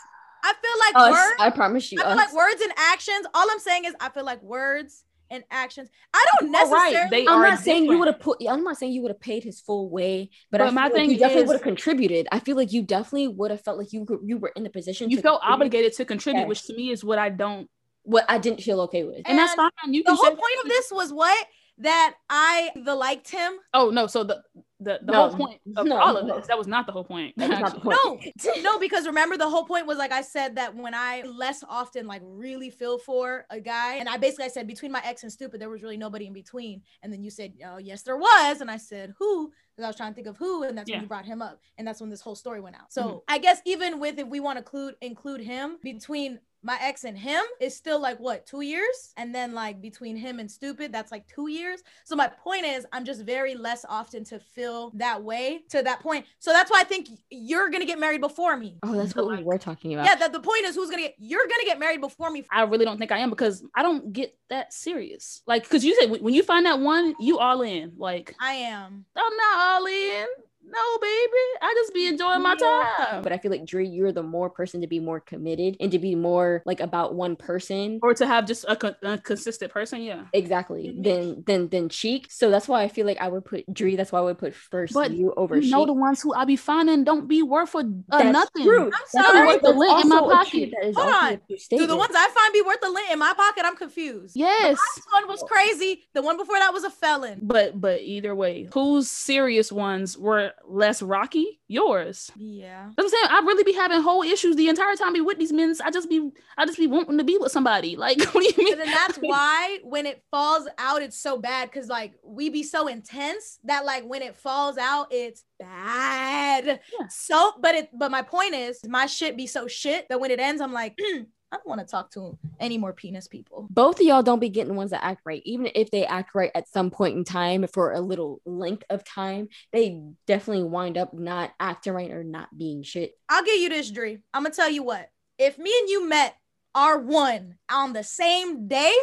I 0.44 0.54
feel 0.54 0.80
like 0.80 1.10
us. 1.10 1.12
words. 1.12 1.42
I 1.42 1.50
promise 1.52 1.92
you, 1.92 2.00
I 2.00 2.04
feel 2.04 2.12
us. 2.12 2.18
like 2.18 2.34
words 2.34 2.62
and 2.62 2.74
actions. 2.78 3.26
All 3.34 3.50
I'm 3.52 3.60
saying 3.60 3.86
is, 3.86 3.94
I 4.00 4.10
feel 4.10 4.26
like 4.26 4.42
words 4.42 5.04
and 5.32 5.44
actions. 5.52 5.90
I 6.14 6.26
don't 6.40 6.52
You're 6.52 6.62
right, 6.70 6.92
necessarily. 6.94 7.10
they 7.10 7.28
I'm 7.28 7.40
are 7.40 7.50
not 7.50 7.60
saying 7.60 7.86
you 7.86 8.00
would 8.00 8.08
have 8.08 8.20
put. 8.20 8.38
I'm 8.48 8.64
not 8.64 8.78
saying 8.78 8.94
you 8.94 9.02
would 9.04 9.12
have 9.12 9.20
paid 9.20 9.44
his 9.44 9.62
full 9.62 9.90
way, 9.90 10.30
but, 10.52 10.62
I 10.62 10.66
But 10.66 10.70
feel 10.70 10.76
my 10.76 10.84
like 10.84 10.94
thing 10.94 11.12
you 11.12 11.18
definitely 11.20 11.46
would 11.48 11.54
have 11.54 11.62
contributed. 11.64 12.28
I 12.32 12.40
feel 12.40 12.56
like 12.56 12.72
you 12.74 12.82
definitely 12.84 13.28
would 13.30 13.52
have 13.52 13.62
felt 13.64 13.78
like 13.78 13.94
you 13.94 14.04
were- 14.08 14.20
you 14.24 14.38
were 14.38 14.52
in 14.56 14.64
the 14.64 14.70
position. 14.70 15.10
You 15.10 15.18
to 15.18 15.24
felt 15.24 15.42
contribute, 15.42 15.54
obligated 15.56 15.94
to 15.94 16.06
contribute, 16.06 16.48
which 16.48 16.64
to 16.64 16.74
me 16.76 16.90
is 16.92 17.04
what 17.04 17.20
I 17.20 17.30
don't. 17.30 17.70
What 18.04 18.26
I 18.28 18.38
didn't 18.40 18.62
feel 18.62 18.82
okay 18.82 19.04
with. 19.04 19.22
And, 19.26 19.38
that's 19.38 19.54
fine. 19.54 19.70
You 19.88 20.04
the 20.04 20.08
can 20.12 20.16
whole 20.16 20.26
say 20.26 20.32
point 20.32 20.64
of 20.64 20.70
this 20.70 20.92
was 20.92 21.14
what 21.14 21.48
that 21.80 22.16
I 22.30 22.72
the 22.76 22.96
liked 22.96 23.30
him. 23.30 23.54
Oh 23.74 23.90
no! 23.92 24.08
So 24.08 24.24
the 24.24 24.42
the, 24.80 25.00
the 25.04 25.12
No, 25.12 25.28
whole 25.28 25.38
point 25.38 25.62
of 25.76 25.86
no, 25.88 25.98
all 25.98 26.16
of 26.18 26.26
no. 26.26 26.38
this 26.38 26.48
that 26.48 26.58
was 26.58 26.68
not 26.68 26.86
the 26.86 26.92
whole 26.92 27.04
point. 27.04 27.36
Not 27.38 27.74
the 27.74 27.80
point. 27.82 27.98
No, 28.06 28.62
no, 28.62 28.80
because 28.80 29.06
remember 29.06 29.36
the 29.38 29.50
whole 29.50 29.66
point 29.66 29.86
was 29.86 29.98
like 29.98 30.12
I 30.12 30.22
said 30.22 30.56
that 30.56 30.74
when 30.76 30.94
I 30.94 31.22
less 31.24 31.64
often 31.68 32.08
like 32.08 32.22
really 32.24 32.70
feel 32.70 32.98
for 32.98 33.46
a 33.50 33.60
guy, 33.60 33.96
and 33.96 34.08
I 34.08 34.18
basically 34.18 34.46
I 34.46 34.50
said 34.50 34.68
between 34.68 34.92
my 34.92 35.02
ex 35.04 35.24
and 35.24 35.32
stupid 35.32 35.60
there 35.60 35.70
was 35.70 35.82
really 35.84 35.98
nobody 35.98 36.28
in 36.28 36.34
between, 36.34 36.82
and 37.04 37.12
then 37.12 37.24
you 37.24 37.30
said 37.30 37.54
oh 37.66 37.78
yes 37.78 38.04
there 38.04 38.18
was, 38.18 38.62
and 38.62 38.72
I 38.72 38.78
said 38.78 39.14
who 39.20 39.52
because 39.76 39.84
I 39.84 39.88
was 39.88 39.96
trying 39.98 40.12
to 40.12 40.16
think 40.16 40.28
of 40.28 40.38
who, 40.38 40.64
and 40.64 40.78
that's 40.78 40.90
Yeah. 40.90 40.98
when 40.98 41.04
you 41.04 41.08
brought 41.08 41.26
him 41.26 41.42
up, 41.42 41.60
and 41.78 41.88
that's 41.88 42.00
when 42.02 42.10
this 42.10 42.22
whole 42.22 42.36
story 42.36 42.62
went 42.62 42.76
out. 42.76 42.92
So 42.92 43.04
Mhm. 43.04 43.22
I 43.28 43.38
guess 43.38 43.62
even 43.66 44.00
with 44.00 44.18
if 44.20 44.28
we 44.28 44.40
want 44.40 44.58
to 44.58 44.60
include 44.62 44.96
include 45.02 45.42
him 45.42 45.78
between 45.84 46.40
my 46.64 46.78
ex 46.82 47.04
and 47.04 47.18
him 47.18 47.42
is 47.62 47.76
still 47.76 48.02
like 48.02 48.20
what 48.20 48.46
two 48.46 48.62
years 48.62 49.14
and 49.18 49.34
then 49.34 49.54
like 49.54 49.82
between 49.82 50.16
him 50.18 50.40
and 50.40 50.50
stupid 50.50 50.92
that's 50.92 51.12
like 51.12 51.26
two 51.28 51.48
years 51.50 51.82
so 52.04 52.16
my 52.16 52.28
point 52.28 52.66
is 52.66 52.86
i'm 52.92 53.06
just 53.06 53.24
very 53.24 53.56
less 53.56 53.86
often 53.88 54.24
to 54.24 54.40
feel 54.40 54.92
that 54.96 55.24
way 55.24 55.62
to 55.70 55.82
that 55.82 56.00
point 56.02 56.26
so 56.40 56.52
that's 56.52 56.70
why 56.70 56.80
i 56.82 56.84
think 56.84 57.08
you're 57.30 57.70
gonna 57.70 57.86
get 57.86 58.00
married 58.00 58.22
before 58.22 58.58
me 58.58 58.78
Oh, 58.84 58.94
that's 58.96 59.16
what 59.16 59.28
we 59.28 59.44
were 59.44 59.58
talking 59.58 59.94
about. 59.94 60.06
yeah 60.06 60.16
that 60.16 60.34
the 60.34 60.40
point 60.40 60.66
is 60.66 60.76
who's 60.76 60.90
gonna 60.90 61.04
get 61.04 61.16
you're 61.18 61.48
gonna 61.48 61.66
get 61.66 61.80
married 61.80 62.02
before 62.02 62.30
me 62.30 62.44
I 62.52 62.64
really 62.64 62.86
don't 62.86 62.98
think 62.98 63.12
I 63.12 63.20
am 63.20 63.30
because 63.30 63.64
I 63.76 63.84
don't 63.84 64.12
get 64.12 64.36
that 64.50 64.74
serious. 64.74 65.42
Like, 65.46 65.64
because 65.64 65.86
you 65.86 65.96
said 66.00 66.10
when 66.10 66.34
you 66.34 66.42
find 66.44 66.66
that 66.66 66.80
one, 66.80 67.14
you 67.20 67.38
all 67.38 67.62
in. 67.62 67.94
Like, 67.98 68.36
i 68.42 68.54
am 68.54 69.06
I'm 69.16 69.38
not 69.38 69.58
all 69.58 69.86
in. 69.86 70.26
No, 70.72 70.98
baby. 71.00 71.46
I 71.62 71.74
just 71.78 71.94
be 71.94 72.08
enjoying 72.08 72.42
my 72.42 72.56
time. 72.56 73.24
But 73.24 73.32
I 73.32 73.38
feel 73.38 73.52
like 73.52 73.66
Dre, 73.66 73.86
you're 73.86 74.12
the 74.12 74.24
more 74.24 74.50
person 74.50 74.82
to 74.82 74.88
be 74.88 75.00
more 75.00 75.20
committed 75.20 75.78
and 75.80 75.92
to 75.92 76.00
be 76.00 76.16
more 76.16 76.62
like 76.66 76.80
about 76.80 77.16
one 77.16 77.36
person. 77.36 78.00
or 78.04 78.14
to 78.14 78.26
have 78.26 78.46
just 78.46 78.66
a, 78.68 78.76
con- 78.76 78.96
a 79.04 79.18
consistent 79.18 79.72
person, 79.72 80.02
yeah. 80.02 80.26
Exactly. 80.34 80.88
Mhm. 80.90 81.04
Then 81.04 81.44
then 81.46 81.70
than 81.70 81.90
Cheek. 81.90 82.28
So 82.30 82.50
that's 82.50 82.68
why 82.68 82.84
I 82.84 82.88
feel 82.88 83.06
like 83.06 83.20
I 83.20 83.28
would 83.28 83.46
put 83.46 83.72
Dre. 83.74 83.96
That's 83.96 84.12
why 84.12 84.20
I 84.20 84.24
would 84.24 84.38
put 84.38 84.54
first 84.56 84.94
But 84.94 85.12
you 85.12 85.34
over 85.36 85.58
You 85.58 85.72
know 85.72 85.80
Sheik. 85.82 85.88
the 85.88 85.94
ones 85.94 86.22
who 86.22 86.34
I 86.34 86.46
be 86.46 86.56
finding 86.56 87.04
don't 87.04 87.28
be 87.28 87.42
worth 87.44 87.74
That's 87.74 88.26
nothing. 88.32 88.64
True. 88.64 88.86
I'm 88.94 89.08
sorry. 89.08 89.48
worth 89.48 89.62
The 89.62 89.72
lint 89.72 90.04
in 90.04 90.10
my 90.10 90.20
pocket. 90.22 90.50
true- 90.52 90.72
That 90.82 90.88
is 90.90 90.96
Hold 90.96 91.14
on. 91.14 91.42
do 91.70 91.88
the 91.88 91.96
ones 91.96 92.14
i 92.16 92.28
find 92.30 92.54
be 92.54 92.62
worth 92.62 92.82
the 92.82 92.90
lint 92.90 93.12
in 93.12 93.20
my 93.20 93.34
pocket 93.34 93.64
i'm 93.66 93.76
confused 93.76 94.36
Yes. 94.36 94.78
this 94.96 95.06
one 95.12 95.28
was 95.28 95.44
crazy 95.48 96.04
the 96.14 96.22
one 96.22 96.38
before 96.38 96.58
that 96.58 96.74
was 96.74 96.84
a 96.84 96.90
felon 96.90 97.40
But 97.42 97.80
but 97.80 98.02
either 98.02 98.34
way, 98.36 98.68
whose 98.74 99.10
serious 99.10 99.72
ones 99.72 100.18
were 100.18 100.52
less 100.68 101.02
rocky? 101.02 101.60
Yours. 101.68 102.32
yeah 102.36 102.90
I'm 102.98 103.10
saying. 103.10 103.26
I 103.30 103.40
really 103.40 103.64
be 103.64 103.74
having 103.74 104.02
whole 104.02 104.24
issues 104.24 104.56
the 104.56 104.70
entire 104.70 104.96
time 104.96 105.14
be 105.14 105.22
with 105.22 105.38
these 105.38 105.54
men. 105.54 105.74
I 105.84 105.92
just 105.92 106.10
be 106.10 106.32
I 106.58 106.66
just 106.66 106.78
be 106.78 106.88
wanting 106.88 107.18
to 107.18 107.24
be 107.24 107.38
with 107.38 107.52
somebody. 107.52 107.96
Like 108.10 108.24
what 108.34 108.44
do 108.44 108.62
you 108.62 108.66
mean? 108.66 108.78
Then 108.78 108.88
that's 108.88 109.18
why 109.18 109.80
when 109.84 110.06
it 110.06 110.24
falls 110.32 110.68
out, 110.78 111.02
it's 111.02 111.20
so 111.20 111.38
bad 111.38 111.70
because 111.70 111.90
like 111.90 112.14
we 112.24 112.50
be 112.50 112.64
so 112.64 112.88
intense 112.88 113.60
that 113.66 113.86
like 113.86 114.04
when 114.06 114.22
it 114.22 114.36
falls 114.36 114.78
out, 114.78 115.08
it's 115.12 115.44
bad. 115.60 116.66
Yeah. 116.66 117.08
So, 117.10 117.54
but 117.60 117.76
it 117.76 117.90
but 117.94 118.10
my 118.10 118.22
point 118.22 118.56
is 118.56 118.80
my 118.88 119.06
shit 119.06 119.38
be 119.38 119.48
so 119.48 119.68
shit 119.68 120.08
that 120.10 120.20
when 120.20 120.32
it 120.32 120.40
ends, 120.40 120.62
I'm 120.62 120.74
like, 120.74 120.98
I 121.52 121.58
don't 121.58 121.68
want 121.68 121.82
to 121.82 121.88
talk 121.88 122.12
to 122.12 122.38
any 122.60 122.78
more 122.78 122.94
penis 122.94 123.28
people. 123.28 123.68
both 123.72 124.00
of 124.00 124.06
y'all 124.06 124.22
don't 124.22 124.40
be 124.40 124.50
getting 124.50 124.74
the 124.74 124.78
ones 124.78 124.92
that 124.92 125.04
act 125.04 125.22
right. 125.26 125.42
Even 125.46 125.70
if 125.74 125.90
they 125.90 126.06
act 126.06 126.36
right 126.36 126.52
at 126.54 126.68
some 126.68 126.92
point 126.92 127.18
in 127.18 127.24
time 127.24 127.66
for 127.68 127.94
a 127.94 128.02
little 128.02 128.40
length 128.46 128.84
of 128.90 129.04
time, 129.04 129.50
they 129.74 130.02
definitely 130.28 130.64
wind 130.64 130.98
up 130.98 131.14
not 131.14 131.52
acting 131.60 131.94
right 131.94 132.12
or 132.12 132.24
not 132.24 132.56
being 132.56 132.84
shit. 132.84 133.14
I'll 133.30 133.44
give 133.44 133.58
you 133.58 133.70
this, 133.70 133.90
Dre. 133.90 134.20
I'm 134.34 134.44
gonna 134.44 134.54
tell 134.54 134.70
you 134.70 134.84
what. 134.84 135.10
If 135.38 135.58
me 135.58 135.74
and 135.82 135.90
you 135.90 136.08
met 136.08 136.36
R1 136.76 137.56
on 137.72 137.94
the 137.94 138.04
same 138.04 138.68
day, 138.68 138.94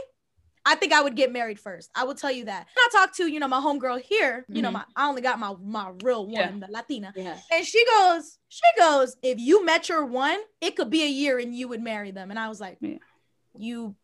I 0.68 0.74
think 0.74 0.92
I 0.92 1.00
would 1.00 1.14
get 1.14 1.32
married 1.32 1.60
first. 1.60 1.90
I 1.94 2.04
will 2.04 2.16
tell 2.16 2.32
you 2.32 2.44
that. 2.46 2.58
And 2.66 2.76
I 2.76 2.88
talked 2.92 3.16
to, 3.18 3.26
you 3.28 3.38
know, 3.38 3.46
my 3.48 3.60
homegirl 3.60 4.02
here, 4.02 4.44
you 4.48 4.60
know, 4.62 4.70
Mhm. 4.70 4.72
my 4.74 4.84
I 4.96 5.08
only 5.08 5.22
got 5.22 5.38
my 5.38 5.54
my 5.62 5.92
real 6.02 6.24
one, 6.26 6.32
Yeah. 6.34 6.50
the 6.66 6.66
Latina. 6.70 7.12
Yeah. 7.16 7.38
And 7.52 7.64
she 7.64 7.84
goes, 7.86 8.38
she 8.48 8.66
goes, 8.78 9.16
if 9.22 9.38
you 9.38 9.64
met 9.64 9.88
your 9.88 10.04
one, 10.04 10.40
it 10.60 10.74
could 10.76 10.90
be 10.90 11.04
a 11.04 11.08
year 11.08 11.38
and 11.38 11.54
you 11.54 11.68
would 11.68 11.80
marry 11.82 12.10
them. 12.10 12.30
And 12.30 12.38
I 12.38 12.48
was 12.48 12.60
like, 12.60 12.78
Yeah. 12.80 12.98
you 13.56 13.94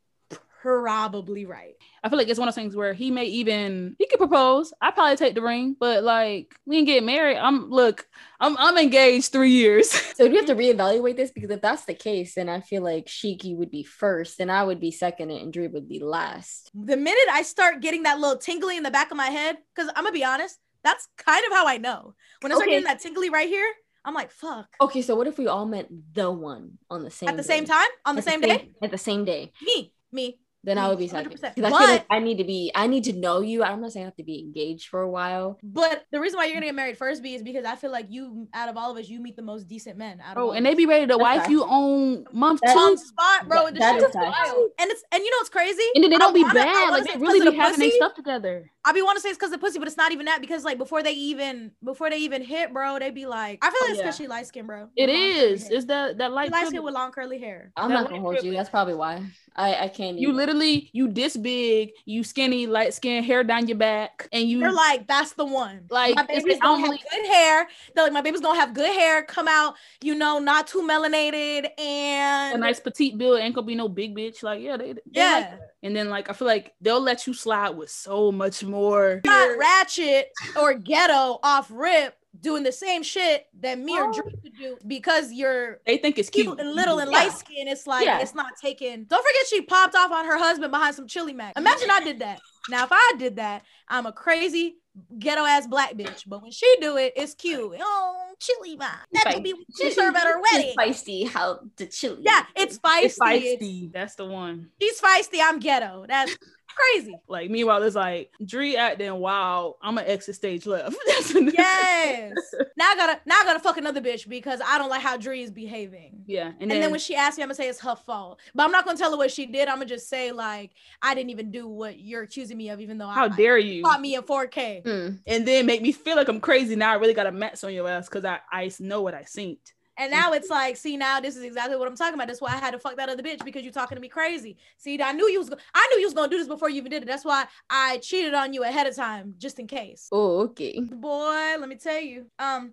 probably 0.63 1.45
right. 1.45 1.75
I 2.05 2.09
feel 2.09 2.19
like 2.19 2.29
it's 2.29 2.39
one 2.39 2.49
of 2.49 2.55
those 2.55 2.63
things 2.63 2.77
where 2.77 2.93
he 2.95 3.11
may 3.11 3.25
even 3.25 3.97
he 3.99 4.07
could 4.07 4.19
propose. 4.19 4.73
I 4.81 4.91
probably 4.93 5.17
take 5.17 5.35
the 5.35 5.43
ring, 5.43 5.77
but 5.79 6.05
like 6.05 6.55
we 6.67 6.79
ain't 6.79 6.87
get 6.87 7.03
married. 7.05 7.37
I'm 7.37 7.69
look, 7.71 8.07
I'm 8.39 8.57
I'm 8.59 8.79
engaged 8.79 9.33
three 9.33 9.51
years. 9.51 9.91
So 10.15 10.27
do 10.27 10.31
we 10.31 10.37
have 10.37 10.47
to 10.47 10.55
reevaluate 10.55 11.17
this? 11.17 11.33
Because 11.33 11.51
if 11.51 11.63
that's 11.63 11.85
the 11.85 11.95
case, 11.95 12.35
then 12.35 12.49
I 12.49 12.61
feel 12.61 12.83
like 12.83 13.07
Shiki 13.07 13.57
would 13.57 13.71
be 13.71 13.83
first, 13.83 14.41
and 14.41 14.53
I 14.53 14.63
would 14.63 14.79
be 14.79 14.91
second, 14.91 15.31
and 15.31 15.53
Drew 15.53 15.69
would 15.71 15.89
be 15.89 16.01
last. 16.01 16.71
The 16.75 16.97
minute 16.97 17.29
I 17.31 17.43
start 17.43 17.81
getting 17.81 18.05
that 18.05 18.21
little 18.21 18.37
tingly 18.37 18.77
in 18.77 18.83
the 18.83 18.91
back 18.91 19.11
of 19.11 19.17
my 19.17 19.29
head, 19.31 19.57
because 19.75 19.91
I'm 19.97 20.05
gonna 20.05 20.13
be 20.13 20.25
honest, 20.25 20.59
that's 20.85 21.09
kind 21.17 21.43
of 21.47 21.53
how 21.53 21.67
I 21.67 21.79
know. 21.79 22.15
When 22.41 22.53
I 22.53 22.55
start 22.55 22.67
Okay. 22.69 22.77
getting 22.77 22.87
that 22.87 23.01
tingly 23.01 23.31
right 23.31 23.49
here, 23.49 23.69
I'm 24.05 24.15
like, 24.15 24.31
fuck. 24.31 24.69
Okay, 24.81 25.03
so 25.03 25.15
what 25.15 25.27
if 25.27 25.39
we 25.39 25.47
all 25.47 25.65
met 25.67 25.89
the 26.13 26.31
one 26.31 26.79
on 26.91 27.05
the 27.05 27.11
same 27.11 27.31
At 27.31 27.37
the 27.37 27.43
day? 27.43 27.49
same 27.49 27.67
time, 27.67 27.89
on 28.05 28.17
the 28.17 28.21
At 28.21 28.27
same 28.27 28.41
day, 28.41 28.69
At 28.83 28.91
the 28.91 28.99
same 28.99 29.25
day. 29.25 29.53
me, 29.63 29.93
me. 30.11 30.39
Then 30.65 30.79
I 30.79 30.89
would 30.89 30.99
be 30.99 31.09
second. 31.09 31.33
100%. 31.33 31.33
Because 31.33 31.43
I 31.45 31.51
feel 31.51 31.65
like 31.65 32.07
But- 32.09 32.15
I 32.15 32.21
need 32.21 32.39
to 32.39 32.45
be 32.45 32.71
I 32.75 32.87
need 32.87 33.05
to 33.05 33.13
know 33.13 33.41
you. 33.41 33.65
I'm 33.65 33.81
not 33.81 33.91
saying 33.93 34.05
I 34.05 34.09
have 34.09 34.17
to 34.17 34.23
be 34.23 34.39
engaged 34.41 34.89
for 34.89 35.01
a 35.03 35.11
while. 35.11 35.59
But 35.63 36.05
the 36.13 36.21
reason 36.21 36.39
why 36.39 36.45
you're 36.45 36.55
gonna 36.55 36.67
get 36.67 36.75
married 36.77 36.97
first, 36.97 37.21
B, 37.23 37.35
is 37.35 37.43
because 37.43 37.65
I 37.65 37.75
feel 37.75 37.91
like 37.91 38.07
you, 38.11 38.47
out 38.55 38.69
of 38.69 38.77
all 38.77 38.91
of 38.93 38.97
us, 38.97 39.09
you 39.09 39.19
meet 39.21 39.35
the 39.35 39.43
most 39.43 39.67
decent 39.67 39.99
men. 39.99 40.21
Out 40.25 40.37
of 40.37 40.43
Oh, 40.43 40.47
all 40.49 40.53
and 40.53 40.65
they 40.65 40.71
us. 40.71 40.77
be 40.77 40.87
ready 40.87 41.07
to 41.07 41.19
wife 41.19 41.41
fact. 41.41 41.51
you 41.51 41.65
on 41.65 42.27
month 42.33 42.61
That- 42.63 42.75
two. 42.75 42.79
on 42.79 42.97
spot, 42.97 43.49
bro. 43.49 43.65
That- 43.65 43.75
the 43.75 43.81
that 43.81 43.93
shit 43.95 44.03
is 44.05 44.09
is 44.11 44.15
fact. 44.15 44.37
wild. 44.47 44.71
And 44.79 44.91
it's 44.91 45.03
and 45.11 45.23
you 45.25 45.31
know 45.33 45.37
it's 45.41 45.49
crazy? 45.51 45.83
And 45.97 46.05
then 46.05 46.11
they 46.11 46.17
I 46.17 46.19
don't 46.21 46.33
be 46.35 46.43
wanna- 46.45 46.61
I 46.61 46.65
bad. 46.65 46.75
wanna 46.83 46.93
Like 46.93 47.03
say 47.03 47.07
they 47.09 47.13
it's 47.15 47.21
really 47.23 47.39
'cause 47.41 47.49
of 47.49 47.55
be 47.55 47.59
having 47.59 47.81
their 47.81 47.91
stuff 47.91 48.15
together. 48.15 48.71
I 48.85 48.93
be 48.93 49.03
want 49.03 49.17
to 49.17 49.21
say 49.23 49.29
it's 49.29 49.39
because 49.39 49.51
the 49.53 49.59
pussy, 49.59 49.79
but 49.79 49.87
it's 49.89 49.97
not 49.97 50.13
even 50.13 50.27
that. 50.27 50.41
Because 50.41 50.65
like 50.65 50.79
before 50.79 51.03
they 51.03 51.13
even 51.13 51.71
before 51.85 52.11
they 52.11 52.19
even 52.19 52.43
hit, 52.43 52.73
bro, 52.73 52.99
they 52.99 53.11
be 53.11 53.27
like, 53.27 53.59
I 53.63 53.71
feel 53.71 53.79
like 53.83 53.91
it's 53.91 53.99
Yeah. 53.99 54.05
because 54.05 54.17
she 54.17 54.27
light 54.27 54.47
skin, 54.47 54.67
bro. 54.67 54.89
It 54.97 55.07
With 55.07 55.11
long 55.11 55.17
curly 55.19 55.53
is. 55.53 55.71
It's 55.71 55.85
that 55.87 56.19
that 56.19 56.33
light. 56.33 56.51
light 56.51 56.67
skin 56.69 56.83
with 56.83 56.95
long 56.95 57.13
curly 57.13 57.39
hair. 57.39 57.73
I'm 57.77 57.91
That 57.91 57.95
not 57.95 58.09
gonna 58.11 58.21
hold 58.21 58.43
you. 58.43 58.53
That's 58.53 58.71
probably 58.71 58.95
why. 58.95 59.23
I 59.55 59.75
I 59.85 59.89
can't. 59.89 60.19
You 60.19 60.29
even- 60.29 60.37
literally 60.37 60.91
you 60.93 61.09
this 61.13 61.37
big, 61.37 61.91
you 62.07 62.25
skinny, 62.25 62.67
light 62.67 62.95
skin, 62.95 63.23
hair 63.23 63.45
down 63.45 63.69
your 63.69 63.77
back, 63.77 64.29
and 64.33 64.49
you 64.49 64.61
They're 64.61 64.73
like, 64.73 65.07
that's 65.07 65.33
the 65.35 65.45
one. 65.45 65.85
Like, 65.91 66.17
my 66.17 66.27
it's 66.31 66.43
baby's 66.45 66.59
gonna 66.61 66.81
have 66.87 66.91
good 67.11 67.27
hair. 67.27 67.69
They're 67.95 68.05
like, 68.05 68.13
my 68.15 68.23
baby's 68.23 68.41
gonna 68.41 68.59
have 68.59 68.73
good 68.75 68.91
hair, 68.93 69.23
come 69.23 69.47
out, 69.49 69.75
you 70.03 70.15
know, 70.15 70.39
not 70.39 70.67
too 70.67 70.81
melanated, 70.83 71.69
and 71.79 72.55
a 72.57 72.59
nice 72.59 72.81
petite 72.81 73.17
build, 73.19 73.39
ain't 73.41 73.55
gonna 73.55 73.67
be 73.67 73.75
no 73.75 73.89
big 73.89 74.17
bitch. 74.17 74.43
Like 74.43 74.61
yeah, 74.63 74.77
they, 74.77 74.95
they 74.95 75.01
yeah, 75.13 75.51
like 75.53 75.61
and 75.83 75.95
then 75.95 76.09
like 76.09 76.31
I 76.31 76.33
feel 76.33 76.47
like 76.49 76.73
they'll 76.81 77.01
let 77.01 77.27
you 77.27 77.35
slide 77.35 77.71
with 77.77 77.91
so 77.91 78.33
much 78.33 78.65
more. 78.73 79.21
not 79.25 79.57
ratchet 79.59 80.31
or 80.61 80.75
ghetto 80.75 81.39
off 81.43 81.69
rip 81.71 82.17
doing 82.41 82.63
the 82.65 82.73
same 82.73 83.03
shit 83.05 83.47
that 83.61 83.79
me 83.79 83.97
or 83.97 84.07
Oh. 84.09 84.13
Drew 84.13 84.25
could 84.25 84.57
do 84.59 84.77
because 84.87 85.31
you're 85.33 85.81
They 85.87 85.99
think 85.99 86.19
it's 86.19 86.29
cute 86.31 86.47
cute 86.47 86.59
and 86.61 86.75
little 86.75 86.99
and 86.99 87.11
Yeah. 87.13 87.19
light 87.19 87.33
skin. 87.33 87.69
It's 87.69 87.87
like 87.87 88.05
Yeah. 88.05 88.19
it's 88.21 88.35
not 88.35 88.57
taken. 88.61 89.05
Don't 89.05 89.23
forget 89.25 89.47
she 89.49 89.61
popped 89.63 89.95
off 89.95 90.11
on 90.11 90.25
her 90.25 90.39
husband 90.39 90.73
behind 90.73 90.97
some 90.97 91.07
chili 91.07 91.35
mac. 91.35 91.57
Imagine 91.57 91.91
I 91.91 92.01
did 92.01 92.19
that. 92.21 92.41
Now 92.69 92.85
if 92.85 92.91
I 92.91 93.13
did 93.19 93.37
that, 93.37 93.63
I'm 93.89 94.07
a 94.07 94.13
crazy 94.13 94.79
ghetto 95.19 95.45
ass 95.45 95.67
black 95.67 95.93
bitch. 95.95 96.23
But 96.27 96.43
when 96.43 96.51
she 96.51 96.67
do 96.81 96.97
it, 96.97 97.13
it's 97.17 97.35
cute. 97.35 97.77
Oh, 97.81 98.33
chili 98.41 98.77
mac. 98.77 99.07
That 99.13 99.35
could 99.35 99.43
be 99.45 99.53
what 99.53 99.67
she 99.81 99.91
serve 99.93 100.17
at 100.17 100.25
her 100.27 100.41
wedding. 100.41 100.75
It's 100.77 101.03
feisty 101.03 101.29
how 101.29 101.61
the 101.77 101.87
chili. 101.87 102.23
Yeah, 102.25 102.45
it's 102.57 102.79
feisty. 102.79 103.03
It's 103.05 103.19
It's- 103.21 103.59
feisty. 103.63 103.93
That's 103.93 104.15
the 104.17 104.25
one. 104.25 104.71
she's 104.81 105.01
feisty. 105.01 105.39
I'm 105.41 105.61
ghetto. 105.61 106.07
That's 106.09 106.37
crazy. 106.75 107.17
Like 107.29 107.51
meanwhile, 107.51 107.83
it's 107.83 107.97
like 107.97 108.31
Dree 108.45 108.77
acting 108.77 109.15
wild. 109.15 109.77
I'm 109.83 109.95
gonna 109.97 110.07
exit 110.07 110.35
stage 110.35 110.67
left. 110.67 110.97
That's 111.07 111.35
Yes. 111.35 112.33
now 112.77 112.91
I 112.91 112.97
gotta 112.97 113.21
now 113.27 113.37
I 113.41 113.45
gotta 113.45 113.61
fuck 113.61 113.77
another 113.77 114.01
bitch 114.01 114.29
because 114.29 114.61
I 114.65 114.79
don't 114.79 114.91
like 114.91 115.03
how 115.03 115.17
Dree 115.17 115.43
is 115.43 115.51
behaving. 115.51 116.25
Yeah, 116.27 116.47
and 116.49 116.63
And, 116.63 116.71
then, 116.71 116.81
then, 116.81 116.91
when 116.91 117.01
she 117.01 117.15
asks 117.15 117.37
me, 117.39 117.43
I'm 117.43 117.49
gonna 117.49 117.55
say 117.55 117.69
it's 117.69 117.81
her 117.81 117.97
fault. 117.97 118.41
But 118.55 118.65
I'm 118.65 118.71
not 118.73 118.85
gonna 118.85 118.99
tell 118.99 119.11
her 119.11 119.17
what 119.17 119.31
she 119.31 119.47
did. 119.47 119.69
I'm 119.69 119.77
gonna 119.77 119.87
just 119.87 120.09
say 120.09 120.33
like 120.33 120.73
I 121.01 121.15
didn't 121.15 121.31
even 121.31 121.51
do 121.51 121.69
what 121.69 121.99
you're 121.99 122.23
accusing 122.23 122.57
me 122.57 122.71
of, 122.71 122.81
even 122.81 122.99
though 122.99 123.09
how 123.09 123.27
I, 123.27 123.29
dare 123.29 123.59
you? 123.59 123.83
caught 123.83 124.01
me 124.01 124.15
in 124.15 124.23
4K. 124.23 124.83
Mm. 124.85 125.19
and 125.27 125.47
then 125.47 125.67
make 125.67 125.83
me 125.83 125.93
feel 125.93 126.17
like 126.17 126.29
I'm 126.29 126.41
crazy. 126.41 126.77
Now 126.77 126.93
I 126.93 126.95
really 126.95 127.15
got 127.15 127.27
a 127.27 127.33
mess 127.33 127.65
on 127.65 127.73
your 127.73 127.89
ass 127.89 128.09
because 128.09 128.25
I 128.25 128.41
I 128.51 128.71
know 128.81 129.03
what 129.03 129.15
I 129.15 129.25
seen. 129.25 129.59
And 129.99 130.11
now 130.11 130.33
it's 130.33 130.49
like, 130.49 130.77
see, 130.77 130.97
now 130.97 131.21
this 131.21 131.37
is 131.37 131.43
exactly 131.43 131.77
what 131.77 131.87
I'm 131.87 131.97
talking 131.97 132.15
about. 132.15 132.27
That's 132.27 132.41
why 132.41 132.53
I 132.53 132.57
had 132.57 132.71
to 132.71 132.79
fuck 132.79 132.97
that 132.97 133.09
other 133.11 133.23
bitch 133.23 133.45
because 133.45 133.63
you're 133.63 133.73
talking 133.73 133.97
to 133.97 134.01
me 134.01 134.09
crazy. 134.09 134.57
See, 134.79 135.01
I 135.03 135.13
knew 135.13 135.29
you 135.29 135.39
was, 135.39 135.51
go- 135.51 135.59
I 135.75 135.87
knew 135.93 136.01
you 136.01 136.07
was 136.07 136.15
gonna 136.15 136.29
do 136.29 136.39
this 136.39 136.49
before 136.49 136.71
you 136.71 136.77
even 136.79 136.91
did 136.91 137.03
it. 137.03 137.07
That's 137.07 137.25
why 137.25 137.45
I 137.69 137.99
cheated 137.99 138.33
on 138.35 138.55
you 138.55 138.65
ahead 138.65 138.87
of 138.87 138.97
time, 138.97 139.35
just 139.39 139.59
in 139.59 139.67
case. 139.67 140.09
Oh, 140.11 140.41
okay. 140.45 140.81
Boy, 140.81 141.57
let 141.59 141.69
me 141.69 141.77
tell 141.77 142.01
you. 142.01 142.27
Um, 142.39 142.73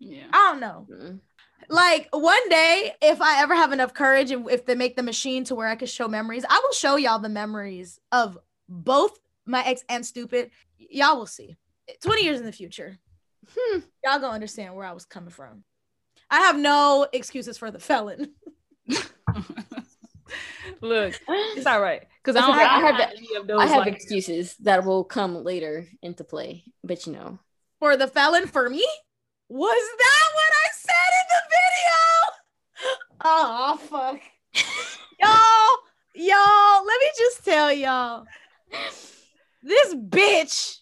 Yeah. 0.00 0.24
I 0.32 0.50
don't 0.50 0.60
know. 0.60 0.86
Mm. 0.90 1.20
Like 1.68 2.08
one 2.12 2.48
day, 2.48 2.92
if 3.02 3.20
I 3.20 3.42
ever 3.42 3.54
have 3.54 3.72
enough 3.72 3.94
courage 3.94 4.30
and 4.30 4.48
if 4.50 4.66
they 4.66 4.74
make 4.74 4.94
the 4.96 5.02
machine 5.02 5.44
to 5.44 5.54
where 5.54 5.68
I 5.68 5.74
can 5.76 5.88
show 5.88 6.06
memories, 6.08 6.44
I 6.48 6.60
will 6.62 6.72
show 6.72 6.96
y'all 6.96 7.18
the 7.18 7.28
memories 7.28 7.98
of 8.12 8.36
both 8.68 9.18
my 9.46 9.64
ex 9.64 9.84
and 9.88 10.04
stupid. 10.04 10.50
Y- 10.78 10.86
y'all 10.90 11.16
will 11.18 11.26
see. 11.26 11.56
20 12.02 12.24
years 12.24 12.40
in 12.40 12.46
the 12.46 12.52
future. 12.52 12.98
Hmm. 13.56 13.78
Y'all 14.04 14.18
gonna 14.18 14.34
understand 14.34 14.74
where 14.74 14.86
I 14.86 14.92
was 14.92 15.04
coming 15.04 15.30
from. 15.30 15.62
I 16.30 16.40
have 16.40 16.58
no 16.58 17.06
excuses 17.12 17.58
for 17.58 17.70
the 17.70 17.78
felon. 17.78 18.32
Look, 20.80 21.14
it's 21.28 21.66
all 21.66 21.80
right 21.80 22.04
because 22.22 22.36
I 22.36 22.46
don't 22.46 22.56
I- 22.56 22.62
I 22.62 22.76
I, 22.76 22.80
have 22.80 22.96
have 22.96 23.10
any 23.16 23.34
of 23.36 23.46
those. 23.46 23.60
I 23.60 23.66
have 23.66 23.86
like, 23.86 23.94
excuses 23.94 24.56
that 24.58 24.84
will 24.84 25.04
come 25.04 25.42
later 25.44 25.86
into 26.02 26.24
play, 26.24 26.64
but 26.82 27.06
you 27.06 27.12
know. 27.12 27.38
For 27.78 27.96
the 27.96 28.08
felon 28.08 28.46
for 28.46 28.68
me? 28.68 28.86
Was 29.48 29.88
that 29.98 30.28
what 30.34 30.52
I 30.64 30.68
said 30.72 31.12
in 31.20 31.26
the 31.30 31.42
video? 31.54 32.96
Oh 33.24 33.76
fuck. 33.88 34.20
y'all, 35.20 35.76
y'all, 36.14 36.84
let 36.84 37.00
me 37.00 37.10
just 37.16 37.44
tell 37.44 37.72
y'all. 37.72 38.26
This 39.62 39.94
bitch, 39.94 40.78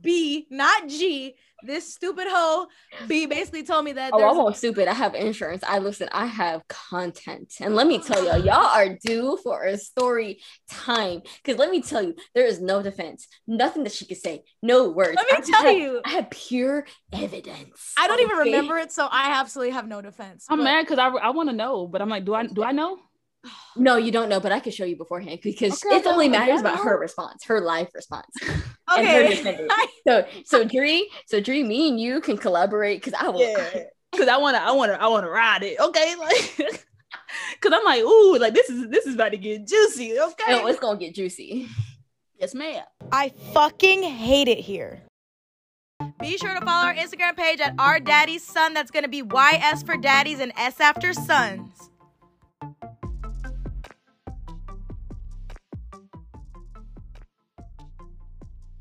B, 0.00 0.46
not 0.50 0.88
G, 0.88 1.36
this 1.62 1.92
stupid 1.94 2.26
hoe, 2.28 2.66
B 3.08 3.26
basically 3.26 3.62
told 3.62 3.84
me 3.84 3.92
that 3.92 4.12
Oh, 4.12 4.18
I 4.18 4.20
there's 4.20 4.36
won't 4.36 4.56
stupid. 4.56 4.88
I 4.88 4.94
have 4.94 5.14
insurance. 5.14 5.62
I 5.66 5.78
listen. 5.78 6.08
I 6.12 6.26
have 6.26 6.66
content, 6.68 7.54
and 7.60 7.74
let 7.74 7.86
me 7.86 7.98
tell 7.98 8.24
y'all, 8.24 8.38
y'all 8.44 8.66
are 8.66 8.96
due 9.04 9.38
for 9.42 9.64
a 9.64 9.76
story 9.78 10.40
time. 10.70 11.22
Because 11.42 11.58
let 11.58 11.70
me 11.70 11.80
tell 11.82 12.02
you, 12.02 12.14
there 12.34 12.46
is 12.46 12.60
no 12.60 12.82
defense, 12.82 13.26
nothing 13.46 13.84
that 13.84 13.92
she 13.92 14.06
could 14.06 14.18
say, 14.18 14.42
no 14.62 14.88
words. 14.90 15.16
Let 15.16 15.26
me 15.26 15.32
I 15.32 15.36
just 15.38 15.50
tell 15.50 15.62
have- 15.64 15.76
you. 15.76 16.00
I 16.04 16.10
have 16.10 16.30
pure 16.30 16.86
evidence. 17.12 17.92
I 17.98 18.06
don't 18.08 18.20
even 18.20 18.36
remember 18.38 18.78
it, 18.78 18.92
so 18.92 19.06
I 19.10 19.30
absolutely 19.40 19.72
have 19.74 19.88
no 19.88 20.00
defense. 20.02 20.46
I'm 20.48 20.58
but- 20.58 20.64
mad 20.64 20.82
because 20.82 20.98
I, 20.98 21.08
I 21.08 21.30
want 21.30 21.48
to 21.48 21.54
know, 21.56 21.86
but 21.86 22.02
I'm 22.02 22.08
like, 22.08 22.24
do 22.24 22.34
I 22.34 22.46
do 22.46 22.62
I 22.62 22.72
know? 22.72 22.98
No, 23.76 23.96
you 23.96 24.10
don't 24.10 24.28
know, 24.28 24.40
but 24.40 24.52
I 24.52 24.60
could 24.60 24.72
show 24.74 24.84
you 24.84 24.96
beforehand 24.96 25.40
because 25.42 25.82
oh, 25.84 25.88
Okay, 25.88 25.98
it 25.98 26.06
only 26.06 26.28
matters 26.28 26.60
about 26.60 26.78
her 26.80 26.98
response, 26.98 27.44
her 27.44 27.60
live 27.60 27.88
response. 27.94 28.26
Okay. 28.92 29.60
So, 30.06 30.24
so 30.44 30.64
Dree, 30.64 31.10
so 31.26 31.40
Dree, 31.40 31.64
me 31.64 31.88
and 31.88 32.00
you 32.00 32.20
can 32.20 32.36
collaborate 32.36 33.02
because 33.02 33.20
I 33.20 33.28
will. 33.28 33.40
Yeah, 33.40 33.82
because 34.12 34.28
I 34.28 34.36
want 34.36 34.56
to 34.56 34.62
I 34.68 34.70
want 34.70 34.92
to 34.92 35.02
I 35.02 35.08
want 35.08 35.24
to 35.24 35.30
ride 35.30 35.64
it. 35.64 35.80
Okay, 35.80 36.14
like 36.14 36.56
because 37.60 37.72
I'm 37.76 37.84
like, 37.84 38.02
ooh, 38.02 38.38
like 38.38 38.54
this 38.54 38.70
is 38.70 38.88
this 38.88 39.06
is 39.06 39.16
about 39.16 39.30
to 39.32 39.38
get 39.38 39.66
juicy. 39.66 40.12
Okay, 40.20 40.60
Oh, 40.62 40.66
it's 40.68 40.78
gonna 40.78 40.98
get 40.98 41.16
juicy. 41.16 41.66
yes, 42.38 42.54
ma'am. 42.54 42.84
I 43.10 43.30
fucking 43.52 44.04
hate 44.04 44.46
it 44.46 44.58
here. 44.58 45.02
Be 46.20 46.38
sure 46.38 46.54
to 46.54 46.64
follow 46.64 46.86
our 46.86 46.94
Instagram 46.94 47.36
page 47.36 47.60
at 47.60 47.74
our 47.80 47.98
daddy's 47.98 48.44
son. 48.44 48.72
That's 48.72 48.92
gonna 48.92 49.08
be 49.08 49.22
YS 49.22 49.82
for 49.82 49.96
daddies 49.96 50.38
and 50.38 50.52
S 50.56 50.80
after 50.80 51.12
sons. 51.12 51.90